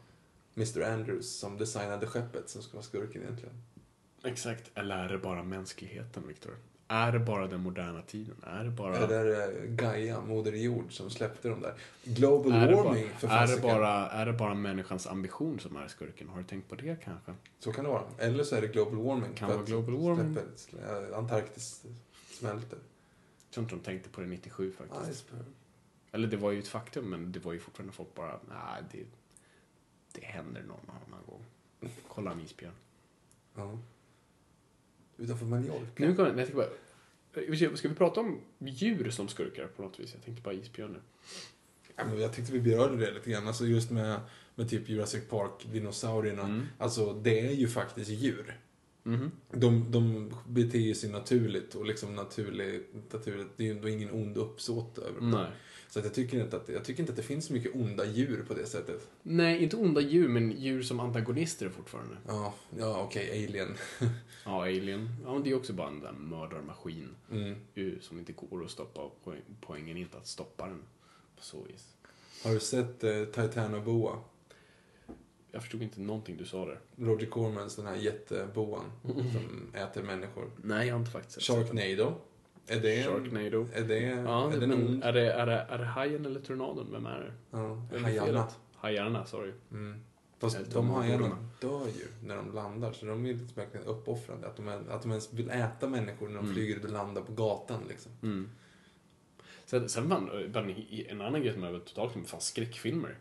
Mr. 0.57 0.81
Andrews 0.81 1.39
som 1.39 1.57
designade 1.57 2.07
skeppet 2.07 2.49
som 2.49 2.61
ska 2.61 2.73
vara 2.73 2.83
skurken 2.83 3.21
egentligen. 3.21 3.55
Exakt. 4.23 4.71
Eller 4.75 4.97
är 4.97 5.09
det 5.09 5.17
bara 5.17 5.43
mänskligheten, 5.43 6.27
Viktor? 6.27 6.51
Är 6.87 7.11
det 7.11 7.19
bara 7.19 7.47
den 7.47 7.61
moderna 7.61 8.01
tiden? 8.01 8.35
Är 8.43 8.63
det 8.63 8.69
bara... 8.69 8.97
Är 8.97 9.07
det 9.07 9.07
där 9.07 9.57
eh, 9.61 9.65
Gaia, 9.69 10.21
Moder 10.21 10.51
Jord, 10.51 10.93
som 10.93 11.09
släppte 11.09 11.49
de 11.49 11.61
där? 11.61 11.73
Global 12.03 12.51
är 12.53 12.67
det 12.67 12.73
bara, 12.75 12.83
warming, 12.83 13.09
för 13.19 13.27
är 13.27 13.47
det, 13.47 13.61
bara, 13.61 14.09
är 14.09 14.25
det 14.25 14.33
bara 14.33 14.53
människans 14.53 15.07
ambition 15.07 15.59
som 15.59 15.75
är 15.75 15.87
skurken? 15.87 16.29
Har 16.29 16.37
du 16.37 16.43
tänkt 16.43 16.69
på 16.69 16.75
det 16.75 16.97
kanske? 17.03 17.33
Så 17.59 17.71
kan 17.73 17.83
det 17.85 17.89
vara. 17.91 18.03
Eller 18.17 18.43
så 18.43 18.55
är 18.55 18.61
det 18.61 18.67
global 18.67 18.95
warming. 18.95 19.33
Kan 19.33 19.49
vara 19.49 19.63
global 19.63 19.95
warming. 19.95 20.35
släppet- 20.55 21.11
eh, 21.11 21.17
Antarktis 21.17 21.83
smälter. 22.31 22.79
Jag 23.47 23.53
tror 23.53 23.63
inte 23.63 23.75
de 23.75 23.81
tänkte 23.81 24.09
på 24.09 24.21
det 24.21 24.27
97 24.27 24.71
faktiskt. 24.71 25.11
Iceberg. 25.25 25.43
Eller 26.11 26.27
det 26.27 26.37
var 26.37 26.51
ju 26.51 26.59
ett 26.59 26.67
faktum, 26.67 27.09
men 27.09 27.31
det 27.31 27.39
var 27.39 27.53
ju 27.53 27.59
fortfarande 27.59 27.93
folk 27.93 28.15
bara, 28.15 28.39
nej, 28.49 28.83
det, 28.91 29.05
det 30.11 30.25
händer 30.25 30.63
någon 30.63 30.89
annan 30.89 31.25
gång. 31.25 31.45
Kolla 32.07 32.31
en 32.31 32.39
isbjörn. 32.41 32.73
Ja. 33.55 33.79
Utanför 35.17 35.45
Mallorca. 35.45 35.85
Nu 35.95 36.15
kommer, 36.15 36.37
jag 36.37 36.55
bara, 36.55 37.77
ska 37.77 37.89
vi 37.89 37.95
prata 37.95 38.19
om 38.19 38.39
djur 38.59 39.09
som 39.09 39.27
skurkar 39.27 39.67
på 39.67 39.81
något 39.81 39.99
vis? 39.99 40.13
Jag 40.13 40.23
tänkte 40.23 40.43
bara 40.43 40.53
isbjörnar. 40.53 41.01
Ja, 41.95 42.05
men 42.05 42.19
jag 42.19 42.33
tyckte 42.33 42.51
vi 42.51 42.59
berörde 42.59 42.97
det 42.97 43.11
lite 43.11 43.29
grann. 43.29 43.47
Alltså 43.47 43.65
just 43.65 43.91
med, 43.91 44.19
med 44.55 44.69
typ 44.69 44.89
Jurassic 44.89 45.27
Park, 45.29 45.67
dinosaurierna. 45.71 46.43
Mm. 46.43 46.65
Alltså 46.77 47.13
det 47.13 47.39
är 47.39 47.51
ju 47.51 47.67
faktiskt 47.67 48.09
djur. 48.09 48.59
Mhm. 49.03 49.31
De, 49.51 49.91
de 49.91 50.31
beter 50.47 50.93
sig 50.93 51.09
naturligt 51.09 51.75
och 51.75 51.85
liksom 51.85 52.15
naturligt, 52.15 53.13
naturligt. 53.13 53.47
Det 53.57 53.69
är 53.69 53.73
ju 53.73 53.91
ingen 53.91 54.11
ond 54.11 54.37
uppsåt 54.37 54.97
över 54.97 55.21
dem. 55.21 55.45
Så 55.89 55.99
att 55.99 56.05
jag, 56.05 56.13
tycker 56.13 56.43
inte 56.43 56.57
att, 56.57 56.69
jag 56.69 56.83
tycker 56.85 56.99
inte 57.03 57.11
att 57.11 57.17
det 57.17 57.23
finns 57.23 57.45
så 57.45 57.53
mycket 57.53 57.75
onda 57.75 58.05
djur 58.05 58.43
på 58.47 58.53
det 58.53 58.65
sättet. 58.65 59.07
Nej, 59.23 59.63
inte 59.63 59.75
onda 59.77 60.01
djur, 60.01 60.27
men 60.27 60.51
djur 60.51 60.81
som 60.81 60.99
antagonister 60.99 61.69
fortfarande. 61.69 62.17
Ja, 62.27 62.53
ja 62.77 63.01
okej, 63.03 63.45
Alien. 63.47 63.75
Ja, 64.45 64.61
Alien. 64.61 65.09
Ja, 65.25 65.33
men 65.33 65.43
det 65.43 65.49
är 65.49 65.55
också 65.55 65.73
bara 65.73 65.87
en 65.87 65.99
där 65.99 66.11
mördarmaskin. 66.11 67.09
Mm. 67.31 67.55
ju, 67.73 67.99
Som 68.01 68.19
inte 68.19 68.33
går 68.33 68.63
att 68.65 68.71
stoppa. 68.71 69.01
och 69.01 69.19
poäng- 69.23 69.55
Poängen 69.61 69.97
är 69.97 70.01
inte 70.01 70.17
att 70.17 70.27
stoppa 70.27 70.65
den. 70.67 70.81
På 71.37 71.43
så 71.43 71.63
vis. 71.63 71.95
Har 72.43 72.53
du 72.53 72.59
sett 72.59 73.03
eh, 73.03 73.23
Titanoboa? 73.25 74.19
Jag 75.51 75.61
förstod 75.61 75.83
inte 75.83 76.01
någonting 76.01 76.37
du 76.37 76.45
sa 76.45 76.65
där. 76.65 76.79
Roger 76.95 77.25
Cormans, 77.27 77.75
den 77.75 77.85
här 77.85 77.95
jätteboan 77.95 78.91
som 79.03 79.73
äter 79.73 80.03
människor. 80.03 80.51
Nej, 80.63 80.87
jag 80.87 80.93
har 80.93 80.99
inte 80.99 81.11
faktiskt 81.11 81.41
sett 81.41 81.55
Sharknado. 81.55 82.13
Är 82.69 82.79
det 82.79 82.95
en, 83.01 83.03
Sharknado. 83.11 83.67
Är 83.73 83.83
det, 83.83 83.99
Ja, 83.99 84.53
är 84.53 84.57
det 84.57 84.65
en 84.65 85.03
är 85.03 85.13
det, 85.13 85.33
är, 85.33 85.45
det, 85.45 85.65
är 85.69 85.77
det 85.77 85.85
hajen 85.85 86.25
eller 86.25 86.39
tornadon? 86.39 86.87
Vem 86.91 87.05
är 87.05 87.19
det? 87.19 87.33
Ja, 87.57 87.87
Vem 87.91 88.03
hajarna. 88.03 88.47
Hajarna, 88.75 89.25
sorry. 89.25 89.51
Mm. 89.71 89.99
Fast 90.39 90.55
Eller 90.57 90.67
de 90.71 90.89
hajarna 90.89 91.37
dör 91.61 91.85
ju 91.85 92.27
när 92.27 92.35
de 92.35 92.55
landar, 92.55 92.91
så 92.93 93.05
de 93.05 93.25
är 93.25 93.33
lite 93.33 93.59
verkligen 93.59 93.85
uppoffrande. 93.85 94.47
Att 94.47 94.55
de, 94.57 94.67
att 94.67 95.01
de 95.01 95.11
ens 95.11 95.33
vill 95.33 95.49
äta 95.49 95.87
människor 95.87 96.27
när 96.27 96.35
de 96.35 96.39
Mm. 96.43 96.53
flyger 96.53 96.83
och 96.83 96.91
landar 96.91 97.21
på 97.21 97.31
gatan 97.33 97.83
liksom. 97.89 98.11
Mm. 98.23 98.49
Sen, 99.65 99.89
sen 99.89 100.09
bara 100.09 100.19
en, 101.09 101.21
annan 101.21 101.41
grej 101.41 101.53
som 101.53 101.63
jag 101.63 101.85
totalt 101.85 102.15
med, 102.15 102.27
fan 102.27 102.41
skräckfilmer. 102.41 103.17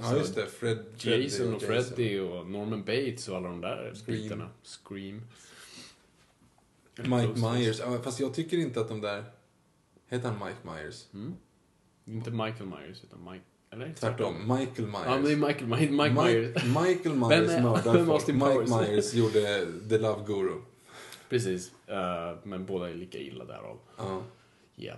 Ja, 0.00 0.16
just 0.16 0.34
det. 0.34 0.46
Fred, 0.46 0.78
Freddy 0.96 1.22
Jason 1.22 1.54
och 1.54 1.62
Jason. 1.62 1.68
Freddy 1.96 2.20
och 2.20 2.46
Norman 2.50 2.80
Bates 2.80 3.28
och 3.28 3.36
alla 3.36 3.48
de 3.48 3.60
där 3.60 3.92
Scream. 3.94 4.22
bitarna. 4.22 4.48
Scream. 4.62 5.22
Mike 7.08 7.40
Myers. 7.40 7.80
Fast 8.04 8.20
jag 8.20 8.34
tycker 8.34 8.58
inte 8.58 8.80
att 8.80 8.88
de 8.88 9.00
där... 9.00 9.24
Heter 10.08 10.28
han 10.28 10.48
Mike 10.48 10.58
Myers? 10.76 11.06
Mm. 11.14 11.34
Inte 12.04 12.30
Michael 12.30 12.66
Myers, 12.66 13.04
utan 13.04 13.24
Mike... 13.32 13.44
Eller? 13.72 13.94
Tvärtom. 13.94 14.34
Michael 14.58 14.88
Myers. 14.88 15.02
Ja, 15.06 15.18
det 15.18 15.32
är 15.32 15.36
Michael, 15.36 15.66
Mike, 15.66 15.92
Mike 15.92 16.22
Myers. 16.22 16.64
Michael 16.64 17.16
Myers 17.16 17.62
mördar 17.62 18.06
folk. 18.06 18.28
Mike? 18.28 18.76
Myers 18.76 19.14
gjorde 19.14 19.66
The 19.88 19.98
Love 19.98 20.24
Guru. 20.26 20.60
Precis. 21.28 21.72
Eh, 21.86 22.36
men 22.42 22.66
båda 22.66 22.90
är 22.90 22.94
lika 22.94 23.18
illa 23.18 23.44
därav. 23.44 23.78
Ja. 23.96 24.22
Ja. 24.74 24.94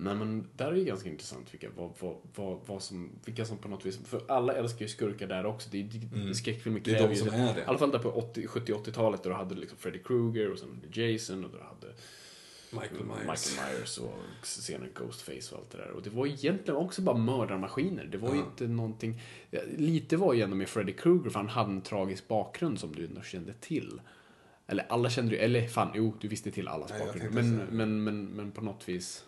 Nej 0.00 0.14
men 0.14 0.48
där 0.56 0.66
är 0.66 0.72
det 0.74 0.84
ganska 0.84 1.08
intressant 1.08 1.54
vilka, 1.54 1.68
vad, 1.76 1.90
vad, 2.00 2.16
vad, 2.34 2.60
vad 2.66 2.82
som, 2.82 3.10
vilka 3.24 3.44
som 3.44 3.58
på 3.58 3.68
något 3.68 3.86
vis, 3.86 3.98
för 4.06 4.22
alla 4.28 4.52
älskar 4.54 4.80
ju 4.82 4.88
skurkar 4.88 5.26
där 5.26 5.46
också. 5.46 5.68
Det 5.72 5.80
är, 5.80 6.14
Mm. 6.14 6.34
Skräckfilmer 6.34 6.80
Det 6.84 6.90
är 6.90 6.94
kräver 6.94 7.08
de 7.08 7.16
som 7.16 7.28
är 7.28 7.54
det. 7.54 7.60
I 7.60 7.64
alla 7.64 7.78
fall 7.78 7.90
där 7.90 7.98
på 7.98 8.10
80 8.10 8.46
70-80-talet 8.46 9.22
då 9.22 9.28
du 9.28 9.34
hade 9.34 9.54
liksom 9.54 9.78
Freddy 9.78 9.98
Krueger 9.98 10.52
och 10.52 10.58
sen 10.58 10.80
Jason 10.92 11.44
och 11.44 11.50
då 11.50 11.56
du 11.58 11.62
hade 11.64 11.94
Michael 12.72 13.04
Myers. 13.04 13.18
Michael 13.56 13.78
Myers 13.78 13.98
och 13.98 14.46
senare 14.46 14.88
Ghostface 14.94 15.54
och 15.54 15.60
allt 15.60 15.70
det 15.70 15.78
där. 15.78 15.90
Och 15.90 16.02
det 16.02 16.10
var 16.10 16.26
egentligen 16.26 16.76
också 16.76 17.02
bara 17.02 17.16
mördarmaskiner. 17.16 18.04
Det 18.04 18.18
var 18.18 18.34
ju 18.34 18.38
Ja. 18.40 18.44
inte 18.46 18.66
någonting... 18.66 19.20
Lite 19.76 20.16
var 20.16 20.34
ju 20.34 20.42
ändå 20.42 20.56
med 20.56 20.68
Freddy 20.68 20.92
Krueger 20.92 21.30
för 21.30 21.38
han 21.38 21.48
hade 21.48 21.70
en 21.70 21.82
tragisk 21.82 22.28
bakgrund 22.28 22.80
som 22.80 22.94
du 22.94 23.04
ändå 23.04 23.22
kände 23.22 23.52
till. 23.52 24.00
Eller 24.66 24.86
alla 24.88 25.10
kände 25.10 25.32
ju, 25.34 25.38
eller 25.38 25.68
fan, 25.68 25.90
jo, 25.94 26.14
du 26.20 26.28
visste 26.28 26.50
till 26.50 26.68
allas 26.68 26.92
bakgrund. 26.98 27.34
Men, 27.34 27.56
men, 27.56 28.04
men, 28.04 28.24
men 28.24 28.50
på 28.52 28.60
något 28.64 28.88
vis 28.88 29.24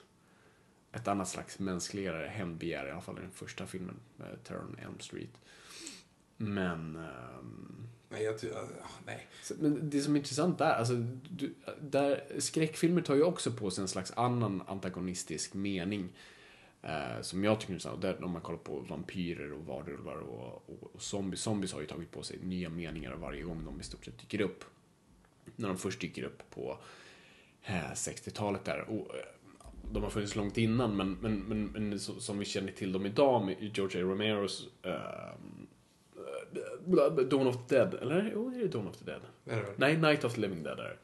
ett 0.92 1.08
annat 1.08 1.28
slags 1.28 1.58
mänskligare 1.58 2.26
hämndbegär, 2.26 2.86
i 2.86 2.90
alla 2.90 3.00
fall 3.00 3.18
i 3.18 3.20
den 3.20 3.30
första 3.30 3.66
filmen, 3.66 3.96
eh, 4.18 4.24
Terror 4.44 4.64
on 4.64 4.76
Elm 4.78 5.00
Street. 5.00 5.40
Men... 6.36 6.96
ehm, 6.96 7.86
Nej, 8.12 8.22
jag 8.24 8.38
ty- 8.40 8.48
ja, 8.54 8.68
nej. 9.06 9.26
Men 9.58 9.90
det 9.90 10.00
som 10.00 10.14
är 10.14 10.18
intressant 10.18 10.58
där, 10.58 10.72
alltså, 10.72 10.94
du, 11.30 11.54
där, 11.80 12.24
skräckfilmer 12.38 13.02
tar 13.02 13.14
ju 13.14 13.22
också 13.22 13.52
på 13.52 13.70
sig 13.70 13.82
en 13.82 13.88
slags 13.88 14.12
annan 14.16 14.62
antagonistisk 14.66 15.54
mening. 15.54 16.08
Eh, 16.82 17.20
som 17.22 17.44
jag 17.44 17.60
tycker 17.60 17.72
är 17.72 17.74
intressant. 17.74 18.02
Där, 18.02 18.24
om 18.24 18.30
man 18.30 18.42
kollar 18.42 18.58
på 18.58 18.80
vampyrer 18.80 19.52
och 19.52 19.66
varulvar 19.66 20.16
och, 20.16 20.64
och, 20.70 20.90
och 20.94 21.02
zombies. 21.02 21.40
Zombies 21.40 21.72
har 21.72 21.80
ju 21.80 21.86
tagit 21.86 22.10
på 22.10 22.22
sig 22.22 22.38
nya 22.42 22.68
meningar 22.68 23.14
varje 23.14 23.42
gång 23.42 23.64
de 23.64 23.80
i 23.80 23.84
stort 23.84 24.04
sett 24.04 24.18
dyker 24.18 24.40
upp. 24.40 24.64
När 25.56 25.68
de 25.68 25.78
först 25.78 26.00
dyker 26.00 26.22
upp 26.22 26.50
på 26.50 26.78
eh, 27.62 27.90
60-talet 27.92 28.64
där. 28.64 28.80
Och, 28.80 29.14
eh, 29.16 29.22
de 29.92 30.02
har 30.02 30.10
funnits 30.10 30.36
långt 30.36 30.58
innan, 30.58 30.96
men, 30.96 31.12
men, 31.20 31.38
men, 31.38 31.64
men 31.64 32.00
som 32.00 32.38
vi 32.38 32.44
känner 32.44 32.72
till 32.72 32.92
dem 32.92 33.06
idag 33.06 33.44
med 33.44 33.76
George 33.76 34.00
A. 34.00 34.04
Romeros 34.04 34.68
eh, 34.82 34.92
Dawn 37.28 37.46
of 37.46 37.56
the 37.66 37.74
Dead, 37.76 37.94
eller? 37.94 38.30
Jo, 38.34 38.54
är 38.54 38.58
det 38.58 38.68
Dawn 38.68 38.88
of 38.88 38.96
the 38.96 39.04
Dead? 39.04 39.20
Väl. 39.44 39.64
Nej, 39.76 39.96
Night 39.96 40.24
of 40.24 40.34
the 40.34 40.40
Living 40.40 40.62
Dead 40.62 40.78
är. 40.78 40.96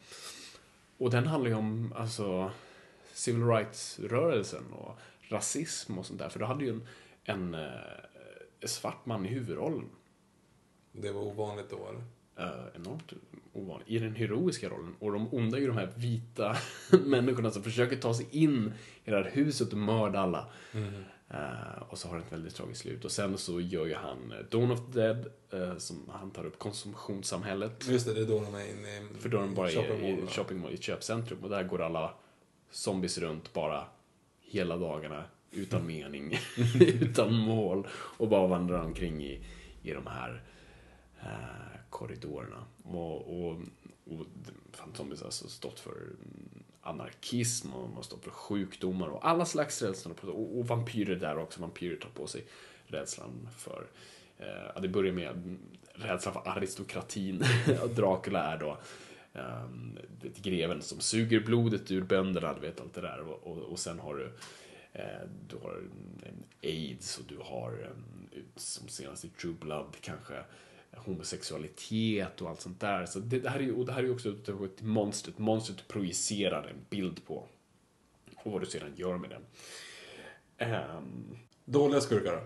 Och 0.99 1.11
den 1.11 1.27
handlar 1.27 1.51
ju 1.51 1.57
om 1.57 1.93
alltså, 1.97 2.51
civil 3.13 3.47
rights-rörelsen 3.47 4.73
och 4.73 4.99
rasism 5.29 5.99
och 5.99 6.07
sånt 6.07 6.19
där. 6.19 6.29
För 6.29 6.39
då 6.39 6.47
hade 6.47 6.65
ju 6.65 6.71
en, 6.71 6.87
en 7.25 7.55
eh, 7.55 7.71
svart 8.67 9.07
man 9.07 9.27
i 9.27 9.29
huvudrollen. 9.29 9.89
Det 10.93 11.13
var 11.13 11.23
ovanligt 11.23 11.71
då, 11.71 11.89
eller? 11.89 12.03
Uh, 12.49 12.67
enormt 12.75 13.13
ovanligt. 13.57 13.89
I 13.89 13.99
den 13.99 14.15
heroiska 14.15 14.69
rollen. 14.69 14.95
Och 14.99 15.13
de 15.13 15.35
onda 15.35 15.57
är 15.57 15.61
ju 15.61 15.67
de 15.67 15.77
här 15.77 15.93
vita 15.97 16.57
människorna 17.07 17.51
som 17.51 17.63
försöker 17.63 17.97
ta 17.97 18.15
sig 18.15 18.27
in 18.31 18.73
i 19.05 19.11
det 19.11 19.17
här 19.17 19.31
huset 19.33 19.73
och 19.73 19.79
mörda 19.79 20.21
alla. 20.21 20.47
Uh, 21.35 21.83
och 21.89 21.99
så 21.99 22.09
har 22.09 22.17
det 22.17 22.23
ett 22.23 22.33
väldigt 22.33 22.55
tragiskt 22.55 22.81
slut. 22.81 23.05
Och 23.05 23.11
sen 23.11 23.39
så 23.39 23.61
gör 23.61 23.87
ju 23.87 23.95
han 23.95 24.33
eh, 24.33 24.39
Dawn 24.51 24.71
of 24.71 24.81
the 24.93 25.01
Dead, 25.01 25.27
uh, 25.55 25.79
som 25.79 26.11
han 26.13 26.31
tar 26.31 26.47
upp 26.47 26.59
konsumtionssamhället. 26.59 27.89
Just 27.89 28.07
det, 28.07 28.15
det 28.15 28.21
är 28.21 28.27
då 28.27 28.41
de 28.41 28.55
är 28.55 28.71
inne 28.71 28.97
i 28.97 29.21
För 29.21 29.29
då 29.29 29.37
är 29.37 29.41
de 29.41 29.55
bara 29.55 29.71
i, 29.71 29.75
shopping 29.75 30.07
i, 30.07 30.13
mall, 30.13 30.21
va? 30.21 30.31
shopping 30.31 30.61
mall, 30.61 30.71
i 30.71 30.75
ett 30.75 30.83
köpcentrum. 30.83 31.39
Och 31.43 31.51
där 31.51 31.63
går 31.63 31.83
alla 31.83 32.15
zombies 32.71 33.19
runt 33.19 33.53
bara 33.53 33.85
hela 34.41 34.77
dagarna. 34.77 35.25
Utan 35.51 35.87
mening, 35.87 36.39
utan 36.81 37.35
mål. 37.35 37.87
Och 37.93 38.29
bara 38.29 38.47
vandrar 38.47 38.85
omkring 38.85 39.25
i, 39.25 39.45
i 39.83 39.93
de 39.93 40.07
här 40.07 40.43
eh, 41.21 41.81
korridorerna. 41.91 42.65
Och, 42.95 43.47
och, 43.47 43.53
och 44.05 44.27
fan, 44.73 44.95
zombies 44.95 45.21
har 45.21 45.27
alltså 45.27 45.49
stått 45.49 45.81
för 45.81 45.97
mm, 45.97 46.65
anarkism 46.83 47.73
och 47.73 47.83
de 47.83 47.93
har 47.95 48.03
stått 48.03 48.25
för 48.25 48.31
sjukdomar 48.31 49.09
och 49.09 49.29
alla 49.29 49.45
slags 49.45 49.83
rädslor. 49.83 50.15
Och, 50.23 50.59
och 50.59 50.67
vampyrer 50.67 51.17
där 51.17 51.39
också. 51.39 51.61
Vampyrer 51.61 51.97
tar 51.97 52.11
på 52.11 52.27
sig 52.27 52.45
rädslan 52.87 53.49
för 53.57 53.87
eh, 54.39 54.71
ja, 54.75 54.81
det 54.81 54.89
börjar 54.89 55.13
med 55.13 55.31
mm, 55.31 55.59
rädslan 55.93 56.35
för 56.35 56.51
aristokratin. 56.51 57.45
Dracula 57.97 58.43
är 58.43 58.59
då 58.59 58.79
um, 59.33 59.99
greven 60.37 60.83
som 60.83 61.01
suger 61.01 61.41
blodet 61.41 61.91
ur 61.91 62.03
bönderna, 62.03 62.55
du 62.55 62.61
vet 62.61 62.81
allt 62.81 62.95
det 62.95 63.01
där. 63.01 63.21
Och, 63.21 63.47
och, 63.47 63.59
och 63.59 63.79
sen 63.79 63.99
har 63.99 64.15
du 64.15 64.33
eh, 64.93 65.29
du 65.49 65.57
har 65.57 65.83
en 66.27 66.45
aids 66.63 67.19
och 67.19 67.25
du 67.29 67.39
har 67.43 67.73
en, 67.73 68.05
som 68.57 68.89
senast 68.89 69.25
i 69.25 69.29
True 69.29 69.55
Blood 69.61 69.97
kanske 70.01 70.35
homosexualitet 70.97 72.43
och 72.43 72.51
allt 72.51 72.61
sånt 72.61 72.81
där. 72.81 73.07
Så 73.07 73.19
det, 73.19 73.39
det 73.39 73.49
här 73.49 73.59
är 73.59 73.63
ju, 73.63 73.75
och 73.75 73.87
det 73.87 73.93
här 73.93 73.99
är 73.99 74.05
ju 74.05 74.15
också 74.15 74.29
ett, 74.29 74.83
monster, 74.83 75.31
ett 75.31 75.39
monster 75.39 75.75
du 75.77 75.93
projicerar 75.93 76.69
en 76.69 76.85
bild 76.91 77.27
på. 77.27 77.45
Och 78.37 78.53
vad 78.53 78.61
du 78.63 78.67
sedan 78.67 78.93
gör 78.97 79.19
med 79.19 79.31
den. 79.31 79.43
Ehm, 80.59 81.39
Dåliga 81.65 82.01
skurkar 82.01 82.33
då? 82.33 82.41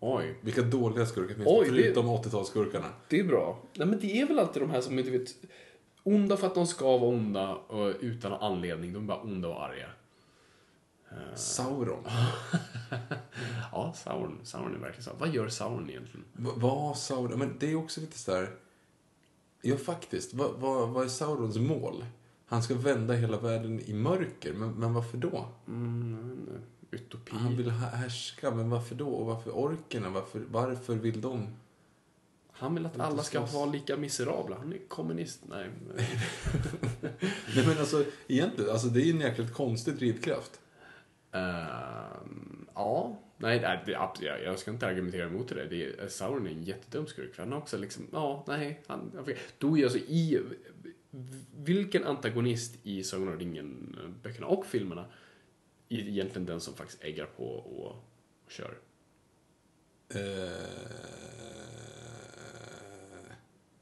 oj. 0.00 0.34
Vilka 0.40 0.62
dåliga 0.62 1.06
skurkar 1.06 1.34
finns 1.34 1.48
Oj, 1.50 1.70
det? 1.70 1.82
Förutom 1.82 2.06
80-talsskurkarna. 2.06 2.88
Det 3.08 3.20
är 3.20 3.24
bra. 3.24 3.58
Nej, 3.74 3.86
men 3.86 4.00
det 4.00 4.20
är 4.20 4.26
väl 4.26 4.38
alltid 4.38 4.62
de 4.62 4.70
här 4.70 4.80
som 4.80 4.98
inte 4.98 5.10
vet... 5.10 5.28
Onda 6.02 6.36
för 6.36 6.46
att 6.46 6.54
de 6.54 6.66
ska 6.66 6.96
vara 6.98 7.10
onda 7.10 7.54
och 7.54 7.94
utan 8.00 8.32
anledning. 8.32 8.92
De 8.92 9.02
är 9.02 9.06
bara 9.06 9.20
onda 9.20 9.48
och 9.48 9.64
arga. 9.64 9.88
Sauron. 11.34 12.04
Ja, 13.72 13.92
Sauron, 13.96 14.38
Sauron 14.42 14.74
är 14.74 14.78
verkligen 14.78 15.04
så. 15.04 15.10
Vad 15.18 15.34
gör 15.34 15.48
Sauron 15.48 15.90
egentligen? 15.90 16.24
Vad 16.34 16.98
Sauron? 16.98 17.38
Men 17.38 17.56
det 17.58 17.70
är 17.70 17.76
också 17.76 18.00
lite 18.00 18.18
sådär... 18.18 18.50
Ja, 19.62 19.76
faktiskt. 19.76 20.34
Vad, 20.34 20.54
vad, 20.54 20.88
vad 20.88 21.04
är 21.04 21.08
Saurons 21.08 21.56
mål? 21.56 22.04
Han 22.46 22.62
ska 22.62 22.74
vända 22.74 23.14
hela 23.14 23.38
världen 23.38 23.80
i 23.80 23.92
mörker. 23.92 24.52
Men, 24.52 24.70
men 24.70 24.94
varför 24.94 25.18
då? 25.18 25.48
Mm, 25.66 26.48
utopi. 26.90 27.32
Han 27.34 27.56
vill 27.56 27.70
härska, 27.70 28.50
men 28.50 28.70
varför 28.70 28.94
då? 28.94 29.08
Och 29.08 29.26
varför 29.26 29.50
orkerna? 29.50 30.10
Varför, 30.10 30.42
varför 30.50 30.94
vill 30.94 31.20
de? 31.20 31.48
Han 32.52 32.74
vill 32.74 32.86
att 32.86 33.00
alla 33.00 33.22
ska 33.22 33.46
vara 33.46 33.66
lika 33.66 33.96
miserabla. 33.96 34.56
Han 34.58 34.72
är 34.72 34.78
kommunist. 34.88 35.40
Nej. 35.48 35.70
Nej, 37.56 37.66
men 37.66 37.78
alltså, 37.78 38.04
egentligen, 38.28 38.70
alltså, 38.70 38.86
det 38.86 39.00
är 39.00 39.04
ju 39.04 39.10
en 39.10 39.20
jäkligt 39.20 39.52
konstig 39.52 39.96
drivkraft. 39.96 40.60
Ehm, 41.32 42.66
ja. 42.74 43.18
Nej, 43.36 43.58
det, 43.86 43.92
jag, 43.92 44.42
jag 44.44 44.58
ska 44.58 44.70
inte 44.70 44.86
argumentera 44.86 45.26
emot 45.26 45.48
det. 45.48 45.66
det 45.66 45.84
är, 45.84 46.08
Sauron 46.08 46.46
är 46.46 46.50
en 46.50 46.62
jättedum 46.62 47.06
skurk. 47.06 47.34
för 47.34 47.42
Han 47.42 47.52
har 47.52 47.58
också 47.58 47.78
liksom, 47.78 48.06
ja, 48.12 48.44
nej. 48.48 48.82
Han, 48.86 49.26
då 49.58 49.78
är 49.78 49.84
alltså 49.84 49.98
i... 49.98 50.40
Vilken 51.56 52.04
antagonist 52.04 52.78
i 52.82 53.04
Sagan 53.04 53.28
om 53.28 53.38
ringen-böckerna 53.38 54.46
och 54.46 54.66
filmerna 54.66 55.04
är 55.88 55.98
egentligen 55.98 56.46
den 56.46 56.60
som 56.60 56.74
faktiskt 56.74 57.04
äggar 57.04 57.26
på 57.26 57.44
och, 57.44 57.96
och 58.44 58.50
kör? 58.50 58.78
Eh, 60.08 60.52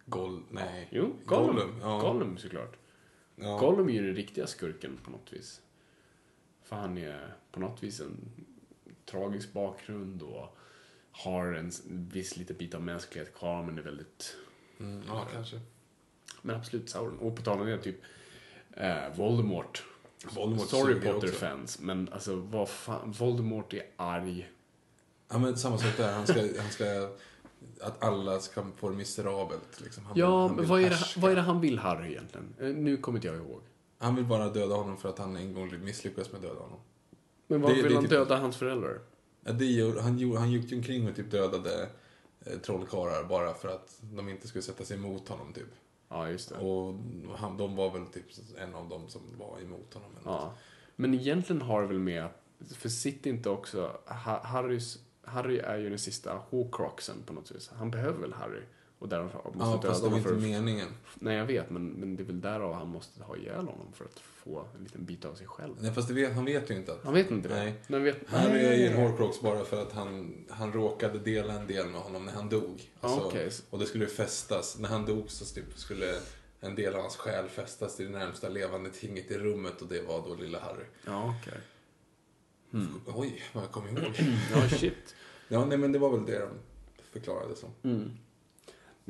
Gol... 0.07 0.43
Nej. 0.51 0.89
Jo, 0.91 1.17
Gollum. 1.25 1.57
Gollum, 1.57 1.81
ja. 1.81 2.01
Gollum 2.01 2.39
såklart. 2.39 2.77
Ja. 3.37 3.59
Gollum 3.59 3.89
är 3.89 3.93
ju 3.93 4.07
den 4.07 4.17
riktiga 4.17 4.47
skurken 4.47 4.99
på 5.05 5.11
något 5.11 5.33
vis. 5.33 5.61
För 6.71 6.77
han 6.77 6.99
är 6.99 7.35
på 7.53 7.61
något 7.61 7.83
vis 7.83 8.01
en 8.01 8.17
tragisk 9.07 9.53
bakgrund 9.53 10.23
och 10.23 10.57
har 11.13 11.47
en 11.47 11.71
viss 11.85 12.37
liten 12.37 12.57
bit 12.57 12.75
av 12.75 12.83
mänsklighet 12.83 13.35
kvar 13.35 13.63
men 13.63 13.79
är 13.79 13.83
väldigt... 13.83 14.37
Mm, 14.81 15.03
ja, 15.09 15.27
kanske. 15.33 15.61
Men 16.43 16.57
absolut 16.57 16.91
Sauron. 16.91 17.19
Och 17.19 17.37
på 17.37 17.43
tal 17.43 17.61
om 17.61 17.67
det, 17.67 17.79
typ 17.79 18.03
eh, 18.73 19.17
Voldemort. 19.17 19.85
Voldemort 20.35 20.69
Sorry. 20.69 21.01
Potter-fans, 21.01 21.79
men 21.81 22.09
alltså 22.13 22.37
vad 22.37 22.69
fan, 22.69 23.13
Voldemort 23.13 23.73
är 23.73 23.83
arg. 23.97 24.51
Ja, 25.29 25.39
men 25.39 25.57
samma 25.57 25.79
sak 25.79 25.97
där. 25.97 26.13
Han 26.13 26.27
ska, 26.27 26.41
han 26.41 26.71
ska... 26.71 27.11
Att 27.81 28.05
alla 28.05 28.41
ska 28.41 28.67
få 28.77 28.89
det 28.89 28.97
miserabelt. 28.97 29.81
Liksom. 29.81 30.05
Han 30.05 30.19
Ja, 30.19 30.47
han 30.47 30.57
men 30.57 30.67
vad 30.67 30.83
är, 30.83 30.91
det, 30.91 30.99
vad 31.17 31.33
är 31.33 31.37
det 31.37 31.43
han 31.43 31.61
vill 31.61 31.79
Harry 31.79 32.11
egentligen? 32.11 32.55
Eh, 32.61 32.67
Nu 32.69 32.97
kommer 32.97 33.19
inte 33.19 33.29
jag 33.29 33.37
ihåg. 33.37 33.61
Han 34.03 34.17
vill 34.17 34.25
bara 34.25 34.49
döda 34.49 34.75
honom 34.75 34.97
för 34.97 35.09
att 35.09 35.19
han 35.19 35.37
en 35.37 35.55
gång 35.55 35.85
misslyckades 35.85 36.33
med 36.33 36.37
att 36.39 36.43
döda 36.49 36.61
honom. 36.61 36.79
Men 37.47 37.61
Det- 37.63 37.73
vill 37.75 37.83
det 37.89 37.95
han 37.95 38.03
typ- 38.03 38.11
döda 38.11 38.37
hans 38.37 38.57
föräldrar? 38.57 38.99
Ja, 39.45 39.53
det 39.53 39.65
gjorde, 39.65 40.01
han, 40.03 40.19
gjorde, 40.19 40.39
han 40.39 40.51
gick 40.51 40.71
ju 40.71 40.77
omkring 40.77 41.09
och 41.09 41.17
typ 41.17 41.31
dödade 41.31 41.89
eh, 42.47 42.59
trollkarlar 42.59 43.25
bara 43.25 43.55
för 43.55 43.69
att 43.69 43.99
de 44.03 44.29
inte 44.29 44.49
skulle 44.49 44.63
sätta 44.63 44.85
sig 44.85 44.97
emot 44.97 45.29
honom 45.29 45.53
typ. 45.53 45.67
Ja, 46.09 46.31
just 46.31 46.49
det. 46.49 46.55
Och 46.55 46.95
han, 47.37 47.57
de 47.57 47.77
var 47.77 47.91
väl 47.91 48.07
typ 48.07 48.25
en 48.59 48.75
av 48.75 48.89
dem 48.89 49.09
som 49.09 49.23
var 49.39 49.61
emot 49.61 49.95
honom. 49.95 50.11
Ja. 50.25 50.53
Men 50.97 51.15
egentligen 51.15 51.63
har 51.63 51.83
det 51.83 51.89
väl 51.89 51.99
med 51.99 52.25
att, 52.25 52.73
för 52.77 52.89
sitter 52.89 53.31
inte 53.31 53.51
också, 53.51 53.99
Ha- 54.07 54.43
Harrys, 54.43 54.99
Harry 55.23 55.59
är 55.59 55.79
ju 55.79 55.89
den 55.89 55.99
sista 55.99 56.35
Horcruxen 56.51 57.17
på 57.27 57.33
något 57.33 57.51
vis. 57.51 57.71
Han 57.75 57.91
behöver 57.91 58.19
väl 58.21 58.33
Harry. 58.33 58.63
Och 59.01 59.09
därför 59.09 59.39
måste 59.45 59.59
Ja, 59.59 59.67
döda 59.77 59.89
fast 59.89 60.03
det 60.03 60.09
var 60.09 60.17
inte 60.17 60.29
för 60.29 60.37
att, 60.37 60.43
meningen. 60.43 60.89
Nej, 61.15 61.37
jag 61.37 61.47
vet, 61.47 61.71
men, 61.71 61.87
men 61.89 62.17
det 62.17 62.23
är 62.23 62.25
väl 62.25 62.41
därav 62.41 62.75
han 62.75 62.89
måste 62.89 63.23
ha 63.23 63.37
ihjäl 63.37 63.57
honom 63.57 63.93
för 63.93 64.05
att 64.05 64.19
få 64.19 64.65
en 64.77 64.83
liten 64.85 65.05
bit 65.05 65.25
av 65.25 65.35
sig 65.35 65.47
själv. 65.47 65.75
Nej, 65.81 65.93
fast 65.93 66.09
det 66.09 66.15
vet, 66.15 66.35
han 66.35 66.45
vet 66.45 66.71
ju 66.71 66.75
inte 66.75 66.93
att... 66.93 67.05
Han 67.05 67.15
vet 67.15 67.31
inte 67.31 67.49
det. 67.49 67.75
Nej. 67.89 68.01
Vet, 68.01 68.29
Harry 68.29 68.61
är 68.61 68.75
ju 68.75 68.87
en 68.87 68.97
Horcrux 69.03 69.41
bara 69.41 69.65
för 69.65 69.83
att 69.83 69.93
han, 69.93 70.45
han 70.51 70.73
råkade 70.73 71.19
dela 71.19 71.53
en 71.53 71.67
del 71.67 71.87
med 71.87 72.01
honom 72.01 72.25
när 72.27 72.33
han 72.33 72.49
dog. 72.49 72.91
Alltså, 73.01 73.21
Ah, 73.21 73.25
okej. 73.27 73.51
Och 73.71 73.79
det 73.79 73.87
skulle 73.87 74.07
festas. 74.07 74.79
När 74.79 74.89
han 74.89 75.07
dog 75.07 75.31
så 75.31 75.45
typ 75.55 75.79
skulle 75.79 76.19
en 76.61 76.75
del 76.75 76.95
av 76.95 77.01
hans 77.01 77.17
själ 77.17 77.49
fästas 77.49 77.97
till 77.97 78.13
det 78.13 78.19
närmsta 78.19 78.49
levande 78.49 78.91
tinget 78.91 79.31
i 79.31 79.39
rummet 79.39 79.83
och 79.83 79.89
det 79.89 80.03
var 80.03 80.23
då 80.29 80.35
lilla 80.35 80.59
Harry. 80.61 80.85
Ja, 81.07 81.35
okej. 81.43 81.61
Oj, 83.07 83.43
vad 83.53 83.65
jag 83.65 83.71
kom 83.71 83.89
ihåg. 83.89 84.13
Ja, 84.55 84.69
shit. 84.69 85.15
ja, 85.49 85.65
nej 85.65 85.79
men 85.79 85.93
det 85.93 85.99
var 85.99 86.11
väl 86.11 86.27
det 86.27 86.39
de 86.39 86.49
förklarade 87.13 87.55
som. 87.57 87.71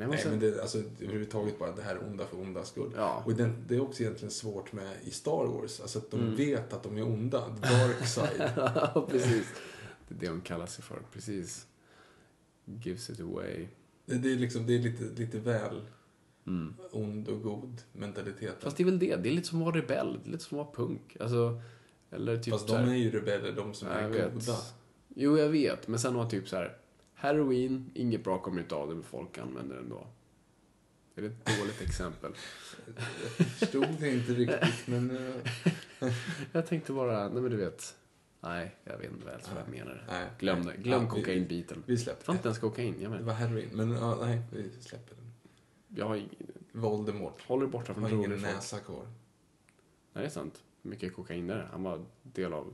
Nej, 0.01 0.07
men 0.07 0.15
Nej, 0.15 0.23
sen, 0.23 0.31
men 0.31 0.39
det, 0.39 0.61
alltså, 0.61 0.77
överhuvudtaget 0.99 1.59
bara 1.59 1.71
det 1.71 1.81
här 1.81 1.99
onda 2.07 2.25
för 2.25 2.37
onda 2.39 2.63
skull. 2.63 2.91
Ja. 2.95 3.23
Och 3.25 3.33
den, 3.33 3.55
det 3.67 3.75
är 3.75 3.79
också 3.81 4.03
egentligen 4.03 4.31
svårt 4.31 4.73
med 4.73 4.91
i 5.03 5.11
Star 5.11 5.45
Wars. 5.45 5.81
Alltså 5.81 5.99
att 5.99 6.11
de 6.11 6.19
Mm. 6.19 6.35
vet 6.35 6.73
att 6.73 6.83
de 6.83 6.97
är 6.97 7.03
onda. 7.03 7.39
Dark 7.61 8.07
side. 8.07 8.51
ja, 8.55 9.07
precis. 9.11 9.45
Det 10.07 10.15
är 10.15 10.19
det 10.19 10.29
hon 10.29 10.41
kallar 10.41 10.65
sig 10.65 10.83
för. 10.83 11.01
Precis. 11.13 11.67
Gives 12.65 13.09
it 13.09 13.19
away. 13.19 13.67
det, 14.05 14.15
det 14.17 14.31
är 14.31 14.35
liksom, 14.35 14.65
det 14.67 14.75
är 14.75 14.79
lite, 14.79 15.03
lite 15.21 15.39
väl 15.39 15.81
ond 16.91 17.27
och 17.27 17.41
god 17.41 17.81
mentalitet. 17.93 18.41
Mm. 18.49 18.55
Fast 18.61 18.77
det 18.77 18.83
är 18.83 18.85
väl 18.85 18.99
det. 18.99 19.15
Det 19.15 19.29
är 19.29 19.33
lite 19.33 19.47
som 19.47 19.59
att 19.61 19.65
vara 19.65 19.75
rebell. 19.77 20.19
Det 20.23 20.29
är 20.29 20.31
lite 20.31 20.43
som 20.43 20.59
att 20.59 20.65
vara 20.77 20.87
punk. 20.87 21.17
Alltså, 21.19 21.61
eller 22.11 22.37
typ 22.37 22.51
Fast 22.53 22.67
de 22.67 22.75
är 22.89 22.95
ju 22.95 23.11
rebeller, 23.11 23.51
de 23.51 23.73
som 23.73 23.87
Ja, 23.87 23.93
är 23.93 24.01
jag 24.01 24.09
vet. 24.09 24.33
goda. 24.33 24.57
Jo, 25.15 25.37
jag 25.37 25.49
vet. 25.49 25.87
Men 25.87 25.99
sen 25.99 26.15
har 26.15 26.29
typ 26.29 26.49
så 26.49 26.55
här. 26.55 26.77
Heroin, 27.21 27.91
inget 27.93 28.23
bra 28.23 28.39
kommer 28.39 28.61
ut 28.61 28.71
av 28.71 28.87
det, 28.89 28.93
men 28.95 29.03
folk 29.03 29.37
använder 29.37 29.75
det 29.75 29.81
ändå. 29.81 30.07
Är 31.15 31.21
det 31.21 31.27
ett 31.27 31.45
dåligt 31.59 31.81
exempel? 31.87 32.31
Jag 33.37 33.47
förstod 33.47 33.87
det 33.99 34.09
inte 34.13 34.33
riktigt, 34.33 34.87
men... 34.87 35.17
eh, 35.99 36.13
Jag 36.51 36.67
tänkte 36.67 36.93
bara, 36.93 37.29
nej 37.29 37.41
men 37.41 37.51
du 37.51 37.57
vet. 37.57 37.97
Nej, 38.43 38.75
jag 38.83 38.97
vet 38.97 39.11
inte 39.11 39.25
väl 39.25 39.39
vad 39.55 39.63
jag 39.63 39.69
menar. 39.79 40.05
nej. 40.07 40.29
Glöm 40.39 40.65
det. 40.65 40.73
Glöm 40.77 41.03
Ja, 41.03 41.15
vi- 41.15 41.21
kokainbiten. 41.21 41.83
Vi 41.85 41.97
släpper 41.97 42.21
Det 42.21 42.27
var 42.27 42.35
inte 42.35 42.47
ens 42.47 42.59
kokain, 42.59 42.95
jag 43.01 43.11
Det 43.11 43.15
men. 43.15 43.25
var 43.25 43.33
heroin. 43.33 43.69
Men 43.73 43.91
ja, 43.91 44.17
nej, 44.21 44.41
vi 44.51 44.71
släpper 44.81 45.15
den. 45.15 45.33
Jag 45.95 46.05
har 46.07 46.15
ing- 46.15 46.35
Voldemort. 46.71 47.41
håller 47.47 47.67
borta 47.67 47.93
från 47.93 48.03
Har 48.03 48.09
droger. 48.09 48.27
ingen 48.27 48.39
folk. 48.39 48.53
näsa 48.53 48.79
kvar. 48.79 49.03
Nej, 50.13 50.21
det 50.21 50.25
är 50.25 50.29
sant. 50.29 50.63
Mycket 50.81 51.15
kokain 51.15 51.49
är 51.49 51.57
det? 51.57 51.67
Han 51.71 51.83
var 51.83 52.05
del 52.23 52.53
av 52.53 52.73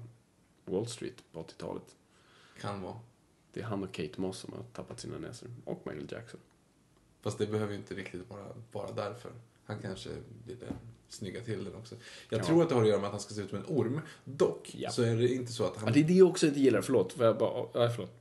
Wall 0.66 0.88
Street 0.88 1.24
på 1.32 1.44
80-talet. 1.44 1.96
Kan 2.62 2.82
vara. 2.82 3.00
Det 3.58 3.64
är 3.64 3.66
han 3.68 3.84
och 3.84 3.92
Kate 3.92 4.22
Moss 4.22 4.38
som 4.40 4.54
har 4.54 4.64
tappat 4.74 5.00
sina 5.00 5.18
näsor. 5.18 5.50
Och 5.66 5.82
Michael 5.86 6.08
Jackson. 6.12 6.40
Fast 7.22 7.38
det 7.38 7.48
behöver 7.48 7.72
ju 7.74 7.78
inte 7.80 7.94
riktigt 7.94 8.30
vara 8.30 8.44
bara 8.72 8.92
därför. 8.92 9.32
Han 9.66 9.80
kanske 9.82 10.10
ville 10.46 10.66
snygga 11.10 11.42
till 11.42 11.64
den 11.64 11.76
också. 11.76 11.96
Jag 12.30 12.40
Ja. 12.40 12.46
tror 12.46 12.64
att 12.64 12.70
det 12.70 12.76
har 12.76 12.82
att 12.82 12.88
göra 12.88 12.98
med 13.00 13.06
att 13.06 13.12
han 13.12 13.20
ska 13.22 13.34
se 13.34 13.42
ut 13.42 13.50
som 13.50 13.58
en 13.60 13.66
orm. 13.68 14.02
Dock 14.24 14.76
Ja. 14.78 14.90
så 14.90 15.02
är 15.04 15.16
det 15.16 15.28
inte 15.34 15.52
så 15.52 15.64
att 15.66 15.76
han... 15.78 15.88
Ja, 15.88 15.94
det 15.94 16.00
är 16.00 16.04
det 16.04 16.14
jag 16.14 16.28
också 16.28 16.48
inte 16.48 16.60
gillar. 16.60 16.82
Förlåt. 16.82 17.14
Får 17.14 17.26
jag 17.26 17.38
bara... 17.38 17.66
Nej, 17.76 17.90
förlåt. 17.96 18.12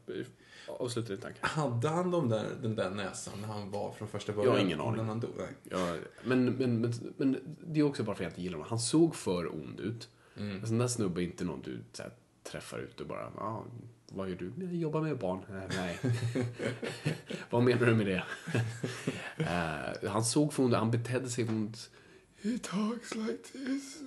avsluta 0.67 1.09
din 1.09 1.21
tanke. 1.21 1.39
Hade 1.43 1.89
han 1.89 2.11
de 2.11 2.29
där, 2.29 2.47
den 2.63 2.75
där 2.77 2.91
näsan 2.91 3.41
när 3.41 3.49
han 3.49 3.71
var 3.71 3.93
från 3.93 4.09
första 4.09 4.33
början? 4.33 4.47
Jag 4.53 4.61
har 4.61 4.67
ingen 4.67 4.81
aning. 4.81 5.05
Han 5.07 5.21
dog? 5.21 5.31
Nej. 5.39 5.49
Ja, 5.63 5.97
men, 6.25 6.45
men, 6.45 6.81
men, 6.81 6.93
men 7.17 7.57
det 7.67 7.81
är 7.81 7.85
också 7.85 8.03
bara 8.05 8.17
för 8.17 8.25
att 8.25 8.27
jag 8.27 8.31
inte 8.31 8.43
gillar 8.43 8.57
honom. 8.57 8.69
Han 8.71 8.79
såg 8.81 9.15
för 9.15 9.55
ond 9.55 9.81
ut. 9.81 10.09
Mm. 10.37 10.57
En 10.61 10.67
sån 10.67 10.79
där 10.79 10.89
snubbe 10.89 11.23
är 11.23 11.25
inte 11.25 11.45
någon 11.45 11.63
du 11.63 11.79
så 11.93 12.03
här, 12.03 12.13
träffar 12.43 12.79
ut 12.79 13.01
och 13.01 13.07
bara, 13.07 13.33
ja, 13.37 13.65
vad 14.09 14.29
gör 14.29 14.37
du? 14.37 14.53
Jag 14.59 14.75
jobbar 14.75 15.01
med 15.01 15.19
barn. 15.19 15.41
Eh, 15.49 15.77
Nej. 15.77 15.99
vad 17.51 17.63
menar 17.63 17.87
du 17.87 17.95
med 17.95 18.07
det? 18.07 18.25
Eh, 19.39 20.11
han 20.11 20.25
såg 20.25 20.53
för 20.53 20.63
ond 20.63 20.73
ut, 20.73 20.79
han 20.79 20.91
betedde 20.91 21.29
sig 21.29 21.45
mot 21.45 21.91
He 22.43 22.59
talks 22.59 23.15
like 23.15 23.43
this. 23.53 23.99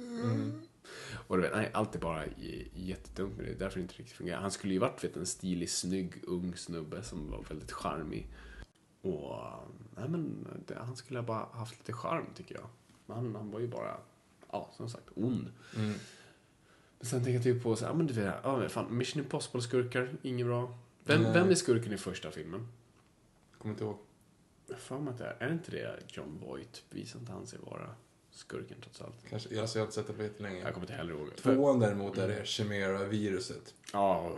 Och 1.27 1.37
du 1.37 1.43
vet, 1.43 1.55
nej, 1.55 1.71
allt 1.73 1.95
är 1.95 1.99
bara 1.99 2.23
jättedumt 2.73 3.37
med 3.37 3.45
det. 3.45 3.49
Det 3.51 3.55
är 3.55 3.59
därför 3.59 3.79
det 3.79 3.81
inte 3.81 3.93
riktigt 3.93 4.17
fungerar. 4.17 4.41
Han 4.41 4.51
skulle 4.51 4.73
ju 4.73 4.79
varit 4.79 5.03
vet, 5.03 5.17
en 5.17 5.25
stilig, 5.25 5.69
snygg, 5.69 6.23
ung 6.23 6.55
snubbe 6.55 7.03
som 7.03 7.31
var 7.31 7.43
väldigt 7.49 7.71
charmig. 7.71 8.27
Och, 9.01 9.35
nej 9.95 10.09
men, 10.09 10.47
det, 10.67 10.75
han 10.75 10.95
skulle 10.95 11.19
ha 11.19 11.25
bara 11.25 11.45
haft 11.51 11.77
lite 11.79 11.93
charm 11.93 12.25
tycker 12.35 12.55
jag. 12.55 12.67
Men 13.05 13.17
han, 13.17 13.35
han 13.35 13.51
var 13.51 13.59
ju 13.59 13.67
bara, 13.67 13.97
ja, 14.51 14.69
som 14.77 14.89
sagt, 14.89 15.09
ond. 15.15 15.51
Men 16.99 17.05
sen 17.07 17.19
tänker 17.23 17.33
jag 17.33 17.43
typ 17.43 17.63
på 17.63 17.75
så 17.75 17.85
här, 17.85 17.91
ja 17.91 17.97
men 17.97 18.07
du 18.07 18.13
vet, 18.13 18.35
ja 18.43 18.57
men 18.57 18.69
fan, 18.69 18.97
Mission 18.97 19.23
Impossible-skurkar, 19.23 20.17
inget 20.21 20.45
bra. 20.45 20.77
Vem, 21.03 21.21
Nej. 21.23 21.33
vem 21.33 21.49
är 21.49 21.55
skurken 21.55 21.93
i 21.93 21.97
första 21.97 22.31
filmen? 22.31 22.67
Kommer 23.57 23.73
inte 23.73 23.83
ihåg. 23.83 23.97
Jag 24.67 24.79
för 24.79 24.99
mig 24.99 25.11
att 25.11 25.17
det 25.17 25.25
är, 25.25 25.35
är 25.39 25.47
det 25.47 25.53
inte 25.53 25.71
det 25.71 25.99
John 26.07 26.39
Voight? 26.45 26.83
Visar 26.89 27.19
inte 27.19 27.31
han 27.31 27.47
sig 27.47 27.59
vara 27.59 27.89
skurken 28.31 28.77
trots 28.81 29.01
allt? 29.01 29.15
Kanske, 29.29 29.61
alltså 29.61 29.77
jag 29.77 29.83
har 29.83 29.87
inte 29.87 29.95
sett 29.95 30.07
det 30.07 30.13
på 30.13 30.23
jättelänge. 30.23 30.59
Jag 30.59 30.73
kommer 30.73 30.83
inte 30.85 30.93
heller 30.93 31.13
ihåg. 31.13 31.35
Tvåan 31.35 31.79
däremot 31.79 32.17
är 32.17 32.27
det 32.27 32.45
Chimera-viruset. 32.47 33.73
Ja, 33.93 34.31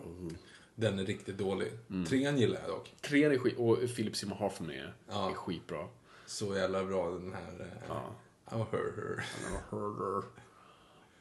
Den 0.75 0.99
är 0.99 1.05
riktigt 1.05 1.37
dålig. 1.37 1.71
Mm. 1.89 2.05
Trean 2.05 2.37
gillar 2.37 2.59
jag 2.61 2.69
dock. 2.69 2.93
trean 3.01 3.31
är 3.31 3.37
skit, 3.37 3.57
och 3.57 3.77
Philip 3.95 4.15
Seymour 4.15 4.35
Hoffman 4.37 4.71
är, 4.71 4.93
Ja. 5.09 5.29
är 5.29 5.33
skitbra. 5.33 5.87
Så 6.25 6.55
jävla 6.55 6.83
bra 6.83 7.09
den 7.11 7.33
här... 7.33 7.59
eh, 7.61 7.67
Ja. 7.87 8.15
Oh, 8.51 8.65
her, 8.71 8.77
her. 8.95 9.23
I'm 9.39 9.43
gonna 9.49 9.63
hurt 9.69 10.25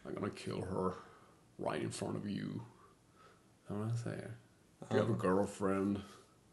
her. 0.05 0.11
I'm 0.11 0.15
gonna 0.15 0.33
kill 0.37 0.55
her. 0.71 0.93
Right 1.61 1.83
in 1.83 1.91
front 1.93 2.17
of 2.17 2.27
you. 2.27 2.49
Vad 3.67 3.79
man 3.79 3.99
säger. 3.99 4.33
You 4.91 5.01
have 5.01 5.13
a 5.15 5.19
girlfriend. 5.23 6.01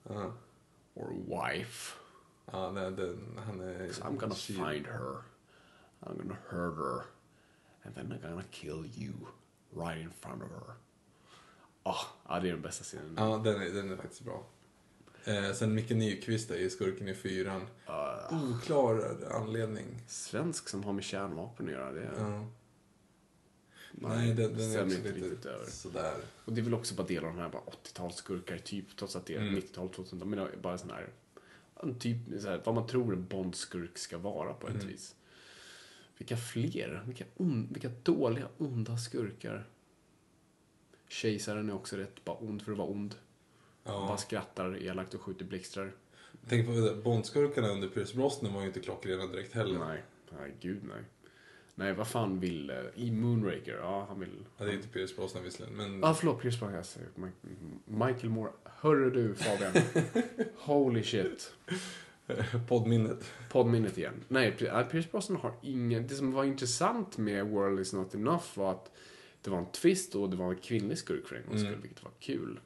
Ja. 0.04 0.34
Or 0.94 1.08
a 1.12 1.48
wife. 1.48 1.96
Ja, 2.52 2.72
den, 2.72 2.96
den, 2.96 3.40
han 3.46 3.60
är... 3.62 3.88
I'm 3.88 4.18
gonna 4.18 4.36
kyl. 4.36 4.56
find 4.56 4.86
her. 4.88 5.24
I'm 6.00 6.18
gonna 6.18 6.38
hurt 6.50 6.78
her. 6.78 7.02
And 7.84 7.96
then 7.96 8.12
I'm 8.12 8.30
gonna 8.30 8.44
kill 8.52 8.86
you. 8.98 9.14
Right 9.74 10.02
in 10.02 10.12
front 10.12 10.44
of 10.44 10.50
her. 10.50 10.74
Ah, 11.84 12.06
ja, 12.28 12.40
det 12.40 12.48
är 12.48 12.52
den 12.52 12.62
bästa 12.62 12.84
scenen. 12.84 13.14
Ja, 13.18 13.42
den 13.44 13.62
är, 13.62 13.70
den 13.70 13.92
är 13.92 13.96
faktiskt 13.96 14.22
bra. 14.26 14.46
Eh, 15.24 15.54
sen 15.54 15.76
Micke 15.76 15.90
Nyqvist 15.90 16.52
är 16.52 16.58
ju 16.58 16.70
skurken 16.70 17.08
i 17.08 17.14
fyran. 17.14 17.62
Oklar 18.32 19.18
anledning. 19.32 20.02
Svensk 20.08 20.70
som 20.70 20.84
har 20.84 20.94
med 20.94 21.04
kärnvapen 21.04 21.66
att 21.66 21.72
göra. 21.72 21.92
Det 21.92 22.02
är, 22.02 22.14
Ja. 22.20 22.46
Nej, 24.02 24.34
den, 24.34 24.58
den 24.58 24.72
är 24.72 24.84
också 24.84 24.98
inte 24.98 25.12
lite 25.12 25.26
riktigt 25.28 25.46
över. 25.46 25.66
sådär. 25.66 26.16
Och 26.46 26.54
det 26.54 26.62
är 26.62 26.64
väl 26.64 26.74
också 26.74 26.96
bara 26.96 27.08
del 27.08 27.26
av 27.26 27.36
de 27.36 27.40
här 27.42 27.50
bara 27.50 27.62
80-talsskurkar 27.62 28.58
typ, 28.58 28.98
trots 28.98 29.16
att 29.16 29.26
det 29.26 29.36
är 29.36 29.40
90-tal, 29.42 29.90
2000 29.90 30.30
Men 30.30 30.48
bara 30.62 30.78
sån 30.78 30.90
här, 30.90 31.10
en 31.84 32.00
typ, 32.00 32.18
så 32.42 32.48
här, 32.48 32.62
vad 32.66 32.76
man 32.76 32.88
tror 32.88 33.14
en 33.14 33.28
Bond-skurk 33.28 33.98
ska 33.98 34.18
vara 34.18 34.54
på 34.54 34.68
ett 34.68 34.84
vis. 34.84 35.16
Vilka 36.18 36.38
fler? 36.38 37.04
Vilka, 37.08 37.26
on, 37.38 37.68
vilka 37.72 37.90
dåliga, 38.04 38.48
onda 38.58 38.98
skurkar. 38.98 39.68
Kejsaren 41.08 41.70
är 41.70 41.74
också 41.74 41.98
rätt 41.98 42.24
bara 42.26 42.38
ond 42.38 42.62
för 42.62 42.72
att 42.72 42.78
vara 42.78 42.88
ond. 42.88 43.16
Bara 43.84 43.96
Ja. 44.10 44.18
skrattar 44.18 44.78
elakt 44.84 45.14
och 45.14 45.22
skjuter 45.22 45.46
blixtrar. 45.46 45.92
Tänk 46.50 46.68
på 46.68 46.74
det, 46.74 46.96
Bondskurkarna 46.96 47.68
under 47.68 47.88
Pierce 47.88 48.14
Brosnan 48.16 48.54
var 48.54 48.62
ju 48.62 48.68
inte 48.68 48.80
klockrena 48.80 49.28
direkt 49.28 49.54
heller. 49.54 49.80
Nej, 49.80 50.04
nej, 50.40 50.56
gud 50.62 50.84
nej. 50.84 51.04
Nej, 51.80 51.94
vad 51.94 52.08
fan 52.08 52.40
vill... 52.40 52.70
eh, 52.70 52.76
I 52.96 53.12
Moonraker, 53.12 53.78
ja, 53.82 54.06
han 54.10 54.20
vill... 54.20 54.46
Ja, 54.58 54.66
det 54.66 54.72
är 54.72 54.76
inte 54.76 54.88
Pierce 54.88 55.16
Brosnan 55.16 55.44
visserligen, 55.44 55.78
men... 55.78 56.00
Ja, 56.00 56.10
ah, 56.10 56.14
förlåt, 56.14 56.42
Pierce 56.42 56.60
Brosnan. 56.60 57.32
Michael 57.86 58.30
Moore. 58.30 58.52
Hörru 58.64 59.10
du, 59.12 59.36
Fabian. 59.36 59.74
Holy 60.58 61.04
shit. 61.04 61.54
Poddminnet. 62.68 63.32
Poddminnet 63.50 63.98
igen. 63.98 64.14
Nej, 64.28 64.52
Pierce 64.52 65.08
Brosnan 65.12 65.38
har 65.40 65.54
ingen... 65.62 66.08
Det 66.08 66.16
som 66.16 66.32
var 66.32 66.44
intressant 66.44 67.18
med 67.18 67.46
World 67.48 67.80
is 67.80 67.94
not 67.94 68.16
enough 68.16 68.44
var 68.54 68.72
att 68.72 68.92
det 69.42 69.50
var 69.50 69.58
en 69.58 69.72
twist 69.72 70.16
och 70.16 70.30
det 70.30 70.36
var 70.38 70.50
en 70.54 70.58
kvinnlig 70.60 70.98
skurk 70.98 71.28
för 71.28 71.36
en 71.36 71.46
gångs 71.48 71.62
skull, 71.62 71.78
vilket 71.82 72.04
var 72.04 72.12
kul. 72.20 72.60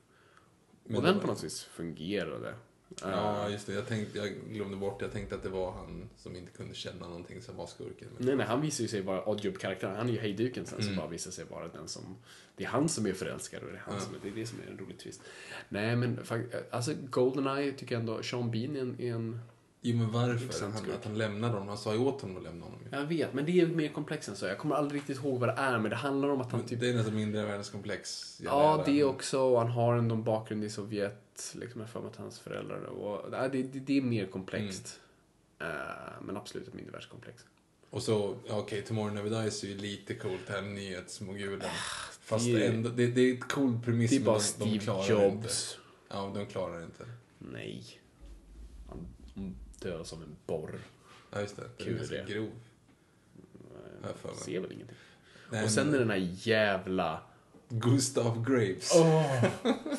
Men 0.84 0.96
och 0.98 1.04
den 1.04 1.14
var- 1.16 1.22
på 1.22 1.28
något 1.28 1.44
vis 1.44 1.64
fungerade. 1.64 2.54
Ja, 3.02 3.46
Eh, 3.46 3.52
just 3.52 3.68
det. 3.68 3.74
Jag, 3.74 3.88
tänkte, 3.88 4.18
jag 4.18 4.30
glömde 4.50 4.78
bort 4.78 5.02
Jag 5.02 5.12
tänkte 5.12 5.36
att 5.36 5.44
det 5.44 5.50
var 5.50 5.72
han 5.72 6.10
som 6.18 6.36
inte 6.36 6.52
kunde 6.52 6.74
känna 6.76 7.08
någonting 7.08 7.42
som 7.42 7.58
var 7.58 7.68
skurken. 7.68 8.08
Men... 8.18 8.28
Nej, 8.28 8.36
nej, 8.36 8.46
han 8.46 8.62
visar 8.62 8.82
ju 8.82 8.88
sig 8.88 9.02
vara 9.02 9.26
Oddjob-karaktären. 9.26 9.96
Han 9.96 10.10
är 10.10 10.14
ju 10.14 10.20
hejduken 10.20 10.66
sen 10.66 10.84
som 10.84 10.96
bara 10.96 11.08
visar 11.08 11.32
sig 11.32 11.46
vara 11.46 11.68
den 11.68 11.88
som... 11.88 12.18
Det 12.56 12.64
är 12.64 12.68
han 12.68 12.90
som 12.90 13.06
är 13.06 13.14
förälskad 13.14 13.64
och 13.64 13.72
det 13.72 13.78
är, 13.78 13.82
han 13.92 14.02
som 14.02 14.16
är, 14.16 14.20
det 14.24 14.30
är 14.30 14.36
det 14.36 14.46
som 14.46 14.60
är 14.68 14.72
en 14.72 14.78
rolig 14.78 15.00
twist. 15.00 15.22
Nej, 15.70 15.96
men 15.96 16.20
alltså 16.72 16.94
Goldeneye 17.10 17.72
tycker 17.72 17.96
jag 17.96 18.00
ändå, 18.00 18.24
Sean 18.24 18.52
Bean 18.52 18.76
är 18.76 18.82
en... 18.82 18.96
Är 19.00 19.14
en 19.14 19.40
Jo, 19.84 19.98
men 19.98 20.12
varför? 20.12 20.66
Han, 20.66 20.78
skurk. 20.78 20.96
att 20.96 21.06
han 21.06 21.18
lämnade 21.18 21.54
honom. 21.54 21.68
Han 21.68 21.78
sa 21.78 21.94
ju 21.94 22.00
åt 22.00 22.22
honom 22.22 22.38
att 22.38 22.44
lämna 22.44 22.66
honom. 22.66 22.80
jag 22.92 23.06
vet, 23.06 23.34
men 23.34 23.46
det 23.46 23.62
är 23.62 23.68
mer 23.68 23.90
komplext 23.90 24.30
än 24.30 24.36
så. 24.36 24.46
Jag 24.46 24.58
kommer 24.58 24.76
aldrig 24.76 25.02
riktigt 25.02 25.18
ihåg 25.18 25.40
vad 25.40 25.50
det 25.50 25.56
är, 25.58 25.80
men 25.80 25.90
det 25.90 25.96
handlar 25.96 26.30
om 26.30 26.42
att 26.42 26.52
han 26.52 26.60
Men 26.60 26.70
typ... 26.70 26.80
Det 26.80 26.90
är 26.90 26.94
nästan 26.94 27.16
mindre 27.16 27.46
världens 27.46 27.70
komplex. 27.70 28.38
Ja, 28.44 28.84
det 28.86 29.04
också. 29.04 29.40
Och 29.40 29.60
han 29.60 29.68
har 29.68 29.96
ändå 29.96 30.16
en 30.16 30.24
bakgrund 30.24 30.64
i 30.64 30.70
Sovjet. 30.70 31.31
Liksom, 31.56 31.82
jag 31.82 31.90
för 31.90 32.00
mig 32.02 32.10
att 32.10 32.16
hans 32.16 32.40
föräldrar... 32.40 32.84
Och, 32.86 33.32
det, 33.32 33.48
det, 33.48 33.64
det 33.80 33.98
är 33.98 34.02
mer 34.02 34.26
komplext. 34.26 35.00
Eh, 35.60 35.68
men 36.22 36.38
absolut 36.38 36.68
ett 36.68 36.74
mindre 36.74 36.92
världskomplex. 36.92 37.46
Och 37.90 38.04
så, 38.04 38.36
okej, 38.50 38.82
Tomorrow 38.82 39.14
Never 39.14 39.42
Dies 39.44 39.64
är 39.64 39.68
ju 39.68 39.78
lite 39.78 40.16
coolt, 40.16 40.50
här 40.50 40.62
nyhetsmogulen. 40.62 41.70
Fast 42.22 42.46
det 42.46 42.66
är- 42.66 42.70
ändå, 42.74 42.90
det, 42.90 43.08
det 43.08 43.22
är 43.22 43.34
ett 43.34 43.48
cool 43.48 43.80
premiss, 43.86 44.10
Det 44.10 44.16
är 44.16 44.20
men 44.20 44.26
bara 44.26 44.38
de, 44.38 44.44
de 44.60 44.66
Steve 44.70 44.80
klarar 44.80 45.10
Jobs. 45.10 45.36
Inte. 45.36 45.56
Ja, 46.10 46.32
de 46.36 46.46
klarar 46.46 46.78
det 46.80 46.86
inte. 46.86 47.06
Nej. 47.38 48.00
Han 48.90 49.08
dör 49.80 50.04
som 50.04 50.22
en 50.24 50.36
borr. 50.46 50.80
Ja, 51.32 51.42
just 51.42 51.56
det. 51.56 51.64
Kul 51.78 51.94
är 51.94 51.98
ganska 51.98 52.16
det. 52.16 52.34
grov. 52.34 52.50
Har 54.02 54.14
jag. 54.24 54.36
Ser 54.36 54.60
väl 54.60 54.72
ingenting. 54.72 54.98
Nej, 55.52 55.64
och 55.64 55.72
sen 55.72 55.86
men- 55.86 55.96
är 55.96 56.00
den 56.00 56.10
här 56.10 56.30
jävla... 56.34 57.22
Gustav 57.72 58.46
Graves. 58.48 58.92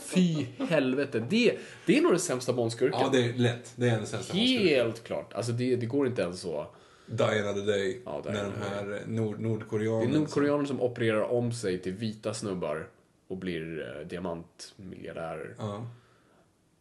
Fy 0.02 0.46
helvete. 0.58 1.26
Det, 1.30 1.58
det 1.86 1.98
är 1.98 2.02
nog 2.02 2.12
den 2.12 2.20
sämsta 2.20 2.52
Bondskurken. 2.52 3.00
Ja, 3.00 3.08
det 3.12 3.24
är 3.24 3.32
lätt. 3.32 3.72
Det 3.76 3.88
är 3.88 3.96
den 3.96 4.06
sämsta 4.06 4.34
Helt... 4.34 5.04
Klart. 5.04 5.32
Alltså 5.32 5.52
det, 5.52 5.76
det 5.76 5.86
går 5.86 6.06
inte 6.06 6.22
ens 6.22 6.40
så. 6.40 6.66
Die 7.06 7.24
Another 7.24 7.66
Day. 7.66 8.00
Ja, 8.04 8.22
när 8.24 8.32
de 8.44 8.52
här 8.68 9.02
nord 9.06 9.36
Det 9.36 9.42
nordkoreanerna... 9.42 10.14
är 10.14 10.18
nordkoreaner 10.18 10.64
som 10.64 10.80
opererar 10.80 11.22
om 11.22 11.52
sig 11.52 11.78
till 11.78 11.92
vita 11.92 12.34
snubbar 12.34 12.88
och 13.28 13.36
blir 13.36 13.96
eh, 14.00 14.06
diamantmiljardärer. 14.06 15.54
Ja. 15.58 15.86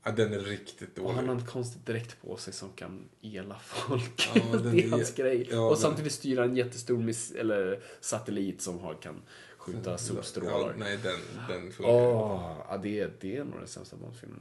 ja. 0.05 0.11
Den 0.11 0.33
är 0.33 0.39
riktigt 0.39 0.97
Och 0.97 1.03
dålig. 1.03 1.15
han 1.15 1.27
har 1.27 1.35
en 1.35 1.45
konstig 1.45 1.81
dräkt 1.85 2.21
på 2.21 2.37
sig 2.37 2.53
som 2.53 2.69
kan 2.75 3.09
ela 3.21 3.55
folk. 3.59 4.29
Ja, 4.35 4.57
det 4.63 4.69
är 4.81 4.85
är- 4.85 4.89
hans 4.89 5.15
grej. 5.15 5.47
ja, 5.51 5.61
och 5.61 5.69
den- 5.71 5.81
samtidigt 5.81 6.11
styra 6.13 6.43
en 6.43 6.55
jättestor 6.55 6.97
miss, 6.97 7.31
eller 7.31 7.79
satellit 8.01 8.61
som 8.61 8.79
har, 8.79 8.93
kan 8.93 9.21
skjuta 9.61 9.91
Ja, 9.91 9.97
solstrålar. 9.97 10.73
nej, 10.77 10.97
den, 11.03 11.19
den 11.47 11.71
funkar. 11.71 11.93
Åh, 11.93 12.61
ja, 12.69 12.77
det, 12.77 13.21
det 13.21 13.37
är 13.37 13.43
nog 13.43 13.59
den 13.59 13.67
sämsta 13.67 13.95
Bondfilmen. 13.95 14.39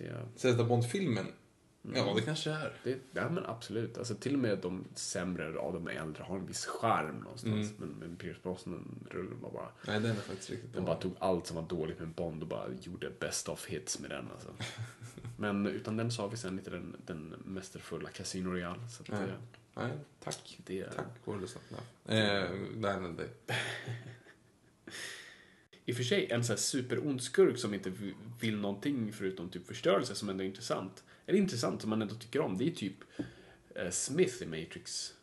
Är- 0.00 0.26
Sämsta 0.36 0.64
Bond-filmen? 0.64 1.26
Mm. 1.84 1.96
Ja, 1.96 2.14
det 2.14 2.22
kanske 2.22 2.50
är. 2.50 2.72
det, 2.84 2.98
ja 3.12 3.28
men 3.30 3.46
absolut. 3.46 3.98
Alltså, 3.98 4.14
till 4.14 4.34
och 4.34 4.38
med 4.40 4.58
de 4.58 4.84
sämre 4.94 5.58
av 5.58 5.72
de 5.72 5.88
äldre 5.88 6.22
har 6.22 6.36
en 6.36 6.46
viss 6.46 6.66
charm 6.66 7.16
någonstans. 7.20 7.72
Men, 7.78 7.88
men 7.88 8.16
Pierce 8.16 8.38
Brosnan-rullen 8.42 9.40
var 9.40 9.50
bara... 9.50 9.68
Nej, 9.86 10.00
den 10.00 10.10
är 10.10 10.14
faktiskt 10.14 10.50
riktigt 10.50 10.72
Den 10.74 10.84
bra. 10.84 10.94
bara 10.94 11.00
tog 11.02 11.12
allt 11.18 11.46
som 11.46 11.56
var 11.56 11.62
dåligt 11.62 11.98
med 11.98 12.08
Bond 12.08 12.42
och 12.42 12.48
bara 12.48 12.66
gjorde 12.82 13.10
best 13.20 13.48
of 13.48 13.66
hits 13.66 13.98
med 14.00 14.10
den. 14.10 14.28
Alltså. 14.34 14.48
Men 15.36 15.66
utan 15.66 15.96
den 15.96 16.10
så 16.12 16.22
har 16.22 16.28
vi 16.28 16.36
sen 16.36 16.58
inte 16.58 16.70
den, 16.70 16.96
den 17.06 17.34
mästerfulla 17.44 18.08
Casino 18.08 18.50
Royale. 18.50 18.88
Så 18.88 19.02
att 19.02 19.08
Nej. 19.08 19.20
det, 19.26 19.80
Nej, 19.82 19.92
tack. 20.24 20.58
det. 20.66 20.84
Tack, 20.84 21.06
not 21.26 21.36
enough. 21.36 21.82
Eh, 22.06 22.50
Another 22.96 23.12
Day. 23.16 23.28
I 25.90 25.92
och 25.92 25.96
för 25.96 26.04
sig 26.04 26.30
en 26.30 26.44
sån 26.44 26.52
här 26.52 26.60
superond 26.60 27.22
skurk 27.22 27.58
som 27.58 27.74
inte 27.74 27.92
vill 28.40 28.56
någonting 28.56 29.12
förutom 29.12 29.48
typ 29.48 29.66
förstörelse 29.66 30.14
som 30.14 30.28
ändå 30.28 30.44
är 30.44 30.46
intressant. 30.46 31.04
Eller 31.26 31.38
intressant 31.38 31.80
som 31.80 31.90
man 31.90 32.02
ändå 32.02 32.14
tycker 32.14 32.40
om. 32.40 32.58
Det 32.58 32.66
är 32.66 32.70
typ 32.70 32.94
eh, 33.74 33.90
Smith 33.90 34.42
i 34.42 34.46
Matrix 34.46 35.14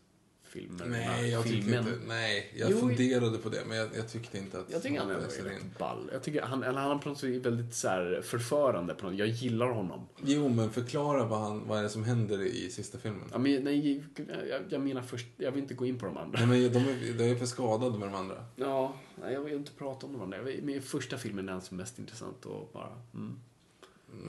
filmer. 0.47 0.85
Nej, 0.85 1.29
jag 1.29 1.43
tyckte 1.43 1.61
filmen. 1.61 1.79
inte... 1.79 2.07
Nej, 2.07 2.53
jag 2.55 2.71
Jo, 2.71 2.77
funderade 2.77 3.37
på 3.37 3.49
det, 3.49 3.65
men 3.67 3.77
jag, 3.77 3.89
jag 3.95 4.09
tyckte 4.09 4.37
inte 4.37 4.59
att... 4.59 4.71
Jag 4.71 4.83
tycker 4.83 4.99
han 4.99 5.09
är 5.09 5.15
rätt 5.15 5.77
ball. 5.79 6.09
Jag 6.13 6.23
tycker 6.23 6.41
han, 6.41 6.63
eller 6.63 6.79
han 6.79 6.91
är 6.91 7.01
på 7.01 7.09
något 7.09 7.19
sätt 7.19 7.45
väldigt 7.45 7.75
så 7.75 7.87
här 7.87 8.21
förförande. 8.23 8.93
På 8.93 9.05
något. 9.05 9.19
Jag 9.19 9.27
gillar 9.27 9.67
honom. 9.67 10.07
Jo, 10.23 10.49
men 10.49 10.71
förklara 10.71 11.25
vad, 11.25 11.39
han, 11.39 11.67
vad 11.67 11.79
är 11.79 11.83
det 11.83 11.89
som 11.89 12.03
händer 12.03 12.41
i 12.41 12.69
sista 12.69 12.97
filmen. 12.97 13.29
Ja, 13.31 13.37
men, 13.37 13.63
nej, 13.63 14.03
jag, 14.49 14.63
jag 14.69 14.81
menar 14.81 15.01
först, 15.01 15.27
jag 15.37 15.51
vill 15.51 15.61
inte 15.61 15.73
gå 15.73 15.85
in 15.85 15.99
på 15.99 16.05
de 16.05 16.17
andra. 16.17 16.39
Nej, 16.39 16.47
men 16.47 16.73
de 16.73 16.89
är, 16.89 17.13
de 17.17 17.23
är 17.31 17.35
för 17.35 17.45
skadade 17.45 17.99
med 17.99 18.07
de 18.07 18.15
andra. 18.15 18.45
Ja, 18.55 18.95
nej, 19.21 19.33
jag 19.33 19.41
vill 19.41 19.53
inte 19.53 19.71
prata 19.71 20.05
om 20.05 20.13
de 20.13 20.21
andra. 20.21 20.37
Men 20.41 20.69
i 20.69 20.81
första 20.81 21.17
filmen 21.17 21.49
är 21.49 21.53
den 21.53 21.61
som 21.61 21.79
är 21.79 21.83
mest 21.83 21.99
intressant 21.99 22.45
och 22.45 22.69
bara... 22.73 23.01
Mm. 23.13 23.39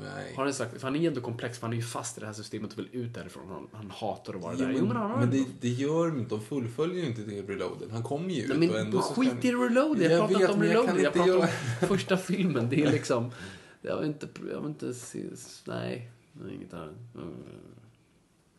Nej. 0.01 0.35
Har 0.37 0.45
han 0.45 0.55
sagt, 0.55 0.73
för 0.81 0.81
han 0.81 0.97
är 0.97 1.09
ändå 1.09 1.21
komplex, 1.21 1.59
för 1.59 1.67
han 1.67 1.73
är 1.73 1.77
ju 1.77 1.83
fast 1.83 2.17
i 2.17 2.21
det 2.21 2.27
här 2.27 2.33
systemet 2.33 2.73
och 2.73 2.79
vill 2.79 2.89
ut 2.93 3.15
därifrån. 3.15 3.49
Han, 3.49 3.69
han 3.73 3.91
hatar 3.91 4.35
att 4.35 4.43
vara 4.43 4.53
Jo, 4.53 4.59
där. 4.59 4.67
men, 4.67 4.77
Jo, 4.79 4.87
men 4.87 4.97
han 4.97 5.21
men 5.21 5.31
det, 5.31 5.45
det 5.61 5.69
gör 5.69 6.07
de 6.09 6.19
inte. 6.19 6.35
De 6.35 6.41
fullföljer 6.41 7.03
ju 7.03 7.07
inte 7.09 7.23
det 7.23 7.43
reloaden. 7.43 7.91
Han 7.91 8.03
kommer 8.03 8.31
ju 8.31 8.43
ut 8.43 8.49
Nej, 8.59 8.69
och 8.69 8.75
men 8.75 8.87
ändå 8.87 9.01
skit 9.03 9.45
i 9.45 9.53
reload. 9.53 9.99
Jag, 10.03 10.13
Jag 10.13 10.21
pratar 10.29 10.35
inte 10.41 10.53
om 10.53 10.59
men 10.59 10.69
jag 10.71 11.13
pratar 11.13 11.27
göra- 11.27 11.41
om 11.41 11.47
första 11.89 12.17
filmen. 12.17 12.69
Det 12.71 12.83
är 12.85 12.93
liksom... 12.93 13.31
Jag 13.83 13.97
vill 13.99 14.07
inte... 14.07 14.29
Jag 14.51 14.61
vill 14.61 14.71
inte 14.71 14.95
se... 14.95 15.25
Nej. 15.67 16.11
nej 16.33 16.55
inget 16.55 16.73
här. 16.73 16.93
Mm. 17.15 17.35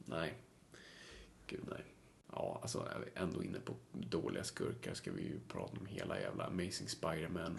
Nej. 0.06 0.34
Gud, 1.48 1.60
nej. 1.70 1.86
Ja, 2.40 2.60
alltså 2.62 2.80
är 2.80 3.00
vi 3.00 3.22
ändå 3.22 3.44
inne 3.44 3.60
på 3.60 3.74
dåliga 3.94 4.44
skurkar 4.44 4.94
ska 4.94 5.12
vi 5.12 5.22
ju 5.22 5.40
prata 5.48 5.78
om 5.80 5.86
hela 5.86 6.20
jävla 6.20 6.44
Amazing 6.46 6.88
Spider-Man. 6.88 7.58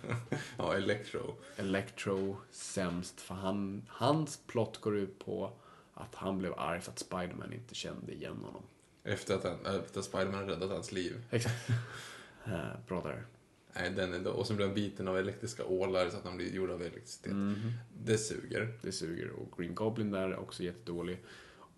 Ja, 0.58 0.74
Electro. 0.76 1.34
Electro 1.56 2.36
sämst, 2.50 3.20
för 3.20 3.34
han, 3.34 3.82
hans 3.88 4.36
plott 4.46 4.80
går 4.80 4.96
ut 4.96 5.18
på 5.18 5.52
att 5.94 6.14
han 6.14 6.38
blev 6.38 6.54
arg 6.58 6.80
för 6.80 6.92
att 6.92 6.98
Spider-Man 6.98 7.52
inte 7.52 7.74
kände 7.74 8.12
igen 8.12 8.36
honom. 8.36 8.62
Efter 9.04 9.34
att, 9.34 9.44
han, 9.44 9.80
efter 9.80 9.98
att 9.98 10.04
Spiderman 10.06 10.46
räddat 10.48 10.70
hans 10.70 10.92
liv. 10.92 11.24
Exakt. 11.30 11.68
Eh, 12.46 12.86
Bra 12.88 13.02
där. 13.02 13.24
Nej, 13.74 13.90
den 13.90 14.14
är 14.14 14.18
då, 14.18 14.30
och 14.30 14.46
så 14.46 14.54
blir 14.54 14.66
han 14.66 14.74
biten 14.74 15.08
av 15.08 15.18
elektriska 15.18 15.64
ålar 15.64 16.10
så 16.10 16.16
att 16.16 16.24
han 16.24 16.36
blir 16.36 16.54
gjord 16.54 16.70
av 16.70 16.82
elektricitet. 16.82 17.32
Mhm. 17.32 17.72
Det 18.04 18.18
suger. 18.18 18.78
Det 18.82 18.92
suger. 18.92 19.30
Och 19.30 19.58
Green 19.58 19.74
Goblin 19.74 20.10
där 20.10 20.28
är 20.28 20.36
också 20.36 20.62
jättedålig. 20.62 21.18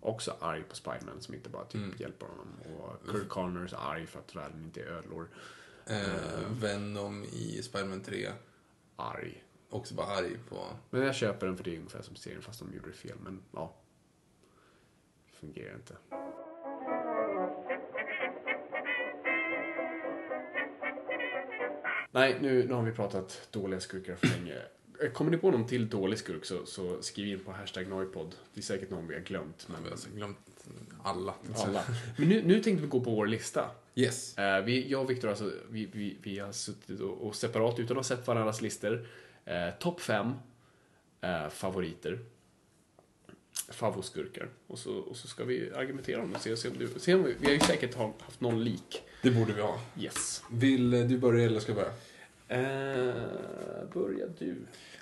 Också 0.01 0.35
arg 0.39 0.63
på 0.63 0.75
Spiderman 0.75 1.21
som 1.21 1.33
inte 1.35 1.49
bara 1.49 1.65
typ 1.65 1.81
Mm. 1.83 1.95
hjälper 1.99 2.25
honom. 2.27 2.47
Och 2.77 3.11
Kirk 3.11 3.29
Connors 3.29 3.73
är 3.73 3.77
arg 3.77 4.07
för 4.07 4.19
att 4.19 4.35
världen 4.35 4.63
inte 4.63 4.81
är 4.81 4.85
ödlor. 4.87 5.27
Eh, 5.85 6.51
Venom 6.61 7.23
i 7.23 7.61
Spiderman 7.63 8.01
3. 8.01 8.29
Arg. 8.95 9.43
Också 9.69 9.93
bara 9.95 10.07
arg 10.07 10.37
på... 10.49 10.67
Men 10.89 11.01
jag 11.01 11.15
köper 11.15 11.45
den 11.47 11.57
för 11.57 11.63
det 11.63 11.73
är 11.73 11.77
ungefär 11.77 12.01
som 12.01 12.15
serien 12.15 12.41
fast 12.41 12.59
de 12.59 12.73
gjorde 12.73 12.87
det 12.87 12.93
fel. 12.95 13.17
Men 13.23 13.43
ja. 13.51 13.75
Fungerar 15.39 15.75
inte. 15.75 15.95
Nej, 22.11 22.37
nu, 22.41 22.67
nu 22.67 22.73
har 22.73 22.81
vi 22.83 22.91
pratat 22.91 23.47
dåliga 23.51 23.79
skurkar 23.79 24.15
för 24.15 24.27
länge. 24.27 24.61
Eh, 25.03 25.09
Kommer 25.11 25.31
ni 25.31 25.37
på 25.37 25.51
någon 25.51 25.67
till 25.67 25.89
dålig 25.89 26.19
skurk 26.19 26.45
så, 26.45 26.65
så 26.65 27.01
skriv 27.01 27.27
in 27.27 27.39
på 27.39 27.51
hashtag 27.51 27.87
Noipod. 27.87 28.35
Det 28.53 28.59
är 28.59 28.63
säkert 28.63 28.89
någon 28.89 29.07
vi 29.07 29.13
har 29.13 29.21
glömt. 29.21 29.67
Men 29.67 29.83
Jag 29.83 29.91
har 29.91 30.15
glömt 30.15 30.37
alla. 31.03 31.33
alla. 31.55 31.83
Men 32.17 32.29
nu, 32.29 32.41
nu 32.45 32.63
tänkte 32.63 32.81
vi 32.83 32.87
gå 32.89 32.99
på 33.01 33.09
vår 33.11 33.27
lista. 33.27 33.71
Yes. 33.95 34.37
Eh, 34.37 34.63
vi, 34.63 34.89
jag 34.89 35.01
och 35.01 35.09
Viktor 35.09 35.29
alltså, 35.29 35.51
vi, 35.69 35.85
vi, 35.93 36.17
vi 36.23 36.39
har 36.39 36.51
suttit 36.51 36.99
och, 36.99 37.27
och 37.27 37.35
separat 37.35 37.79
utan 37.79 37.97
att 37.99 38.09
ha 38.09 38.15
sett 38.17 38.27
varandras 38.27 38.61
listor. 38.61 39.07
Eh, 39.45 39.69
Topp 39.79 40.01
fem 40.01 40.31
eh, 41.21 41.49
favoriter. 41.49 42.19
Favoskurkar. 43.71 44.49
Och 44.67 44.79
så, 44.79 44.93
och 44.97 45.15
så 45.15 45.27
ska 45.27 45.43
vi 45.43 45.71
argumentera 45.75 46.21
om 46.21 46.33
det. 46.33 46.39
Se, 46.39 46.57
se 46.57 46.69
om 46.69 46.77
du, 46.77 46.89
se 46.99 47.13
om 47.13 47.23
vi, 47.23 47.35
vi 47.39 47.45
har 47.45 47.53
ju 47.53 47.59
säkert 47.59 47.93
ha- 47.95 48.13
haft 48.19 48.41
någon 48.41 48.63
lik. 48.63 49.01
Det 49.23 49.31
borde 49.31 49.53
vi 49.53 49.61
ha. 49.61 49.81
Yes. 49.99 50.43
Vill 50.51 50.91
du 50.91 51.17
börja 51.17 51.45
eller 51.45 51.59
ska 51.59 51.71
jag 51.71 51.75
börja? 51.77 51.91
Eh, 52.49 53.13
börja 53.93 54.25
du. 54.39 54.55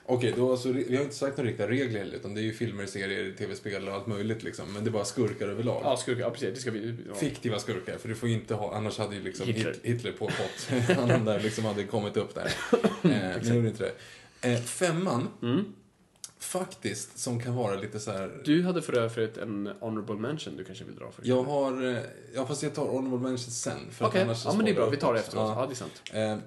Okej, 0.05 0.33
då 0.37 0.51
alltså, 0.51 0.71
vi 0.71 0.95
har 0.95 1.03
inte 1.03 1.15
sagt 1.15 1.37
några 1.37 1.49
riktiga 1.49 1.67
regler 1.69 1.99
heller, 1.99 2.15
utan 2.15 2.33
det 2.35 2.41
är 2.41 2.43
ju 2.43 2.53
filmer, 2.53 2.85
serier, 2.85 3.33
tv-spel 3.37 3.87
och 3.87 3.93
allt 3.93 4.07
möjligt 4.07 4.43
liksom. 4.43 4.73
Men 4.73 4.83
det 4.83 4.89
är 4.89 4.91
bara 4.91 5.05
skurkar 5.05 5.47
överlag. 5.47 5.81
Ja, 5.83 5.97
skurkar. 5.97 6.21
Ja, 6.21 6.29
precis. 6.29 6.53
Det 6.55 6.59
ska 6.61 6.71
vi... 6.71 6.95
Ja. 7.07 7.15
Fiktiva 7.15 7.59
skurkar, 7.59 7.97
för 7.97 8.09
du 8.09 8.15
får 8.15 8.29
ju 8.29 8.35
inte 8.35 8.53
ha, 8.55 8.75
annars 8.75 8.97
hade 8.97 9.15
ju 9.15 9.21
liksom 9.23 9.47
Hitler. 9.47 9.75
Hitler, 9.83 10.11
på 10.11 10.29
fått. 10.29 10.69
Han 11.09 11.25
där 11.25 11.39
liksom 11.39 11.65
hade 11.65 11.83
kommit 11.83 12.17
upp 12.17 12.35
där. 12.35 12.53
Eh, 13.03 13.41
det 13.41 13.55
gjorde 13.55 13.67
inte 13.67 13.83
det. 14.41 14.51
Eh, 14.51 14.59
femman, 14.61 15.27
faktiskt, 16.39 17.19
som 17.19 17.39
kan 17.41 17.55
vara 17.55 17.75
lite 17.75 17.99
så 17.99 18.11
här. 18.11 18.41
Du 18.45 18.63
hade 18.63 18.81
för 18.81 18.93
övrigt 18.97 19.37
en 19.37 19.69
honorable 19.79 20.15
mention 20.15 20.57
du 20.57 20.63
kanske 20.63 20.83
vill 20.85 20.95
dra 20.95 21.11
för. 21.11 21.21
Jag 21.27 21.43
har, 21.43 21.85
eh, 21.91 21.97
ja 22.35 22.45
fast 22.45 22.63
jag 22.63 22.73
tar 22.75 22.85
honorable 22.87 23.29
mention 23.29 23.51
sen. 23.51 23.79
Okej, 23.99 24.35
så 24.35 24.49
ja 24.49 24.53
men 24.55 24.65
det 24.65 24.71
är 24.71 24.75
bra. 24.75 24.89
Vi 24.89 24.97
tar 24.97 25.13
det 25.13 25.19
efteråt. 25.19 25.49
Ja, 25.55 25.61
Ja. 25.61 25.65
det 25.67 25.73
är 25.73 25.75
sant. 25.75 26.01
Eh, 26.13 26.37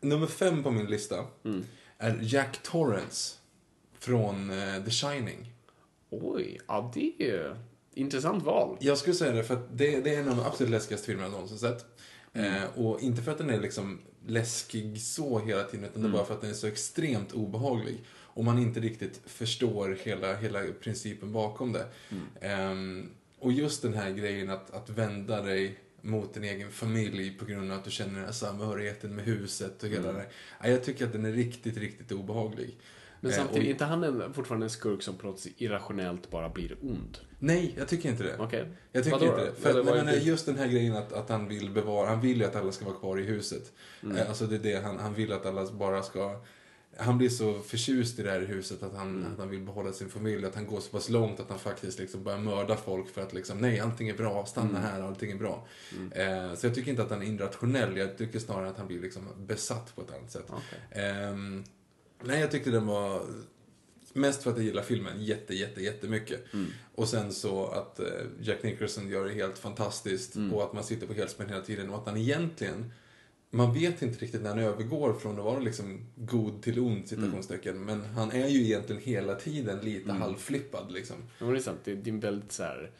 nummer 0.00 0.26
fem 0.26 0.62
på 0.62 0.70
min 0.70 0.86
lista 0.86 1.24
Mm. 1.44 1.64
är 1.98 2.18
Jack 2.22 2.62
Torrance 2.62 3.34
från 3.98 4.50
eh, 4.50 4.84
The 4.84 4.90
Shining. 4.90 5.52
Oj, 6.10 6.58
ja 6.68 6.90
det 6.94 7.12
är 7.30 7.56
intressant 7.94 8.44
val. 8.44 8.76
Jag 8.80 8.98
skulle 8.98 9.14
säga 9.16 9.32
det 9.32 9.44
för 9.44 9.54
att 9.54 9.78
det, 9.78 10.00
det 10.00 10.14
är 10.14 10.20
en 10.20 10.28
av 10.28 10.36
de 10.36 10.42
absolut 10.44 10.70
läskigaste 10.70 11.06
filmerna 11.06 11.26
jag 11.26 11.32
någonsin 11.32 11.58
sett. 11.58 11.84
Mm. 12.32 12.62
Eh, 12.62 12.78
och 12.78 13.00
inte 13.02 13.22
för 13.22 13.32
att 13.32 13.38
den 13.38 13.50
är 13.50 13.60
liksom 13.60 13.98
läskig 14.26 15.00
så 15.00 15.38
hela 15.38 15.64
tiden, 15.64 15.84
utan 15.84 16.00
Mm. 16.02 16.12
bara 16.12 16.24
för 16.24 16.34
att 16.34 16.40
den 16.40 16.50
är 16.50 16.54
så 16.54 16.66
extremt 16.66 17.32
obehaglig. 17.32 18.04
Och 18.08 18.44
man 18.44 18.58
inte 18.58 18.80
riktigt 18.80 19.20
förstår 19.26 19.98
hela, 20.02 20.34
hela 20.36 20.60
principen 20.80 21.32
bakom 21.32 21.72
det. 21.72 21.86
Mm. 22.08 22.26
Ehm, 22.40 23.10
och 23.38 23.52
just 23.52 23.82
den 23.82 23.94
här 23.94 24.10
grejen 24.10 24.50
att, 24.50 24.70
att 24.74 24.90
vända 24.90 25.42
dig 25.42 25.78
mot 26.10 26.34
din 26.34 26.44
egen 26.44 26.70
familj 26.70 27.30
på 27.38 27.44
grund 27.44 27.72
av 27.72 27.78
att 27.78 27.84
du 27.84 27.90
känner 27.90 28.14
den 28.14 28.24
här 28.24 28.32
samhörigheten 28.32 29.16
med 29.16 29.24
huset 29.24 29.82
och 29.82 29.88
hela 29.88 30.06
det 30.12 30.18
där. 30.18 30.28
Ja, 30.62 30.68
Jag 30.68 30.84
tycker 30.84 31.06
att 31.06 31.12
den 31.12 31.24
är 31.24 31.32
riktigt, 31.32 31.76
riktigt 31.76 32.12
obehaglig. 32.12 32.78
Men 33.20 33.30
Eh, 33.30 33.36
samtidigt, 33.36 33.62
och- 33.62 33.66
är 33.66 33.70
inte 33.70 33.84
han 33.84 34.04
en, 34.04 34.32
fortfarande 34.34 34.66
en 34.66 34.70
skurk 34.70 35.02
som 35.02 35.14
på 35.18 35.26
något 35.26 35.40
sätt 35.40 35.52
irrationellt 35.56 36.30
bara 36.30 36.48
blir 36.48 36.76
ond? 36.82 37.18
Nej, 37.38 37.74
jag 37.78 37.88
tycker 37.88 38.08
inte 38.08 38.22
det. 38.22 38.36
Okej. 38.38 38.68
Jag 38.92 39.04
tycker 39.04 39.18
Vadå 39.18 39.30
inte 39.32 39.44
det. 39.44 39.52
För 39.60 39.80
att, 39.98 40.04
nej, 40.06 40.14
det? 40.18 40.22
just 40.22 40.46
den 40.46 40.58
här 40.58 40.66
grejen 40.68 40.96
att, 40.96 41.12
att 41.12 41.28
han 41.28 41.48
vill 41.48 41.70
bevara, 41.70 42.08
han 42.08 42.20
vill 42.20 42.38
ju 42.38 42.44
att 42.44 42.56
alla 42.56 42.72
ska 42.72 42.84
vara 42.84 42.96
kvar 42.96 43.18
i 43.18 43.22
huset. 43.22 43.72
Mm. 44.02 44.16
Eh, 44.16 44.28
Alltså 44.28 44.46
det 44.46 44.54
är 44.54 44.58
det, 44.58 44.82
han, 44.84 44.98
han 44.98 45.14
vill 45.14 45.32
att 45.32 45.46
alla 45.46 45.70
bara 45.72 46.02
ska 46.02 46.40
han 46.98 47.18
blir 47.18 47.28
så 47.28 47.60
förtjust 47.60 48.18
i 48.18 48.22
det 48.22 48.30
här 48.30 48.40
huset 48.40 48.82
att 48.82 48.94
han, 48.94 49.08
Mm. 49.16 49.32
att 49.32 49.38
han 49.38 49.50
vill 49.50 49.60
behålla 49.60 49.92
sin 49.92 50.08
familj. 50.08 50.46
Att 50.46 50.54
han 50.54 50.66
går 50.66 50.80
så 50.80 50.90
pass 50.90 51.08
långt 51.08 51.40
att 51.40 51.48
han 51.50 51.58
faktiskt 51.58 51.98
liksom 51.98 52.22
börjar 52.22 52.38
mörda 52.38 52.76
folk 52.76 53.08
för 53.08 53.22
att 53.22 53.32
liksom, 53.32 53.58
nej, 53.58 53.80
allting 53.80 54.08
är 54.08 54.14
bra, 54.16 54.46
stanna 54.46 54.68
Mm. 54.78 54.82
här, 54.82 55.00
allting 55.02 55.30
är 55.30 55.36
bra. 55.36 55.66
Eh, 56.10 56.54
så 56.54 56.66
jag 56.66 56.74
tycker 56.74 56.90
inte 56.90 57.02
att 57.02 57.10
han 57.10 57.22
är 57.22 57.26
irrationell, 57.26 57.96
jag 57.96 58.18
tycker 58.18 58.38
snarare 58.38 58.68
att 58.68 58.78
han 58.78 58.86
blir 58.86 59.00
liksom 59.00 59.22
besatt 59.38 59.92
på 59.94 60.02
ett 60.02 60.10
annat 60.14 60.30
sätt. 60.32 60.46
Okej. 60.48 61.02
Ehm, 61.04 61.64
nej, 62.24 62.40
jag 62.40 62.50
tyckte 62.50 62.70
den 62.70 62.86
var... 62.86 63.22
Mest 64.12 64.42
för 64.42 64.50
att 64.50 64.56
jag 64.56 64.66
gillar 64.66 64.82
filmen 64.82 65.24
jätte, 65.24 65.54
jätte, 65.54 65.82
jättemycket. 65.82 66.54
Mm. 66.54 66.66
Och 66.94 67.08
sen 67.08 67.32
så 67.32 67.66
att 67.66 68.00
eh, 68.00 68.06
Jack 68.40 68.62
Nicholson 68.62 69.08
gör 69.08 69.24
det 69.24 69.32
helt 69.34 69.58
fantastiskt 69.58 70.36
och 70.52 70.64
att 70.64 70.72
man 70.72 70.84
sitter 70.84 71.06
på 71.06 71.12
helspänn 71.12 71.48
hela 71.48 71.60
tiden 71.60 71.90
och 71.90 71.98
att 71.98 72.06
han 72.06 72.16
egentligen 72.16 72.92
man 73.50 73.74
vet 73.74 74.02
inte 74.02 74.18
riktigt 74.24 74.42
när 74.42 74.48
han 74.50 74.58
övergår 74.58 75.12
från 75.12 75.38
att 75.38 75.44
vara 75.44 75.58
liksom 75.58 76.00
god 76.16 76.62
till 76.62 76.78
ond, 76.80 77.08
citationstecken. 77.08 77.84
Men 77.84 78.04
han 78.04 78.30
är 78.32 78.48
ju 78.48 78.64
egentligen 78.64 79.02
hela 79.02 79.34
tiden 79.34 79.78
lite 79.80 80.12
halvflippad 80.12 80.92
liksom. 80.92 81.16
Ja, 81.38 81.46
det 81.46 81.56
är 81.58 81.60
sant. 81.60 81.80
Det, 81.84 81.94
det 81.94 82.10
är 82.10 82.14
en 82.14 82.20
väldigt 82.20 82.52
så 82.52 82.62
här... 82.62 82.90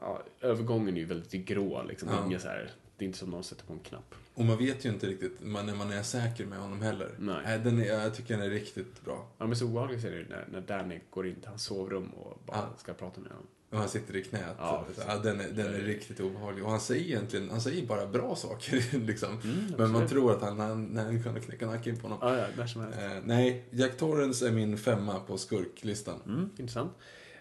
Ja, 0.00 0.22
övergången 0.40 0.94
är 0.96 1.00
ju 1.00 1.04
väldigt 1.06 1.32
grå 1.46 1.82
liksom. 1.82 2.08
Det 2.08 2.14
är 2.14 2.32
Ja. 2.32 2.38
så 2.38 2.48
här... 2.48 2.70
Det 2.98 3.04
är 3.04 3.06
inte 3.06 3.18
som 3.18 3.30
någon 3.30 3.44
sätter 3.44 3.64
på 3.66 3.72
en 3.72 3.78
knapp. 3.78 4.14
Och 4.34 4.44
man 4.44 4.58
vet 4.58 4.84
ju 4.84 4.88
inte 4.88 5.06
riktigt 5.06 5.32
man, 5.42 5.66
när 5.66 5.74
man 5.74 5.92
är 5.92 6.02
säker 6.02 6.46
med 6.46 6.58
honom 6.58 6.82
heller. 6.82 7.10
Nej. 7.18 7.36
Nej, 7.44 7.58
den 7.58 7.78
är, 7.80 7.84
jag 7.86 8.14
tycker 8.14 8.36
den 8.36 8.46
är 8.46 8.50
riktigt 8.50 9.04
bra. 9.04 9.28
Ja, 9.38 9.46
men 9.46 9.56
så 9.56 9.64
obehagligt 9.66 10.04
är 10.04 10.10
det 10.10 10.24
när, 10.28 10.48
när 10.52 10.60
Danny 10.60 11.00
går 11.10 11.26
in 11.26 11.34
till 11.34 11.48
hans 11.48 11.62
sovrum 11.64 12.08
och 12.08 12.42
bara 12.46 12.56
Ja. 12.56 12.74
ska 12.78 12.92
prata 12.94 13.20
med 13.20 13.30
honom. 13.30 13.46
Och 13.70 13.78
han 13.78 13.88
sitter 13.88 14.16
i 14.16 14.22
knät. 14.22 14.54
Ja, 14.58 14.84
ja, 15.06 15.16
den, 15.18 15.40
är, 15.40 15.48
den 15.48 15.74
är 15.74 15.78
riktigt 15.78 16.20
obehaglig. 16.20 16.64
Och 16.64 16.70
han 16.70 16.80
säger 16.80 17.04
egentligen, 17.04 17.50
han 17.50 17.60
säger 17.60 17.86
bara 17.86 18.06
bra 18.06 18.36
saker 18.36 18.98
liksom. 19.06 19.38
Men 19.78 19.90
man 19.90 20.08
tror 20.08 20.32
att 20.32 20.42
han, 20.42 20.60
han, 20.60 20.96
han 20.96 21.22
kan 21.22 21.40
knäcka 21.40 21.66
nacken 21.66 21.96
på 21.96 22.08
honom. 22.08 22.18
Ja, 22.22 22.38
ja, 22.38 22.46
när 22.56 22.66
som 22.66 22.80
helst. 22.82 22.98
Eh, 22.98 23.10
nej, 23.24 23.64
Jack 23.70 23.96
Torrance 23.96 24.48
är 24.48 24.52
min 24.52 24.78
femma 24.78 25.20
på 25.20 25.38
skurklistan. 25.38 26.20
Mm, 26.26 26.50
intressant. 26.58 26.92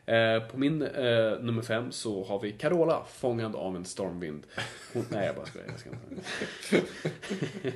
Eh, 0.06 0.40
på 0.52 0.58
min 0.58 0.82
eh, 0.82 1.40
nummer 1.42 1.62
fem 1.62 1.92
så 1.92 2.24
har 2.24 2.40
vi 2.40 2.52
Carola, 2.52 3.04
fångad 3.10 3.56
av 3.56 3.76
en 3.76 3.86
stormvind. 3.86 4.44
Hon, 4.94 5.06
nej, 5.10 5.26
jag 5.26 5.36
bara 5.36 5.46
skojar. 5.46 5.68
Jag 5.68 5.80
ska 5.80 5.90
inte. 5.90 6.88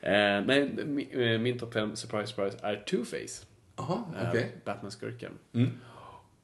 eh, 0.00 0.44
nej, 0.46 0.84
min, 0.86 1.10
eh, 1.10 1.38
min 1.38 1.58
topp 1.58 1.72
fem, 1.72 1.96
surprise, 1.96 2.26
surprise, 2.26 2.58
är 2.62 2.84
Two-Face. 2.86 3.44
Jaha, 3.76 4.04
Eh, 4.20 4.28
okej. 4.28 4.56
Batman-skurken. 4.64 5.32
Mm. 5.52 5.70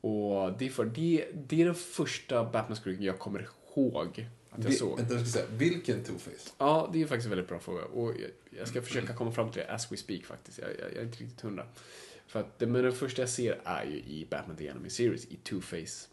Och 0.01 0.53
det 0.59 0.67
är, 0.67 0.71
för, 0.71 0.85
det, 0.85 1.29
det 1.49 1.61
är 1.63 1.65
den 1.65 1.75
första 1.75 2.45
Batman-skurken 2.45 3.03
jag 3.05 3.19
kommer 3.19 3.49
ihåg 3.77 4.29
att 4.51 4.65
jag 4.65 4.71
Vi- 4.71 4.77
såg. 4.77 4.97
Vänta, 4.99 5.15
jag 5.15 5.27
ska 5.29 5.39
säga. 5.39 5.51
Vilken 5.57 6.05
Two-Face? 6.05 6.53
Ja, 6.59 6.91
det 6.93 7.03
är 7.03 7.07
faktiskt 7.07 7.25
en 7.27 7.31
väldigt 7.31 7.49
bra 7.49 7.59
fråga. 7.59 7.85
Och 7.85 8.09
jag, 8.11 8.31
jag 8.59 8.69
ska 8.69 8.83
försöka 8.83 9.15
komma 9.15 9.33
fram 9.33 9.51
till 9.53 9.63
det 9.67 9.73
as 9.75 9.93
we 9.93 9.97
speak 9.97 10.25
faktiskt. 10.25 10.59
Jag, 10.59 10.69
jag, 10.71 10.89
jag 10.93 10.97
är 10.97 11.03
inte 11.03 11.19
riktigt 11.19 11.41
hundra. 11.41 11.67
För 12.27 12.41
att 12.41 12.59
det, 12.59 12.67
men 12.67 12.83
den 12.83 12.93
första 12.93 13.23
jag 13.23 13.29
ser 13.29 13.61
är 13.65 13.85
ju 13.85 13.97
i 13.97 14.27
Batman 14.31 14.57
The 14.57 14.69
Enemy 14.69 14.91
Series, 14.91 15.25
i 15.27 15.39
Two-Face 15.45 16.07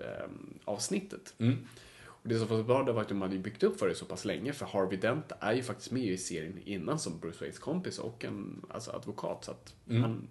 ehm, 0.00 0.58
avsnittet. 0.64 1.34
Mm. 1.38 1.56
Och 2.04 2.28
det 2.28 2.38
som 2.38 2.48
var 2.48 2.56
så 2.56 2.62
bra 2.64 2.82
det 2.82 2.92
var 2.92 3.02
att 3.02 3.08
de 3.08 3.22
hade 3.22 3.38
byggt 3.38 3.62
upp 3.62 3.78
för 3.78 3.88
det 3.88 3.94
så 3.94 4.04
pass 4.04 4.24
länge, 4.24 4.52
för 4.52 4.66
Harvey 4.66 4.98
Dent 4.98 5.32
är 5.40 5.52
ju 5.52 5.62
faktiskt 5.62 5.90
med 5.90 6.02
i 6.04 6.18
serien 6.18 6.58
innan 6.64 6.98
som 6.98 7.18
Bruce 7.20 7.38
Waynes 7.40 7.58
kompis 7.58 7.98
och 7.98 8.24
en 8.24 8.64
alltså, 8.70 8.90
advokat. 8.90 9.44
Så 9.44 9.50
att 9.50 9.74
Mm. 9.88 10.02
han, 10.02 10.28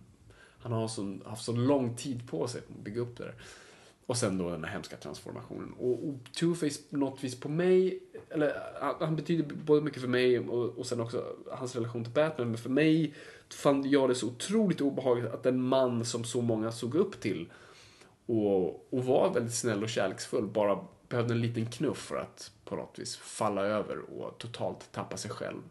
han 0.62 0.72
har 0.72 0.88
så, 0.88 1.18
haft 1.26 1.44
så 1.44 1.52
lång 1.52 1.96
tid 1.96 2.28
på 2.28 2.48
sig 2.48 2.62
att 2.62 2.84
bygga 2.84 3.02
upp 3.02 3.18
det 3.18 3.24
där. 3.24 3.36
Och 4.06 4.18
sen 4.18 4.38
då 4.38 4.50
den 4.50 4.64
här 4.64 4.72
hemska 4.72 4.98
transformationen. 4.98 5.74
Och, 5.80 5.92
och 5.92 6.16
Two-Face 6.34 6.80
på 6.90 6.98
något 6.98 7.24
vis 7.24 7.40
på 7.40 7.50
mig, 7.50 8.00
eller 8.30 8.62
han, 8.82 8.96
han 9.00 9.16
betyder 9.16 9.56
både 9.56 9.82
mycket 9.82 10.02
för 10.02 10.08
mig 10.08 10.40
och, 10.40 10.78
och 10.78 10.86
sen 10.86 11.00
också 11.00 11.26
hans 11.52 11.76
relation 11.76 12.04
till 12.04 12.14
Batman. 12.14 12.48
Men 12.48 12.58
för 12.58 12.70
mig 12.70 13.14
fann 13.50 13.90
jag 13.90 14.10
det 14.10 14.16
så 14.16 14.28
otroligt 14.28 14.82
obehagligt 14.82 15.32
att 15.32 15.46
en 15.46 15.62
man 15.62 16.06
som 16.06 16.24
så 16.24 16.42
många 16.42 16.72
såg 16.72 16.96
upp 16.96 17.22
till 17.22 17.50
och, 18.26 18.94
och 18.94 19.06
var 19.06 19.34
väldigt 19.34 19.56
snäll 19.56 19.84
och 19.84 19.90
kärleksfull 19.90 20.48
bara 20.48 20.80
behövde 21.10 21.34
en 21.34 21.42
liten 21.42 21.66
knuff 21.66 21.98
för 21.98 22.16
att 22.16 22.52
på 22.66 22.76
något 22.76 23.00
vis 23.00 23.18
falla 23.18 23.62
över 23.62 23.98
och 23.98 24.38
totalt 24.38 24.92
tappa 24.92 25.18
sig 25.18 25.32
själv. 25.32 25.62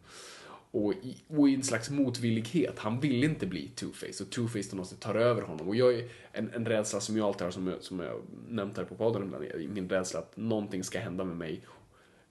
Och 0.70 0.92
i, 0.92 1.16
och 1.28 1.48
i 1.48 1.54
en 1.54 1.62
slags 1.62 1.90
motvillighet. 1.90 2.78
Han 2.78 3.00
vill 3.00 3.24
inte 3.24 3.46
bli 3.46 3.70
Two-Face 3.76 4.22
och 4.22 4.28
Two-Face 4.28 4.76
måste 4.76 4.96
ta 4.96 5.12
över 5.14 5.42
honom. 5.42 5.68
Och 5.68 5.76
jag 5.76 5.94
är 5.94 6.08
en, 6.32 6.50
en 6.50 6.66
rädsla 6.66 7.00
som 7.00 7.16
jag 7.16 7.26
alltid 7.26 7.42
har, 7.42 7.50
som 7.50 7.66
jag, 7.66 7.82
som 7.82 8.00
jag 8.00 8.22
nämnt 8.48 8.76
här 8.76 8.84
på 8.84 8.94
podden 8.94 9.22
ibland, 9.22 9.44
min 9.74 9.88
rädsla 9.88 10.20
att 10.20 10.36
någonting 10.36 10.84
ska 10.84 10.98
hända 10.98 11.24
med 11.24 11.36
mig 11.36 11.66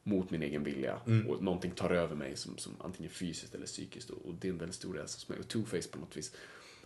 mot 0.04 0.32
min 0.32 0.44
egen 0.44 0.64
vilja. 0.64 1.00
Och 1.28 1.44
någonting 1.44 1.72
tar 1.72 1.90
över 1.90 2.16
mig 2.16 2.36
som, 2.36 2.58
som 2.58 2.74
antingen 2.80 3.12
fysiskt 3.12 3.56
eller 3.56 3.66
psykiskt. 3.66 4.10
Och, 4.10 4.26
och 4.26 4.34
det 4.40 4.48
är 4.48 4.52
en 4.52 4.58
väldigt 4.58 4.76
stor 4.76 4.94
rädsla 4.94 5.18
hos 5.18 5.30
mig. 5.30 5.40
Och 5.40 5.46
Two-Face 5.46 5.92
på 5.92 6.00
något 6.00 6.18
vis 6.18 6.36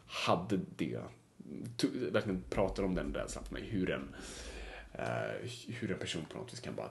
hade 0.06 0.60
det. 0.78 1.00
To- 1.78 2.12
verkligen 2.12 2.44
pratar 2.50 2.84
om 2.84 2.96
den 2.96 3.14
rädslan 3.14 3.44
för 3.44 3.54
mig. 3.54 3.64
Hur 3.64 3.92
en, 3.92 4.16
eh, 4.94 5.50
hur 5.68 5.92
en 5.92 6.00
person 6.00 6.26
på 6.32 6.38
något 6.38 6.54
vis 6.54 6.60
kan 6.60 6.76
bara 6.76 6.90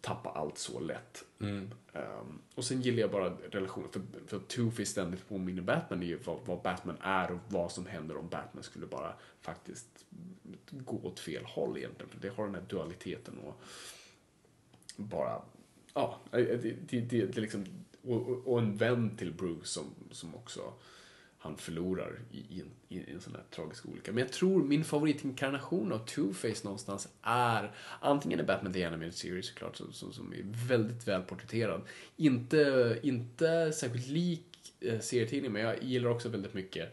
tappa 0.00 0.30
allt 0.30 0.58
så 0.58 0.80
lätt. 0.80 1.24
Um, 1.38 1.70
och 2.54 2.64
sen 2.64 2.80
gillar 2.82 3.00
jag 3.00 3.10
bara 3.10 3.30
relationen, 3.30 3.88
för, 3.92 4.00
för 4.26 4.38
Two-Face 4.38 4.84
ständigt 4.84 5.28
påminner 5.28 5.62
Batman 5.62 6.02
i 6.02 6.14
vad, 6.14 6.38
vad 6.46 6.62
Batman 6.62 6.96
är 7.00 7.30
och 7.30 7.38
vad 7.48 7.72
som 7.72 7.86
händer 7.86 8.16
om 8.16 8.28
Batman 8.28 8.62
skulle 8.62 8.86
bara 8.86 9.14
faktiskt 9.40 10.04
gå 10.70 11.00
åt 11.02 11.20
fel 11.20 11.44
håll 11.44 11.76
egentligen. 11.78 12.10
För 12.10 12.20
det 12.20 12.28
har 12.28 12.44
den 12.46 12.54
här 12.54 12.64
dualiteten 12.68 13.38
och 13.38 13.60
bara, 14.96 15.42
ja, 15.94 16.20
det, 16.30 16.56
det, 16.56 16.76
det, 16.88 17.00
det 17.00 17.36
är 17.36 17.40
liksom, 17.40 17.64
och, 18.02 18.28
och- 18.28 18.46
och 18.52 18.58
en 18.58 18.76
vän 18.76 19.16
till 19.16 19.32
Bruce 19.32 19.66
som, 19.66 19.84
som 20.10 20.34
också 20.34 20.72
han 21.38 21.56
förlorar 21.56 22.18
i, 22.30 22.38
i, 22.38 22.60
en, 22.60 22.70
i 22.88 23.12
en 23.12 23.20
sån 23.20 23.34
här 23.34 23.44
tragisk 23.50 23.86
olycka. 23.86 24.12
Men 24.12 24.22
jag 24.22 24.32
tror 24.32 24.62
min 24.64 24.84
favoritinkarnation 24.84 25.92
av 25.92 26.06
Two-Face 26.06 26.64
någonstans 26.64 27.08
är 27.22 27.72
antingen 28.00 28.40
är 28.40 28.44
Batman 28.44 28.72
The 28.72 28.84
Animated 28.84 29.14
Series 29.14 29.46
såklart, 29.46 29.76
som, 29.76 29.92
som, 29.92 30.12
som 30.12 30.32
är 30.32 30.68
väldigt 30.68 31.08
väl 31.08 31.22
porträtterad. 31.22 31.82
Inte, 32.16 32.98
inte 33.02 33.72
särskilt 33.72 34.08
lik 34.08 34.74
eh, 34.80 35.00
serietidningen, 35.00 35.52
men 35.52 35.62
jag 35.62 35.82
gillar 35.82 36.10
också 36.10 36.28
väldigt 36.28 36.54
mycket 36.54 36.92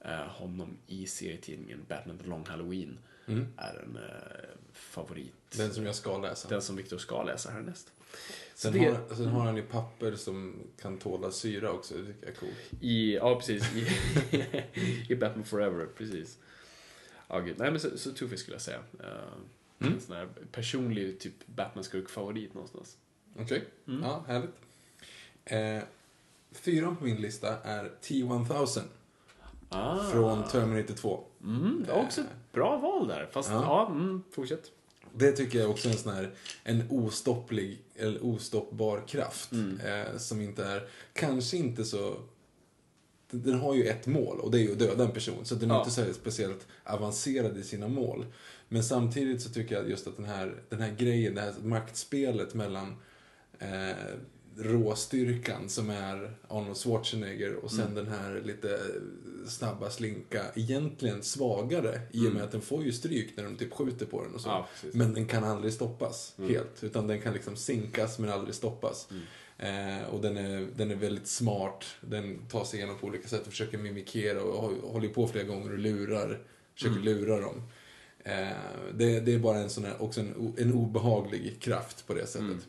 eh, 0.00 0.28
honom 0.28 0.76
i 0.86 1.06
serietidningen 1.06 1.84
Batman 1.88 2.18
The 2.18 2.26
Long 2.26 2.46
Halloween. 2.46 2.98
Är 3.56 3.82
en 3.84 3.96
eh, 3.96 4.02
favorit. 4.72 5.34
Den 5.56 5.70
som 5.74 5.86
jag 5.86 5.94
ska 5.94 6.18
läsa. 6.18 6.48
Den 6.48 6.62
som 6.62 6.76
Victor 6.76 6.98
ska 6.98 7.22
läsa 7.22 7.50
härnäst. 7.50 7.92
Sen, 8.54 8.72
det- 8.72 8.78
har, 9.08 9.14
sen 9.14 9.26
har 9.26 9.44
han 9.46 9.56
ju 9.56 9.62
papper 9.62 10.14
som 10.14 10.54
kan 10.80 10.98
tåla 10.98 11.30
syra 11.30 11.70
också. 11.72 11.94
Det 11.94 12.04
tycker 12.06 12.26
jag 12.26 12.30
är 12.30 12.36
coolt. 12.36 12.82
I, 12.82 13.14
ja, 13.14 13.34
precis. 13.36 13.74
I, 13.74 13.86
I 15.12 15.16
Batman 15.16 15.44
Forever, 15.44 15.86
precis. 15.86 16.38
Ja, 17.28 17.38
gud. 17.38 17.58
Nej, 17.58 17.70
men 17.70 17.80
så, 17.80 17.98
så 17.98 18.10
Two-Face 18.10 18.36
skulle 18.36 18.54
jag 18.54 18.62
säga. 18.62 18.78
Uh, 19.00 19.86
En 19.88 20.00
sån 20.00 20.16
här 20.16 20.28
personlig 20.52 21.18
typ 21.20 21.34
Batman-skurk-favorit 21.46 22.54
någonstans. 22.54 22.96
Okej, 23.38 23.64
Mm. 23.88 24.02
ja, 24.02 24.24
härligt. 24.28 24.50
Eh, 25.44 25.82
fyran 26.52 26.96
på 26.96 27.04
min 27.04 27.16
lista 27.20 27.58
är 27.62 27.92
T-1000 28.02 28.80
Ah. 29.68 30.04
från 30.04 30.44
Terminator 30.48 30.94
2. 30.94 31.24
Mm, 31.42 31.84
också 31.90 32.20
ett 32.20 32.26
bra 32.52 32.76
val 32.78 33.08
där. 33.08 33.28
Fast, 33.32 33.50
ja, 33.50 33.62
Ja. 33.62 33.86
mm, 33.94 34.22
fortsätt. 34.30 34.72
Det 35.18 35.32
tycker 35.32 35.58
jag 35.58 35.70
också 35.70 35.88
är 35.88 35.92
en 35.92 35.98
sån 35.98 36.14
här, 36.14 36.30
en 36.64 36.82
ostopplig, 36.90 37.78
eller 37.96 38.24
ostoppbar 38.24 39.04
kraft. 39.08 39.52
Mm. 39.52 39.80
Eh, 39.80 40.16
som 40.18 40.40
inte 40.40 40.64
är, 40.64 40.88
kanske 41.12 41.56
inte 41.56 41.84
så... 41.84 42.16
den- 43.30 43.60
har 43.60 43.74
ju 43.74 43.84
ett 43.84 44.06
mål 44.06 44.40
och 44.40 44.50
det 44.50 44.58
är 44.58 44.62
ju 44.62 44.72
att 44.72 44.78
döda 44.78 45.04
en 45.04 45.12
person. 45.12 45.44
Så 45.44 45.54
den 45.54 45.70
är 45.70 45.74
Ja. 45.74 45.80
inte 45.80 45.90
så 45.94 46.14
speciellt 46.14 46.66
avancerad 46.84 47.58
i 47.58 47.62
sina 47.62 47.88
mål. 47.88 48.26
Men 48.68 48.84
samtidigt 48.84 49.42
så 49.42 49.48
tycker 49.50 49.74
jag 49.74 49.90
just 49.90 50.06
att 50.06 50.16
den 50.16 50.26
här, 50.26 50.62
den 50.68 50.80
här 50.80 50.94
grejen, 50.98 51.34
det 51.34 51.40
här 51.40 51.54
maktspelet 51.62 52.54
mellan 52.54 52.96
eh, 53.58 53.90
råstyrkan 54.58 55.68
som 55.68 55.90
är 55.90 56.34
Arnold 56.48 56.76
Schwarzenegger 56.76 57.54
och 57.54 57.70
sen 57.70 57.80
Mm. 57.80 57.94
den 57.94 58.08
här 58.08 58.42
lite 58.44 58.78
snabba, 59.48 59.90
slinka, 59.90 60.42
egentligen 60.54 61.22
svagare 61.22 62.00
i 62.12 62.28
och 62.28 62.32
med 62.32 62.42
att 62.42 62.52
den 62.52 62.60
får 62.60 62.84
ju 62.84 62.92
stryk 62.92 63.36
när 63.36 63.44
de 63.44 63.56
typ 63.56 63.72
skjuter 63.72 64.06
på 64.06 64.22
den 64.24 64.34
och 64.34 64.40
så. 64.40 64.48
Mm. 64.48 64.62
Ja, 64.82 64.88
men 64.92 65.14
den 65.14 65.26
kan 65.26 65.44
aldrig 65.44 65.72
stoppas 65.72 66.34
Mm. 66.38 66.50
helt, 66.50 66.84
utan 66.84 67.06
den 67.06 67.20
kan 67.20 67.32
liksom 67.32 67.56
sinkas 67.56 68.18
men 68.18 68.30
aldrig 68.30 68.54
stoppas. 68.54 69.08
Eh, 69.58 70.08
och 70.10 70.20
den 70.20 70.36
är, 70.36 70.68
den 70.76 70.90
är 70.90 70.94
väldigt 70.96 71.26
smart, 71.26 71.84
den 72.00 72.38
tar 72.50 72.64
sig 72.64 72.78
igenom 72.78 72.98
på 72.98 73.06
olika 73.06 73.28
sätt 73.28 73.40
och 73.40 73.46
försöker 73.52 73.78
mimikera 73.78 74.42
och 74.42 74.70
hå- 74.70 74.92
håller 74.92 75.08
på 75.08 75.28
flera 75.28 75.44
gånger 75.44 75.72
och 75.72 75.78
lurar, 75.78 76.40
försöker 76.74 76.92
Mm. 77.00 77.04
lura 77.04 77.40
dem. 77.40 77.62
Eh, 78.24 78.48
det, 78.94 79.20
det 79.20 79.34
är 79.34 79.38
bara 79.38 79.58
en 79.58 79.70
sån 79.70 79.84
här, 79.84 80.02
också 80.02 80.20
en, 80.20 80.54
en 80.58 80.72
obehaglig 80.72 81.60
kraft 81.60 82.06
på 82.06 82.14
det 82.14 82.26
sättet. 82.26 82.68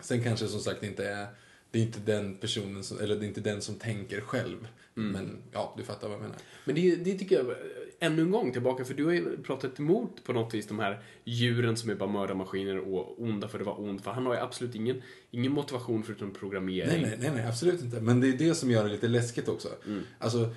Sen 0.00 0.22
kanske 0.22 0.46
som 0.46 0.60
sagt 0.60 0.82
inte 0.82 1.08
är, 1.08 1.26
det 1.70 1.78
är 1.78 1.82
inte 1.82 2.00
den 2.00 2.36
personen 2.36 2.84
som, 2.84 2.98
eller 3.00 3.16
det 3.16 3.24
är 3.24 3.28
inte 3.28 3.40
den 3.40 3.62
som 3.62 3.74
tänker 3.74 4.20
själv. 4.20 4.68
Mm. 4.96 5.12
Men 5.12 5.38
ja, 5.52 5.74
du 5.76 5.82
fattar 5.82 6.08
vad 6.08 6.14
jag 6.16 6.22
menar. 6.22 6.36
Men 6.64 6.74
det, 6.74 6.96
det 6.96 7.18
tycker 7.18 7.36
jag, 7.36 7.54
ännu 7.98 8.22
en 8.22 8.30
gång 8.30 8.52
tillbaka, 8.52 8.84
för 8.84 8.94
du 8.94 9.04
har 9.04 9.12
ju 9.12 9.42
pratat 9.42 9.78
emot 9.78 10.24
på 10.24 10.32
något 10.32 10.54
vis 10.54 10.66
de 10.66 10.78
här 10.78 11.02
djuren 11.24 11.76
som 11.76 11.90
är 11.90 11.94
bara 11.94 12.10
mördarmaskiner 12.10 12.78
och 12.78 13.22
onda 13.22 13.48
för 13.48 13.58
det 13.58 13.64
var 13.64 13.80
ont. 13.80 14.04
För 14.04 14.10
han 14.10 14.26
har 14.26 14.34
ju 14.34 14.40
absolut 14.40 14.74
ingen, 14.74 15.02
ingen 15.30 15.52
motivation 15.52 16.02
förutom 16.02 16.30
programmering. 16.30 17.02
Nej, 17.02 17.16
nej, 17.20 17.30
nej, 17.34 17.46
absolut 17.46 17.82
inte. 17.82 18.00
Men 18.00 18.20
det 18.20 18.28
är 18.28 18.32
det 18.32 18.54
som 18.54 18.70
gör 18.70 18.84
det 18.84 18.90
lite 18.90 19.08
läskigt 19.08 19.48
också. 19.48 19.68
Mm. 19.86 20.02
Alltså, 20.18 20.54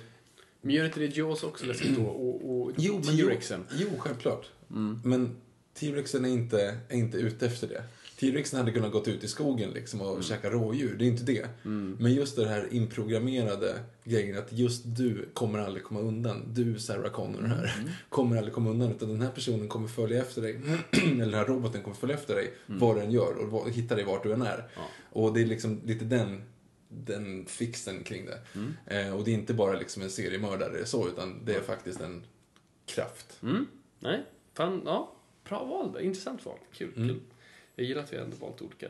Men 0.60 0.74
gör 0.74 0.84
inte 0.84 1.00
det 1.00 1.16
Jaws 1.16 1.42
också 1.42 1.66
läskigt 1.66 1.96
då? 1.96 2.04
Och, 2.04 2.60
och 2.60 2.72
Jo, 2.76 3.02
T-Rexen? 3.02 3.64
Jo, 3.70 3.86
jo 3.92 3.98
självklart. 3.98 4.50
Mm. 4.70 5.00
Men 5.04 5.36
T-Rexen 5.74 6.24
är 6.24 6.28
inte, 6.28 6.78
är 6.88 6.96
inte 6.96 7.18
ute 7.18 7.46
efter 7.46 7.68
det. 7.68 7.82
T-Rexen 8.20 8.58
hade 8.58 8.72
kunnat 8.72 8.92
gått 8.92 9.08
ut 9.08 9.24
i 9.24 9.28
skogen 9.28 9.70
liksom 9.70 10.00
Mm. 10.00 10.12
och 10.12 10.24
käka 10.24 10.50
rådjur, 10.50 10.96
det 10.98 11.04
är 11.04 11.08
inte 11.08 11.24
det. 11.24 11.48
Men 11.98 12.12
just 12.14 12.36
det 12.36 12.48
här 12.48 12.68
inprogrammerade 12.70 13.74
grejen 14.04 14.38
att 14.38 14.52
just 14.52 14.82
du 14.86 15.28
kommer 15.34 15.58
aldrig 15.58 15.84
komma 15.84 16.00
undan. 16.00 16.42
Du, 16.54 16.78
Sarah 16.78 17.10
Connor 17.12 17.42
här, 17.42 17.74
Mm. 17.80 17.90
kommer 18.08 18.36
aldrig 18.36 18.54
komma 18.54 18.70
undan. 18.70 18.90
Utan 18.90 19.08
den 19.08 19.20
här 19.20 19.30
personen 19.30 19.68
kommer 19.68 19.88
följa 19.88 20.20
efter 20.20 20.42
dig, 20.42 20.60
eller 20.90 21.24
den 21.24 21.34
här 21.34 21.44
roboten 21.44 21.82
kommer 21.82 21.96
följa 21.96 22.14
efter 22.16 22.34
dig, 22.34 22.52
Mm. 22.68 22.78
vad 22.80 22.96
du 22.96 23.00
än 23.02 23.10
gör 23.10 23.54
och 23.54 23.70
hitta 23.70 23.94
dig 23.94 24.04
vart 24.04 24.22
du 24.22 24.32
än 24.32 24.42
är. 24.42 24.68
Och 25.12 25.34
det 25.34 25.40
är 25.42 25.46
liksom 25.46 25.80
lite 25.84 26.04
den 26.04 26.42
den 26.92 27.46
fixen 27.46 28.02
kring 28.04 28.26
det. 28.26 28.38
Mm. 28.54 28.72
Eh, 28.86 29.16
och 29.16 29.24
det 29.24 29.30
är 29.30 29.34
inte 29.34 29.54
bara 29.54 29.78
liksom 29.78 30.02
en 30.02 30.10
seriemördare 30.10 30.86
så, 30.86 31.08
utan 31.08 31.44
det 31.44 31.54
är 31.54 31.60
faktiskt 31.60 32.00
en 32.00 32.22
kraft. 32.86 33.38
Mm. 33.42 33.66
Nej, 33.98 34.24
fan, 34.54 34.82
ja. 34.84 35.12
Bra 35.48 35.64
val. 35.64 35.92
där. 35.92 36.00
Intressant 36.00 36.46
val. 36.46 36.58
Kul, 36.72 36.92
kul. 36.94 37.20
Jag 37.80 37.88
gillar 37.88 38.02
att 38.02 38.12
vi 38.12 38.16
ändå 38.16 38.36
valt 38.36 38.62
olika. 38.62 38.86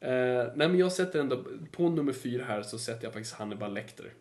Eh, 0.00 0.52
nej, 0.54 0.68
men 0.68 0.78
jag 0.78 0.92
sätter 0.92 1.20
ändå, 1.20 1.44
på 1.70 1.88
nummer 1.88 2.12
fyra 2.12 2.44
här 2.44 2.62
så 2.62 2.78
sätter 2.78 3.04
jag 3.04 3.12
faktiskt 3.12 3.34
Hannibal 3.34 3.74
Lecter. 3.74 4.12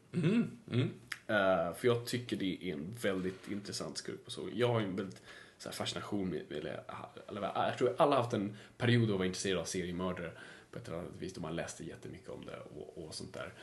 Eh, 1.28 1.74
för 1.74 1.88
jag 1.88 2.06
tycker 2.06 2.38
det 2.38 2.70
är 2.70 2.74
en 2.74 2.96
väldigt 3.02 3.52
intressant 3.52 3.98
skurk 3.98 4.26
på 4.26 4.32
så. 4.32 4.50
Jag 4.54 4.68
har 4.68 4.80
ju 4.80 4.86
en 4.86 4.96
väldigt 4.96 5.22
så 5.58 5.70
här, 5.70 5.74
fascination 5.74 6.30
med, 6.30 6.52
eller, 6.52 6.84
eller, 7.28 7.42
jag 7.42 7.78
tror 7.78 7.96
alla 7.98 8.16
har 8.16 8.24
haft 8.24 8.34
en 8.34 8.58
period 8.78 9.12
att 9.12 9.18
vara 9.18 9.26
intresserad 9.26 9.60
av 9.60 9.66
seriemördare 9.66 10.32
på 10.72 10.80
ett 10.80 10.88
eller 10.88 10.98
annat 10.98 11.12
vis 11.20 11.34
då 11.34 11.42
man 11.42 11.56
läste 11.56 11.84
jättemycket 11.84 12.30
om 12.30 12.46
det 12.46 12.60
och, 12.76 13.06
och 13.06 13.16
sånt 13.16 13.34
där. 13.34 13.54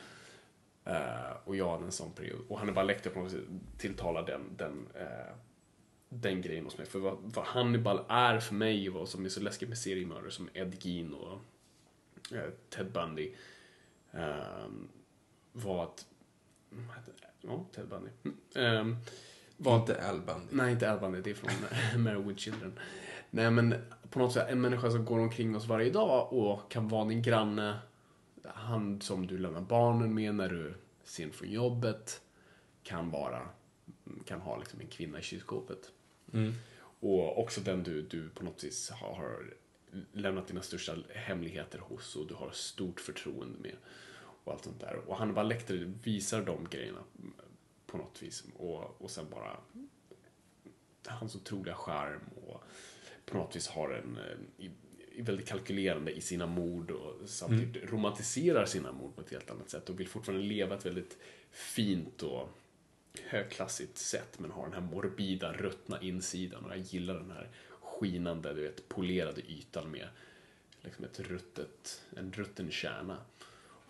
Eh, 0.85 1.37
och 1.43 1.55
jag 1.55 1.71
hade 1.71 1.85
en 1.85 1.91
sån 1.91 2.11
period. 2.11 2.41
Och 2.47 2.59
Hannibal 2.59 2.87
Lecter 2.87 3.09
på 3.09 3.19
något 3.19 3.31
sätt 3.31 3.43
tilltalar 3.77 4.25
den, 4.25 4.41
den, 4.57 4.87
eh, 4.93 5.33
den 6.09 6.41
grejen 6.41 6.65
hos 6.65 6.77
mig. 6.77 6.87
För 6.87 6.99
vad, 6.99 7.17
vad 7.21 7.45
Hannibal 7.45 8.05
är 8.09 8.39
för 8.39 8.55
mig, 8.55 8.89
vad 8.89 9.09
som 9.09 9.25
är 9.25 9.29
så 9.29 9.39
läskigt 9.39 9.69
med 9.69 9.77
seriemördare 9.77 10.31
som 10.31 10.49
Ed 10.53 10.85
Gein 10.85 11.13
och 11.13 11.39
eh, 12.35 12.49
Ted 12.69 12.91
Bundy, 12.91 13.33
eh, 14.11 14.67
var 15.51 15.83
att... 15.83 16.05
Ja, 17.41 17.65
Ted 17.71 17.87
Bundy. 17.87 18.09
Eh, 18.55 18.87
var 19.57 19.79
Inte 19.79 20.09
Al 20.09 20.21
Bundy. 20.21 20.47
Nej, 20.49 20.71
inte 20.71 20.91
Al 20.91 20.99
Bundy, 20.99 21.21
det 21.21 21.29
är 21.29 21.33
från 21.33 21.51
Married 22.03 22.39
Children. 22.39 22.79
Nej, 23.29 23.51
men 23.51 23.75
på 24.09 24.19
något 24.19 24.33
sätt 24.33 24.49
en 24.49 24.61
människa 24.61 24.91
som 24.91 25.05
går 25.05 25.19
omkring 25.19 25.55
oss 25.55 25.67
varje 25.67 25.91
dag 25.91 26.33
och 26.33 26.71
kan 26.71 26.87
vara 26.87 27.05
din 27.05 27.21
granne, 27.21 27.79
han 28.43 29.01
som 29.01 29.27
du 29.27 29.37
lämnar 29.37 29.61
barnen 29.61 30.13
med 30.13 30.35
när 30.35 30.49
du 30.49 30.67
är 30.67 30.77
sen 31.03 31.31
från 31.31 31.49
jobbet, 31.49 32.21
kan 32.83 33.11
vara, 33.11 33.49
kan 34.25 34.41
ha 34.41 34.57
liksom 34.57 34.79
en 34.79 34.87
kvinna 34.87 35.19
i 35.19 35.21
kylskåpet. 35.21 35.91
Och 37.01 37.39
också 37.39 37.61
den 37.61 37.83
du, 37.83 38.01
du 38.01 38.29
på 38.29 38.43
något 38.43 38.63
vis 38.63 38.89
har, 38.89 39.53
lämnat 40.13 40.47
dina 40.47 40.61
största 40.61 40.95
hemligheter 41.13 41.79
hos 41.79 42.15
och 42.15 42.27
du 42.27 42.33
har 42.33 42.51
stort 42.51 42.99
förtroende 42.99 43.59
med. 43.59 43.75
Och 44.43 44.53
allt 44.53 44.63
sånt 44.63 44.79
där. 44.79 44.95
Och 45.07 45.17
Hannibal 45.17 45.47
Lecter 45.47 45.93
visar 46.03 46.41
de 46.41 46.67
grejerna 46.69 47.03
på 47.85 47.97
något 47.97 48.23
vis. 48.23 48.43
Och, 48.57 49.01
och 49.01 49.11
sen 49.11 49.25
bara 49.29 49.57
hans 51.05 51.35
otroliga 51.35 51.75
charm 51.75 52.21
och 52.47 52.63
på 53.25 53.37
något 53.37 53.55
vis 53.55 53.67
har 53.67 53.89
en 53.89 54.19
i, 54.57 55.21
väldigt 55.21 55.47
kalkylerande 55.47 56.11
i 56.11 56.21
sina 56.21 56.45
mord 56.45 56.91
och 56.91 57.29
samtidigt 57.29 57.75
Mm. 57.75 57.89
romantiserar 57.89 58.65
sina 58.65 58.91
mord 58.91 59.15
på 59.15 59.21
ett 59.21 59.31
helt 59.31 59.51
annat 59.51 59.69
sätt 59.69 59.89
och 59.89 59.99
vill 59.99 60.07
fortfarande 60.07 60.45
leva 60.45 60.75
ett 60.75 60.85
väldigt 60.85 61.17
fint 61.51 62.23
och 62.23 62.49
högklassigt 63.27 63.97
sätt 63.97 64.39
men 64.39 64.51
har 64.51 64.63
den 64.63 64.73
här 64.73 64.81
morbida, 64.81 65.53
ruttna 65.53 66.01
insidan 66.01 66.65
och 66.65 66.71
jag 66.71 66.79
gillar 66.79 67.13
den 67.13 67.31
här 67.31 67.49
skinande, 67.81 68.53
du 68.53 68.61
vet, 68.61 68.89
polerade 68.89 69.41
ytan 69.41 69.91
med 69.91 70.07
liksom 70.81 71.05
ett 71.05 71.19
ruttet, 71.19 72.01
en 72.17 72.31
rutten 72.31 72.71
kärna. 72.71 73.17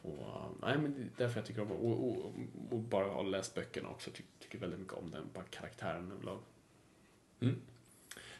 Och, 0.02 0.52
nej, 0.62 0.78
men 0.78 0.94
det 0.94 1.02
är 1.02 1.10
därför 1.18 1.40
jag 1.40 1.48
tycker 1.48 1.62
om 1.62 1.72
och, 1.72 2.10
och, 2.10 2.34
och 2.70 2.80
bara 2.80 3.06
ha 3.06 3.22
läst 3.22 3.56
böckerna 3.56 3.90
också, 3.90 4.12
tycker, 4.12 4.30
tycker 4.40 4.58
väldigt 4.58 4.80
mycket 4.80 4.94
om 4.94 5.12
den, 5.12 5.30
bara 5.34 5.44
karaktären 5.44 6.12
överlag. 6.12 6.40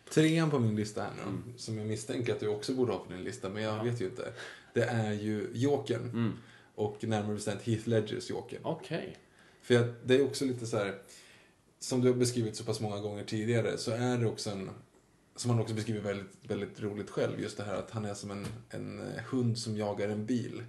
Trean 0.10 0.50
på 0.50 0.60
min 0.60 0.76
lista 0.76 1.04
här 1.04 1.12
nu, 1.16 1.54
som 1.58 1.78
jag 1.78 1.88
misstänker 1.88 2.34
att 2.34 2.40
du 2.40 2.48
också 2.48 2.74
borde 2.74 2.92
ha 2.92 3.00
på 3.00 3.14
din 3.14 3.24
lista, 3.24 3.50
men 3.50 3.64
jag 3.64 3.84
vet 3.84 4.02
ju 4.02 4.06
inte. 4.06 4.34
Det 4.74 4.84
är 4.84 5.14
ju 5.14 5.50
Jokern. 5.54 6.34
Och 6.76 7.04
närmare 7.04 7.34
bestämt 7.34 7.62
Heath 7.62 7.88
Ledgers 7.88 8.30
Joker. 8.30 8.60
Okej. 8.64 9.18
För 9.70 9.76
jag, 9.76 9.86
det 10.04 10.16
är 10.16 10.26
också 10.26 10.46
lite 10.46 10.66
så 10.66 10.78
här, 10.78 10.96
som 11.80 12.02
du 12.02 12.08
har 12.08 12.16
beskrivit 12.16 12.56
så 12.56 12.64
pass 12.64 12.80
många 12.80 13.00
gånger 13.02 13.24
tidigare, 13.24 13.78
så 13.78 13.92
är 13.92 14.18
det 14.18 14.26
också 14.26 14.50
en, 14.50 14.70
som 15.36 15.52
han 15.52 15.60
också 15.60 15.74
beskriver 15.74 16.02
väldigt, 16.02 16.38
väldigt 16.48 16.82
roligt 16.82 17.10
själv, 17.10 17.40
just 17.40 17.58
det 17.58 17.64
här 17.64 17.76
att 17.76 17.92
han 17.92 18.06
är 18.06 18.14
som 18.14 18.32
en, 18.32 18.46
en 18.70 19.00
eh, 19.00 19.24
hund 19.32 19.58
som 19.58 19.78
jagar 19.78 20.10
en 20.10 20.26
bil. 20.26 20.64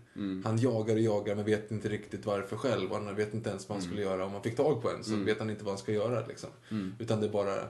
Han 0.45 0.59
jagar 0.59 0.95
och 0.95 1.01
jagar 1.01 1.35
men 1.35 1.45
vet 1.45 1.71
inte 1.71 1.89
riktigt 1.89 2.27
varför 2.27 2.57
själv 2.57 2.91
och 2.91 2.97
han 2.97 3.17
vet 3.17 3.35
inte 3.35 3.51
ens 3.51 3.69
vad 3.69 3.79
han 3.79 3.87
skulle 3.87 4.03
göra 4.03 4.25
om 4.25 4.33
han 4.33 4.43
fick 4.43 4.57
tag 4.57 4.83
på 4.83 4.91
en, 4.91 5.05
så 5.05 5.17
vet 5.25 5.39
han 5.39 5.51
inte 5.51 5.65
vad 5.65 5.73
han 5.73 5.79
ska 5.79 5.93
göra 5.93 6.27
liksom. 6.27 6.51
Utan 6.99 7.21
det 7.21 7.27
är 7.27 7.33
bara 7.33 7.69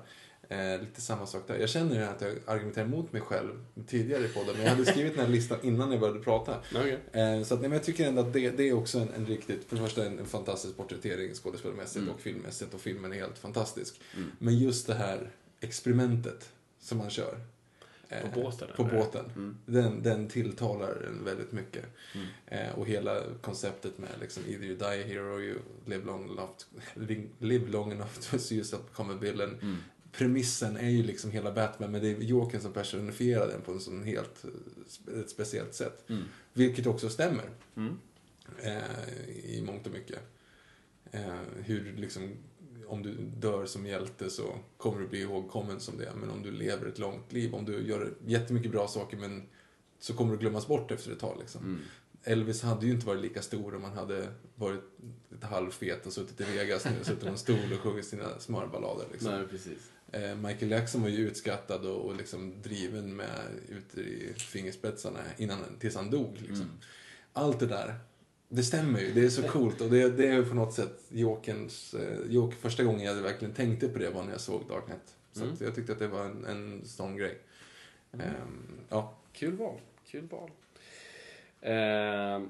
eh, 0.51 0.81
lite 0.81 1.01
samma 1.01 1.27
sak 1.27 1.43
där. 1.47 1.59
Jag 1.59 1.69
känner 1.69 2.03
att 2.09 2.21
jag 2.21 2.33
argumenterar 2.47 2.85
emot 2.87 3.13
mig 3.13 3.23
själv 3.23 3.51
tidigare 3.87 4.25
i 4.25 4.29
podden, 4.29 4.55
men 4.57 4.63
jag 4.65 4.71
hade 4.71 4.87
skrivit 4.87 5.17
den 5.17 5.25
här 5.25 5.33
listan 5.33 5.59
innan 5.63 5.91
jag 5.91 6.01
började 6.01 6.21
prata. 6.21 6.55
Okej. 6.75 6.99
Eh, 7.13 7.43
Så 7.43 7.55
att, 7.55 7.61
nej, 7.61 7.69
men 7.69 7.77
jag 7.77 7.85
tycker 7.85 8.09
ändå 8.09 8.21
att 8.23 8.33
det, 8.33 8.51
det 8.51 8.69
är 8.69 8.73
också 8.73 8.99
en, 8.99 9.09
en 9.17 9.27
riktigt, 9.27 9.65
för 9.65 9.77
det 9.77 9.83
första 9.83 10.07
en, 10.07 10.19
en 10.19 10.27
fantastisk 10.27 10.77
porträttering 10.77 11.35
skådespelarmässigt 11.35 12.09
och 12.15 12.21
filmmässigt 12.21 12.75
och 12.75 12.81
filmen 12.81 13.13
är 13.13 13.17
helt 13.17 13.39
fantastisk. 13.39 14.01
Men 14.39 14.59
just 14.59 14.87
det 14.87 14.95
här 14.95 15.31
experimentet 15.61 16.53
som 16.81 16.99
man 16.99 17.11
kör. 17.11 17.41
eh, 18.09 18.21
På 18.31 18.41
båten, 18.41 18.69
På 18.77 18.83
eller? 18.83 18.93
båten. 18.99 19.57
Den, 19.67 20.03
den 20.03 20.29
tilltalar 20.29 21.07
en 21.07 21.25
väldigt 21.25 21.53
mycket. 21.53 21.85
Eh, 22.47 22.79
och 22.79 22.87
hela 22.87 23.21
konceptet 23.43 23.99
med 23.99 24.09
liksom 24.21 24.43
either 24.47 24.65
you 24.67 24.77
die 24.77 25.03
here 25.15 25.21
or 25.21 25.43
you 25.43 25.59
live 25.87 26.05
long 26.07 26.25
enough 26.25 26.51
to, 26.59 26.65
live 27.39 27.71
long 27.71 27.93
enough 27.93 28.19
to 28.31 28.39
see 28.39 28.55
yourself 28.57 28.83
become 28.91 29.13
a 29.15 29.17
villain. 29.21 29.79
Premissen 30.13 30.77
är 30.77 30.89
ju 30.91 31.03
liksom 31.03 31.31
hela 31.31 31.53
Batman, 31.53 31.91
men 31.91 32.03
det 32.03 32.09
är 32.09 32.21
Jokern 32.21 32.61
som 32.61 32.73
personifierar 32.73 33.49
den 33.49 33.61
på 33.61 33.73
en 33.73 33.81
sån 33.81 34.05
helt 34.05 34.45
eh, 34.45 35.21
ett 35.21 35.31
speciellt 35.31 35.75
sätt. 35.75 36.05
Vilket 36.53 36.87
också 36.87 37.09
stämmer. 37.09 37.51
Eh, 38.63 39.29
I 39.45 39.63
mångt 39.67 39.87
och 39.87 39.93
mycket. 39.93 40.19
Eh, 41.11 41.35
hur 41.65 41.93
liksom, 41.97 42.31
om 42.87 43.03
du 43.03 43.15
dör 43.37 43.67
som 43.67 43.87
hjälte 43.87 44.31
så 44.31 44.55
kommer 44.77 45.01
du 45.01 45.09
bli 45.09 45.21
ihågkommen 45.21 45.81
som 45.81 45.99
det. 45.99 46.13
Men 46.21 46.31
om 46.31 46.43
du 46.43 46.51
lever 46.51 46.87
ett 46.87 46.99
långt 46.99 47.33
liv, 47.33 47.55
om 47.55 47.65
du 47.65 47.87
gör 47.87 48.15
jättemycket 48.27 48.71
bra 48.71 48.89
saker 48.89 49.17
men 49.17 49.43
så 49.99 50.15
kommer 50.15 50.33
du 50.33 50.39
glömmas 50.39 50.67
bort 50.67 50.91
efter 50.91 51.13
ett 51.13 51.19
tag. 51.19 51.37
Liksom. 51.41 51.81
Elvis 52.23 52.63
hade 52.63 52.87
ju 52.87 52.93
inte 52.93 53.07
varit 53.07 53.23
lika 53.23 53.43
stor 53.43 53.75
om 53.75 53.85
han 53.85 53.93
hade 53.93 54.29
varit 54.55 54.81
lite 55.29 55.47
halvfet 55.47 56.07
och 56.07 56.13
suttit 56.13 56.41
i 56.41 56.45
Vegas 56.45 56.85
nu, 56.85 57.05
suttit 57.05 57.21
på 57.21 57.29
en 57.29 57.39
stol 57.39 57.73
och 57.73 57.81
sjungit 57.81 58.07
sina 58.07 58.39
smörballader. 58.39 59.07
Liksom. 59.13 59.31
Nej, 59.31 59.47
precis. 59.47 59.91
Eh, 60.13 60.37
Michael 60.37 60.71
Jackson 60.71 61.03
var 61.03 61.09
ju 61.09 61.29
utskattad 61.29 61.87
och, 61.87 62.05
och 62.05 62.17
liksom 62.17 62.63
driven 62.63 63.17
med 63.17 63.41
ut 63.69 63.99
i 63.99 64.33
fingerspetsarna 64.37 65.21
innan, 65.37 65.59
tills 65.79 65.97
han 65.97 66.11
dog. 66.11 66.37
Liksom. 66.41 66.67
Allt 67.33 67.61
det 67.61 67.67
där, 67.67 67.95
det 68.49 68.63
stämmer 68.63 69.01
ju. 69.01 69.13
Det 69.13 69.25
är 69.25 69.29
så 69.29 69.43
coolt 69.43 69.81
och 69.81 69.91
det, 69.91 70.09
det 70.09 70.27
är 70.27 70.43
på 70.43 70.55
något 70.55 70.75
sätt 70.75 71.05
Jokerns... 71.09 71.95
Eh, 71.95 72.19
Joker, 72.29 72.57
första 72.57 72.85
gången 72.85 73.01
jag 73.01 73.15
verkligen 73.15 73.55
tänkte 73.55 73.89
på 73.89 73.99
det 73.99 74.11
var 74.11 74.23
när 74.23 74.33
jag 74.33 74.41
såg 74.41 74.69
Dark 74.69 74.85
Knight. 74.85 75.17
Så 75.33 75.45
att 75.45 75.61
jag 75.61 75.75
tyckte 75.75 75.93
att 75.93 75.99
det 75.99 76.09
var 76.09 76.25
en, 76.25 76.45
en 76.45 76.85
sån 76.85 77.17
grej. 77.17 77.39
Ehm, 78.13 78.81
ja. 78.89 79.15
Kul 79.33 79.57
val. 79.57 79.81
Kul 80.07 80.29
val. 80.29 80.51
Eh, 81.61 82.43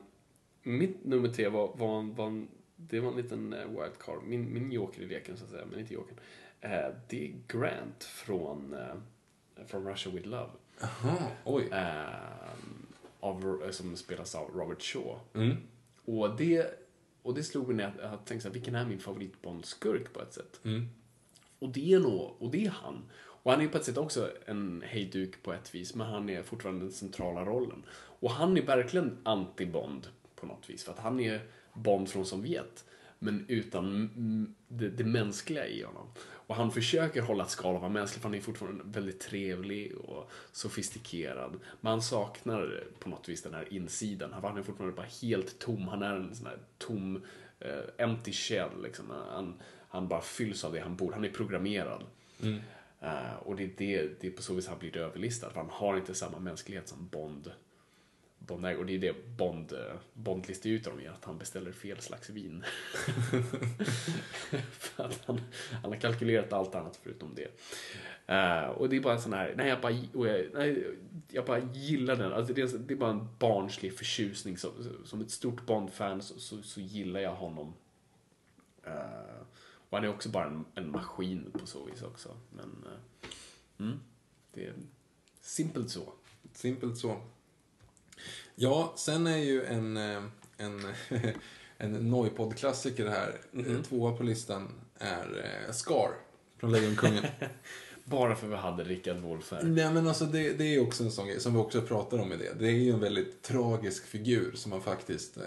mitt 0.63 1.05
nummer 1.05 1.29
tre 1.29 1.49
var, 1.49 1.73
var, 1.77 2.03
var 2.03 2.27
en, 2.27 2.49
det 2.77 3.01
var 3.01 3.11
en 3.11 3.17
liten 3.17 3.53
eh, 3.53 3.67
wildcard. 3.67 4.23
Min, 4.25 4.53
min 4.53 4.73
joker 4.73 5.03
i 5.03 5.07
leken 5.07 5.37
så 5.37 5.45
att 5.45 5.51
säga, 5.51 5.65
men 5.71 5.81
inte 5.81 5.95
jokern. 5.95 6.17
Eh, 6.61 6.95
det 7.09 7.27
är 7.27 7.35
Grant 7.49 8.05
från 8.05 8.75
eh, 8.75 9.65
From 9.67 9.89
Russia 9.89 10.13
With 10.13 10.29
Love. 10.29 10.51
Aha, 10.83 11.31
oj. 11.45 11.69
Eh, 11.73 12.05
av, 13.21 13.71
som 13.71 13.97
spelas 13.97 14.35
av 14.35 14.51
Robert 14.55 14.83
Shaw. 14.83 15.19
Mm. 15.35 15.57
Och, 16.05 16.37
det, 16.37 16.67
och 17.23 17.35
det 17.35 17.43
slog 17.43 17.67
mig 17.67 17.77
när 17.77 17.85
jag, 17.85 18.13
jag 18.13 18.25
tänkte 18.25 18.41
så 18.41 18.49
här, 18.49 18.55
vilken 18.55 18.75
är 18.75 18.85
min 18.85 19.01
favorit 19.01 19.43
Bond-skurk 19.43 20.13
på 20.13 20.23
ett 20.23 20.33
sätt? 20.33 20.61
Mm. 20.65 20.89
Och 21.59 21.69
det 21.69 21.93
är 21.93 22.01
nog, 22.01 22.37
och 22.39 22.51
det 22.51 22.67
är 22.67 22.71
han. 22.71 23.03
Och 23.43 23.53
han 23.53 23.61
är 23.61 23.69
på 23.69 23.79
ett 23.79 23.85
sätt 23.85 23.99
också 23.99 24.31
en 24.47 24.83
hejduk 24.87 25.43
på 25.43 25.53
ett 25.53 25.75
vis, 25.75 25.95
men 25.95 26.07
han 26.07 26.29
är 26.29 26.43
fortfarande 26.43 26.85
den 26.85 26.93
centrala 26.93 27.45
rollen. 27.45 27.83
Och 27.93 28.31
han 28.31 28.57
är 28.57 28.63
verkligen 28.63 29.19
anti-Bond 29.25 30.07
på 30.37 30.47
något 30.47 30.71
vis, 30.71 30.85
för 30.85 30.93
att 30.93 30.99
han 30.99 31.21
är 31.21 31.41
Bond 31.73 32.09
från 32.09 32.27
Sovjet, 32.27 32.85
men 33.19 33.45
utan 33.49 34.55
det, 34.69 34.89
det 34.89 35.05
mänskliga 35.05 35.67
i 35.67 35.83
honom. 35.83 36.07
Och 36.51 36.57
han 36.57 36.71
försöker 36.71 37.23
hålla 37.23 37.45
ett 37.45 37.51
skal 37.51 37.75
av 37.75 37.81
vara 37.81 37.93
mänsklig, 37.93 38.23
för 38.23 38.29
han 38.29 38.39
är 38.39 38.41
fortfarande 38.41 38.85
väldigt 38.85 39.21
trevlig 39.21 39.97
och 39.97 40.31
sofistikerad. 40.53 41.61
Men 41.81 41.91
han 41.91 42.03
saknar 42.03 42.85
på 42.99 43.09
något 43.09 43.29
vis 43.29 43.43
den 43.43 43.55
här 43.55 43.73
insidan. 43.73 44.33
Han 44.33 44.59
är 44.59 44.63
fortfarande 44.63 44.97
bara 44.97 45.07
helt 45.23 45.59
tom. 45.59 45.89
Han 45.89 46.03
är 46.03 46.15
en 46.15 46.35
sån 46.35 46.47
här 46.47 46.59
tom, 46.79 47.23
eh, 47.61 48.05
empty 48.07 48.33
shell 48.33 48.83
liksom. 48.83 49.11
Han, 49.11 49.55
han 49.89 50.09
bara 50.09 50.21
fylls 50.21 50.65
av 50.65 50.73
det 50.73 50.81
han 50.81 50.97
bor. 50.97 51.13
Han 51.13 51.25
är 51.25 51.31
programmerad. 51.31 52.05
Eh, 53.01 53.35
och 53.43 53.57
det 53.57 53.65
är, 53.65 53.71
det, 53.77 54.21
det 54.21 54.27
är 54.27 54.31
på 54.31 54.43
så 54.43 54.55
vis 54.55 54.69
han 54.69 54.79
blir 54.79 54.97
överlistad. 54.97 55.51
För 55.51 55.61
han 55.61 55.71
har 55.71 55.97
inte 55.97 56.15
samma 56.15 56.39
mänsklighet 56.39 56.89
som 56.89 57.09
Bond. 57.09 57.53
Bond 58.47 58.67
är, 58.67 58.77
och 58.77 58.87
det 58.87 58.95
är 58.95 58.99
det 58.99 59.37
Bond, 59.37 59.73
eh, 59.73 59.95
Bond 60.15 60.49
listar 60.49 60.71
ut 60.71 60.85
honom 60.85 61.01
i, 61.01 61.07
att 61.07 61.25
han 61.25 61.39
beställer 61.39 61.73
fel 61.73 62.01
slags 62.01 62.31
vin. 62.31 62.65
för 64.71 65.05
att 65.05 65.21
han, 65.27 65.41
han 65.83 65.93
har 65.93 66.01
kalkylerat 66.01 66.53
allt 66.53 66.75
annat 66.75 67.01
förutom 67.03 67.35
det. 67.35 67.51
Eh, 68.35 68.69
och 68.69 68.89
det 68.89 68.97
är 68.97 69.01
bara 69.01 69.15
en 69.15 69.21
sån 69.21 69.33
här, 69.33 69.55
nej 69.57 69.69
jag 69.69 69.81
bara, 69.81 69.93
jag, 69.93 70.47
nej, 70.55 70.97
jag 71.29 71.45
bara 71.45 71.59
gillar 71.59 72.17
den. 72.17 72.33
Alltså 72.33 72.55
det, 72.55 72.63
är, 72.63 72.79
det 72.79 72.95
är 72.95 72.99
bara 72.99 73.11
en 73.11 73.29
barnslig 73.39 73.99
förtjusning. 73.99 74.57
Som, 74.57 74.71
som 75.05 75.21
ett 75.21 75.31
stort 75.31 75.67
Bond-fan 75.67 76.23
så, 76.23 76.41
så, 76.41 76.63
så 76.63 76.81
gillar 76.81 77.21
jag 77.21 77.35
honom. 77.35 77.75
Eh, 78.85 79.41
och 79.91 79.99
han 79.99 80.05
är 80.05 80.09
också 80.09 80.29
bara 80.29 80.47
en, 80.47 80.65
en 80.75 80.91
maskin 80.91 81.51
på 81.53 81.67
så 81.67 81.85
vis 81.85 82.03
också. 82.03 82.37
Men 82.51 82.85
eh, 82.87 83.29
mm, 83.87 84.01
det 84.53 84.67
är 84.67 84.75
simpelt 85.41 85.91
så. 85.91 86.13
Simpelt 86.53 86.99
så. 86.99 87.21
Ja, 88.63 88.93
sen 88.97 89.27
är 89.27 89.37
ju 89.37 89.65
en, 89.65 89.97
eh, 89.97 90.23
en, 90.57 90.87
en 91.79 91.93
Noipod-klassiker 91.93 93.09
här. 93.09 93.41
Mhm. 93.51 93.83
Tvåa 93.83 94.13
på 94.17 94.23
listan 94.23 94.69
är 94.99 95.45
eh, 95.67 95.73
Scar 95.73 96.11
från 96.59 96.73
Lejonkungen. 96.73 97.25
Bara 98.05 98.37
för 98.37 98.47
vi 98.47 98.57
hade 98.57 98.85
Rickard 98.85 99.17
Wolff 99.17 99.53
här. 99.53 99.63
Nej 99.63 99.93
men 99.93 100.09
alltså 100.09 100.25
det, 100.25 100.53
det 100.53 100.75
är 100.75 100.83
också 100.83 101.05
en 101.05 101.11
sån 101.11 101.27
grej 101.27 101.41
som 101.41 101.53
vi 101.53 101.59
också 101.59 101.83
pratar 101.83 102.19
om 102.19 102.33
i 102.33 102.37
det. 102.37 102.55
Det 102.59 102.67
är 102.67 102.73
ju 102.73 102.93
en 102.93 103.01
väldigt 103.01 103.43
tragisk 103.43 104.07
figur 104.07 104.53
som 104.55 104.71
man 104.71 104.83
faktiskt 104.83 105.37
eh, 105.37 105.43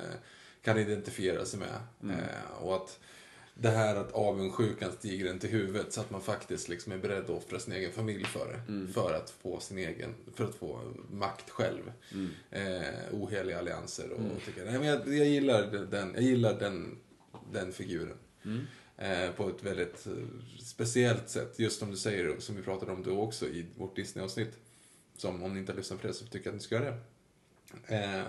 kan 0.62 0.78
identifiera 0.78 1.46
sig 1.46 1.60
med. 1.60 2.12
Eh, 2.14 2.64
och 2.64 2.76
att 2.76 3.00
det 3.56 3.70
här 3.70 3.96
att 3.96 4.12
avundsjukan 4.12 4.92
stiger 4.92 5.30
en 5.30 5.40
till 5.40 5.50
huvudet 5.50 5.94
så 5.94 6.02
att 6.02 6.12
man 6.12 6.22
faktiskt 6.22 6.70
liksom 6.70 6.92
är 6.92 6.98
beredd 6.98 7.24
att 7.24 7.30
offra 7.30 7.60
sin 7.60 7.74
egen 7.74 7.92
familj 7.92 8.24
för 8.24 8.48
det. 8.54 8.94
För 8.94 9.14
att 9.14 9.30
få 9.30 9.60
sin 9.60 9.78
egen, 9.78 10.16
för 10.36 10.44
att 10.44 10.56
få 10.56 10.80
makt 11.12 11.50
själv. 11.50 11.92
Eh, 12.52 12.84
oheliga 13.12 13.60
allianser 13.60 14.12
och 14.12 14.20
tycker, 14.46 14.66
nej, 14.66 14.80
men 14.80 14.88
jag, 14.88 15.08
jag 15.08 15.28
gillar 15.28 15.88
den, 15.92 16.12
jag 16.14 16.24
gillar 16.24 16.60
den, 16.60 16.98
den 17.52 17.72
figuren. 17.72 18.18
Eh, 18.98 19.32
på 19.32 19.50
ett 19.50 19.64
väldigt 19.64 20.08
eh, 20.08 20.14
speciellt 20.60 21.30
sätt. 21.30 21.60
Just 21.60 21.80
som 21.80 21.92
du 21.92 21.98
säger, 21.98 22.40
som 22.40 22.56
vi 22.56 22.62
pratade 22.62 22.92
om 22.92 23.04
då 23.04 23.22
också 23.22 23.46
i 23.46 23.66
vårt 23.78 23.96
Disney-avsnitt. 23.96 24.60
Som 25.18 25.44
om 25.44 25.54
ni 25.54 25.60
inte 25.60 25.72
har 25.72 25.78
lyssnat 25.78 26.02
på 26.02 26.08
det 26.08 26.14
så 26.14 26.26
tycker 26.26 26.48
jag 26.48 26.52
att 26.52 26.56
ni 26.56 26.60
ska 26.64 26.76
göra 26.76 26.86
det. 26.86 27.96
Eh, 27.96 28.24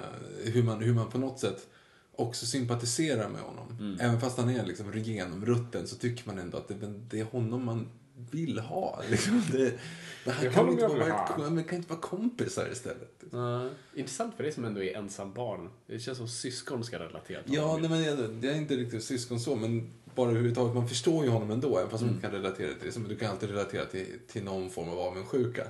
hur, 0.53 0.63
man, 0.63 0.83
hur 0.83 0.95
man 0.95 1.11
på 1.11 1.19
något 1.19 1.41
sätt 1.41 1.69
också 2.17 2.47
sympatiserar 2.47 3.29
med 3.29 3.41
honom. 3.41 3.97
Även 4.01 4.21
fast 4.21 4.39
han 4.39 4.51
är 4.51 4.65
liksom 4.67 4.93
genomrutten 4.99 5.87
så 5.87 5.97
tycker 5.97 6.27
man 6.27 6.39
ändå 6.39 6.59
att 6.59 6.69
det, 6.69 6.75
det 7.11 7.21
är 7.21 7.25
honom 7.25 7.65
man 7.65 7.87
vill 8.31 8.59
ha. 8.59 9.03
Liksom. 9.11 9.43
Det, 9.53 9.79
det 10.25 10.31
här 10.31 10.45
Det 10.45 10.55
kan, 10.55 10.69
inte 10.69 10.87
vara, 10.87 11.51
man 11.51 11.65
kan 11.65 11.77
inte 11.79 11.91
vara 11.91 12.01
kompisar 12.01 12.69
istället. 12.73 13.25
Uh, 13.35 13.67
intressant 13.95 14.35
för 14.37 14.43
dig 14.43 14.53
som 14.53 14.65
ändå 14.65 14.83
är 14.83 14.97
ensam 14.97 15.33
barn. 15.33 15.71
Det 15.87 15.99
känns 15.99 16.19
som 16.19 16.29
syskon 16.29 16.85
ska 16.85 16.99
relatera 16.99 17.43
till 17.43 17.55
Ja, 17.55 17.63
honom. 17.67 17.81
nej, 17.81 17.91
men 17.91 18.03
jag, 18.03 18.19
jag 18.45 18.55
är 18.55 18.59
inte 18.59 18.77
riktigt 18.77 19.05
syskon 19.05 19.41
så, 19.41 19.57
men 19.57 19.91
bara 20.15 20.31
överhuvudtaget, 20.31 20.75
man 20.75 20.89
förstår 20.89 21.25
ju 21.25 21.31
honom 21.31 21.51
ändå, 21.51 21.79
även 21.79 21.91
fast 21.91 22.03
man 22.03 22.11
inte 22.15 22.23
kan 22.23 22.33
relatera 22.33 22.75
till 22.75 23.03
det. 23.03 23.09
Du 23.09 23.17
kan 23.17 23.31
alltid 23.31 23.51
relatera 23.51 23.85
till, 23.85 24.07
till 24.29 24.45
någon 24.45 24.71
form 24.71 24.89
av 24.89 24.99
avundsjuka. 24.99 25.67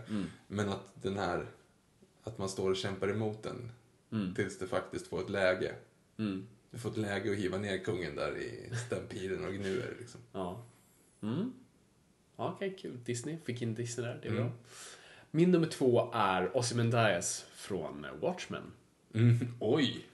Men 0.47 0.69
att 0.69 0.93
den 1.03 1.19
här, 1.19 1.47
att 2.25 2.39
man 2.39 2.49
står 2.49 2.71
och 2.71 2.77
kämpar 2.77 3.09
emot 3.09 3.43
den 3.43 3.71
tills 4.35 4.59
det 4.59 4.67
faktiskt 4.67 5.07
får 5.07 5.21
ett 5.21 5.31
läge. 5.31 5.75
Du 6.71 6.79
får 6.79 6.91
ett 6.91 6.97
läge 6.97 7.31
att 7.31 7.37
hiva 7.37 7.59
ner 7.59 7.79
kungen 7.79 8.17
där 8.17 8.39
i 8.39 8.71
stampiden 8.87 9.45
och 9.45 9.53
gnuer 9.53 9.95
liksom. 9.99 10.21
Ja. 10.33 10.65
Mm. 11.23 11.53
Ja, 12.37 12.53
Okej, 12.57 12.77
kul. 12.81 12.99
Disney. 13.05 13.39
Fick 13.45 13.63
in 13.63 13.75
Disney 13.75 14.07
där. 14.07 14.19
Det 14.23 14.29
är 14.29 14.33
bra. 14.33 14.51
Min 15.31 15.51
nummer 15.51 15.67
två 15.67 16.11
är 16.15 16.57
Ozymandias 16.57 17.47
från 17.55 18.07
Watchmen. 18.21 18.73
Oj! 19.61 20.07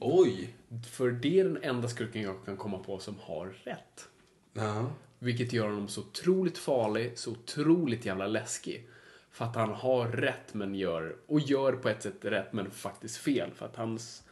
Oj! 0.00 0.54
För 0.90 1.10
det 1.10 1.40
är 1.40 1.44
den 1.44 1.62
enda 1.62 1.88
skurken 1.88 2.22
jag 2.22 2.44
kan 2.44 2.56
komma 2.56 2.78
på 2.78 2.98
som 2.98 3.14
har 3.20 3.54
rätt. 3.64 4.08
Ja. 4.52 4.92
Vilket 5.18 5.52
gör 5.52 5.68
honom 5.68 5.88
så 5.88 6.00
otroligt 6.00 6.58
farlig, 6.58 7.18
så 7.18 7.30
otroligt 7.30 8.06
jävla 8.06 8.26
läskig. 8.26 8.88
För 9.30 9.44
att 9.44 9.56
han 9.56 9.70
har 9.70 10.08
rätt 10.08 10.54
men 10.54 10.74
gör, 10.74 11.16
och 11.26 11.40
gör 11.40 11.72
på 11.72 11.88
ett 11.88 12.02
sätt 12.02 12.24
rätt 12.24 12.52
men 12.52 12.70
faktiskt 12.70 13.16
fel. 13.16 13.50
För 13.54 13.66
att 13.66 13.76
hans 13.76 14.24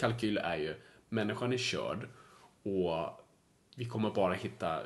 kalkyl 0.00 0.38
är 0.38 0.56
ju, 0.56 0.74
människan 1.08 1.52
är 1.52 1.56
körd 1.58 2.08
och 2.62 3.20
vi 3.76 3.84
kommer 3.84 4.10
bara 4.10 4.34
hitta 4.34 4.80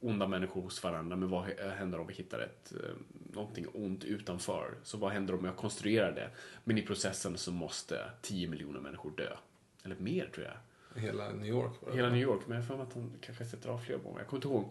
onda 0.00 0.26
människor 0.28 0.62
hos 0.62 0.82
varandra. 0.84 1.16
Men 1.16 1.28
vad 1.30 1.44
händer 1.78 2.00
om 2.00 2.06
vi 2.06 2.14
hittar 2.14 2.38
ett, 2.40 2.72
eh, 2.72 2.90
någonting 3.32 3.66
ont 3.74 4.04
utanför? 4.04 4.74
Så 4.82 4.98
vad 4.98 5.10
händer 5.12 5.34
om 5.34 5.44
jag 5.44 5.56
konstruerar 5.56 6.12
det? 6.12 6.30
Men 6.64 6.78
i 6.78 6.82
processen 6.82 7.38
så 7.38 7.52
måste 7.52 8.10
10 8.22 8.48
miljoner 8.48 8.80
människor 8.80 9.10
dö. 9.16 9.36
Eller 9.84 9.96
mer 9.96 10.30
tror 10.34 10.46
jag. 10.46 11.00
Hela 11.02 11.30
New 11.32 11.46
York 11.46 11.80
bara. 11.80 11.94
Hela 11.94 12.08
New 12.08 12.22
York, 12.22 12.40
men 12.46 12.56
jag 12.56 12.62
har 12.62 12.66
för 12.66 12.76
mig 12.76 12.86
att 12.86 12.94
han 12.94 13.12
kanske 13.20 13.44
sätter 13.44 13.68
av 13.68 13.78
fler 13.78 13.98
bomber. 13.98 14.20
Jag 14.20 14.28
kommer 14.28 14.38
inte 14.38 14.48
ihåg. 14.48 14.68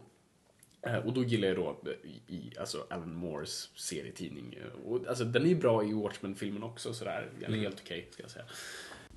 Eh, 0.81 1.05
Och 1.07 1.13
då 1.13 1.23
gillar 1.23 1.47
jag 1.47 1.57
då 1.57 1.77
eh, 1.85 2.09
i, 2.27 2.53
alltså 2.59 2.85
Alan 2.89 3.13
Moores 3.13 3.69
serietidning. 3.75 4.59
Och, 4.85 5.07
alltså, 5.07 5.23
den 5.23 5.45
är 5.45 5.55
bra 5.55 5.83
i 5.83 5.93
Watchmen-filmen 5.93 6.63
också, 6.63 6.93
sådär. 6.93 7.29
Eller 7.41 7.57
helt 7.57 7.79
okej, 7.85 8.07
ska 8.11 8.23
jag 8.23 8.31
säga. 8.31 8.45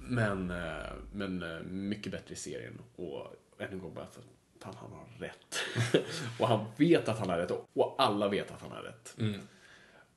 Men, 0.01 0.51
eh, 0.51 0.93
men 1.13 1.43
eh, 1.43 1.61
mycket 1.63 2.13
bättre 2.13 2.33
i 2.33 2.37
serien. 2.37 2.81
Och 2.97 3.35
än 3.59 3.73
en 3.73 3.79
gång 3.79 3.95
bara 3.95 4.07
för 4.07 4.21
att 4.21 4.75
han, 4.75 4.93
har 4.93 5.07
rätt. 5.19 5.57
och 6.41 6.49
han 6.49 6.67
vet 6.77 7.09
att 7.09 7.19
han 7.19 7.29
har 7.31 7.39
rätt. 7.39 7.51
Och 7.73 7.95
alla 7.99 8.29
vet 8.29 8.51
att 8.51 8.61
han 8.61 8.71
har 8.71 8.83
rätt. 8.83 9.17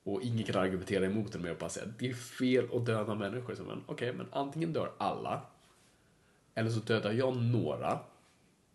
Och 0.04 0.22
ingen 0.22 0.44
kan 0.44 0.56
argumentera 0.56 1.06
emot 1.06 1.32
det 1.32 1.40
med 1.40 1.52
att 1.52 1.60
bara 1.60 1.70
säga 1.70 1.86
att 1.86 2.00
det 2.00 2.10
är 2.10 2.14
fel 2.14 2.68
att 2.74 2.86
döda 2.86 3.16
människor. 3.16 3.56
Så, 3.56 3.64
men, 3.64 3.84
Okej, 3.86 4.14
men 4.14 4.28
antingen 4.32 4.74
dör 4.74 4.92
alla. 4.98 5.42
Eller 6.56 6.70
så 6.70 6.80
dödar 6.80 7.12
jag 7.12 7.38
några. 7.38 8.00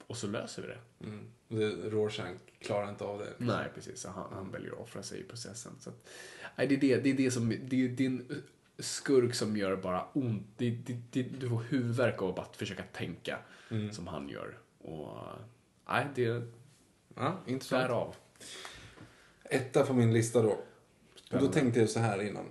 Och 0.07 0.17
så 0.17 0.27
löser 0.27 0.63
vi 0.63 0.69
det. 0.69 1.07
Mm. 1.07 1.31
Det, 1.49 1.91
Rorschach 1.91 2.37
klarar 2.59 2.89
inte 2.89 3.05
av 3.05 3.19
det. 3.19 3.33
Nej, 3.39 3.69
precis. 3.75 4.05
Han, 4.05 4.33
han 4.33 4.51
väljer 4.51 4.73
att 4.73 4.79
offra 4.79 5.03
sig 5.03 5.21
i 5.21 5.25
processen. 5.25 5.73
Så 5.81 5.91
att, 5.91 6.09
nej, 6.57 6.67
det, 6.67 6.75
är 6.75 6.81
det, 6.81 6.97
det 6.97 7.11
är 7.11 7.15
det 7.15 7.31
som... 7.31 7.49
Det 7.49 7.85
är, 7.85 7.89
det 7.89 8.05
är 8.05 8.07
en 8.07 8.43
skurk 8.79 9.35
som 9.35 9.57
gör 9.57 9.77
bara 9.77 10.05
ont. 10.13 10.47
Det, 10.57 10.71
det, 10.71 10.97
det, 11.11 11.23
du 11.23 11.49
får 11.49 11.63
huvudvärk 11.63 12.23
av 12.23 12.41
att 12.41 12.57
försöka 12.57 12.83
tänka 12.93 13.39
som 13.93 14.07
han 14.07 14.29
gör. 14.29 14.59
Och 14.79 15.19
nej, 15.89 16.07
det 16.15 16.25
är 16.25 16.47
Ja, 17.17 17.37
intressant. 17.47 17.83
därav. 17.83 18.15
Etta 19.45 19.87
på 19.87 19.93
min 19.95 20.13
lista 20.13 20.43
då. 20.43 20.51
Och 21.33 21.39
då 21.41 21.47
tänkte 21.49 21.81
jag 21.81 21.89
så 21.91 22.01
här 22.01 22.23
innan. 22.23 22.45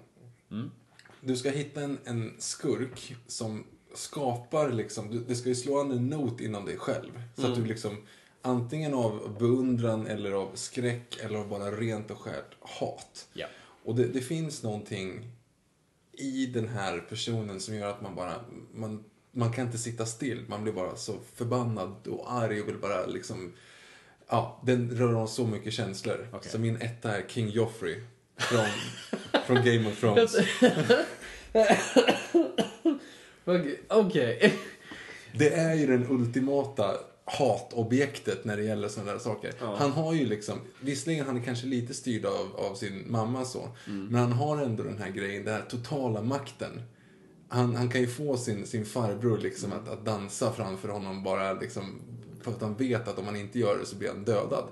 Du 1.21 1.35
ska 1.37 1.49
hitta 1.49 1.81
en, 1.81 1.97
en 2.05 2.35
skurk 2.39 3.15
som 3.27 3.63
skapar 3.93 4.69
liksom, 4.71 5.11
du, 5.11 5.19
det 5.19 5.35
ska 5.35 5.49
ju 5.49 5.55
slå 5.55 5.79
an 5.79 5.91
en 5.91 6.07
not 6.09 6.41
inom 6.41 6.65
dig 6.65 6.77
själv. 6.77 7.21
Så 7.35 7.47
att 7.47 7.55
du 7.55 7.65
liksom 7.65 7.97
antingen 8.41 8.93
av 8.93 9.35
beundran 9.39 10.07
eller 10.07 10.31
av 10.31 10.51
skräck 10.53 11.17
eller 11.23 11.39
av 11.39 11.49
bara 11.49 11.71
rent 11.71 12.11
och 12.11 12.17
skärt 12.19 12.55
hat. 12.59 13.27
Ja. 13.33 13.47
Och 13.83 13.95
det, 13.95 14.05
det 14.07 14.21
finns 14.21 14.63
någonting 14.63 15.31
i 16.17 16.45
den 16.45 16.67
här 16.67 16.99
personen 16.99 17.59
som 17.59 17.75
gör 17.75 17.89
att 17.89 18.01
man 18.01 18.15
bara, 18.15 18.33
man, 18.73 19.03
man 19.31 19.53
kan 19.53 19.65
inte 19.65 19.77
sitta 19.77 20.05
still. 20.05 20.45
Man 20.47 20.63
blir 20.63 20.73
bara 20.73 20.95
så 20.95 21.13
förbannad 21.35 22.07
och 22.07 22.33
arg 22.33 22.61
och 22.61 22.67
vill 22.67 22.77
bara 22.77 23.05
liksom, 23.05 23.53
ja, 24.29 24.61
den 24.65 24.91
rör 24.91 25.15
om 25.15 25.27
så 25.27 25.47
mycket 25.47 25.73
känslor. 25.73 26.27
Okej. 26.33 26.51
Så 26.51 26.59
min 26.59 26.81
etta 26.81 27.17
är 27.17 27.27
King 27.27 27.49
Joffrey 27.49 28.01
från, 28.37 28.65
från 29.45 29.55
Game 29.55 29.89
of 29.89 29.99
Thrones. 29.99 30.35
Okej. 33.45 33.79
Okej. 33.87 34.53
Det 35.33 35.53
är 35.53 35.73
ju 35.73 35.87
den 35.87 36.11
ultimata 36.11 36.97
hatobjektet 37.27 38.45
när 38.45 38.57
det 38.57 38.63
gäller 38.63 38.87
sådana 38.87 39.11
där 39.11 39.19
saker. 39.19 39.53
Han 39.77 39.91
har 39.91 40.13
ju 40.13 40.25
liksom, 40.25 40.59
visserligen 40.81 41.25
han 41.25 41.37
är 41.37 41.41
kanske 41.41 41.67
lite 41.67 41.93
styrd 41.93 42.25
av, 42.25 42.55
av 42.55 42.75
sin 42.75 43.11
mamma 43.11 43.45
så, 43.45 43.69
men 43.85 44.21
han 44.21 44.31
har 44.31 44.57
ändå 44.57 44.83
den 44.83 44.97
här 44.97 45.09
grejen, 45.11 45.45
den 45.45 45.53
här 45.53 45.65
totala 45.69 46.21
makten. 46.21 46.81
Han, 47.49 47.75
han 47.75 47.89
kan 47.89 48.01
ju 48.01 48.07
få 48.07 48.37
sin, 48.37 48.65
sin 48.65 48.85
farbror 48.85 49.37
liksom 49.37 49.71
att, 49.71 49.89
att 49.89 50.05
dansa 50.05 50.51
framför 50.51 50.89
honom 50.89 51.23
bara 51.23 51.53
liksom 51.53 52.01
för 52.47 52.55
att 52.55 52.61
han 52.61 52.77
vet 52.77 53.07
att 53.07 53.19
om 53.19 53.25
han 53.25 53.35
inte 53.35 53.59
gör 53.59 53.77
det 53.77 53.85
så 53.85 53.95
blir 53.95 54.09
han 54.09 54.23
dödad. 54.23 54.69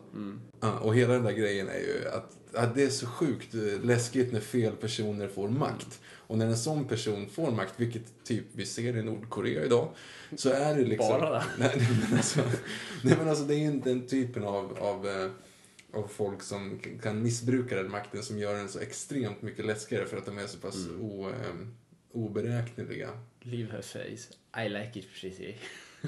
Ja, 0.59 0.79
och 0.79 0.95
hela 0.95 1.13
den 1.13 1.23
där 1.23 1.31
grejen 1.31 1.69
är 1.69 1.79
ju 1.79 2.07
att, 2.13 2.55
att 2.55 2.75
det 2.75 2.83
är 2.83 2.89
så 2.89 3.07
sjukt 3.07 3.53
läskigt 3.83 4.33
när 4.33 4.39
fel 4.39 4.75
personer 4.75 5.27
får 5.27 5.49
makt. 5.49 6.01
Och 6.27 6.37
när 6.37 6.45
en 6.45 6.57
sån 6.57 6.85
person 6.87 7.29
får 7.29 7.51
makt, 7.51 7.73
vilket 7.77 8.23
typ 8.23 8.45
vi 8.51 8.65
ser 8.65 8.97
i 8.97 9.03
Nordkorea 9.03 9.65
idag, 9.65 9.89
så 10.35 10.49
är 10.49 10.75
det 10.75 10.85
liksom... 10.85 11.07
Bara 11.07 11.29
det? 11.29 11.43
Nej, 11.59 11.87
men 12.09 12.17
alltså, 12.17 12.41
nej 13.03 13.15
men 13.17 13.29
alltså 13.29 13.43
det 13.43 13.55
är 13.55 13.59
ju 13.59 13.65
inte 13.65 13.89
den 13.89 14.07
typen 14.07 14.43
av, 14.43 14.77
av, 14.79 15.07
eh, 15.07 15.31
av 15.93 16.07
folk 16.07 16.41
som 16.41 16.79
kan 17.03 17.23
missbruka 17.23 17.75
den 17.75 17.91
makten 17.91 18.23
som 18.23 18.39
gör 18.39 18.53
den 18.53 18.69
så 18.69 18.79
extremt 18.79 19.41
mycket 19.41 19.65
läskigare 19.65 20.05
för 20.05 20.17
att 20.17 20.25
de 20.25 20.37
är 20.37 20.47
så 20.47 20.57
pass 20.57 20.87
o, 21.01 21.29
eh, 21.29 21.55
oberäkneliga. 22.11 23.09
Leave 23.41 23.71
her 23.71 23.81
face. 23.81 24.33
I 24.65 24.69
like 24.69 24.99
it 24.99 25.07
pretty. 25.21 25.53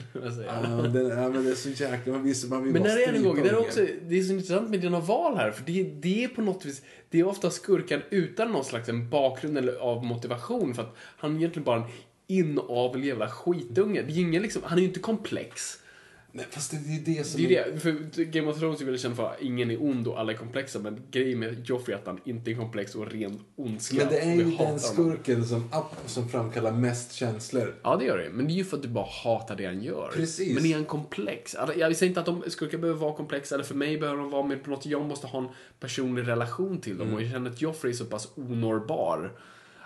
Vad 0.13 0.33
säger 0.33 0.47
Ja, 0.63 0.83
jag? 0.83 0.93
det, 0.93 1.01
ja, 1.01 1.29
men 1.29 1.43
det 1.43 1.51
är 1.51 1.55
så 1.55 1.69
jäkla... 1.69 2.13
Man 2.13 2.23
vill, 2.23 2.35
man 2.49 2.63
vill 2.63 2.73
Men 2.73 2.83
där 2.83 3.07
är 3.07 3.13
en 3.13 3.23
gång, 3.23 3.43
det 3.43 3.49
är, 3.49 3.59
också, 3.59 3.85
det 4.07 4.19
är 4.19 4.23
så 4.23 4.33
intressant 4.33 4.69
med 4.69 4.81
dina 4.81 4.99
val 4.99 5.35
här, 5.37 5.51
för 5.51 5.63
det, 5.63 5.83
det 5.83 6.23
är 6.23 6.27
på 6.27 6.41
något 6.41 6.65
vis, 6.65 6.81
det 7.09 7.19
är 7.19 7.27
ofta 7.27 7.49
skurkan 7.49 8.01
utan 8.09 8.51
någon 8.51 8.65
slags 8.65 8.89
en 8.89 9.09
bakgrund 9.09 9.57
eller 9.57 9.75
av 9.75 10.05
motivation, 10.05 10.75
för 10.75 10.81
att 10.81 10.95
han 10.97 11.33
är 11.33 11.37
egentligen 11.37 11.63
bara 11.63 11.77
en 11.77 11.89
inavel 12.27 13.03
jävla 13.03 13.29
skitunge. 13.29 14.01
Det 14.01 14.13
är 14.13 14.19
ingen 14.19 14.41
liksom, 14.41 14.61
han 14.65 14.77
är 14.77 14.81
ju 14.81 14.87
inte 14.87 14.99
komplex. 14.99 15.79
Nej, 16.37 16.45
fast 16.49 16.71
det 16.71 16.77
är 16.77 17.17
det 17.17 17.23
som... 17.23 17.41
Det 17.43 17.57
är 17.57 17.71
det, 17.71 17.79
för 17.79 18.23
Game 18.23 18.47
of 18.47 18.59
Thrones 18.59 18.81
väl 18.81 18.99
känd 18.99 19.15
för 19.15 19.25
att 19.29 19.41
ingen 19.41 19.71
är 19.71 19.81
ond 19.83 20.07
och 20.07 20.19
alla 20.19 20.31
är 20.31 20.37
komplexa, 20.37 20.79
men 20.79 21.01
grejen 21.11 21.39
med 21.39 21.69
Joffrey 21.69 21.95
är 21.95 21.99
att 21.99 22.05
han 22.07 22.19
inte 22.23 22.51
är 22.51 22.55
komplex 22.55 22.95
och 22.95 23.11
ren 23.11 23.39
ondska. 23.55 23.95
Men 23.97 24.07
det 24.07 24.19
är 24.19 24.35
ju 24.35 24.43
den 24.57 24.79
skurken 24.79 25.45
som, 25.45 25.69
som 26.05 26.29
framkallar 26.29 26.71
mest 26.71 27.13
känslor. 27.13 27.75
Ja, 27.83 27.95
det 27.95 28.05
gör 28.05 28.17
det. 28.17 28.29
Men 28.29 28.47
det 28.47 28.53
är 28.53 28.55
ju 28.55 28.65
för 28.65 28.77
att 28.77 28.83
du 28.83 28.89
bara 28.89 29.07
hatar 29.23 29.55
det 29.55 29.65
han 29.65 29.81
gör. 29.83 30.11
Precis. 30.13 30.55
Men 30.55 30.65
är 30.65 30.75
han 30.75 30.85
komplex? 30.85 31.55
Alltså, 31.55 31.77
Jag 31.79 31.95
säger 31.95 32.09
inte 32.09 32.19
att 32.19 32.25
de 32.25 32.43
skurkar 32.47 32.77
behöver 32.77 32.99
vara 32.99 33.13
komplexa, 33.13 33.55
eller 33.55 33.65
för 33.65 33.75
mig 33.75 33.97
behöver 33.97 34.19
de 34.21 34.29
vara 34.29 34.43
med 34.43 34.63
på 34.63 34.69
något. 34.69 34.85
Jag 34.85 35.05
måste 35.05 35.27
ha 35.27 35.39
en 35.39 35.47
personlig 35.79 36.27
relation 36.27 36.77
till 36.81 36.97
dem. 36.97 37.13
Och 37.13 37.21
jag 37.21 37.31
känner 37.31 37.49
att 37.51 37.61
Joffrey 37.61 37.91
är 37.91 37.95
så 37.95 38.05
pass 38.05 38.27
onårbar. 38.35 39.31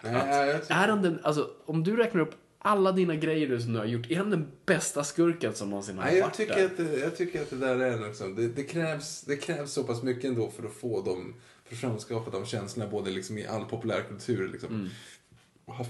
Nej, 0.03 0.15
Att, 0.15 0.61
tycker- 0.61 0.73
är 0.75 0.87
han 0.87 1.01
den, 1.01 1.19
alltså, 1.23 1.47
om 1.65 1.83
du 1.83 1.95
räknar 1.95 2.21
upp 2.21 2.35
alla 2.63 2.91
dina 2.91 3.15
grejer 3.15 3.47
du 3.47 3.61
som 3.61 3.73
du 3.73 3.79
har 3.79 3.85
gjort, 3.85 4.11
är 4.11 4.15
han 4.17 4.29
den 4.29 4.47
bästa 4.65 5.03
skurken 5.03 5.53
som 5.53 5.69
någonsin 5.69 5.97
har 5.97 6.05
Nej, 6.05 6.17
jag 6.17 6.25
varit 6.25 6.35
tycker, 6.37 6.55
där? 6.55 6.65
att 6.65 6.77
det, 6.77 6.99
jag 6.99 7.15
tycker 7.15 7.41
att 7.41 7.49
det 7.49 7.55
där 7.55 7.79
är 7.79 8.07
liksom, 8.07 8.35
det, 8.35 8.47
det, 8.47 8.63
krävs, 8.63 9.21
det 9.21 9.37
krävs 9.37 9.71
så 9.71 9.83
pass 9.83 10.03
mycket 10.03 10.25
ändå 10.25 10.49
för 10.51 10.63
att 10.67 10.73
få 10.73 11.01
dem, 11.01 11.33
för 11.65 11.75
att 11.75 11.81
framskapa 11.81 12.31
de 12.31 12.45
känslorna 12.45 12.91
både 12.91 13.11
liksom 13.11 13.37
i 13.37 13.47
all 13.47 13.65
populärkultur. 13.65 14.47
Liksom. 14.51 14.69
Mm. 14.75 14.89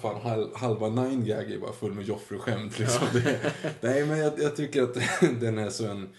Fan, 0.02 0.22
hal, 0.22 0.52
halva 0.56 0.90
Nine 0.90 1.26
Gag 1.26 1.52
är 1.52 1.60
bara 1.60 1.74
full 1.74 1.94
med 1.94 2.06
Joffrey-skämt. 2.06 2.80
Liksom. 2.80 3.08
Det, 3.14 3.54
nej, 3.82 4.06
men 4.06 4.18
jag, 4.20 4.34
jag 4.38 4.56
tycker 4.56 4.84
att 4.84 4.94
den 5.40 5.58
är 5.58 5.70
så 5.70 5.86
en, 5.88 6.10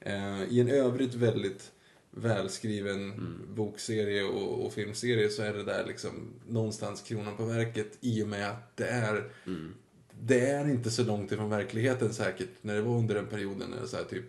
eh, 0.00 0.42
i 0.42 0.60
en 0.60 0.68
övrigt 0.68 1.14
väldigt 1.14 1.70
välskriven 2.10 3.10
Mm. 3.12 3.38
bokserie 3.54 4.22
och, 4.24 4.66
och 4.66 4.72
filmserie 4.72 5.28
så 5.28 5.42
är 5.42 5.52
det 5.52 5.64
där 5.64 5.84
liksom 5.86 6.10
någonstans 6.48 7.02
kronan 7.02 7.36
på 7.36 7.44
verket 7.44 7.98
i 8.00 8.22
och 8.22 8.28
med 8.28 8.50
att 8.50 8.76
det 8.76 8.86
är 8.86 9.30
Mm. 9.46 9.74
Det 10.22 10.50
är 10.50 10.68
inte 10.68 10.90
så 10.90 11.04
långt 11.04 11.32
ifrån 11.32 11.50
verkligheten 11.50 12.14
säkert 12.14 12.48
när 12.62 12.74
det 12.74 12.82
var 12.82 12.98
under 12.98 13.14
den 13.14 13.26
perioden 13.26 13.70
när 13.70 13.80
det 13.80 13.88
så 13.88 13.96
här 13.96 14.04
typ, 14.04 14.24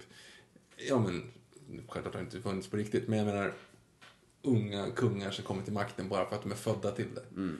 ja 0.87 0.99
men, 0.99 1.31
självklart 1.87 2.13
har 2.13 2.21
det 2.21 2.25
inte 2.25 2.41
funnits 2.41 2.67
på 2.67 2.77
riktigt, 2.77 3.07
men 3.07 3.19
jag 3.19 3.25
menar 3.25 3.53
unga 4.41 4.91
kungar 4.91 5.31
som 5.31 5.45
kommer 5.45 5.63
till 5.63 5.73
makten 5.73 6.09
bara 6.09 6.29
för 6.29 6.35
att 6.35 6.43
de 6.43 6.51
är 6.51 6.55
födda 6.55 6.91
till 6.91 7.15
det. 7.15 7.23
Mm. 7.35 7.57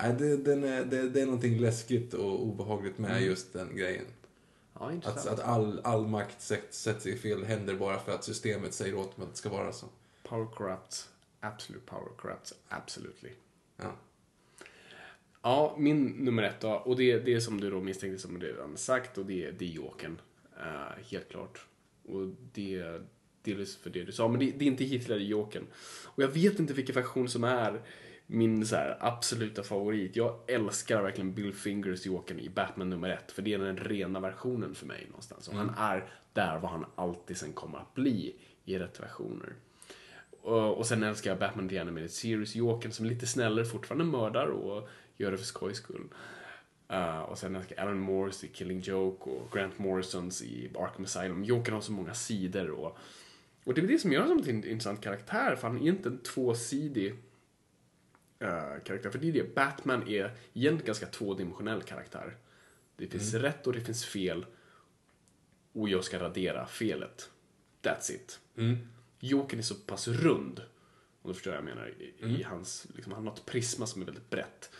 Nej, 0.00 0.14
det, 0.18 0.36
den 0.36 0.64
är, 0.64 0.84
det, 0.84 1.08
det 1.08 1.20
är 1.20 1.26
någonting 1.26 1.58
läskigt 1.58 2.14
och 2.14 2.42
obehagligt 2.42 2.98
med 2.98 3.22
just 3.22 3.52
den 3.52 3.76
grejen. 3.76 4.06
Ja, 4.74 4.92
Att, 5.04 5.26
att 5.26 5.40
all, 5.40 5.80
all 5.84 6.06
makt 6.06 6.40
sätts, 6.40 6.82
sätts 6.82 7.06
i 7.06 7.16
fel 7.16 7.44
händer 7.44 7.74
bara 7.74 7.98
för 7.98 8.12
att 8.12 8.24
systemet 8.24 8.74
säger 8.74 8.94
åt 8.94 9.16
dem 9.16 9.24
att 9.24 9.30
det 9.30 9.36
ska 9.36 9.48
vara 9.48 9.72
så. 9.72 9.86
Power 10.22 10.46
corrupts. 10.46 11.08
Absolute 11.40 11.86
power 11.86 12.10
corrupts. 12.16 12.54
Absolutely. 12.68 13.30
Ja. 13.76 13.92
Ja, 15.42 15.74
min 15.78 16.06
nummer 16.06 16.42
ett 16.42 16.60
då. 16.60 16.70
Och 16.70 16.96
det, 16.96 17.18
det 17.18 17.34
är 17.34 17.40
som 17.40 17.60
du 17.60 17.70
då 17.70 17.80
misstänkte 17.80 18.22
som 18.22 18.38
du 18.38 18.46
redan 18.46 18.76
sagt 18.76 19.18
och 19.18 19.26
det, 19.26 19.50
det 19.50 19.64
är 19.64 19.68
Jokern. 19.68 20.20
Eh, 20.60 21.04
helt 21.10 21.28
klart. 21.28 21.66
Och 22.04 22.26
det, 22.52 23.00
delvis 23.42 23.76
för 23.76 23.90
det 23.90 24.04
du 24.04 24.12
sa, 24.12 24.28
men 24.28 24.40
det, 24.40 24.50
det 24.50 24.64
är 24.64 24.66
inte 24.66 24.84
Hitler 24.84 25.18
i 25.18 25.26
Jokern. 25.26 25.66
Och 26.04 26.22
jag 26.22 26.28
vet 26.28 26.58
inte 26.58 26.74
vilken 26.74 26.94
version 26.94 27.28
som 27.28 27.44
är 27.44 27.80
min 28.26 28.66
så 28.66 28.76
här, 28.76 28.96
absoluta 29.00 29.62
favorit. 29.62 30.16
Jag 30.16 30.40
älskar 30.46 31.02
verkligen 31.02 31.34
Bill 31.34 31.54
Fingers 31.54 32.06
Jokern 32.06 32.38
i 32.38 32.48
Batman 32.48 32.90
nummer 32.90 33.08
ett, 33.08 33.32
för 33.32 33.42
det 33.42 33.54
är 33.54 33.58
den 33.58 33.76
rena 33.76 34.20
versionen 34.20 34.74
för 34.74 34.86
mig 34.86 35.06
någonstans. 35.08 35.48
Och 35.48 35.54
han 35.54 35.74
är 35.78 36.12
där 36.32 36.58
vad 36.58 36.70
han 36.70 36.86
alltid 36.94 37.36
sen 37.36 37.52
kommer 37.52 37.78
att 37.78 37.94
bli 37.94 38.36
i 38.64 38.78
rätt 38.78 39.00
versioner. 39.00 39.54
Och, 40.42 40.78
och 40.78 40.86
sen 40.86 41.02
älskar 41.02 41.30
jag 41.30 41.38
Batman 41.38 41.68
The 41.68 41.78
Animated 41.78 42.10
Series, 42.10 42.54
Jokern 42.54 42.92
som 42.92 43.06
är 43.06 43.10
lite 43.10 43.26
snällare, 43.26 43.64
fortfarande 43.64 44.04
mördar 44.04 44.46
och 44.46 44.88
gör 45.20 45.30
det 45.30 45.38
för 45.38 45.44
skojs 45.44 45.76
skull. 45.76 46.08
Uh, 46.92 47.18
och 47.18 47.38
sen 47.38 47.56
älskar 47.56 47.76
jag 47.76 47.82
Alan 47.82 47.98
Moores 47.98 48.44
i 48.44 48.48
Killing 48.48 48.80
Joke 48.80 49.30
och 49.30 49.52
Grant 49.52 49.78
Morrisons 49.78 50.42
i 50.42 50.70
Arkham 50.74 51.04
Asylum. 51.04 51.44
Jokern 51.44 51.74
har 51.74 51.80
så 51.80 51.92
många 51.92 52.14
sidor 52.14 52.70
och, 52.70 52.98
och 53.64 53.74
det 53.74 53.80
är 53.80 53.86
det 53.86 53.98
som 53.98 54.12
gör 54.12 54.22
honom 54.22 54.42
till 54.42 54.54
en 54.54 54.64
intressant 54.64 55.00
karaktär, 55.00 55.56
för 55.56 55.68
han 55.68 55.76
är 55.76 55.88
inte 55.88 56.08
en 56.08 56.18
tvåsidig 56.18 57.12
uh, 58.42 58.82
karaktär. 58.84 59.10
För 59.10 59.18
det 59.18 59.28
är 59.28 59.32
det, 59.32 59.54
Batman 59.54 60.08
är 60.08 60.36
egentligen 60.52 60.86
ganska 60.86 61.06
tvådimensionell 61.06 61.82
karaktär. 61.82 62.36
Det 62.96 63.06
finns 63.06 63.34
rätt 63.34 63.66
och 63.66 63.72
det 63.72 63.80
finns 63.80 64.04
fel. 64.04 64.46
Och 65.72 65.88
jag 65.88 66.04
ska 66.04 66.18
radera 66.18 66.66
felet. 66.66 67.30
That's 67.82 68.12
it. 68.12 68.40
Jokern 69.20 69.58
är 69.58 69.62
så 69.62 69.74
pass 69.74 70.08
rund, 70.08 70.62
om 71.22 71.30
du 71.30 71.34
förstår 71.34 71.50
vad 71.50 71.58
jag 71.58 71.64
menar, 71.64 71.88
i, 71.98 72.14
i 72.18 72.42
hans, 72.42 72.86
liksom, 72.94 73.12
han 73.12 73.26
har 73.26 73.34
ett 73.34 73.46
prisma 73.46 73.86
som 73.86 74.02
är 74.02 74.06
väldigt 74.06 74.30
brett. 74.30 74.70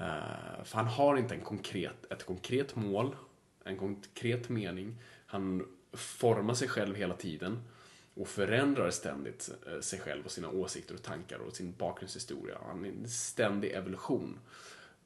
Eh, 0.00 0.64
för 0.64 0.76
han 0.76 0.86
har 0.86 1.16
inte 1.16 1.34
en 1.34 1.40
konkret, 1.40 2.12
ett 2.12 2.24
konkret 2.24 2.76
mål, 2.76 3.16
en 3.64 3.76
konkret 3.76 4.48
mening. 4.48 4.96
Han 5.26 5.66
formar 5.92 6.54
sig 6.54 6.68
själv 6.68 6.96
hela 6.96 7.16
tiden 7.16 7.62
och 8.14 8.28
förändrar 8.28 8.90
ständigt 8.90 9.50
eh, 9.66 9.80
sig 9.80 10.00
själv 10.00 10.24
och 10.24 10.30
sina 10.30 10.50
åsikter 10.50 10.94
och 10.94 11.02
tankar 11.02 11.38
och 11.38 11.56
sin 11.56 11.74
bakgrundshistoria. 11.78 12.58
Han 12.66 12.84
är 12.84 12.88
en 12.88 13.08
ständig 13.08 13.70
evolution. 13.70 14.38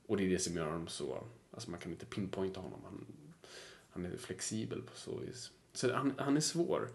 Och 0.07 0.17
det 0.17 0.25
är 0.25 0.31
det 0.31 0.39
som 0.39 0.57
gör 0.57 0.67
honom 0.67 0.89
så, 0.89 1.25
alltså 1.51 1.71
man 1.71 1.81
kan 1.81 1.93
inte 1.93 2.07
pinpointa 2.07 2.61
honom. 2.61 2.81
Han, 2.85 3.07
han 3.91 4.07
är 4.07 4.17
flexibel 4.17 4.83
på 4.83 4.97
så 4.97 5.19
vis. 5.19 5.51
Så 5.73 5.93
han, 5.93 6.15
han 6.19 6.37
är 6.37 6.41
svår. 6.41 6.89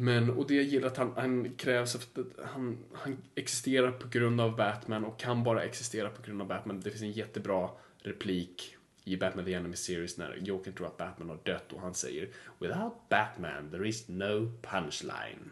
Men, 0.00 0.30
och 0.30 0.46
det 0.46 0.54
jag 0.54 0.64
gillar 0.64 0.86
att 0.86 0.96
han, 0.96 1.12
han 1.16 1.54
krävs, 1.54 1.94
att 1.94 2.18
han, 2.44 2.78
han 2.92 3.16
existerar 3.34 3.90
på 3.90 4.08
grund 4.08 4.40
av 4.40 4.56
Batman 4.56 5.04
och 5.04 5.18
kan 5.18 5.44
bara 5.44 5.64
existera 5.64 6.10
på 6.10 6.22
grund 6.22 6.42
av 6.42 6.48
Batman. 6.48 6.80
Det 6.80 6.90
finns 6.90 7.02
en 7.02 7.12
jättebra 7.12 7.70
replik 7.98 8.76
i 9.04 9.16
Batman 9.16 9.44
The 9.44 9.54
Enemy 9.54 9.76
Series 9.76 10.18
när 10.18 10.36
Jokern 10.36 10.74
tror 10.74 10.86
att 10.86 10.96
Batman 10.96 11.28
har 11.28 11.38
dött 11.42 11.72
och 11.72 11.80
han 11.80 11.94
säger 11.94 12.28
Without 12.58 13.08
Batman 13.08 13.70
there 13.70 13.88
is 13.88 14.08
no 14.08 14.52
punchline. 14.62 15.50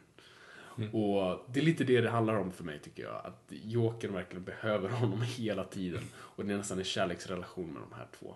Och 0.93 1.47
det 1.52 1.60
är 1.60 1.64
lite 1.64 1.85
det 1.85 2.01
det 2.01 2.10
handlar 2.10 2.35
om 2.35 2.52
för 2.52 2.64
mig 2.64 2.78
tycker 2.78 3.02
jag. 3.02 3.27
Att 3.27 3.44
Jokern 3.48 4.12
verkligen 4.12 4.44
behöver 4.44 4.89
honom 4.89 5.23
hela 5.36 5.64
tiden. 5.64 6.02
Och 6.14 6.47
det 6.47 6.52
är 6.52 6.56
nästan 6.56 6.78
en 6.78 6.85
kärleksrelation 6.85 7.73
med 7.73 7.82
de 7.82 7.97
här 7.97 8.06
två. 8.18 8.35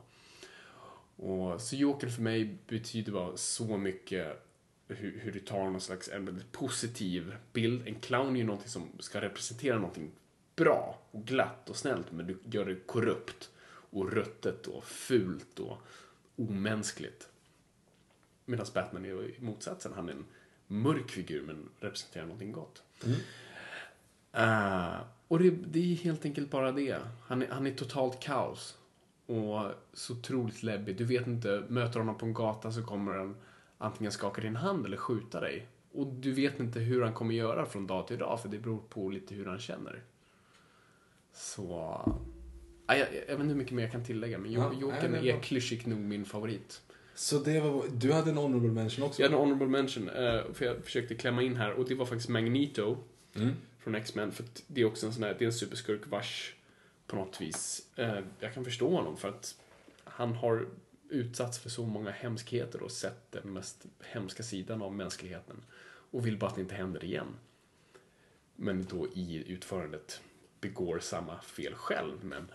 Och, 1.17 1.61
så 1.61 1.77
Joker 1.77 2.09
för 2.09 2.23
mig 2.23 2.59
betyder 2.69 3.13
bara 3.13 3.37
så 3.37 3.77
mycket 3.77 4.50
hur, 4.95 5.21
hur 5.21 5.33
du 5.33 5.41
tar 5.41 5.65
någon 5.65 5.81
slags 5.81 6.09
en 6.09 6.25
väldigt 6.25 6.53
positiv 6.53 7.37
bild. 7.53 7.89
En 7.89 8.01
clown 8.01 8.37
är 8.37 8.41
ju 8.41 8.47
någonting 8.47 8.69
som 8.69 8.89
ska 8.99 9.21
representera 9.21 9.77
någonting 9.77 10.11
bra 10.57 10.99
och 11.11 11.25
glatt 11.25 11.71
och 11.71 11.77
snällt 11.77 12.13
men 12.13 12.27
du 12.27 12.39
gör 12.45 12.65
det 12.65 12.75
korrupt 12.87 13.51
och 13.91 14.13
ruttet 14.13 14.67
och 14.67 14.85
fult 14.85 15.59
och 15.59 15.79
omänskligt. 16.37 17.29
Medan 18.45 18.67
Batman 18.75 19.05
är 19.05 19.41
motsatsen. 19.41 19.93
Han 19.95 20.09
är 20.09 20.13
en 20.13 20.25
mörk 20.67 21.11
figur 21.11 21.43
men 21.43 21.69
representerar 21.81 22.25
någonting 22.25 22.53
gott. 22.53 22.83
Eh, 24.33 24.97
och 25.29 25.39
det, 25.39 25.51
det 25.51 25.79
är 25.79 25.97
helt 25.97 26.25
enkelt 26.25 26.51
bara 26.51 26.73
det. 26.73 26.99
Han 27.23 27.43
är, 27.43 27.49
han 27.49 27.67
är 27.67 27.75
totalt 27.75 28.21
kaos. 28.21 28.79
Och 29.27 29.73
så 29.93 30.13
otroligt 30.13 30.63
läbbig. 30.63 30.97
Du 30.97 31.05
vet 31.05 31.27
inte, 31.27 31.65
möter 31.69 31.99
honom 31.99 32.19
på 32.19 32.27
en 32.27 32.35
gata 32.35 32.73
så 32.73 32.83
kommer 32.83 33.15
han 33.15 33.37
antingen 33.81 34.13
skaka 34.13 34.41
din 34.41 34.57
hand 34.57 34.87
eller 34.87 34.97
skjuta 34.97 35.41
dig. 35.41 35.67
Och 35.93 36.07
du 36.07 36.33
vet 36.33 36.61
inte 36.61 36.79
hur 36.81 37.03
han 37.03 37.13
kommer 37.13 37.35
göra 37.35 37.67
från 37.67 37.87
dag 37.87 38.07
till 38.07 38.19
dag 38.19 38.43
för 38.43 38.49
det 38.49 38.59
beror 38.59 38.79
på 38.89 39.11
lite 39.11 39.35
hur 39.35 39.47
han 39.47 39.59
känner. 39.59 40.03
Så... 41.33 41.63
Ja, 42.87 42.97
jag, 42.97 42.99
jag 43.15 43.21
vet 43.21 43.31
inte 43.31 43.45
hur 43.45 43.55
mycket 43.55 43.73
mer 43.73 43.83
jag 43.83 43.93
kan 43.93 44.05
tillägga 44.05 44.39
men 44.39 44.53
Ja, 44.53 44.73
Jokern 44.81 45.15
är 45.15 45.23
bra. 45.33 45.41
klyschigt 45.41 45.87
nog 45.87 45.99
min 45.99 46.25
favorit. 46.25 46.83
Så 47.15 47.39
det 47.39 47.61
var, 47.61 47.85
du 47.93 48.13
hade 48.13 48.31
en 48.31 48.37
honorable 48.37 48.71
mention 48.73 49.05
också? 49.05 49.23
Jag 49.23 49.29
hade 49.29 49.43
en 49.43 49.49
honorable 49.49 49.69
mention, 49.69 50.09
eh, 50.09 50.41
för 50.53 50.65
jag 50.65 50.85
försökte 50.85 51.15
klämma 51.15 51.43
in 51.43 51.57
här, 51.57 51.73
och 51.73 51.89
det 51.89 51.95
var 51.95 52.07
faktiskt 52.07 52.29
Magneto 52.29 52.97
Mm. 53.35 53.51
från 53.79 53.95
X-Men, 53.95 54.33
för 54.33 54.45
det 54.67 54.81
är 54.81 54.85
också 54.85 55.07
en 55.07 55.13
sån 55.13 55.23
här, 55.23 55.37
det 55.39 55.45
är 55.45 55.47
en 55.47 55.53
superskurk 55.53 56.01
vars 56.11 56.55
på 57.07 57.17
något 57.17 57.41
vis, 57.41 57.87
eh, 57.97 58.19
jag 58.41 58.55
kan 58.55 58.65
förstå 58.65 58.91
honom 58.97 59.17
för 59.17 59.29
att 59.29 59.55
han 60.05 60.33
har 60.35 60.67
utsatts 61.11 61.59
för 61.59 61.71
så 61.71 61.87
många 61.87 62.11
hemskheter 62.11 62.83
och 62.83 62.91
sett 62.93 63.33
den 63.33 63.53
mest 63.53 63.87
hemska 64.05 64.43
sidan 64.43 64.83
av 64.83 64.93
mänskligheten 64.95 65.57
och 66.11 66.27
vill 66.27 66.39
bara 66.39 66.47
att 66.51 66.55
det 66.55 66.61
inte 66.61 66.75
händer 66.75 67.05
igen. 67.05 67.37
Men 68.57 68.85
då 68.91 69.09
i 69.15 69.53
utförandet 69.53 70.21
begår 70.61 70.99
samma 70.99 71.41
fel 71.41 71.75
själv, 71.75 72.25
men 72.25 72.51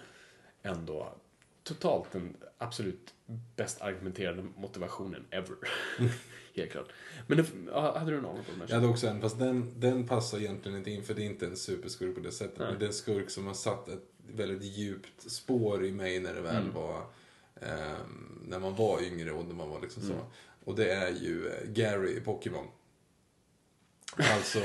ändå 0.62 1.16
totalt 1.64 2.12
den 2.12 2.38
absolut 2.58 3.14
bäst 3.56 3.82
argumenterade 3.82 4.46
motivationen 4.58 5.26
ever. 5.30 5.56
Helt 6.56 6.72
klart. 6.72 6.90
Men 7.28 7.38
det, 7.38 7.72
hade 7.74 8.12
du 8.12 8.18
en 8.18 8.26
honorable 8.26 8.44
Jag 8.50 8.58
mention? 8.58 8.76
hade 8.76 8.88
också 8.88 9.08
en, 9.08 9.22
fast 9.22 9.40
den, 9.40 9.80
den 9.80 10.08
passar 10.08 10.38
egentligen 10.40 10.78
inte 10.78 10.92
in 10.92 11.04
för 11.04 11.14
det 11.14 11.22
är 11.22 11.26
inte 11.26 11.46
en 11.46 11.56
superskurk 11.58 12.16
på 12.16 12.22
det 12.22 12.32
sättet. 12.32 12.60
Nej. 12.60 12.68
Men 12.70 12.80
det 12.80 12.86
är 12.86 12.88
en 12.88 12.94
skurk 12.94 13.30
som 13.30 13.48
har 13.48 13.54
satt 13.54 13.88
ett 13.88 14.04
väldigt 14.28 14.64
djupt 14.64 15.32
spår 15.32 15.86
i 15.86 15.92
mig 15.92 16.20
när 16.20 16.34
det 16.34 16.42
väl 16.42 16.56
Mm. 16.64 16.74
var 16.74 17.06
ehm, 17.62 18.40
när 18.48 18.60
man 18.60 18.76
var 18.76 19.02
yngre 19.04 19.32
och 19.32 19.46
när 19.46 19.56
man 19.56 19.70
var 19.70 19.82
liksom 19.82 20.04
Mm. 20.04 20.16
så. 20.18 20.24
Och 20.70 20.76
det 20.76 20.92
är 20.92 21.10
ju 21.10 21.48
eh, 21.48 21.70
Gary 21.70 22.18
i 22.18 22.20
Pokémon. 22.22 22.68
Alltså... 24.18 24.60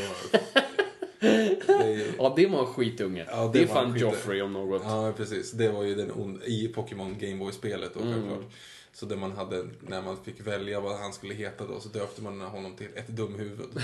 det 1.20 1.26
är, 1.74 2.14
Ja, 2.18 2.32
det 2.36 2.46
var 2.46 2.60
en 2.60 2.66
skitunge. 2.66 3.26
Ja, 3.30 3.50
det, 3.52 3.58
det 3.58 3.62
är 3.64 3.66
fan 3.66 3.92
skitunge. 3.92 4.12
Joffrey 4.12 4.42
om 4.42 4.52
något. 4.52 4.82
Ja, 4.84 5.12
precis. 5.16 5.52
Det 5.52 5.68
var 5.68 5.82
ju 5.82 5.94
den 5.94 6.12
on- 6.12 6.42
i 6.44 6.68
Pokémon 6.68 7.18
Gameboy-spelet 7.18 7.94
då 7.94 8.00
Mm. 8.00 8.12
självklart. 8.12 8.52
Så 8.92 9.06
där 9.06 9.16
man 9.16 9.32
hade, 9.32 9.68
när 9.80 10.02
man 10.02 10.24
fick 10.24 10.40
välja 10.40 10.80
vad 10.80 10.98
han 10.98 11.12
skulle 11.12 11.34
heta 11.34 11.66
då, 11.66 11.80
så 11.80 11.88
döpte 11.88 12.22
man 12.22 12.40
honom 12.40 12.76
till 12.76 12.88
ett 12.94 13.08
dumhuvud. 13.08 13.82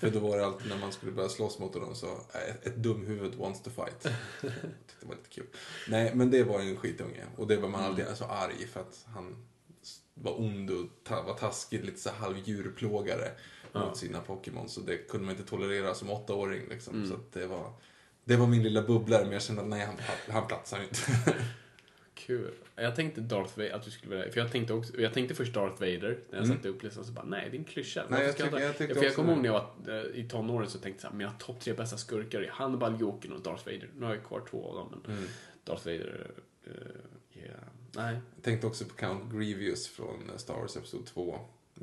För 0.00 0.10
då 0.10 0.18
var 0.18 0.38
det 0.38 0.46
alltid 0.46 0.68
när 0.68 0.78
man 0.78 0.92
skulle 0.92 1.12
börja 1.12 1.28
slåss 1.28 1.58
mot 1.58 1.74
honom 1.74 1.94
så, 1.94 2.06
äh, 2.06 2.50
ett, 2.50 2.66
ett 2.66 2.76
dumhuvud 2.76 3.34
wants 3.34 3.62
to 3.62 3.70
fight. 3.70 4.04
Jag 4.42 4.52
tyckte 4.52 4.96
det 5.00 5.06
var 5.06 5.14
lite 5.14 5.28
kul. 5.28 5.46
Nej, 5.88 6.14
men 6.14 6.30
det 6.30 6.42
var 6.44 6.60
en 6.60 6.76
skitunge. 6.76 7.24
Och 7.36 7.46
det 7.46 7.56
var 7.56 7.68
man 7.68 7.84
alltid 7.84 8.04
så 8.14 8.24
arg 8.24 8.66
för 8.72 8.80
att 8.80 9.04
han 9.14 9.46
var 10.14 10.40
ond 10.40 10.70
och 10.70 10.86
ta- 11.04 11.22
var 11.22 11.34
taskig, 11.34 11.84
lite 11.84 12.00
så 12.00 12.10
halvdjurplågare 12.10 13.30
mot 13.74 13.96
sina 13.96 14.20
Pokémon. 14.20 14.68
Så 14.68 14.80
det 14.80 14.96
kunde 14.96 15.26
man 15.26 15.36
inte 15.36 15.48
tolerera 15.50 15.94
som 15.94 16.10
åttaåring 16.10 16.68
liksom. 16.68 17.06
Så 17.08 17.14
att 17.14 17.32
det 17.32 17.46
var, 17.46 17.72
det 18.24 18.36
var 18.36 18.46
min 18.46 18.62
lilla 18.62 18.82
bubblare, 18.82 19.22
men 19.24 19.32
jag 19.32 19.42
kände 19.42 19.62
att 19.62 19.68
nej, 19.68 19.86
han, 19.86 19.96
han 20.28 20.46
platsar 20.46 20.82
inte. 20.82 21.34
Kul. 22.16 22.50
Jag 22.76 22.96
tänkte 22.96 23.20
Darth 23.20 23.58
Vader, 23.58 23.70
att 23.70 23.82
du 23.84 23.90
skulle 23.90 24.16
välja, 24.16 24.32
för 24.32 24.40
jag 24.40 24.52
tänkte, 24.52 24.72
också, 24.72 25.00
jag 25.00 25.12
tänkte 25.14 25.34
först 25.34 25.54
Darth 25.54 25.80
Vader, 25.80 26.18
när 26.30 26.38
jag 26.38 26.46
satte 26.48 26.68
upp 26.68 26.82
listan, 26.82 27.04
så 27.04 27.12
bara 27.12 27.24
nej, 27.24 27.48
det 27.50 27.56
är 27.56 27.58
en 27.58 27.64
klyscha. 27.64 28.00
Mm. 28.00 28.12
Nej, 28.12 28.26
jag 28.26 28.50
ta- 28.50 28.60
jag 28.60 28.78
tyckte 28.78 28.94
för 28.94 29.04
jag 29.04 29.14
kommer 29.14 29.32
ihåg 29.32 29.42
när 29.42 29.48
jag 29.48 29.52
var 29.86 29.94
eh, 29.94 30.20
i 30.20 30.28
tonåren 30.28 30.70
så 30.70 30.78
tänkte 30.78 31.06
jag 31.06 31.14
mina 31.14 31.30
topp 31.32 31.60
tre 31.60 31.72
bästa 31.72 31.96
skurkar 31.96 32.40
är 32.42 32.48
Hannibal, 32.48 33.00
Jokern 33.00 33.32
och 33.32 33.40
Darth 33.42 33.64
Vader. 33.66 33.88
Nu 33.98 34.06
har 34.06 34.14
jag 34.14 34.24
kvar 34.24 34.42
två 34.50 34.68
av 34.68 34.74
dem, 34.74 34.88
men 35.06 35.16
Mm. 35.16 35.28
Darth 35.64 35.86
Vader, 35.86 36.30
uh, 36.66 36.72
yeah. 37.42 37.50
Nej. 37.96 38.18
Jag 38.34 38.44
tänkte 38.44 38.66
också 38.66 38.84
på 38.84 38.94
Count 38.94 39.32
Grievous 39.32 39.88
från 39.88 40.30
Star 40.36 40.54
Wars 40.54 40.76
Episod 40.76 41.06
2. 41.06 41.38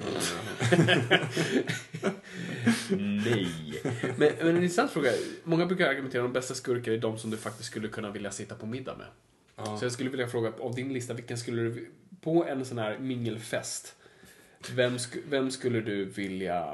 Nej. 2.89 3.81
Men, 4.17 4.31
men 4.37 4.47
en 4.47 4.55
intressant 4.55 4.91
fråga. 4.91 5.11
Många 5.43 5.65
brukar 5.65 5.89
argumentera 5.89 6.21
att 6.23 6.29
de 6.29 6.33
bästa 6.33 6.53
skurkar 6.53 6.91
är 6.91 6.97
de 6.97 7.17
som 7.17 7.31
du 7.31 7.37
faktiskt 7.37 7.69
skulle 7.69 7.87
kunna 7.87 8.11
vilja 8.11 8.31
sitta 8.31 8.55
på 8.55 8.65
middag 8.65 8.95
med. 8.97 9.07
Ja. 9.55 9.77
Så 9.77 9.85
jag 9.85 9.91
skulle 9.91 10.09
vilja 10.09 10.27
fråga, 10.27 10.53
av 10.59 10.75
din 10.75 10.93
lista, 10.93 11.13
vilken 11.13 11.37
skulle 11.37 11.61
du, 11.61 11.91
på 12.21 12.45
en 12.45 12.65
sån 12.65 12.77
här 12.77 12.97
mingelfest, 12.99 13.95
vem, 14.71 14.99
sk, 14.99 15.17
vem 15.29 15.51
skulle 15.51 15.81
du 15.81 16.05
vilja, 16.05 16.65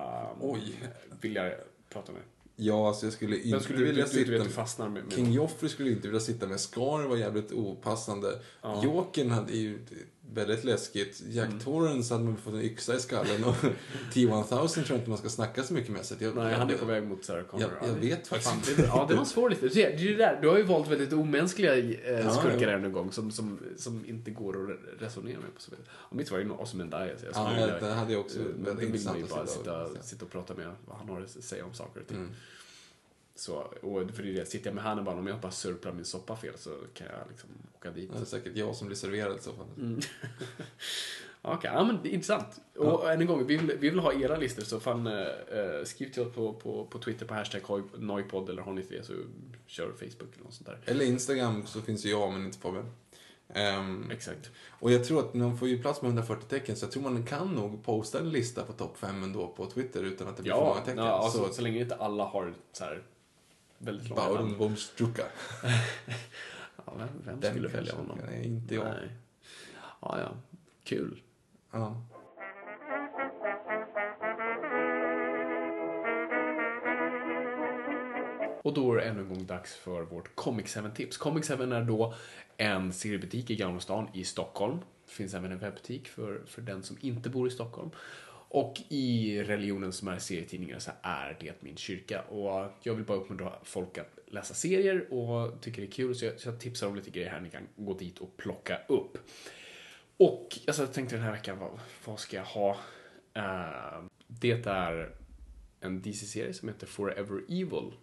Oj. 0.42 0.74
vilja 1.22 1.52
prata 1.90 2.12
med? 2.12 2.22
Ja, 2.56 2.88
alltså 2.88 3.06
jag 3.06 3.14
skulle 3.14 3.40
inte 3.40 3.60
skulle 3.60 3.86
vilja 3.86 4.06
du, 4.06 4.12
du, 4.12 4.26
du 4.26 4.32
du 4.32 4.40
sitta... 4.40 4.54
fastnar 4.54 4.90
med, 4.90 5.04
med 5.04 5.14
King 5.14 5.32
Joffrey 5.32 5.70
skulle 5.70 5.92
inte 5.92 6.08
vilja 6.08 6.20
sitta 6.20 6.48
med. 6.48 6.60
Scar 6.60 7.08
var 7.08 7.18
jävligt 7.18 7.52
opassande. 7.52 8.40
Ja. 8.62 8.84
Jokern 8.84 9.32
hade 9.32 9.54
ju... 9.54 9.80
väldigt 10.34 10.64
läskigt. 10.64 11.22
Jack 11.30 11.48
Mm. 11.48 11.60
Torrance 11.60 12.14
hade 12.14 12.24
man 12.26 12.38
fått 12.38 12.54
en 12.54 12.62
yxa 12.62 12.96
i 12.96 13.00
skallen 13.00 13.44
och 13.44 13.56
T-1000 14.14 14.68
tror 14.74 14.86
jag 14.90 14.98
inte 14.98 15.10
man 15.10 15.18
ska 15.20 15.30
snacka 15.30 15.64
så 15.64 15.74
mycket 15.74 15.92
med. 15.92 16.06
Så 16.06 16.16
jag, 16.20 16.36
Nej, 16.36 16.54
han 16.54 16.70
är 16.70 16.78
på 16.78 16.86
väg 16.86 17.04
mot 17.04 17.26
Sarah 17.26 17.44
Connor. 17.44 17.70
Jag- 17.82 17.90
jag 17.90 17.98
Ja, 17.98 18.02
det- 18.02 18.08
vet 18.08 18.28
faktiskt. 18.28 18.78
Det- 18.78 18.84
Ja, 18.84 19.06
det 19.10 19.16
var 19.16 19.26
svårt 19.26 19.50
lite. 19.52 19.68
Det 19.68 19.84
är 19.86 19.98
det 19.98 20.16
där. 20.16 20.40
Du 20.42 20.48
har 20.48 20.58
ju 20.58 20.64
valt 20.64 20.88
väldigt 20.92 21.14
omänskliga 21.14 21.76
eh, 21.78 21.92
Ja, 22.20 22.30
skurkar 22.30 22.68
här 22.68 22.74
en 22.86 22.92
gång 22.92 23.12
som, 23.12 23.32
som, 23.32 23.60
som 23.78 24.06
inte 24.06 24.32
går 24.32 24.64
att 24.64 24.70
re- 24.70 24.78
resonera 25.00 25.40
med. 25.40 25.56
på 25.56 25.62
så 25.62 25.72
vis. 25.72 25.80
Och 25.92 26.16
mitt 26.16 26.32
var 26.32 26.40
ju 26.40 26.50
Ozymandias. 26.52 27.02
Jag 27.24 27.32
Ja, 27.34 27.46
skulle 27.50 27.66
vilja- 27.66 27.80
det 27.80 27.94
hade 27.94 28.12
jag 28.12 28.22
också 28.22 28.40
eh, 28.40 28.46
då 28.66 28.74
vill 28.74 29.04
man 29.06 29.18
ju 29.18 29.26
bara 29.26 29.48
sitta, 29.48 29.90
sitta 30.02 30.26
och 30.26 30.32
prata 30.32 30.54
med 30.56 30.68
vad 30.86 30.98
han 30.98 31.10
har 31.10 31.22
att 31.22 31.30
säga 31.44 31.66
om 31.66 31.74
saker 31.74 32.02
och 32.02 32.08
ting. 32.08 32.18
Mm. 32.18 32.32
Så, 33.40 33.56
och 33.82 34.12
för 34.12 34.24
det 34.24 34.30
är 34.30 34.34
det, 34.34 34.46
sitter 34.46 34.68
jag 34.68 34.76
med 34.76 34.84
Hannibal, 34.84 35.18
om 35.18 35.28
jag 35.28 35.40
bara 35.40 35.52
surplar 35.52 35.92
min 35.92 36.06
soppa 36.06 36.36
fel 36.36 36.54
så 36.58 36.70
kan 36.94 37.08
jag 37.08 37.30
liksom 37.30 37.50
åka 37.76 37.92
dit. 37.92 38.12
Det 38.14 38.20
är 38.22 38.26
säkert 38.26 38.56
jag 38.56 38.76
som 38.76 38.88
blir 38.88 38.98
serverad 38.98 39.38
i 39.38 39.42
så 39.42 39.54
fall. 39.54 39.68
Mm. 39.78 40.00
Okej, 41.42 41.72
ja 41.74 41.84
men 41.84 42.00
det 42.04 42.10
är 42.10 42.14
intressant. 42.14 42.62
Och 42.78 43.12
än 43.12 43.22
en 43.22 43.28
gång, 43.28 43.48
vi 43.48 43.58
vill, 43.58 43.72
vi 43.80 43.90
vill 43.90 44.00
ha 44.00 44.14
era 44.14 44.38
listor 44.38 44.64
så 44.64 44.80
fan 44.80 45.08
eh, 45.08 45.14
eh, 45.60 45.84
skriv 45.84 46.12
till 46.12 46.22
oss 46.22 46.34
på, 46.34 46.54
på, 46.54 46.86
på 46.86 47.00
Twitter 47.00 47.26
på 47.26 47.34
hashtag 47.34 47.84
nojpodd 47.98 48.50
eller 48.50 48.62
har 48.62 48.74
ni 48.74 48.82
inte 48.82 48.94
det 48.96 49.04
så 49.04 49.14
kör 49.66 49.92
Facebook 49.92 50.34
eller 50.36 50.44
något 50.44 50.54
sånt 50.54 50.66
där. 50.68 50.80
Eller 50.86 51.06
Instagram 51.06 51.66
så 51.68 51.82
finns 51.82 52.06
ju 52.06 52.10
jag 52.10 52.34
men 52.34 52.46
inte 52.46 52.58
Fabian. 52.58 52.92
Ehm, 53.54 54.12
Exakt. 54.12 54.52
och 54.70 54.92
jag 54.92 55.04
tror 55.06 55.20
att 55.20 55.34
man 55.34 55.58
får 55.58 55.68
ju 55.68 55.82
plats 55.82 56.02
med 56.02 56.10
140 56.10 56.46
tecken 56.50 56.76
så 56.76 56.86
jag 56.86 56.92
tror 56.92 57.04
man 57.04 57.24
kan 57.24 57.48
nog 57.56 57.84
posta 57.84 58.20
en 58.20 58.30
lista 58.30 58.64
på 58.64 58.74
topp 58.74 58.98
5 58.98 59.24
ändå 59.24 59.48
på 59.48 59.66
Twitter 59.66 60.04
utan 60.04 60.28
att 60.28 60.38
det 60.38 60.44
blir 60.44 60.52
för 60.54 60.60
Ja, 60.60 60.66
många 60.66 60.82
tecken. 60.82 60.98
ja 61.04 61.12
alltså, 61.12 61.48
så 61.48 61.54
så 61.54 61.62
länge 61.62 61.80
inte 61.80 61.96
alla 61.96 62.24
har 62.24 62.54
så 62.72 62.84
här 62.84 63.04
väldigt 63.80 64.10
långa 64.10 64.22
Bauron 64.22 64.46
namn. 64.46 64.58
Womstruka. 64.58 65.24
Ja, 66.86 66.94
vem 66.98 67.08
vem 67.26 67.40
Den 67.40 67.52
skulle 67.52 67.68
välja 67.68 67.96
honom? 67.96 68.20
Nej, 68.26 68.46
inte 68.46 68.76
jag. 68.76 68.86
Nej. 68.86 69.10
Ja, 70.02 70.20
ja. 70.20 70.38
Kul. 70.84 71.22
Ja. 71.72 72.06
Och 78.64 78.74
då 78.74 78.94
är 78.94 78.98
det 78.98 79.04
ännu 79.04 79.22
en 79.22 79.30
gång 79.30 79.46
dags 79.46 79.76
för 79.76 80.02
vårt 80.02 80.36
Comic 80.36 80.78
7-tips. 80.78 81.18
Comic 81.18 81.48
7 81.48 81.54
är 81.54 81.84
då 81.84 82.14
en 82.58 82.94
seriebutik 82.94 83.50
i 83.50 83.56
Gamla 83.56 83.80
stan 83.80 84.08
i 84.14 84.24
Stockholm. 84.24 84.80
Det 85.06 85.12
finns 85.12 85.34
även 85.34 85.52
en 85.52 85.60
webbutik 85.60 86.08
för, 86.08 86.42
för 86.46 86.62
den 86.62 86.84
som 86.84 86.98
inte 87.02 87.30
bor 87.30 87.48
i 87.48 87.52
Stockholm. 87.52 87.90
Och 88.52 88.82
i 88.90 89.44
religionen 89.44 89.94
som 89.94 90.08
är 90.08 90.20
serietidningar 90.20 90.80
så 90.80 90.92
är 91.02 91.38
det 91.40 91.62
min 91.62 91.78
kyrka. 91.78 92.22
Och 92.22 92.72
jag 92.84 92.96
vill 92.96 93.06
bara 93.06 93.18
uppmuntra 93.18 93.54
folk 93.64 93.98
att 93.98 94.20
läsa 94.26 94.54
serier 94.54 95.14
och 95.14 95.62
tycker 95.62 95.82
det 95.82 95.88
är 95.88 95.92
kul. 95.92 96.16
Så 96.16 96.26
jag, 96.26 96.40
så 96.40 96.50
jag 96.50 96.60
tipsar 96.60 96.88
om 96.88 96.96
lite 96.96 97.10
grejer 97.10 97.30
här 97.30 97.40
ni 97.40 97.50
kan 97.50 97.68
gå 97.76 97.94
dit 97.94 98.20
och 98.20 98.38
plocka 98.38 98.80
upp. 98.88 99.18
Och 100.18 100.58
alltså, 100.68 100.84
jag 100.84 100.94
tänkte 100.94 101.16
den 101.16 101.24
här 101.24 101.32
veckan, 101.32 101.60
vad, 101.60 101.80
vad 102.06 102.20
ska 102.20 102.38
jag 102.38 102.44
ha? 102.44 102.72
Uh, 103.38 104.06
det 104.28 104.68
är 104.68 105.16
en 105.80 106.02
DC-serie 106.02 106.54
som 106.54 106.68
heter 106.68 106.88
Forever 106.88 107.44
Evil. 107.50 107.94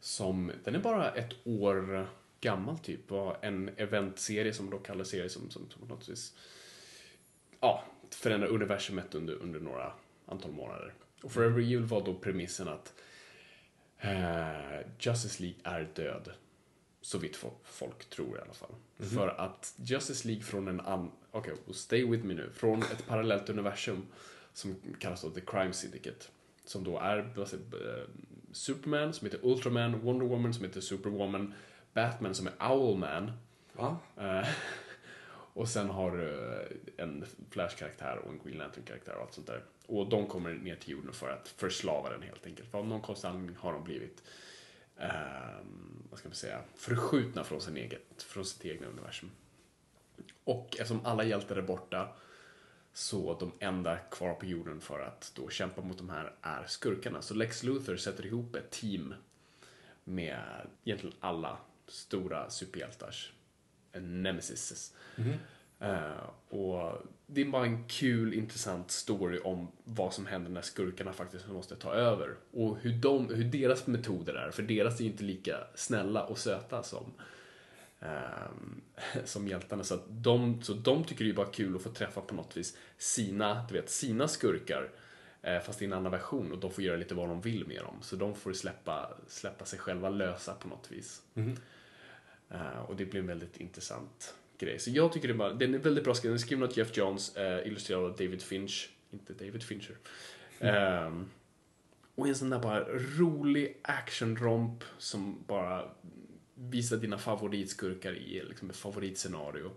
Som, 0.00 0.52
den 0.64 0.74
är 0.74 0.78
bara 0.78 1.10
ett 1.10 1.34
år 1.44 2.08
gammal 2.40 2.78
typ. 2.78 3.12
Och 3.12 3.44
en 3.44 3.70
eventserie 3.76 4.52
som 4.52 4.70
då 4.70 4.78
kallar 4.78 5.04
serie 5.04 5.28
som, 5.28 5.50
som, 5.50 5.70
som 5.70 5.80
på 5.80 5.94
något 5.94 6.08
vis 6.08 6.34
ja, 7.60 7.84
förändrar 8.14 8.48
universumet 8.48 9.14
under, 9.14 9.34
under 9.34 9.60
några 9.60 9.92
antal 10.26 10.52
månader. 10.52 10.94
Och 11.22 11.32
Forever 11.32 11.60
Evil 11.60 11.84
var 11.84 12.04
då 12.04 12.14
premissen 12.14 12.68
att 12.68 12.92
eh, 13.98 14.80
Justice 14.98 15.42
League 15.42 15.58
är 15.64 15.88
död. 15.94 16.30
Så 17.02 17.18
vitt 17.18 17.36
fo- 17.36 17.56
folk 17.64 18.10
tror 18.10 18.38
i 18.38 18.40
alla 18.40 18.52
fall. 18.52 18.74
För 18.98 19.28
att 19.28 19.74
Justice 19.76 20.28
League 20.28 20.42
från 20.44 20.68
en 20.68 20.80
annan, 20.80 21.10
okej, 21.30 21.52
okay, 21.52 21.74
stay 21.74 22.04
with 22.10 22.24
me 22.24 22.34
nu, 22.34 22.50
från 22.54 22.82
ett 22.82 23.06
parallellt 23.06 23.48
universum 23.50 24.06
som 24.52 24.76
kallas 24.98 25.22
då 25.22 25.30
The 25.30 25.40
Crime 25.40 25.72
Syndicate. 25.72 26.26
Som 26.64 26.84
då 26.84 26.98
är 26.98 27.18
eh, 27.18 28.08
Superman 28.52 29.12
som 29.12 29.26
heter 29.26 29.40
Ultraman, 29.42 30.00
Wonder 30.00 30.26
Woman 30.26 30.54
som 30.54 30.64
heter 30.64 30.80
Superwoman, 30.80 31.54
Batman 31.92 32.34
som 32.34 32.46
är 32.46 32.70
Owlman. 32.72 33.32
Va? 33.72 33.96
Och 35.52 35.68
sen 35.68 35.90
har 35.90 36.16
du 36.16 36.58
en 36.96 37.26
Flash-karaktär 37.50 38.18
och 38.24 38.30
en 38.32 38.40
Green 38.44 38.58
Lantern-karaktär 38.58 39.14
och 39.14 39.22
allt 39.22 39.34
sånt 39.34 39.46
där. 39.46 39.64
Och 39.86 40.08
de 40.08 40.26
kommer 40.26 40.54
ner 40.54 40.76
till 40.76 40.90
jorden 40.90 41.12
för 41.12 41.30
att 41.30 41.48
förslava 41.48 42.10
den 42.10 42.22
helt 42.22 42.46
enkelt. 42.46 42.70
För 42.70 42.78
av 42.78 42.86
någon 42.86 43.00
konstig 43.00 43.28
anledning 43.28 43.56
har 43.56 43.72
de 43.72 43.84
blivit 43.84 44.22
eh, 44.96 45.10
vad 46.10 46.18
ska 46.18 46.28
man 46.28 46.34
säga, 46.34 46.60
förskjutna 46.76 47.44
från, 47.44 47.60
sin 47.60 47.76
eget, 47.76 48.22
från 48.22 48.44
sitt 48.44 48.64
egna 48.64 48.86
universum. 48.86 49.30
Och 50.44 50.66
eftersom 50.70 51.06
alla 51.06 51.24
hjältar 51.24 51.56
är 51.56 51.62
borta 51.62 52.08
så 52.92 53.38
de 53.38 53.52
enda 53.58 53.96
kvar 53.96 54.34
på 54.34 54.46
jorden 54.46 54.80
för 54.80 55.00
att 55.00 55.32
då 55.34 55.48
kämpa 55.48 55.82
mot 55.82 55.98
de 55.98 56.10
här 56.10 56.34
är 56.42 56.64
skurkarna. 56.66 57.22
Så 57.22 57.34
Lex 57.34 57.62
Luthor 57.62 57.96
sätter 57.96 58.26
ihop 58.26 58.56
ett 58.56 58.70
team 58.70 59.14
med 60.04 60.42
egentligen 60.84 61.16
alla 61.20 61.58
stora 61.86 62.50
superhjältars 62.50 63.32
nemesis. 63.92 64.94
Eh, 65.80 66.28
och 66.58 67.02
det 67.26 67.40
är 67.40 67.44
bara 67.44 67.64
en 67.66 67.84
kul, 67.88 68.34
intressant 68.34 68.90
story 68.90 69.38
om 69.38 69.68
vad 69.84 70.14
som 70.14 70.26
händer 70.26 70.50
när 70.50 70.62
skurkarna 70.62 71.12
faktiskt 71.12 71.48
måste 71.48 71.76
ta 71.76 71.92
över. 71.94 72.34
Och 72.52 72.78
hur, 72.78 72.92
de, 72.92 73.28
hur 73.34 73.44
deras 73.44 73.86
metoder 73.86 74.34
är, 74.34 74.50
för 74.50 74.62
deras 74.62 75.00
är 75.00 75.04
ju 75.04 75.10
inte 75.10 75.24
lika 75.24 75.56
snälla 75.74 76.24
och 76.24 76.38
söta 76.38 76.82
som, 76.82 77.12
ehm, 78.00 78.80
som 79.24 79.48
hjältarna. 79.48 79.84
Så, 79.84 79.94
att 79.94 80.04
de, 80.08 80.62
så 80.62 80.72
de 80.74 81.04
tycker 81.04 81.24
det 81.24 81.30
är 81.30 81.34
bara 81.34 81.46
kul 81.52 81.76
att 81.76 81.82
få 81.82 81.90
träffa 81.90 82.20
på 82.20 82.34
något 82.34 82.56
vis 82.56 82.76
sina, 82.98 83.66
du 83.68 83.74
vet, 83.74 83.90
sina 83.90 84.28
skurkar. 84.28 84.90
eh, 85.42 85.60
Fast 85.60 85.82
i 85.82 85.84
en 85.84 85.92
annan 85.92 86.12
version 86.12 86.52
och 86.52 86.58
de 86.58 86.70
får 86.70 86.84
göra 86.84 86.96
lite 86.96 87.14
vad 87.14 87.28
de 87.28 87.40
vill 87.40 87.66
med 87.66 87.82
dem. 87.82 87.96
Så 88.02 88.16
de 88.16 88.34
får 88.34 88.52
släppa, 88.52 89.10
släppa 89.28 89.64
sig 89.64 89.78
själva 89.78 90.08
lösa 90.08 90.54
på 90.54 90.68
något 90.68 90.92
vis. 90.92 91.22
Eh, 91.34 91.42
Eh, 92.50 92.80
och 92.88 92.96
det 92.96 93.04
blir 93.04 93.20
en 93.20 93.26
väldigt 93.26 93.56
intressant 93.56 94.34
grej. 94.58 94.78
Så 94.78 94.90
jag 94.90 95.12
tycker 95.12 95.28
det 95.28 95.34
är 95.34 95.38
bara, 95.38 95.52
den 95.52 95.74
är 95.74 95.78
väldigt 95.78 96.04
bra 96.04 96.14
skriven. 96.14 96.32
Den 96.32 96.42
är 96.42 96.46
skriven 96.46 96.64
av 96.64 96.78
Jeff 96.78 96.96
Johns, 96.96 97.36
uh, 97.36 97.66
illustrerad 97.66 98.04
av 98.04 98.10
David 98.10 98.42
Finch. 98.42 98.90
Inte 99.10 99.32
David 99.32 99.62
Fincher. 99.62 99.96
Ehm, 100.58 101.28
och 102.14 102.28
en 102.28 102.34
sån 102.34 102.50
där 102.50 102.58
bara 102.58 102.84
rolig 103.18 103.76
actionromp 103.82 104.84
som 104.98 105.44
bara 105.46 105.90
visar 106.54 106.96
dina 106.96 107.18
favoritskurkar 107.18 108.12
i 108.12 108.42
liksom 108.48 108.70
ett 108.70 108.76
favoritscenario. 108.76 109.70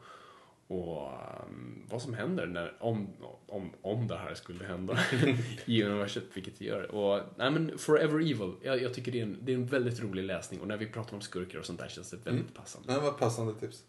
Och 0.74 1.12
um, 1.48 1.86
vad 1.90 2.02
som 2.02 2.14
händer 2.14 2.46
när, 2.46 2.74
om, 2.80 3.08
om, 3.48 3.72
om 3.82 4.08
det 4.08 4.18
här 4.18 4.34
skulle 4.34 4.66
hända 4.66 5.00
i 5.66 5.84
universet, 5.84 6.24
vilket 6.34 6.60
det 6.60 6.66
gör. 6.66 6.96
Och, 6.96 7.22
nej 7.38 7.52
men 7.52 7.78
Forever 7.78 8.20
Evil, 8.20 8.54
jag, 8.62 8.82
jag 8.82 8.94
tycker 8.94 9.12
det 9.12 9.20
är, 9.20 9.24
en, 9.24 9.38
det 9.42 9.52
är 9.52 9.56
en 9.56 9.66
väldigt 9.66 10.04
rolig 10.04 10.24
läsning 10.24 10.62
och 10.62 10.68
när 10.68 10.78
vi 10.78 10.88
pratar 10.88 11.16
om 11.16 11.22
skurkar 11.22 11.60
och 11.60 11.66
sånt 11.66 11.80
där 11.80 11.88
känns 11.88 12.12
det 12.12 12.26
väldigt 12.26 12.54
passande. 12.54 12.94
Det 12.94 13.00
var 13.00 13.10
ett 13.10 13.18
passande 13.18 13.54
tips. 13.60 13.84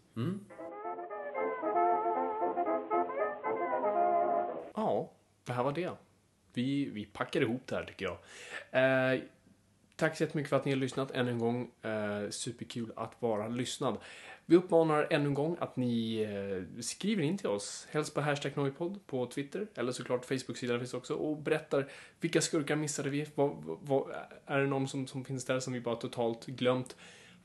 Ja, 4.74 5.12
det 5.44 5.52
här 5.52 5.62
var 5.62 5.72
det. 5.72 5.90
Vi, 6.52 6.90
vi 6.90 7.04
packar 7.04 7.40
ihop 7.40 7.62
det 7.66 7.76
här 7.76 7.84
tycker 7.84 8.04
jag. 8.04 8.18
Eh, 9.14 9.20
tack 9.96 10.16
så 10.16 10.22
jättemycket 10.22 10.50
för 10.50 10.56
att 10.56 10.64
ni 10.64 10.72
har 10.72 10.78
lyssnat 10.78 11.10
ännu 11.10 11.30
en 11.30 11.38
gång. 11.38 11.70
Eh, 11.82 12.30
superkul 12.30 12.92
att 12.96 13.12
vara 13.18 13.48
lyssnad. 13.48 13.96
Vi 14.46 14.56
uppmanar 14.56 15.06
ännu 15.10 15.26
en 15.26 15.34
gång 15.34 15.56
att 15.60 15.76
ni 15.76 16.22
eh, 16.22 16.82
skriver 16.82 17.22
in 17.22 17.38
till 17.38 17.46
oss. 17.46 17.86
Helst 17.90 18.14
på 18.14 18.20
hashtag 18.20 18.52
Noipod 18.56 19.06
på 19.06 19.26
Twitter, 19.26 19.66
eller 19.74 19.92
såklart 19.92 20.24
Facebook-sidan 20.24 20.78
finns 20.78 20.94
också, 20.94 21.14
och 21.14 21.36
berättar 21.42 21.88
vilka 22.20 22.40
skurkar 22.40 22.76
missade 22.76 23.10
vi? 23.10 23.26
Vad, 23.34 23.50
vad, 23.62 24.10
är 24.46 24.58
det 24.58 24.66
någon 24.66 24.88
som, 24.88 25.06
som 25.06 25.24
finns 25.24 25.44
där 25.44 25.60
som 25.60 25.72
vi 25.72 25.80
bara 25.80 25.96
totalt 25.96 26.46
glömt? 26.46 26.96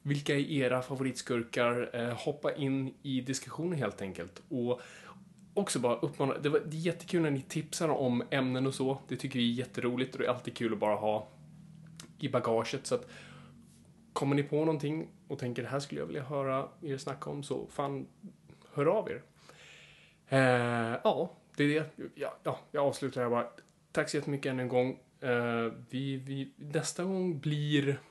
Vilka 0.02 0.36
är 0.36 0.52
era 0.52 0.82
favoritskurkar? 0.82 1.90
Eh, 1.94 2.14
hoppa 2.18 2.56
in 2.56 2.94
i 3.02 3.22
diskussionen 3.22 3.80
helt 3.80 4.02
enkelt. 4.02 4.42
Och 4.50 4.82
också 5.54 5.80
bara 5.80 5.96
uppmana, 5.96 6.38
det, 6.38 6.50
var, 6.50 6.62
det 6.66 6.78
är 6.78 6.82
jättekul 6.82 7.22
när 7.22 7.32
ni 7.32 7.42
tipsar 7.42 7.90
om 7.90 8.24
ämnen 8.30 8.68
och 8.68 8.76
så. 8.76 8.98
Det 9.08 9.16
tycker 9.16 9.40
vi 9.40 9.52
är 9.52 9.54
jätteroligt 9.54 10.14
och 10.16 10.20
det 10.20 10.26
är 10.26 10.30
alltid 10.30 10.58
kul 10.58 10.74
att 10.74 10.80
bara 10.80 10.96
ha 10.96 11.28
i 12.20 12.30
bagaget. 12.30 12.88
Så 12.88 12.96
att 12.96 13.08
kommer 14.14 14.36
ni 14.36 14.44
på 14.44 14.56
någonting 14.56 15.10
och 15.27 15.40
tänker 15.40 15.64
det 15.64 15.69
här 15.69 15.80
skulle 15.80 16.02
jag 16.02 16.07
vilja 16.07 16.23
höra 16.23 16.69
er 16.81 16.98
snacka 16.98 17.30
om 17.30 17.44
så 17.44 17.68
fan, 17.68 18.07
hör 18.73 18.86
av 18.86 19.10
er. 19.10 19.23
Eh, 20.30 20.99
ja, 21.03 21.31
det 21.56 21.64
är 21.64 21.68
det. 21.68 22.11
Ja, 22.15 22.38
ja, 22.44 22.60
jag 22.72 22.86
avslutar 22.86 23.22
här 23.22 23.30
bara. 23.30 23.48
Tack 23.91 24.10
så 24.10 24.18
jättemycket 24.18 24.49
än 24.49 24.60
en 24.60 24.68
gång. 24.68 24.99
Eh, 25.22 25.73
vi, 25.90 26.18
vi, 26.18 26.53
nästa 26.56 27.03
gång 27.03 27.40
blir... 27.40 28.02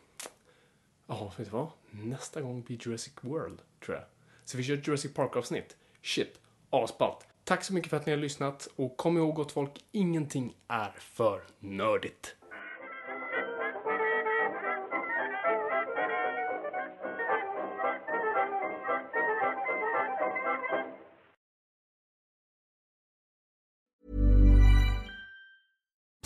Ja, 1.06 1.32
vet 1.36 1.46
du 1.46 1.52
vad? 1.52 1.68
Nästa 1.90 2.40
gång 2.40 2.62
blir 2.62 2.78
Jurassic 2.86 3.14
World, 3.20 3.58
tror 3.84 3.96
jag. 3.96 4.04
Så 4.44 4.56
vi 4.56 4.62
kör 4.62 4.74
ett 4.74 4.86
Jurassic 4.86 5.14
Park-avsnitt. 5.14 5.76
Shit, 6.02 6.40
asballt. 6.70 7.26
Tack 7.44 7.64
så 7.64 7.74
mycket 7.74 7.90
för 7.90 7.96
att 7.96 8.06
ni 8.06 8.12
har 8.12 8.18
lyssnat 8.18 8.68
och 8.76 8.96
kom 8.96 9.16
ihåg 9.16 9.34
gott 9.34 9.52
folk, 9.52 9.84
ingenting 9.92 10.56
är 10.68 10.90
för 10.98 11.42
nördigt. 11.58 12.36